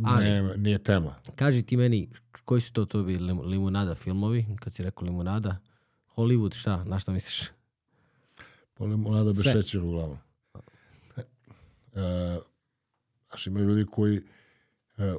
Ali, 0.05 0.25
ne, 0.25 0.57
nije 0.57 0.79
tema. 0.79 1.15
Kaži 1.37 1.63
ti 1.63 1.77
meni, 1.77 2.11
koji 2.45 2.61
su 2.61 2.73
to 2.73 2.85
to 2.85 3.03
bili 3.03 3.33
limunada 3.33 3.95
filmovi, 3.95 4.47
kad 4.61 4.75
si 4.75 4.83
rekao 4.83 5.05
limunada? 5.05 5.59
Hollywood, 6.17 6.55
šta, 6.55 6.85
na 6.85 6.99
šta 6.99 7.13
misliš? 7.13 7.43
Pa 8.75 8.85
limunada 8.85 9.33
bez 9.33 9.43
šećera 9.43 9.85
uglavnom. 9.85 10.19
E, 11.17 12.39
znaš, 13.29 13.47
imaju 13.47 13.69
ljudi 13.69 13.87
koji 13.91 14.17
e, 14.17 14.23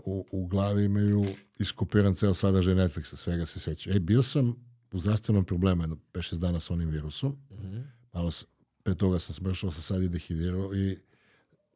u, 0.05 0.25
u 0.31 0.47
glavi 0.47 0.85
imaju 0.85 1.25
iskopiran 1.59 2.15
ceo 2.15 2.33
sadržaj 2.33 2.75
Netflixa, 2.75 3.15
svega 3.15 3.45
se 3.45 3.59
sveća. 3.59 3.91
E, 3.91 3.99
bio 3.99 4.23
sam 4.23 4.55
u 4.91 4.99
zdravstvenom 4.99 5.45
problemu 5.45 5.83
jedno 5.83 5.97
5-6 6.13 6.39
dana 6.39 6.59
sa 6.59 6.73
onim 6.73 6.89
virusom. 6.89 7.31
Mm 7.31 7.55
-hmm. 7.55 7.83
Malo 8.13 8.31
pre 8.83 8.95
toga 8.95 9.19
sam 9.19 9.35
smršao 9.35 9.71
sa 9.71 9.81
sad 9.81 10.03
i 10.03 10.09
dehidirao 10.09 10.75
i 10.75 10.97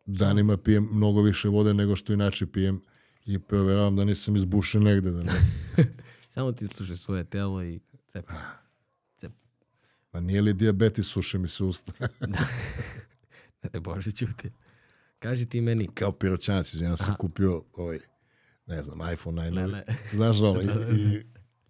danima 0.06 0.58
pijem 0.58 0.90
mnogo 0.92 1.22
više 1.22 1.48
vode 1.48 1.74
nego 1.74 1.96
što 1.96 2.14
inače 2.14 2.48
pijem 2.48 2.82
i 3.26 3.40
proveravam 3.40 3.96
da 3.96 4.04
nisam 4.04 4.36
izbušen 4.36 4.84
negde. 4.84 5.12
Da 5.12 5.24
ne. 5.24 5.34
Samo 6.34 6.52
ti 6.52 6.68
slušaj 6.68 6.96
svoje 6.96 7.24
telo 7.24 7.64
i 7.64 7.80
cep. 8.08 8.26
cep. 9.18 9.32
Ma 10.14 10.20
nije 10.20 10.42
li 10.42 10.54
diabetes 10.54 11.08
suše 11.08 11.38
mi 11.38 11.50
se 11.50 11.64
usta? 11.64 11.92
da. 12.20 12.48
Ne, 13.74 13.80
Bože, 13.80 14.12
ćuti. 14.12 14.52
Kaži 15.20 15.46
ti 15.46 15.62
meni. 15.62 15.90
Kao 15.94 16.12
piroćanac, 16.12 16.74
ja 16.74 16.98
sam 16.98 17.08
Aha. 17.08 17.18
kupio 17.18 17.64
ovaj, 17.74 18.00
ne 18.66 18.82
znam, 18.82 19.14
iPhone 19.14 19.42
najnovi. 19.42 19.72
Ne, 19.72 19.84
ne. 19.88 19.98
Znaš 20.14 20.42
ono, 20.42 20.62
i, 20.62 20.66
i 21.00 21.22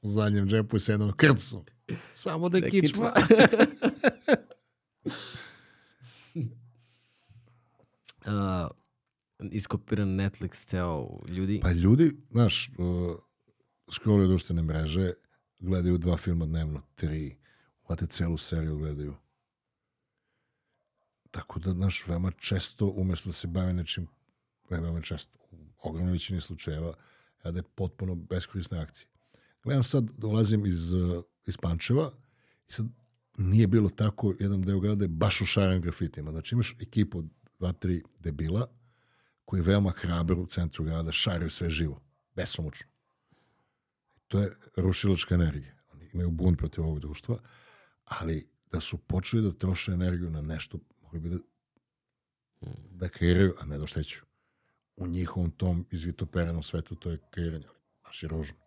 u 0.01 0.07
zadnjem 0.07 0.47
džepu 0.47 0.75
je 0.75 0.79
se 0.79 0.91
jednom 0.91 1.13
krcu. 1.13 1.63
Samo 2.11 2.49
da 2.49 2.57
je 2.57 2.69
kičma. 2.69 3.13
Uh, 8.25 9.51
iskopiran 9.51 10.07
Netflix 10.07 10.65
ceo 10.65 11.19
ljudi. 11.27 11.59
Pa 11.63 11.71
ljudi, 11.71 12.11
znaš, 12.31 12.71
uh, 12.77 13.15
scrolluju 13.93 14.27
društvene 14.27 14.63
mreže, 14.63 15.11
gledaju 15.59 15.97
dva 15.97 16.17
filma 16.17 16.45
dnevno, 16.45 16.81
tri, 16.95 17.37
hvate 17.87 18.07
celu 18.07 18.37
seriju 18.37 18.77
gledaju. 18.77 19.15
Tako 21.31 21.59
da, 21.59 21.71
znaš, 21.71 22.07
veoma 22.07 22.31
često, 22.31 22.87
umesto 22.87 23.29
da 23.29 23.33
se 23.33 23.47
bave 23.47 23.73
nečim, 23.73 24.07
ne 24.69 24.81
veoma 24.81 25.01
često, 25.01 25.37
u 25.51 25.57
ogromnoj 25.89 26.13
većini 26.13 26.41
slučajeva, 26.41 26.93
je 27.45 27.63
potpuno 27.75 28.15
beskorisne 28.15 28.79
akcije. 28.79 29.07
Gledam 29.63 29.83
sad, 29.83 30.11
dolazim 30.17 30.65
iz, 30.65 30.93
uh, 30.93 31.23
iz 31.47 31.57
Pančeva 31.57 32.11
i 32.69 32.73
sad 32.73 32.85
nije 33.37 33.67
bilo 33.67 33.89
tako, 33.89 34.33
jedan 34.39 34.61
deo 34.61 34.79
grada 34.79 35.05
je 35.05 35.09
baš 35.09 35.41
u 35.41 35.45
šaran 35.45 35.81
grafitima. 35.81 36.31
Znači 36.31 36.55
imaš 36.55 36.75
ekipu 36.81 37.19
od 37.19 37.25
dva, 37.65 37.73
tri 37.73 38.03
debila 38.19 38.67
koji 39.45 39.61
veoma 39.61 39.91
hrabar 39.91 40.39
u 40.39 40.45
centru 40.45 40.83
grada, 40.83 41.11
šaraju 41.11 41.49
sve 41.49 41.69
živo, 41.69 42.01
besomučno. 42.35 42.87
To 44.27 44.39
je 44.39 44.55
rušilačka 44.77 45.35
energija. 45.35 45.73
Oni 45.93 46.09
imaju 46.13 46.31
bunt 46.31 46.57
protiv 46.57 46.83
ovog 46.83 46.99
društva, 46.99 47.37
ali 48.05 48.47
da 48.71 48.81
su 48.81 48.97
počeli 48.97 49.43
da 49.43 49.51
troše 49.51 49.91
energiju 49.91 50.29
na 50.29 50.41
nešto, 50.41 50.79
mogli 51.01 51.19
bi 51.19 51.29
da, 51.29 51.37
da 52.89 53.09
kreiraju, 53.09 53.55
a 53.59 53.65
ne 53.65 53.77
da 53.77 53.87
šteću. 53.87 54.25
U 54.95 55.07
njihovom 55.07 55.51
tom 55.51 55.85
izvitoperenom 55.91 56.63
svetu 56.63 56.95
to 56.95 57.11
je 57.11 57.19
kreiranje, 57.31 57.65
ali 57.67 57.79
baš 58.03 58.23
je 58.23 58.29
ružno. 58.29 58.57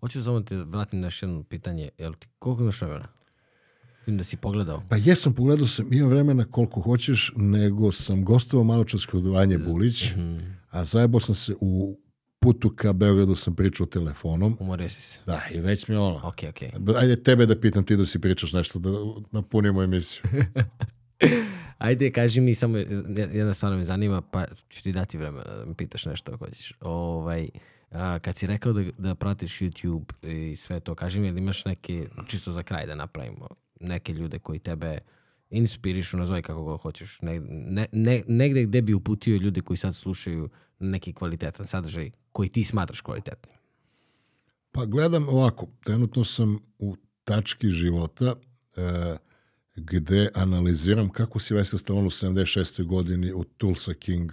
Hoću 0.00 0.24
samo 0.24 0.40
te 0.40 0.56
vratim 0.56 1.00
na 1.00 1.06
još 1.06 1.22
jedno 1.22 1.42
pitanje. 1.42 1.90
Jel 1.98 2.14
ti, 2.14 2.28
koliko 2.38 2.62
imaš 2.62 2.80
vremena? 2.80 3.17
Da 4.16 4.24
si 4.24 4.36
pogledao. 4.36 4.82
Pa 4.88 4.96
jesam, 4.96 5.34
pogledao 5.34 5.66
sam, 5.66 5.92
imam 5.92 6.10
vremena 6.10 6.44
koliko 6.44 6.80
hoćeš, 6.80 7.32
nego 7.36 7.92
sam 7.92 8.24
gostovao 8.24 8.64
malo 8.64 8.84
čas 8.84 9.06
kod 9.06 9.26
Vanje 9.26 9.58
Bulić, 9.58 10.10
mm 10.16 10.20
-hmm. 10.20 10.54
a 10.70 10.84
zajebao 10.84 11.20
sam 11.20 11.34
se 11.34 11.54
u 11.60 11.98
putu 12.38 12.70
ka 12.76 12.92
Beogradu 12.92 13.34
sam 13.34 13.54
pričao 13.54 13.86
telefonom. 13.86 14.56
Umorio 14.60 14.88
si 14.88 15.02
se. 15.02 15.20
Da, 15.26 15.42
i 15.54 15.60
već 15.60 15.88
mi 15.88 15.96
ono. 15.96 16.16
Ok, 16.16 16.36
ok. 16.48 16.62
Ajde 16.96 17.22
tebe 17.22 17.46
da 17.46 17.60
pitam 17.60 17.84
ti 17.84 17.96
da 17.96 18.06
si 18.06 18.18
pričaš 18.18 18.52
nešto, 18.52 18.78
da 18.78 18.90
napunimo 19.32 19.82
emisiju. 19.82 20.22
Ajde, 21.78 22.12
kaži 22.12 22.40
mi 22.40 22.54
samo, 22.54 22.76
jedna 23.32 23.54
stvar 23.54 23.76
me 23.76 23.84
zanima, 23.84 24.22
pa 24.22 24.46
ću 24.68 24.82
ti 24.82 24.92
dati 24.92 25.18
vremena 25.18 25.44
da 25.44 25.64
mi 25.64 25.74
pitaš 25.74 26.06
nešto 26.06 26.32
ako 26.32 26.44
hoćeš. 26.44 26.72
Ovaj, 26.80 27.48
a, 27.90 28.18
kad 28.18 28.36
si 28.36 28.46
rekao 28.46 28.72
da, 28.72 28.84
da 28.98 29.14
pratiš 29.14 29.58
YouTube 29.58 30.12
i 30.22 30.56
sve 30.56 30.80
to, 30.80 30.94
kaži 30.94 31.20
mi, 31.20 31.28
ili 31.28 31.40
imaš 31.40 31.64
neke, 31.64 32.08
čisto 32.26 32.52
za 32.52 32.62
kraj 32.62 32.86
da 32.86 32.94
napravimo, 32.94 33.48
neke 33.80 34.12
ljude 34.12 34.38
koji 34.38 34.58
tebe 34.58 34.98
inspirišu, 35.50 36.16
nazvaj 36.16 36.42
kako 36.42 36.62
god 36.62 36.80
hoćeš, 36.80 37.18
ne, 37.22 37.40
ne, 37.48 37.86
ne, 37.92 38.22
negde 38.26 38.64
gde 38.64 38.82
bi 38.82 38.94
uputio 38.94 39.36
ljude 39.36 39.60
koji 39.60 39.76
sad 39.76 39.96
slušaju 39.96 40.48
neki 40.78 41.12
kvalitetan 41.12 41.66
sadržaj 41.66 42.10
koji 42.32 42.48
ti 42.48 42.64
smatraš 42.64 43.00
kvalitetnim? 43.00 43.56
Pa 44.72 44.84
gledam 44.84 45.28
ovako, 45.28 45.66
trenutno 45.84 46.24
sam 46.24 46.58
u 46.78 46.96
tački 47.24 47.68
života 47.68 48.34
e, 48.76 49.16
gde 49.76 50.28
analiziram 50.34 51.08
kako 51.08 51.38
si 51.38 51.54
Sylvester 51.54 51.78
Stallone 51.78 52.06
u 52.06 52.10
76. 52.10 52.84
godini 52.84 53.32
u 53.32 53.44
Tulsa 53.44 53.94
King 53.94 54.32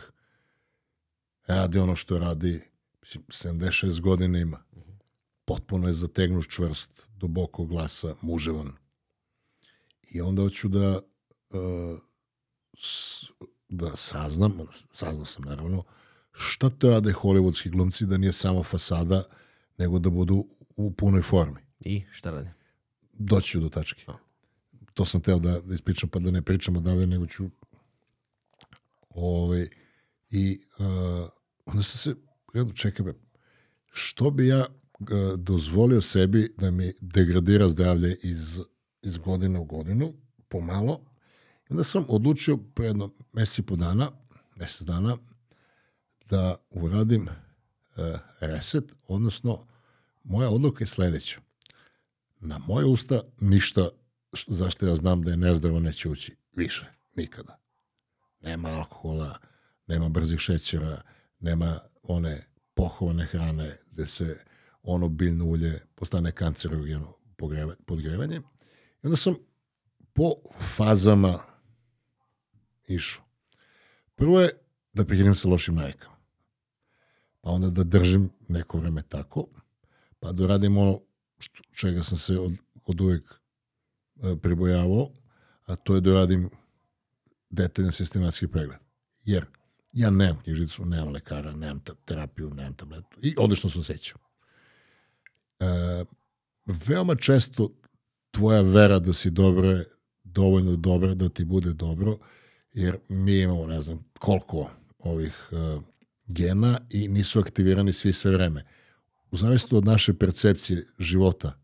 radi 1.48 1.80
ono 1.80 1.96
što 1.96 2.20
radi, 2.20 2.62
mislim, 3.02 3.24
76 3.30 4.02
godina 4.02 4.40
ima. 4.40 4.64
Potpuno 5.46 5.88
je 5.88 5.94
zategnut 5.94 6.46
čvrst, 6.50 7.08
duboko 7.18 7.66
glasa, 7.66 8.16
muževan 8.22 8.72
I 10.12 10.22
onda 10.22 10.42
hoću 10.42 10.68
da, 10.68 11.02
uh, 11.50 12.00
da 13.70 13.96
saznam, 13.96 14.58
saznao 14.94 15.26
sam 15.26 15.44
naravno, 15.44 15.84
šta 16.32 16.70
to 16.70 16.90
rade 16.90 17.14
hollywoodski 17.14 17.70
glumci 17.70 18.06
da 18.06 18.18
nije 18.18 18.34
samo 18.34 18.64
fasada, 18.64 19.24
nego 19.78 20.00
da 20.00 20.10
budu 20.10 20.48
u 20.76 20.94
punoj 20.94 21.22
formi. 21.22 21.62
I 21.80 22.04
šta 22.12 22.32
rade? 22.32 22.54
Doći 23.14 23.60
do 23.60 23.70
tačke. 23.70 24.04
A. 24.08 24.18
To 24.94 25.06
sam 25.06 25.22
teo 25.22 25.40
da, 25.40 25.60
da 25.60 25.76
ispričam, 25.76 26.10
pa 26.10 26.20
da 26.20 26.32
ne 26.32 26.42
pričam 26.42 26.78
odavde, 26.78 27.08
nego 27.08 27.28
ću... 27.28 27.50
Ove, 29.10 29.38
ovaj, 29.38 29.68
I 30.30 30.60
uh, 30.80 31.30
onda 31.66 31.84
sam 31.84 31.98
se 31.98 32.16
gledao, 32.54 32.74
čekaj, 32.74 33.06
što 33.92 34.32
bi 34.32 34.48
ja 34.48 34.60
uh, 34.60 35.08
dozvolio 35.38 36.02
sebi 36.02 36.54
da 36.58 36.72
mi 36.72 36.94
degradira 37.02 37.70
zdravlje 37.70 38.18
iz 38.24 38.60
iz 39.06 39.18
godine 39.18 39.60
u 39.60 39.64
godinu, 39.66 40.14
pomalo. 40.50 41.02
I 41.70 41.74
onda 41.74 41.84
sam 41.84 42.06
odlučio 42.10 42.58
pre 42.58 42.86
jedno 42.86 43.12
mesec 43.34 43.60
i 43.60 43.62
po 43.62 43.76
dana, 43.76 44.12
mesec 44.56 44.82
dana, 44.82 45.18
da 46.30 46.56
uradim 46.70 47.28
e, 47.28 47.34
reset, 48.40 48.84
odnosno 49.08 49.68
moja 50.24 50.50
odluka 50.50 50.84
je 50.84 50.88
sledeća. 50.88 51.40
Na 52.40 52.58
moje 52.58 52.86
usta 52.86 53.22
ništa 53.40 53.90
zašto 54.48 54.88
ja 54.88 54.96
znam 54.96 55.22
da 55.22 55.32
je 55.32 55.38
nezdravo 55.38 55.80
neće 55.80 56.10
ući 56.10 56.36
više, 56.56 56.86
nikada. 57.16 57.60
Nema 58.42 58.70
alkohola, 58.70 59.40
nema 59.88 60.10
brzih 60.10 60.40
šećera, 60.40 61.02
nema 61.40 61.80
one 62.04 62.48
pohovane 62.74 63.26
hrane 63.26 63.78
gde 63.92 64.08
se 64.08 64.44
ono 64.84 65.10
biljno 65.10 65.46
ulje 65.46 65.82
postane 65.96 66.32
kancerogeno 66.32 67.14
podgrevanje. 67.86 68.42
Onda 69.06 69.18
sam 69.18 69.36
po 70.14 70.34
fazama 70.76 71.40
išao. 72.88 73.24
Prvo 74.16 74.42
je 74.42 74.50
da 74.94 75.06
prekinem 75.06 75.36
sa 75.36 75.48
lošim 75.48 75.76
navikama. 75.76 76.16
Pa 77.42 77.50
onda 77.50 77.70
da 77.70 77.84
držim 77.84 78.30
neko 78.48 78.78
vreme 78.78 79.02
tako, 79.10 79.48
pa 80.20 80.32
da 80.32 80.48
radim 80.48 80.78
ono 80.78 81.02
što, 81.40 81.64
čega 81.76 82.04
sam 82.04 82.18
se 82.18 82.40
od, 82.40 82.52
od 82.86 83.02
uvek 83.02 83.34
e, 84.24 84.36
pribojavao, 84.42 85.12
a 85.66 85.76
to 85.76 85.96
je 85.96 86.02
da 86.02 86.14
radim 86.14 86.50
detaljan 87.50 87.92
sistematski 87.92 88.48
pregled. 88.48 88.80
Jer 89.24 89.46
ja 89.94 90.10
nemam 90.10 90.42
knjižicu, 90.44 90.86
nemam 90.86 91.14
lekara, 91.14 91.52
nemam 91.52 91.80
terapiju, 92.06 92.50
nemam 92.50 92.74
tabletu 92.74 93.18
i 93.22 93.34
odlično 93.38 93.70
se 93.70 93.80
osjećam. 93.80 94.20
E, 95.60 95.66
veoma 96.66 97.16
često 97.16 97.70
tvoja 98.36 98.62
vera 98.62 99.00
da 99.00 99.14
si 99.14 99.30
dobro 99.30 99.72
je 99.72 99.86
dovoljno 100.24 100.76
dobra 100.76 101.14
da 101.14 101.30
ti 101.30 101.46
bude 101.46 101.74
dobro, 101.74 102.18
jer 102.74 102.98
mi 103.10 103.40
imamo, 103.40 103.68
ne 103.68 103.82
znam, 103.82 104.06
koliko 104.20 104.70
ovih 105.00 105.50
uh, 105.52 105.84
gena 106.28 106.80
i 106.90 107.08
nisu 107.08 107.40
aktivirani 107.40 107.94
svi 107.94 108.14
sve 108.14 108.32
vreme. 108.32 108.66
U 109.32 109.38
zavisnosti 109.38 109.76
od 109.76 109.86
naše 109.86 110.14
percepcije 110.14 110.88
života, 111.00 111.60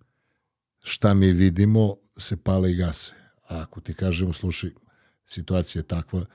šta 0.79 1.13
mi 1.13 1.31
vidimo, 1.31 1.95
se 2.17 2.37
pale 2.37 2.71
i 2.71 2.75
gase. 2.75 3.11
A 3.47 3.61
ako 3.61 3.81
ti 3.81 3.93
kažemo, 3.93 4.33
slušaj, 4.33 4.69
situacija 5.25 5.79
je 5.79 5.87
takva, 5.87 6.25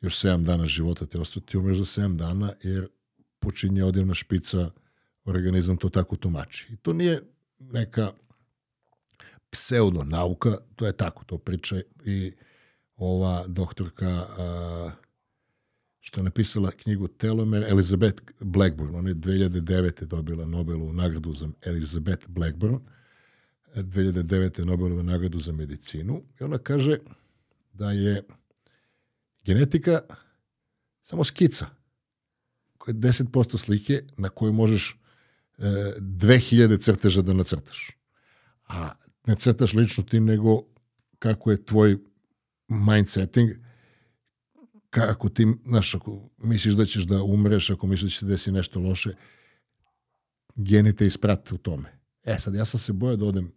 još 0.00 0.20
7 0.20 0.44
dana 0.44 0.66
života 0.66 1.06
te 1.06 1.18
ostati, 1.18 1.46
ti 1.46 1.56
umreš 1.56 1.78
za 1.78 2.02
7 2.02 2.16
dana, 2.16 2.52
jer 2.62 2.88
počinje 3.38 3.84
odjevna 3.84 4.14
špica, 4.14 4.70
organizam 5.24 5.76
to 5.76 5.88
tako 5.88 6.16
tumači. 6.16 6.72
I 6.72 6.76
to 6.76 6.92
nije 6.92 7.22
neka 7.58 8.12
pseudo 9.56 10.04
nauka, 10.04 10.56
to 10.76 10.86
je 10.86 10.92
tako, 10.92 11.24
to 11.24 11.38
priča 11.38 11.76
i 12.04 12.32
ova 12.96 13.44
doktorka 13.48 14.26
a, 14.38 14.90
što 16.00 16.20
je 16.20 16.24
napisala 16.24 16.70
knjigu 16.70 17.08
Telomer, 17.08 17.64
Elizabeth 17.68 18.22
Blackburn. 18.40 18.94
Ona 18.94 19.08
je 19.08 19.14
2009. 19.14 20.04
dobila 20.04 20.44
Nobelovu 20.44 20.92
nagradu 20.92 21.32
za 21.32 21.48
Elizabeth 21.62 22.28
Blackburn, 22.28 22.78
2009. 23.76 24.64
Nobelovu 24.64 25.02
nagradu 25.02 25.38
za 25.38 25.52
medicinu 25.52 26.22
i 26.40 26.44
ona 26.44 26.58
kaže 26.58 26.98
da 27.72 27.92
je 27.92 28.22
genetika 29.44 30.00
samo 31.02 31.24
skica 31.24 31.66
koja 32.78 32.92
je 32.92 33.00
10% 33.00 33.58
slike 33.58 34.02
na 34.16 34.28
kojoj 34.28 34.52
možeš 34.52 34.98
e, 35.58 35.62
2000 36.00 36.80
crteža 36.80 37.22
da 37.22 37.32
nacrtaš. 37.32 37.90
A 38.68 38.90
ne 39.26 39.34
crtaš 39.36 39.72
lično 39.72 40.04
ti, 40.04 40.20
nego 40.20 40.62
kako 41.18 41.50
je 41.50 41.64
tvoj 41.64 41.98
mind 42.68 43.08
setting, 43.08 43.50
kako 44.90 45.28
ti, 45.28 45.46
znaš, 45.64 45.94
ako 45.94 46.30
misliš 46.38 46.74
da 46.74 46.84
ćeš 46.84 47.04
da 47.04 47.22
umreš, 47.22 47.70
ako 47.70 47.86
misliš 47.86 48.12
da 48.12 48.14
će 48.14 48.18
se 48.18 48.26
desi 48.26 48.52
nešto 48.52 48.80
loše, 48.80 49.14
geni 50.54 50.96
te 50.96 51.06
isprate 51.06 51.54
u 51.54 51.58
tome. 51.58 51.98
E 52.24 52.38
sad, 52.38 52.54
ja 52.54 52.64
sam 52.64 52.80
se 52.80 52.92
bojao 52.92 53.16
da 53.16 53.26
odem 53.26 53.52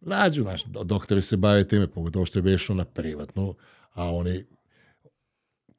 nađu, 0.00 0.42
znaš, 0.42 0.64
doktori 0.64 1.22
se 1.22 1.36
bave 1.36 1.68
time, 1.68 1.90
pogotovo 1.90 2.26
što 2.26 2.38
je 2.38 2.42
bešao 2.42 2.76
na 2.76 2.84
privatno, 2.84 3.54
a 3.92 4.14
oni 4.14 4.44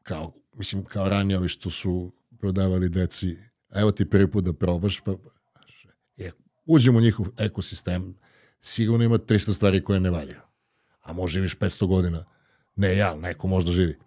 kao, 0.03 0.34
mislim, 0.53 0.84
kao 0.84 1.10
ranije 1.10 1.38
ovi 1.38 1.49
što 1.49 1.69
su 1.69 2.14
prodavali 2.40 2.90
deci, 2.90 3.38
evo 3.76 3.91
ti 3.91 4.10
prvi 4.10 4.32
put 4.32 4.44
da 4.44 4.53
probaš, 4.53 4.99
pa, 4.99 5.15
je, 6.15 6.32
uđemo 6.65 6.98
u 6.98 7.02
njihov 7.02 7.27
ekosistem, 7.38 8.15
sigurno 8.65 9.05
ima 9.05 9.17
300 9.17 9.53
stvari 9.53 9.83
koje 9.83 9.99
ne 9.99 10.09
valjaju. 10.09 10.41
A 11.01 11.13
može 11.13 11.33
živiš 11.33 11.57
500 11.57 11.87
godina. 11.87 12.25
Ne 12.75 12.97
ja, 12.97 13.15
neko 13.15 13.47
možda 13.47 13.71
živi. 13.71 13.97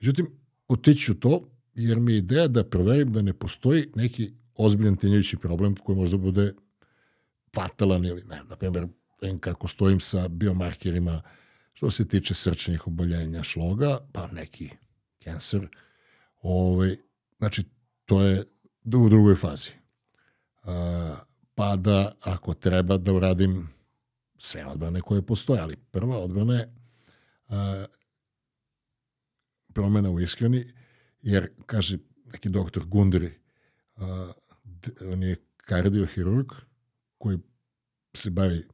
Međutim, 0.00 0.26
otiću 0.68 1.14
to, 1.14 1.48
jer 1.74 2.00
mi 2.00 2.12
je 2.12 2.18
ideja 2.18 2.48
da 2.48 2.64
proverim 2.64 3.12
da 3.12 3.22
ne 3.22 3.32
postoji 3.32 3.86
neki 3.94 4.32
ozbiljan 4.54 4.96
tinjajući 4.96 5.36
problem 5.36 5.74
koji 5.76 5.98
možda 5.98 6.16
bude 6.16 6.54
fatalan 7.54 8.04
ili 8.04 8.24
ne, 8.24 8.40
na 8.48 8.56
primjer, 8.56 8.86
kako 9.40 9.68
stojim 9.68 10.00
sa 10.00 10.28
biomarkerima 10.28 11.22
što 11.72 11.90
se 11.90 12.08
tiče 12.08 12.34
srčnih 12.34 12.86
oboljenja 12.86 13.42
šloga, 13.42 13.98
pa 14.12 14.26
neki 14.26 14.70
cancer. 15.24 15.68
Ovaj, 16.42 16.96
znači, 17.38 17.64
to 18.04 18.22
je 18.22 18.44
u 18.84 19.08
drugoj 19.08 19.36
fazi. 19.36 19.70
Uh, 20.62 20.70
pa 21.54 21.76
da, 21.76 22.12
ako 22.22 22.54
treba 22.54 22.96
da 22.96 23.12
uradim 23.12 23.75
sve 24.38 24.66
odbrane 24.66 25.00
koje 25.00 25.22
postoje, 25.22 25.60
ali 25.60 25.76
prva 25.76 26.18
odbrana 26.18 26.54
je 26.54 26.74
uh, 27.48 27.56
promena 29.72 30.10
u 30.10 30.20
ishrani, 30.20 30.64
jer, 31.22 31.48
kaže 31.66 31.98
neki 32.32 32.48
doktor 32.48 32.86
Gundri, 32.86 33.38
uh, 33.96 34.02
on 35.12 35.22
je 35.22 35.36
kardiohirurg 35.56 36.46
koji 37.18 37.38
se 38.14 38.30
bavi 38.30 38.64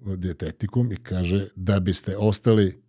dijetetikom 0.00 0.92
i 0.92 0.96
kaže 0.96 1.46
da 1.56 1.80
biste 1.80 2.16
ostali 2.16 2.82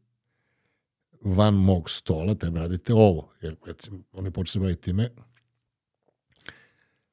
van 1.21 1.53
mog 1.53 1.89
stola, 1.89 2.35
treba 2.35 2.59
radite 2.59 2.93
ovo. 2.93 3.33
Jer, 3.41 3.55
recimo, 3.65 3.99
on 4.11 4.25
je 4.25 4.31
počeo 4.31 4.61
baviti 4.61 4.81
time 4.81 5.09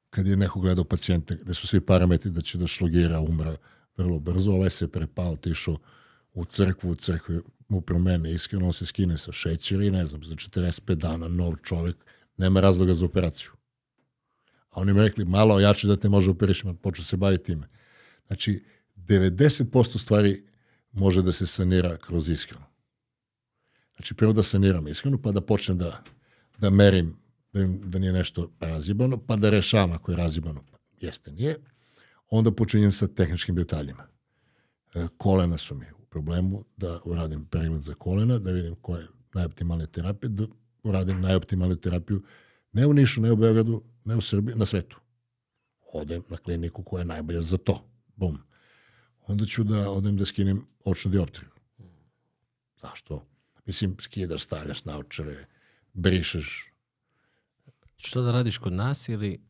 kad 0.09 0.27
je 0.27 0.37
neko 0.37 0.59
gledao 0.59 0.83
pacijente 0.83 1.35
gde 1.35 1.53
su 1.53 1.67
svi 1.67 1.81
parametri 1.81 2.31
da 2.31 2.41
će 2.41 2.57
da 2.57 2.67
šlogira, 2.67 3.19
umra 3.19 3.57
vrlo 3.97 4.19
brzo, 4.19 4.51
ovaj 4.51 4.69
se 4.69 4.87
prepao, 4.87 5.31
otišao 5.31 5.77
u 6.33 6.45
crkvu, 6.45 6.89
u 6.89 6.95
crkvi 6.95 7.41
mu 7.67 7.81
promene 7.81 8.31
iskreno, 8.31 8.65
on 8.65 8.73
se 8.73 8.85
skine 8.85 9.17
sa 9.17 9.31
šećera 9.31 9.83
i 9.83 9.91
ne 9.91 10.05
znam, 10.07 10.23
za 10.23 10.35
45 10.35 10.95
dana 10.95 11.27
nov 11.27 11.55
čovek, 11.63 11.95
nema 12.37 12.59
razloga 12.59 12.93
za 12.93 13.05
operaciju. 13.05 13.51
A 14.69 14.81
oni 14.81 14.93
mi 14.93 15.01
rekli, 15.01 15.25
malo 15.25 15.59
jače 15.59 15.87
da 15.87 15.95
te 15.95 16.09
može 16.09 16.31
operišiti, 16.31 16.77
počeo 16.81 17.05
se 17.05 17.17
baviti 17.17 17.43
time. 17.43 17.69
Znači, 18.27 18.63
90% 18.95 19.97
stvari 19.97 20.43
može 20.91 21.21
da 21.21 21.31
se 21.31 21.47
sanira 21.47 21.97
kroz 21.97 22.29
iskreno. 22.29 22.65
Znači, 23.95 24.15
prvo 24.15 24.33
da 24.33 24.43
saniram 24.43 24.87
iskreno, 24.87 25.21
pa 25.21 25.31
da 25.31 25.41
počnem 25.41 25.77
da, 25.77 26.03
da 26.57 26.69
merim 26.69 27.15
da, 27.53 27.61
im, 27.61 27.81
da 27.85 27.99
nije 27.99 28.13
nešto 28.13 28.51
razjebano, 28.59 29.17
pa 29.17 29.35
da 29.35 29.49
rešavam 29.49 29.91
ako 29.91 30.11
je 30.11 30.17
razjebano. 30.17 30.63
Jeste, 31.01 31.31
nije. 31.31 31.55
Onda 32.35 32.51
počinjem 32.51 32.91
sa 32.91 33.07
tehničkim 33.07 33.55
detaljima. 33.55 34.07
E, 34.93 35.07
kolena 35.17 35.57
su 35.57 35.75
mi 35.75 35.85
u 35.97 36.05
problemu, 36.05 36.63
da 36.77 36.99
uradim 37.05 37.45
pregled 37.45 37.81
za 37.81 37.93
kolena, 37.93 38.39
da 38.39 38.51
vidim 38.51 38.75
koja 38.75 39.01
je 39.01 39.07
najoptimalnija 39.33 39.87
terapija, 39.87 40.29
da 40.29 40.47
uradim 40.83 41.21
najoptimalniju 41.21 41.75
terapiju 41.75 42.23
ne 42.71 42.87
u 42.87 42.93
Nišu, 42.93 43.21
ne 43.21 43.31
u 43.31 43.35
Beogradu, 43.35 43.81
ne 44.05 44.15
u 44.15 44.21
Srbiji, 44.21 44.55
na 44.55 44.65
svetu. 44.65 44.99
Odem 45.93 46.23
na 46.29 46.37
kliniku 46.37 46.83
koja 46.83 47.01
je 47.01 47.05
najbolja 47.05 47.41
za 47.41 47.57
to. 47.57 47.85
Bum. 48.15 48.37
Onda 49.27 49.45
ću 49.45 49.63
da 49.63 49.91
odem 49.91 50.17
da 50.17 50.25
skinem 50.25 50.65
očnu 50.85 51.11
dioptriju. 51.11 51.49
Zašto? 52.81 53.25
Mislim, 53.65 53.95
skidaš, 53.99 54.43
stavljaš 54.43 54.85
naočare, 54.85 55.45
brišeš. 55.93 56.73
Što 57.97 58.21
da 58.21 58.31
radiš 58.31 58.57
kod 58.57 58.73
nas 58.73 59.09
ili... 59.09 59.41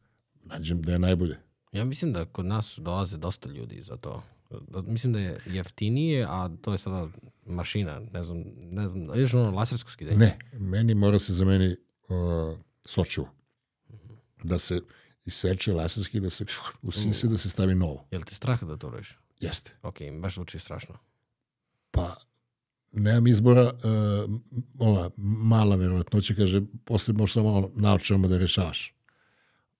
Nađem 0.44 0.82
da 0.82 0.92
je 0.92 1.00
najbolje. 1.00 1.53
Ja 1.74 1.86
mislim 1.86 2.14
da 2.14 2.26
kod 2.26 2.46
nas 2.46 2.80
dolaze 2.82 3.18
dosta 3.18 3.50
ljudi 3.50 3.82
za 3.82 3.98
to. 3.98 4.24
Mislim 4.88 5.14
da 5.14 5.20
je 5.20 5.40
jeftinije, 5.46 6.26
a 6.30 6.50
to 6.62 6.72
je 6.72 6.78
sada 6.78 7.08
mašina, 7.46 8.02
ne 8.14 8.24
znam, 8.24 8.44
ne 8.58 8.88
znam, 8.88 9.20
još 9.20 9.34
ono 9.34 9.52
lasersko 9.52 9.92
skidanje? 9.92 10.18
Ne, 10.18 10.38
meni 10.54 10.96
mora 10.96 11.20
se 11.20 11.34
za 11.34 11.46
meni 11.46 11.68
uh, 11.68 12.58
sočivo. 12.86 13.30
Da 14.44 14.60
se 14.60 14.82
iseče 15.26 15.74
laserski, 15.74 16.20
da 16.20 16.30
se 16.30 16.46
usise, 16.82 17.28
da 17.28 17.38
se 17.38 17.50
stavi 17.50 17.76
novo. 17.76 18.06
Je 18.12 18.18
li 18.18 18.26
ti 18.26 18.36
strah 18.36 18.64
da 18.64 18.78
to 18.78 18.90
radiš? 18.90 19.20
Jeste. 19.40 19.72
Ok, 19.82 19.98
baš 20.22 20.34
zvuči 20.34 20.60
strašno. 20.60 20.98
Pa, 21.92 22.16
nemam 22.92 23.28
izbora, 23.28 23.64
uh, 23.64 24.40
ova 24.80 25.10
mala 25.18 25.76
verovatnoća 25.76 26.36
kaže, 26.36 26.62
posle 26.86 27.14
možeš 27.14 27.34
samo 27.34 27.72
ono, 28.10 28.28
da 28.28 28.38
rešavaš. 28.38 28.94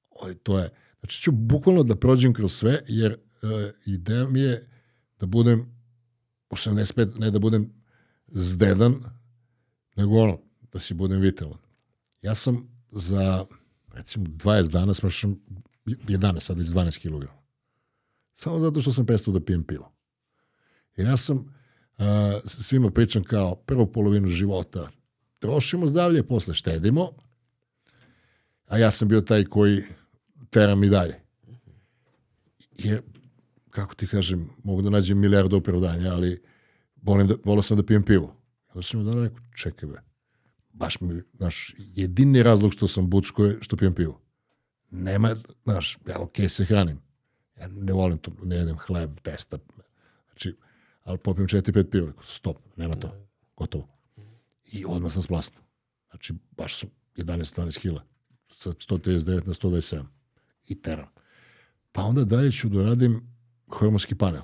O, 0.10 0.34
to 0.34 0.60
je, 0.60 0.70
znači 1.04 1.22
ću 1.22 1.32
bukvalno 1.32 1.84
da 1.84 1.96
prođem 1.96 2.34
kroz 2.34 2.54
sve, 2.54 2.82
jer 2.88 3.12
uh, 3.14 3.50
ideja 3.86 4.30
mi 4.30 4.40
je 4.40 4.68
da 5.20 5.26
budem 5.26 5.66
85, 6.50 7.20
ne 7.20 7.32
da 7.32 7.40
budem 7.40 7.74
zdedan, 8.28 8.96
nego 9.96 10.18
ono, 10.18 10.40
da 10.74 10.80
si 10.80 10.94
budem 10.94 11.20
vitalan. 11.20 11.58
Ja 12.22 12.36
sam 12.36 12.68
za, 12.92 13.46
recimo, 13.94 14.26
20 14.26 14.72
dana 14.72 14.94
smršam 14.94 15.36
11, 15.86 16.40
sad 16.40 16.58
već 16.58 16.68
12 16.68 17.00
kg. 17.00 17.30
Samo 18.34 18.60
zato 18.60 18.82
što 18.82 18.94
sam 18.94 19.06
prestao 19.06 19.34
da 19.34 19.46
pijem 19.46 19.64
pivo. 19.64 19.92
Jer 20.96 21.08
ja 21.08 21.18
sam 21.18 21.38
uh, 21.38 21.46
svima 22.46 22.92
pričam 22.92 23.24
kao 23.24 23.56
prvu 23.56 23.92
polovinu 23.92 24.28
života 24.28 24.90
trošimo 25.40 25.88
zdravlje, 25.88 26.28
posle 26.28 26.54
štedimo, 26.54 27.10
a 28.68 28.78
ja 28.78 28.92
sam 28.92 29.08
bio 29.08 29.22
taj 29.22 29.44
koji 29.44 29.84
teram 30.54 30.84
i 30.84 30.90
dalje. 30.90 31.20
Jer, 32.78 33.02
kako 33.70 33.96
ti 33.96 34.08
kažem, 34.08 34.50
mogu 34.64 34.82
da 34.82 34.90
nađem 34.90 35.20
milijardu 35.20 35.58
opravdanja, 35.58 36.14
ali 36.14 36.42
volim 37.02 37.28
da, 37.28 37.36
volio 37.46 37.64
sam 37.64 37.78
da 37.78 37.86
pijem 37.86 38.04
pivo. 38.04 38.36
Onda 38.68 38.84
sam 38.84 39.00
mi 39.00 39.06
da 39.06 39.24
rekao, 39.24 39.44
čekaj 39.56 39.90
be, 39.90 40.02
baš 40.74 41.02
mi, 41.02 41.22
znaš, 41.38 41.76
jedini 41.78 42.44
razlog 42.44 42.74
što 42.74 42.88
sam 42.88 43.10
bučko 43.10 43.46
je 43.46 43.58
što 43.62 43.78
pijem 43.78 43.94
pivo. 43.94 44.22
Nema, 44.92 45.36
znaš, 45.64 45.98
ja 46.08 46.16
okay, 46.16 46.50
se 46.50 46.66
hranim. 46.66 47.00
Ja 47.60 47.68
ne 47.68 47.94
volim 47.94 48.18
to, 48.18 48.32
ne 48.44 48.56
jedem 48.56 48.78
hleb, 48.78 49.20
testa. 49.22 49.58
Znači, 50.26 50.56
ali 51.04 51.18
popijem 51.18 51.48
četiri, 51.48 51.74
pet 51.74 51.92
piva. 51.92 52.12
Stop, 52.24 52.58
nema 52.76 52.96
to. 52.96 53.28
Gotovo. 53.58 53.88
I 54.72 54.86
odmah 54.86 55.14
sam 55.14 55.22
splasnuo. 55.22 55.64
Znači, 56.10 56.34
baš 56.58 56.76
su 56.76 56.88
11-12 57.16 57.80
kila. 57.80 58.04
Sa 58.52 58.70
139 58.70 59.48
na 59.48 59.54
127. 59.54 60.04
I 60.68 60.82
teram. 60.82 61.08
Pa 61.92 62.02
onda 62.02 62.24
dalje 62.24 62.52
ću 62.52 62.70
da 62.70 62.84
radim 62.84 63.22
hormonski 63.68 64.16
panel. 64.16 64.42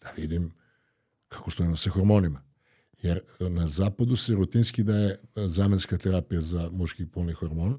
Da 0.00 0.10
vidim 0.16 0.52
kako 1.28 1.50
stojimo 1.50 1.76
sa 1.76 1.90
hormonima. 1.90 2.42
Jer 3.02 3.20
na 3.40 3.68
zapadu 3.68 4.16
se 4.16 4.32
rutinski 4.32 4.82
daje 4.82 5.18
zamenska 5.34 5.98
terapija 5.98 6.40
za 6.40 6.70
muški 6.72 7.06
polni 7.06 7.32
hormon, 7.32 7.78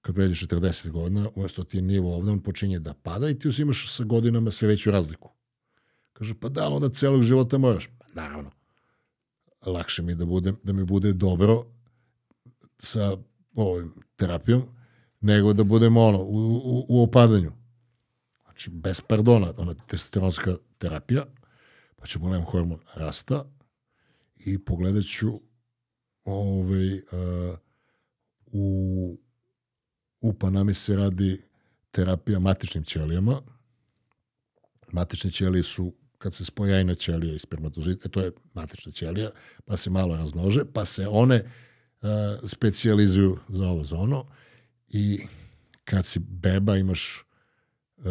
kad 0.00 0.14
pređeš 0.14 0.46
40 0.46 0.90
godina, 0.90 1.28
umjesto 1.34 1.64
ti 1.64 1.82
nivo 1.82 2.16
ovde, 2.16 2.30
on 2.30 2.42
počinje 2.42 2.78
da 2.78 2.94
pada 2.94 3.28
i 3.28 3.38
ti 3.38 3.48
uzimaš 3.48 3.96
sa 3.96 4.04
godinama 4.04 4.50
sve 4.50 4.68
veću 4.68 4.90
razliku. 4.90 5.30
Kaže, 6.12 6.34
pa 6.40 6.48
da, 6.48 6.68
onda 6.68 6.88
celog 6.88 7.22
života 7.22 7.58
moraš. 7.58 7.88
Pa 7.98 8.06
naravno, 8.14 8.50
lakše 9.66 10.02
mi 10.02 10.14
da, 10.14 10.26
bude, 10.26 10.52
da 10.62 10.72
mi 10.72 10.84
bude 10.84 11.12
dobro 11.12 11.64
sa 12.78 13.16
ovim 13.54 13.92
terapijom, 14.16 14.62
nego 15.20 15.52
da 15.52 15.64
budemo 15.64 16.02
ono, 16.02 16.18
u, 16.18 16.56
u, 16.56 16.86
u 16.88 17.02
opadanju. 17.02 17.52
Znači, 18.44 18.70
bez 18.70 19.00
pardona, 19.00 19.52
ona 19.56 19.74
testosteronska 19.74 20.56
terapija, 20.78 21.24
pa 21.96 22.06
ću 22.06 22.18
budem 22.18 22.44
hormon 22.44 22.78
rasta 22.94 23.44
i 24.36 24.64
pogledat 24.64 25.04
ću 25.04 25.40
ovaj, 26.24 26.92
uh, 26.94 27.58
u, 28.46 29.16
u 30.20 30.34
Panami 30.34 30.74
se 30.74 30.96
radi 30.96 31.42
terapija 31.90 32.38
matičnim 32.38 32.84
ćelijama. 32.84 33.40
Matične 34.92 35.30
ćelije 35.30 35.62
su 35.62 35.94
kad 36.18 36.34
se 36.34 36.44
spoja 36.44 36.74
jajna 36.74 36.94
ćelija 36.94 37.34
i 37.34 37.38
spermatozite, 37.38 38.08
to 38.08 38.20
je 38.20 38.32
matična 38.54 38.92
ćelija, 38.92 39.30
pa 39.64 39.76
se 39.76 39.90
malo 39.90 40.16
razmnože, 40.16 40.64
pa 40.72 40.84
se 40.84 41.08
one 41.08 41.42
uh, 41.44 42.08
specijalizuju 42.48 43.38
za 43.48 43.68
ovo, 43.68 43.84
za 43.84 43.96
ono. 43.96 44.24
I 44.88 45.18
kad 45.84 46.06
si 46.06 46.18
beba 46.18 46.76
imaš 46.76 47.24
uh, 47.96 48.04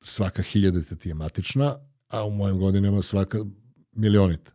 svaka 0.00 0.42
hiljadeta 0.42 0.96
ti 0.96 1.08
je 1.08 1.14
matična, 1.14 1.76
a 2.08 2.24
u 2.24 2.30
mojim 2.30 2.58
godinama 2.58 3.02
svaka 3.02 3.38
milionita. 3.92 4.52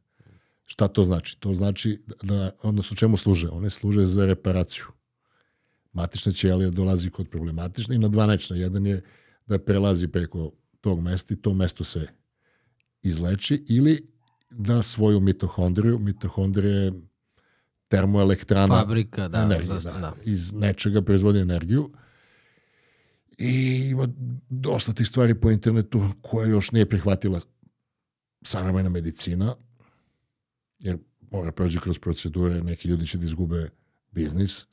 Šta 0.65 0.87
to 0.87 1.03
znači? 1.03 1.39
To 1.39 1.53
znači 1.53 2.03
da, 2.23 2.51
odnosno 2.63 2.95
čemu 2.95 3.17
služe? 3.17 3.49
One 3.49 3.69
služe 3.69 4.05
za 4.05 4.25
reparaciju. 4.25 4.85
Matična 5.93 6.31
ćelija 6.31 6.69
dolazi 6.69 7.09
kod 7.09 7.29
problematična 7.29 7.95
i 7.95 7.97
na 7.97 8.07
dva 8.07 8.25
načina. 8.25 8.59
Jedan 8.59 8.85
je 8.85 9.01
da 9.45 9.59
prelazi 9.59 10.07
preko 10.07 10.51
tog 10.81 11.01
mesta 11.01 11.33
i 11.33 11.37
to 11.37 11.53
mesto 11.53 11.83
se 11.83 12.07
izleči 13.01 13.65
ili 13.69 14.11
da 14.49 14.81
svoju 14.81 15.19
mitohondriju, 15.19 15.99
mitohondrija 15.99 16.75
je 16.75 16.91
termoelektrana 17.87 18.79
Fabrika, 18.79 19.27
da, 19.27 19.41
energije, 19.41 19.79
da, 19.83 19.91
da. 19.91 20.13
iz 20.25 20.53
nečega 20.53 21.01
proizvodi 21.01 21.39
energiju 21.39 21.91
i 23.37 23.87
ima 23.91 24.07
dosta 24.49 24.93
tih 24.93 25.07
stvari 25.07 25.41
po 25.41 25.51
internetu 25.51 26.09
koje 26.21 26.49
još 26.49 26.71
nije 26.71 26.89
prihvatila 26.89 27.41
savremena 28.41 28.89
medicina, 28.89 29.55
jer 30.79 30.97
mora 31.31 31.51
prođe 31.51 31.79
kroz 31.79 31.99
procedure, 31.99 32.63
neki 32.63 32.87
ljudi 32.87 33.07
će 33.07 33.17
da 33.17 33.25
izgube 33.25 33.69
biznis. 34.11 34.65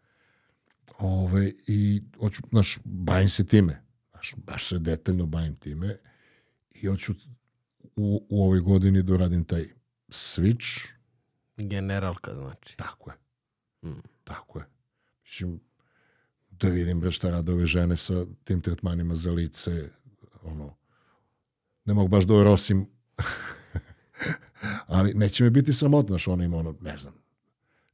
Ove, 0.98 1.52
I 1.68 2.02
hoću, 2.18 2.42
znaš, 2.50 2.78
bavim 2.84 3.28
se 3.28 3.46
time. 3.46 3.82
Znaš, 4.10 4.34
baš 4.36 4.68
se 4.68 4.78
detaljno 4.78 5.26
bavim 5.26 5.56
time 5.56 5.96
i 6.74 6.86
hoću 6.86 7.14
u, 7.96 8.26
u 8.28 8.44
ovoj 8.44 8.60
godini 8.60 9.02
da 9.02 9.14
uradim 9.14 9.44
taj 9.44 9.64
switch. 10.08 10.88
Generalka, 11.56 12.34
znači. 12.34 12.76
Tako 12.76 13.10
je. 13.10 13.16
Mm. 13.90 14.00
Tako 14.24 14.58
je. 14.58 14.64
Mislim, 15.22 15.60
da 16.50 16.68
vidim 16.68 17.00
bre 17.00 17.10
šta 17.10 17.30
rade 17.30 17.52
ove 17.52 17.66
žene 17.66 17.96
sa 17.96 18.26
tim 18.44 18.60
tretmanima 18.60 19.16
za 19.16 19.30
lice, 19.30 19.88
ono, 20.42 20.76
ne 21.84 21.94
mogu 21.94 22.08
baš 22.08 22.24
da 22.24 22.34
orosim, 22.34 22.86
ali 24.86 25.14
neće 25.14 25.44
mi 25.44 25.50
biti 25.50 25.72
sramotno, 25.72 26.12
znaš, 26.12 26.28
ono 26.28 26.44
ima 26.44 26.56
ono, 26.56 26.74
ne 26.80 26.98
znam, 26.98 27.14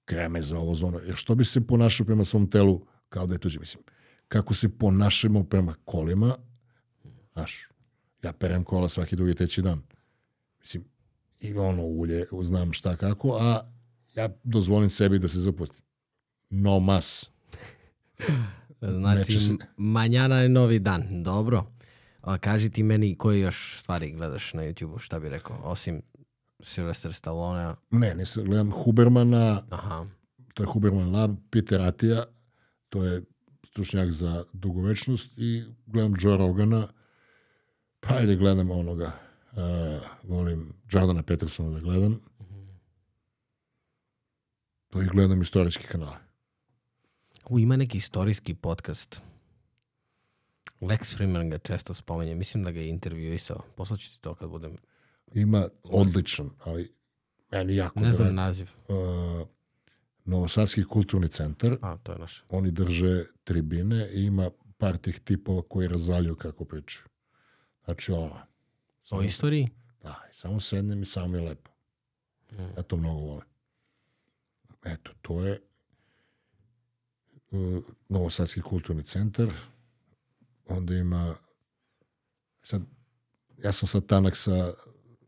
kreme 0.05 0.43
za 0.43 0.59
ovo, 0.59 0.75
za 0.75 0.87
ono, 0.87 0.99
jer 0.99 1.17
što 1.17 1.35
bi 1.35 1.45
se 1.45 1.67
ponašao 1.67 2.07
prema 2.07 2.25
svom 2.25 2.51
telu 2.51 2.87
kao 3.09 3.27
da 3.27 3.35
je 3.35 3.39
tuđe, 3.39 3.61
mislim, 3.61 3.85
kako 4.29 4.55
se 4.55 4.79
ponašamo 4.79 5.45
prema 5.45 5.75
kolima, 5.85 6.37
znaš, 7.33 7.69
ja 8.23 8.33
perem 8.33 8.65
kola 8.65 8.89
svaki 8.89 9.17
drugi 9.17 9.35
treći 9.35 9.63
dan, 9.63 9.83
mislim, 10.61 10.85
ima 11.41 11.63
ono 11.63 11.83
ulje, 11.83 12.25
znam 12.43 12.73
šta 12.73 12.97
kako, 12.97 13.39
a 13.41 13.61
ja 14.17 14.29
dozvolim 14.45 14.91
sebi 14.91 15.19
da 15.19 15.29
se 15.29 15.39
zapustim. 15.39 15.85
No 16.51 16.81
mas. 16.81 17.27
Znači, 18.81 19.39
se- 19.39 19.55
manjana 19.77 20.41
je 20.41 20.49
novi 20.49 20.79
dan. 20.79 21.23
Dobro. 21.23 21.67
A, 22.21 22.39
kaži 22.39 22.71
ti 22.71 22.83
meni 22.83 23.15
koje 23.15 23.41
još 23.41 23.79
stvari 23.79 24.11
gledaš 24.13 24.55
na 24.55 24.63
YouTube-u, 24.63 24.99
šta 24.99 25.21
bi 25.21 25.29
rekao, 25.29 25.57
osim 25.63 26.03
Sylvester 26.59 27.13
Stallone. 27.13 27.75
Ne, 27.91 28.15
nisam, 28.15 28.45
gledam 28.45 28.73
Hubermana, 28.73 29.63
Aha. 29.71 30.07
to 30.55 30.63
je 30.63 30.67
Huberman 30.67 31.11
Lab, 31.13 31.37
Peter 31.51 31.81
Atija, 31.81 32.25
to 32.89 33.05
je 33.05 33.23
stručnjak 33.67 34.11
za 34.11 34.45
dugovečnost 34.53 35.31
i 35.37 35.63
gledam 35.87 36.15
Joe 36.21 36.37
Rogana, 36.37 36.89
pa 38.01 38.15
ajde 38.15 38.37
gledam 38.37 38.71
onoga, 38.71 39.13
uh, 39.53 39.63
volim 40.23 40.73
Jordana 40.91 41.23
Petersona 41.23 41.71
da 41.71 41.81
gledam, 41.81 42.21
to 44.89 45.03
i 45.03 45.07
gledam 45.07 45.43
istorijski 45.43 45.87
kanale. 45.87 46.17
U, 47.49 47.59
ima 47.59 47.77
neki 47.77 47.99
istorijski 47.99 48.55
podcast. 48.55 49.23
Lex 50.81 51.17
Freeman 51.17 51.51
ga 51.51 51.59
često 51.59 51.95
spomenje. 51.95 52.35
Mislim 52.35 52.65
da 52.65 52.71
ga 52.71 52.81
je 52.81 52.89
intervjuisao. 52.89 53.63
Poslaću 53.77 54.11
ti 54.11 54.21
to 54.21 54.35
kad 54.35 54.49
budem... 54.51 54.77
Ima 55.35 55.69
odličan, 55.85 56.51
ali 56.65 56.93
meni 57.53 57.77
jako 57.77 58.01
Ne 58.01 58.13
znam 58.13 58.35
naziv. 58.35 58.71
uh, 58.89 59.49
Novosadski 60.25 60.85
kulturni 60.85 61.29
centar, 61.29 61.77
A, 61.83 61.97
to 61.97 62.13
je 62.13 62.19
naš. 62.19 62.45
oni 62.49 62.71
drže 62.71 63.25
tribine 63.45 64.09
i 64.15 64.25
ima 64.25 64.51
par 64.79 64.97
tih 64.97 65.21
tipova 65.21 65.63
koji 65.69 65.89
razvaljuju 65.89 66.37
kako 66.37 66.65
pričaju. 66.65 67.05
Znači 67.85 68.13
ono, 68.13 68.37
O 69.11 69.23
istoriji? 69.23 69.69
da, 70.03 70.23
samo 70.33 70.61
sednem 70.61 71.03
i 71.03 71.07
samo 71.07 71.29
mi 71.29 71.39
je 71.39 71.49
lepo. 71.49 71.71
Ja 72.77 72.83
to 72.83 72.97
mnogo 72.97 73.21
volim. 73.21 73.49
Eto, 74.85 75.11
to 75.23 75.43
je 75.45 75.61
uh, 77.51 77.85
Novosadski 78.09 78.61
kulturni 78.61 79.03
centar. 79.03 79.53
Onda 80.67 80.95
ima 80.95 81.35
sad, 82.63 82.83
ja 83.59 83.73
sam 83.73 83.89
sad 83.89 84.07
tanak 84.07 84.37
sa 84.37 84.73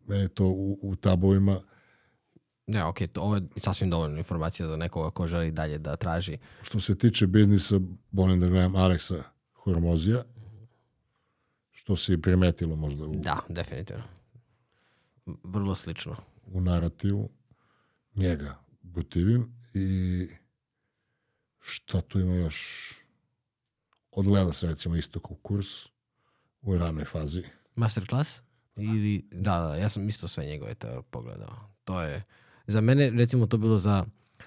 meni 0.07 0.23
je 0.23 0.29
to 0.29 0.47
u, 0.47 0.79
u 0.83 0.97
tabovima 0.97 1.61
Ne, 2.67 2.85
ok, 2.85 2.99
to, 3.13 3.21
ovo 3.21 3.37
je 3.37 3.43
sasvim 3.57 3.91
dovoljno 3.91 4.19
informacija 4.19 4.67
za 4.67 4.77
nekoga 4.77 5.11
ko 5.11 5.27
želi 5.27 5.51
dalje 5.51 5.79
da 5.79 5.97
traži. 5.97 6.39
Što 6.63 6.81
se 6.81 6.99
tiče 6.99 7.27
biznisa, 7.27 7.81
volim 8.13 8.41
da 8.41 8.49
gledam 8.49 8.77
Aleksa 8.77 9.23
Hormozija, 9.53 10.23
što 11.83 11.97
se 11.97 12.15
i 12.15 12.23
primetilo 12.23 12.77
možda 12.77 13.05
u, 13.05 13.15
Da, 13.17 13.39
definitivno. 13.49 14.03
Vrlo 15.45 15.75
slično. 15.75 16.17
u 16.47 16.61
narativu. 16.61 17.29
Njega 18.15 18.59
gotivim 18.83 19.55
i 19.75 20.27
šta 21.59 22.01
tu 22.01 22.21
ima 22.21 22.35
još? 22.35 22.89
Odgledao 24.11 24.53
sam 24.53 24.69
recimo 24.69 24.97
Istokov 24.97 25.37
kurs 25.37 25.67
u 26.61 26.77
ranoj 26.79 27.05
fazi. 27.05 27.43
Masterclass? 27.75 28.43
Ili, 28.77 29.29
da, 29.33 29.59
da, 29.61 29.77
ja 29.77 29.89
sam 29.89 30.09
isto 30.09 30.29
sve 30.29 30.47
njegove 30.47 30.75
to 30.75 31.03
pogledao. 31.03 31.71
To 31.85 32.03
je, 32.03 32.25
za 32.67 32.81
mene 32.81 33.11
recimo 33.11 33.47
to 33.47 33.57
bilo 33.57 33.79
za, 33.79 34.05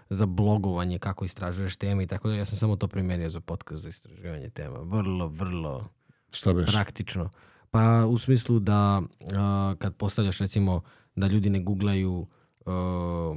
za 0.10 0.26
blogovanje, 0.26 1.00
kako 1.00 1.26
istražuješ 1.26 1.76
teme 1.76 2.04
i 2.04 2.08
tako 2.08 2.28
da, 2.28 2.36
ja 2.36 2.46
sam 2.46 2.58
samo 2.58 2.76
to 2.76 2.88
primenio 2.88 3.30
za 3.30 3.40
podcast 3.40 3.82
za 3.82 3.90
istraživanje 3.90 4.50
tema. 4.50 4.78
Vrlo, 4.80 5.28
vrlo 5.28 5.90
Šta 6.36 6.54
beš? 6.54 6.72
praktično. 6.72 7.30
Pa 7.72 8.06
u 8.06 8.18
smislu 8.18 8.60
da 8.60 9.02
a, 9.36 9.76
kad 9.80 9.96
postavljaš 9.96 10.38
recimo 10.38 10.82
da 11.16 11.28
ljudi 11.28 11.50
ne 11.50 11.60
googlaju 11.60 12.28
a, 12.66 13.34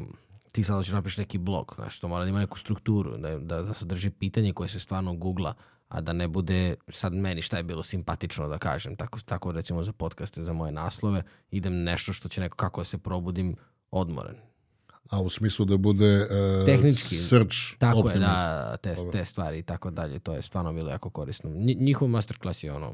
ti 0.53 0.65
sad 0.65 0.77
hoćeš 0.77 0.93
napiš 0.93 1.17
neki 1.17 1.39
blog, 1.39 1.75
znaš, 1.77 2.01
to 2.01 2.09
mora 2.09 2.25
da 2.25 2.31
ima 2.31 2.39
neku 2.39 2.59
strukturu, 2.59 3.17
da, 3.17 3.39
da, 3.39 3.63
da 3.63 3.75
sadrži 3.75 4.11
pitanje 4.11 4.53
koje 4.53 4.69
se 4.69 4.81
stvarno 4.81 5.15
googla, 5.15 5.55
a 5.89 6.01
da 6.01 6.13
ne 6.13 6.29
bude 6.29 6.75
sad 6.89 7.15
meni 7.15 7.43
šta 7.43 7.57
je 7.57 7.63
bilo 7.63 7.83
simpatično 7.83 8.49
da 8.49 8.59
kažem. 8.59 8.97
Tako, 8.97 9.21
tako 9.21 9.53
recimo 9.53 9.85
za 9.85 9.93
podcaste, 9.93 10.43
za 10.43 10.53
moje 10.53 10.73
naslove, 10.73 11.23
idem 11.51 11.83
nešto 11.83 12.13
što 12.13 12.29
će 12.29 12.41
neko, 12.41 12.57
kako 12.57 12.81
da 12.81 12.85
se 12.85 12.99
probudim, 12.99 13.57
odmoran. 13.91 14.37
A 15.11 15.21
u 15.21 15.29
smislu 15.29 15.65
da 15.65 15.77
bude 15.77 16.23
uh, 16.23 16.67
Tehnički. 16.67 17.15
search 17.17 17.57
Tako 17.79 17.99
je, 17.99 18.05
optimized. 18.05 18.21
da, 18.29 18.77
te, 18.77 18.97
te 19.13 19.25
stvari 19.25 19.59
i 19.59 19.63
tako 19.63 19.91
dalje, 19.91 20.19
to 20.19 20.35
je 20.35 20.43
stvarno 20.43 20.73
bilo 20.73 20.91
jako 20.91 21.11
korisno. 21.11 21.51
Nji- 21.51 21.77
njihov 21.81 22.09
masterclass 22.09 22.65
je 22.65 22.73
ono, 22.73 22.93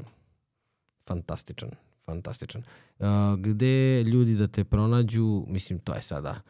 fantastičan, 1.07 1.69
fantastičan. 2.05 2.63
Uh, 2.99 3.05
gde 3.39 4.03
ljudi 4.03 4.35
da 4.35 4.47
te 4.47 4.63
pronađu, 4.63 5.45
mislim, 5.47 5.79
to 5.79 5.93
je 5.93 6.01
sada, 6.01 6.41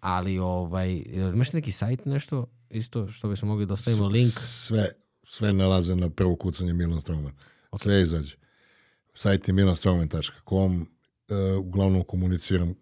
ali 0.00 0.38
ovaj, 0.38 1.02
imaš 1.34 1.52
neki 1.52 1.72
sajt 1.72 2.06
nešto 2.06 2.46
isto 2.70 3.08
što 3.08 3.28
bismo 3.28 3.48
mogli 3.48 3.66
da 3.66 3.74
ostavimo 3.74 4.06
link? 4.08 4.32
Sve, 4.38 4.88
sve 5.22 5.52
nalaze 5.52 5.96
na 5.96 6.10
prvo 6.10 6.36
kucanje 6.36 6.72
Milan 6.72 7.00
Strongman. 7.00 7.32
Sve 7.76 8.02
izađe. 8.02 8.36
Sajt 9.14 9.48
je 9.48 9.54
milanstrongman.com. 9.54 10.86
E, 11.28 11.56
uglavnom 11.56 12.02
komuniciram 12.04 12.74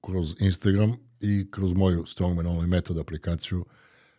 kroz 0.00 0.34
Instagram 0.38 0.96
i 1.20 1.50
kroz 1.50 1.72
moju 1.72 2.06
Strongman 2.06 2.46
Only 2.46 2.66
Method 2.66 2.98
aplikaciju. 2.98 3.64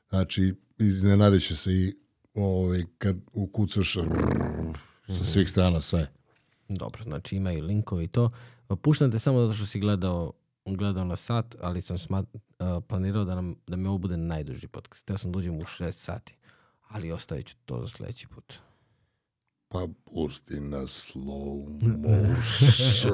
Znači, 0.09 0.53
iznenadit 0.77 1.47
će 1.47 1.55
se 1.55 1.73
i 1.73 1.95
ovaj, 2.33 2.83
kad 2.97 3.17
ukucaš 3.33 3.97
sa 5.07 5.23
svih 5.23 5.49
strana 5.49 5.81
sve. 5.81 6.11
Dobro, 6.69 7.03
znači 7.03 7.35
imaju 7.35 7.63
linkove 7.63 8.03
i 8.03 8.07
to. 8.07 8.31
Puštam 8.81 9.11
te 9.11 9.19
samo 9.19 9.41
zato 9.41 9.53
što 9.53 9.65
si 9.65 9.79
gledao, 9.79 10.33
gledao 10.65 11.05
na 11.05 11.15
sat, 11.15 11.55
ali 11.61 11.81
sam 11.81 11.97
smat, 11.97 12.25
uh, 12.33 12.83
planirao 12.87 13.25
da, 13.25 13.35
nam, 13.35 13.55
da 13.67 13.75
mi 13.75 13.87
ovo 13.87 13.97
bude 13.97 14.17
najduži 14.17 14.67
podcast. 14.67 15.05
Teo 15.05 15.17
sam 15.17 15.31
da 15.31 15.37
uđem 15.37 15.57
u 15.57 15.61
6 15.61 15.91
sati, 15.91 16.35
ali 16.87 17.11
ostavit 17.11 17.47
ću 17.47 17.55
to 17.65 17.81
za 17.81 17.87
sledeći 17.87 18.27
put. 18.27 18.53
Pa 19.67 19.87
pusti 20.05 20.59
na 20.59 20.81
slow 20.81 21.81
motion. 22.03 23.11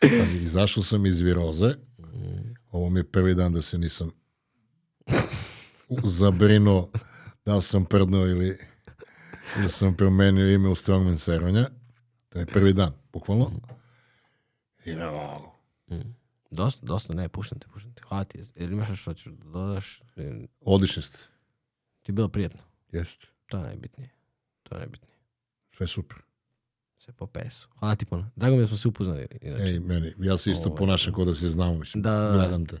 Pazi, 0.00 0.36
izašao 0.36 0.82
sam 0.82 1.06
iz 1.06 1.20
viroze. 1.20 1.74
Ovo 2.70 2.90
mi 2.90 3.00
je 3.00 3.10
prvi 3.10 3.34
dan 3.34 3.52
da 3.52 3.62
se 3.62 3.78
nisam 3.78 4.10
zabrinuo 6.04 6.90
da 7.44 7.56
li 7.56 7.62
sam 7.62 7.84
prdno 7.84 8.18
ili, 8.18 8.58
ili 9.58 9.68
sam 9.68 9.96
promenio 9.96 10.54
ime 10.54 10.68
u 10.68 10.74
Strongman 10.74 11.18
Seronja. 11.18 11.66
To 12.28 12.38
je 12.38 12.46
prvi 12.46 12.72
dan, 12.72 12.92
bukvalno. 13.12 13.50
I 14.84 14.90
ne 14.90 15.06
mogu. 15.06 15.52
Dosta, 16.50 16.86
dosta, 16.86 17.14
ne, 17.14 17.28
puštam 17.28 17.58
te, 17.58 17.66
puštam 17.72 17.94
te. 17.94 18.02
Hvala 18.08 18.24
ti. 18.24 18.42
Jel 18.54 18.72
imaš 18.72 19.00
što 19.00 19.14
ćeš 19.14 19.32
da 19.32 19.50
dodaš? 19.50 20.02
Odlični 20.60 21.02
ste. 21.02 21.18
Ti 22.02 22.10
je 22.10 22.12
bilo 22.12 22.28
prijetno? 22.28 22.60
Jeste. 22.92 23.26
To 23.46 23.56
je 23.56 23.62
najbitnije. 23.62 24.10
To 24.62 24.74
je 24.74 24.78
najbitnije. 24.78 25.14
Sve 25.76 25.86
super. 25.86 26.18
Sve 26.98 27.12
po 27.12 27.26
pesu. 27.26 27.68
Hvala 27.78 27.94
ti 27.96 28.06
puno. 28.06 28.30
Drago 28.36 28.56
mi 28.56 28.62
da 28.62 28.66
smo 28.66 28.76
se 28.76 28.88
upoznali. 28.88 29.26
Inače. 29.42 29.64
Ej, 29.64 29.80
meni, 29.80 30.12
ja 30.18 30.38
se 30.38 30.50
isto 30.50 30.68
Ovaj. 30.68 30.76
ponašam 30.76 31.14
kao 31.14 31.24
da 31.24 31.34
se 31.34 31.48
znamo, 31.48 31.78
mislim. 31.78 32.02
Da, 32.02 32.10
da, 32.12 32.28
da. 32.28 32.32
Gledam 32.32 32.66
te. 32.66 32.76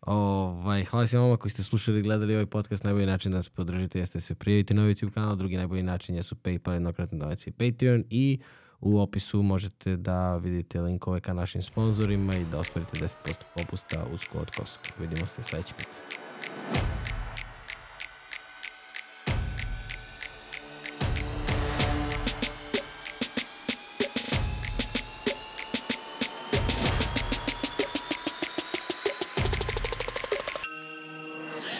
Ovaj, 0.00 0.84
hvala 0.84 1.06
svima 1.06 1.22
vama 1.24 1.36
koji 1.36 1.50
ste 1.52 1.62
slušali 1.62 1.98
i 1.98 2.02
gledali 2.02 2.34
ovaj 2.34 2.46
podcast. 2.46 2.84
Najbolji 2.84 3.06
način 3.06 3.32
da 3.32 3.36
nas 3.38 3.48
podržite 3.48 3.98
jeste 3.98 4.18
da 4.18 4.22
se 4.22 4.34
prijavite 4.34 4.74
na 4.74 4.82
YouTube 4.82 5.10
kanal. 5.10 5.36
Drugi 5.36 5.56
najbolji 5.56 5.82
način 5.82 6.14
jesu 6.16 6.34
PayPal, 6.34 6.74
jednokratne 6.74 7.18
donacije 7.18 7.50
i 7.50 7.70
Patreon. 7.70 8.04
I 8.10 8.38
u 8.80 9.00
opisu 9.00 9.42
možete 9.42 9.96
da 9.96 10.36
vidite 10.36 10.80
linkove 10.80 11.20
ka 11.20 11.32
našim 11.32 11.62
sponzorima 11.62 12.36
i 12.36 12.44
da 12.44 12.58
ostvarite 12.58 12.98
10% 12.98 13.34
popusta 13.56 14.06
uz 14.12 14.20
kod 14.32 14.50
Kosovo. 14.50 14.84
Vidimo 15.00 15.26
se 15.26 15.42
sledeći 15.42 15.74
put. 15.74 15.86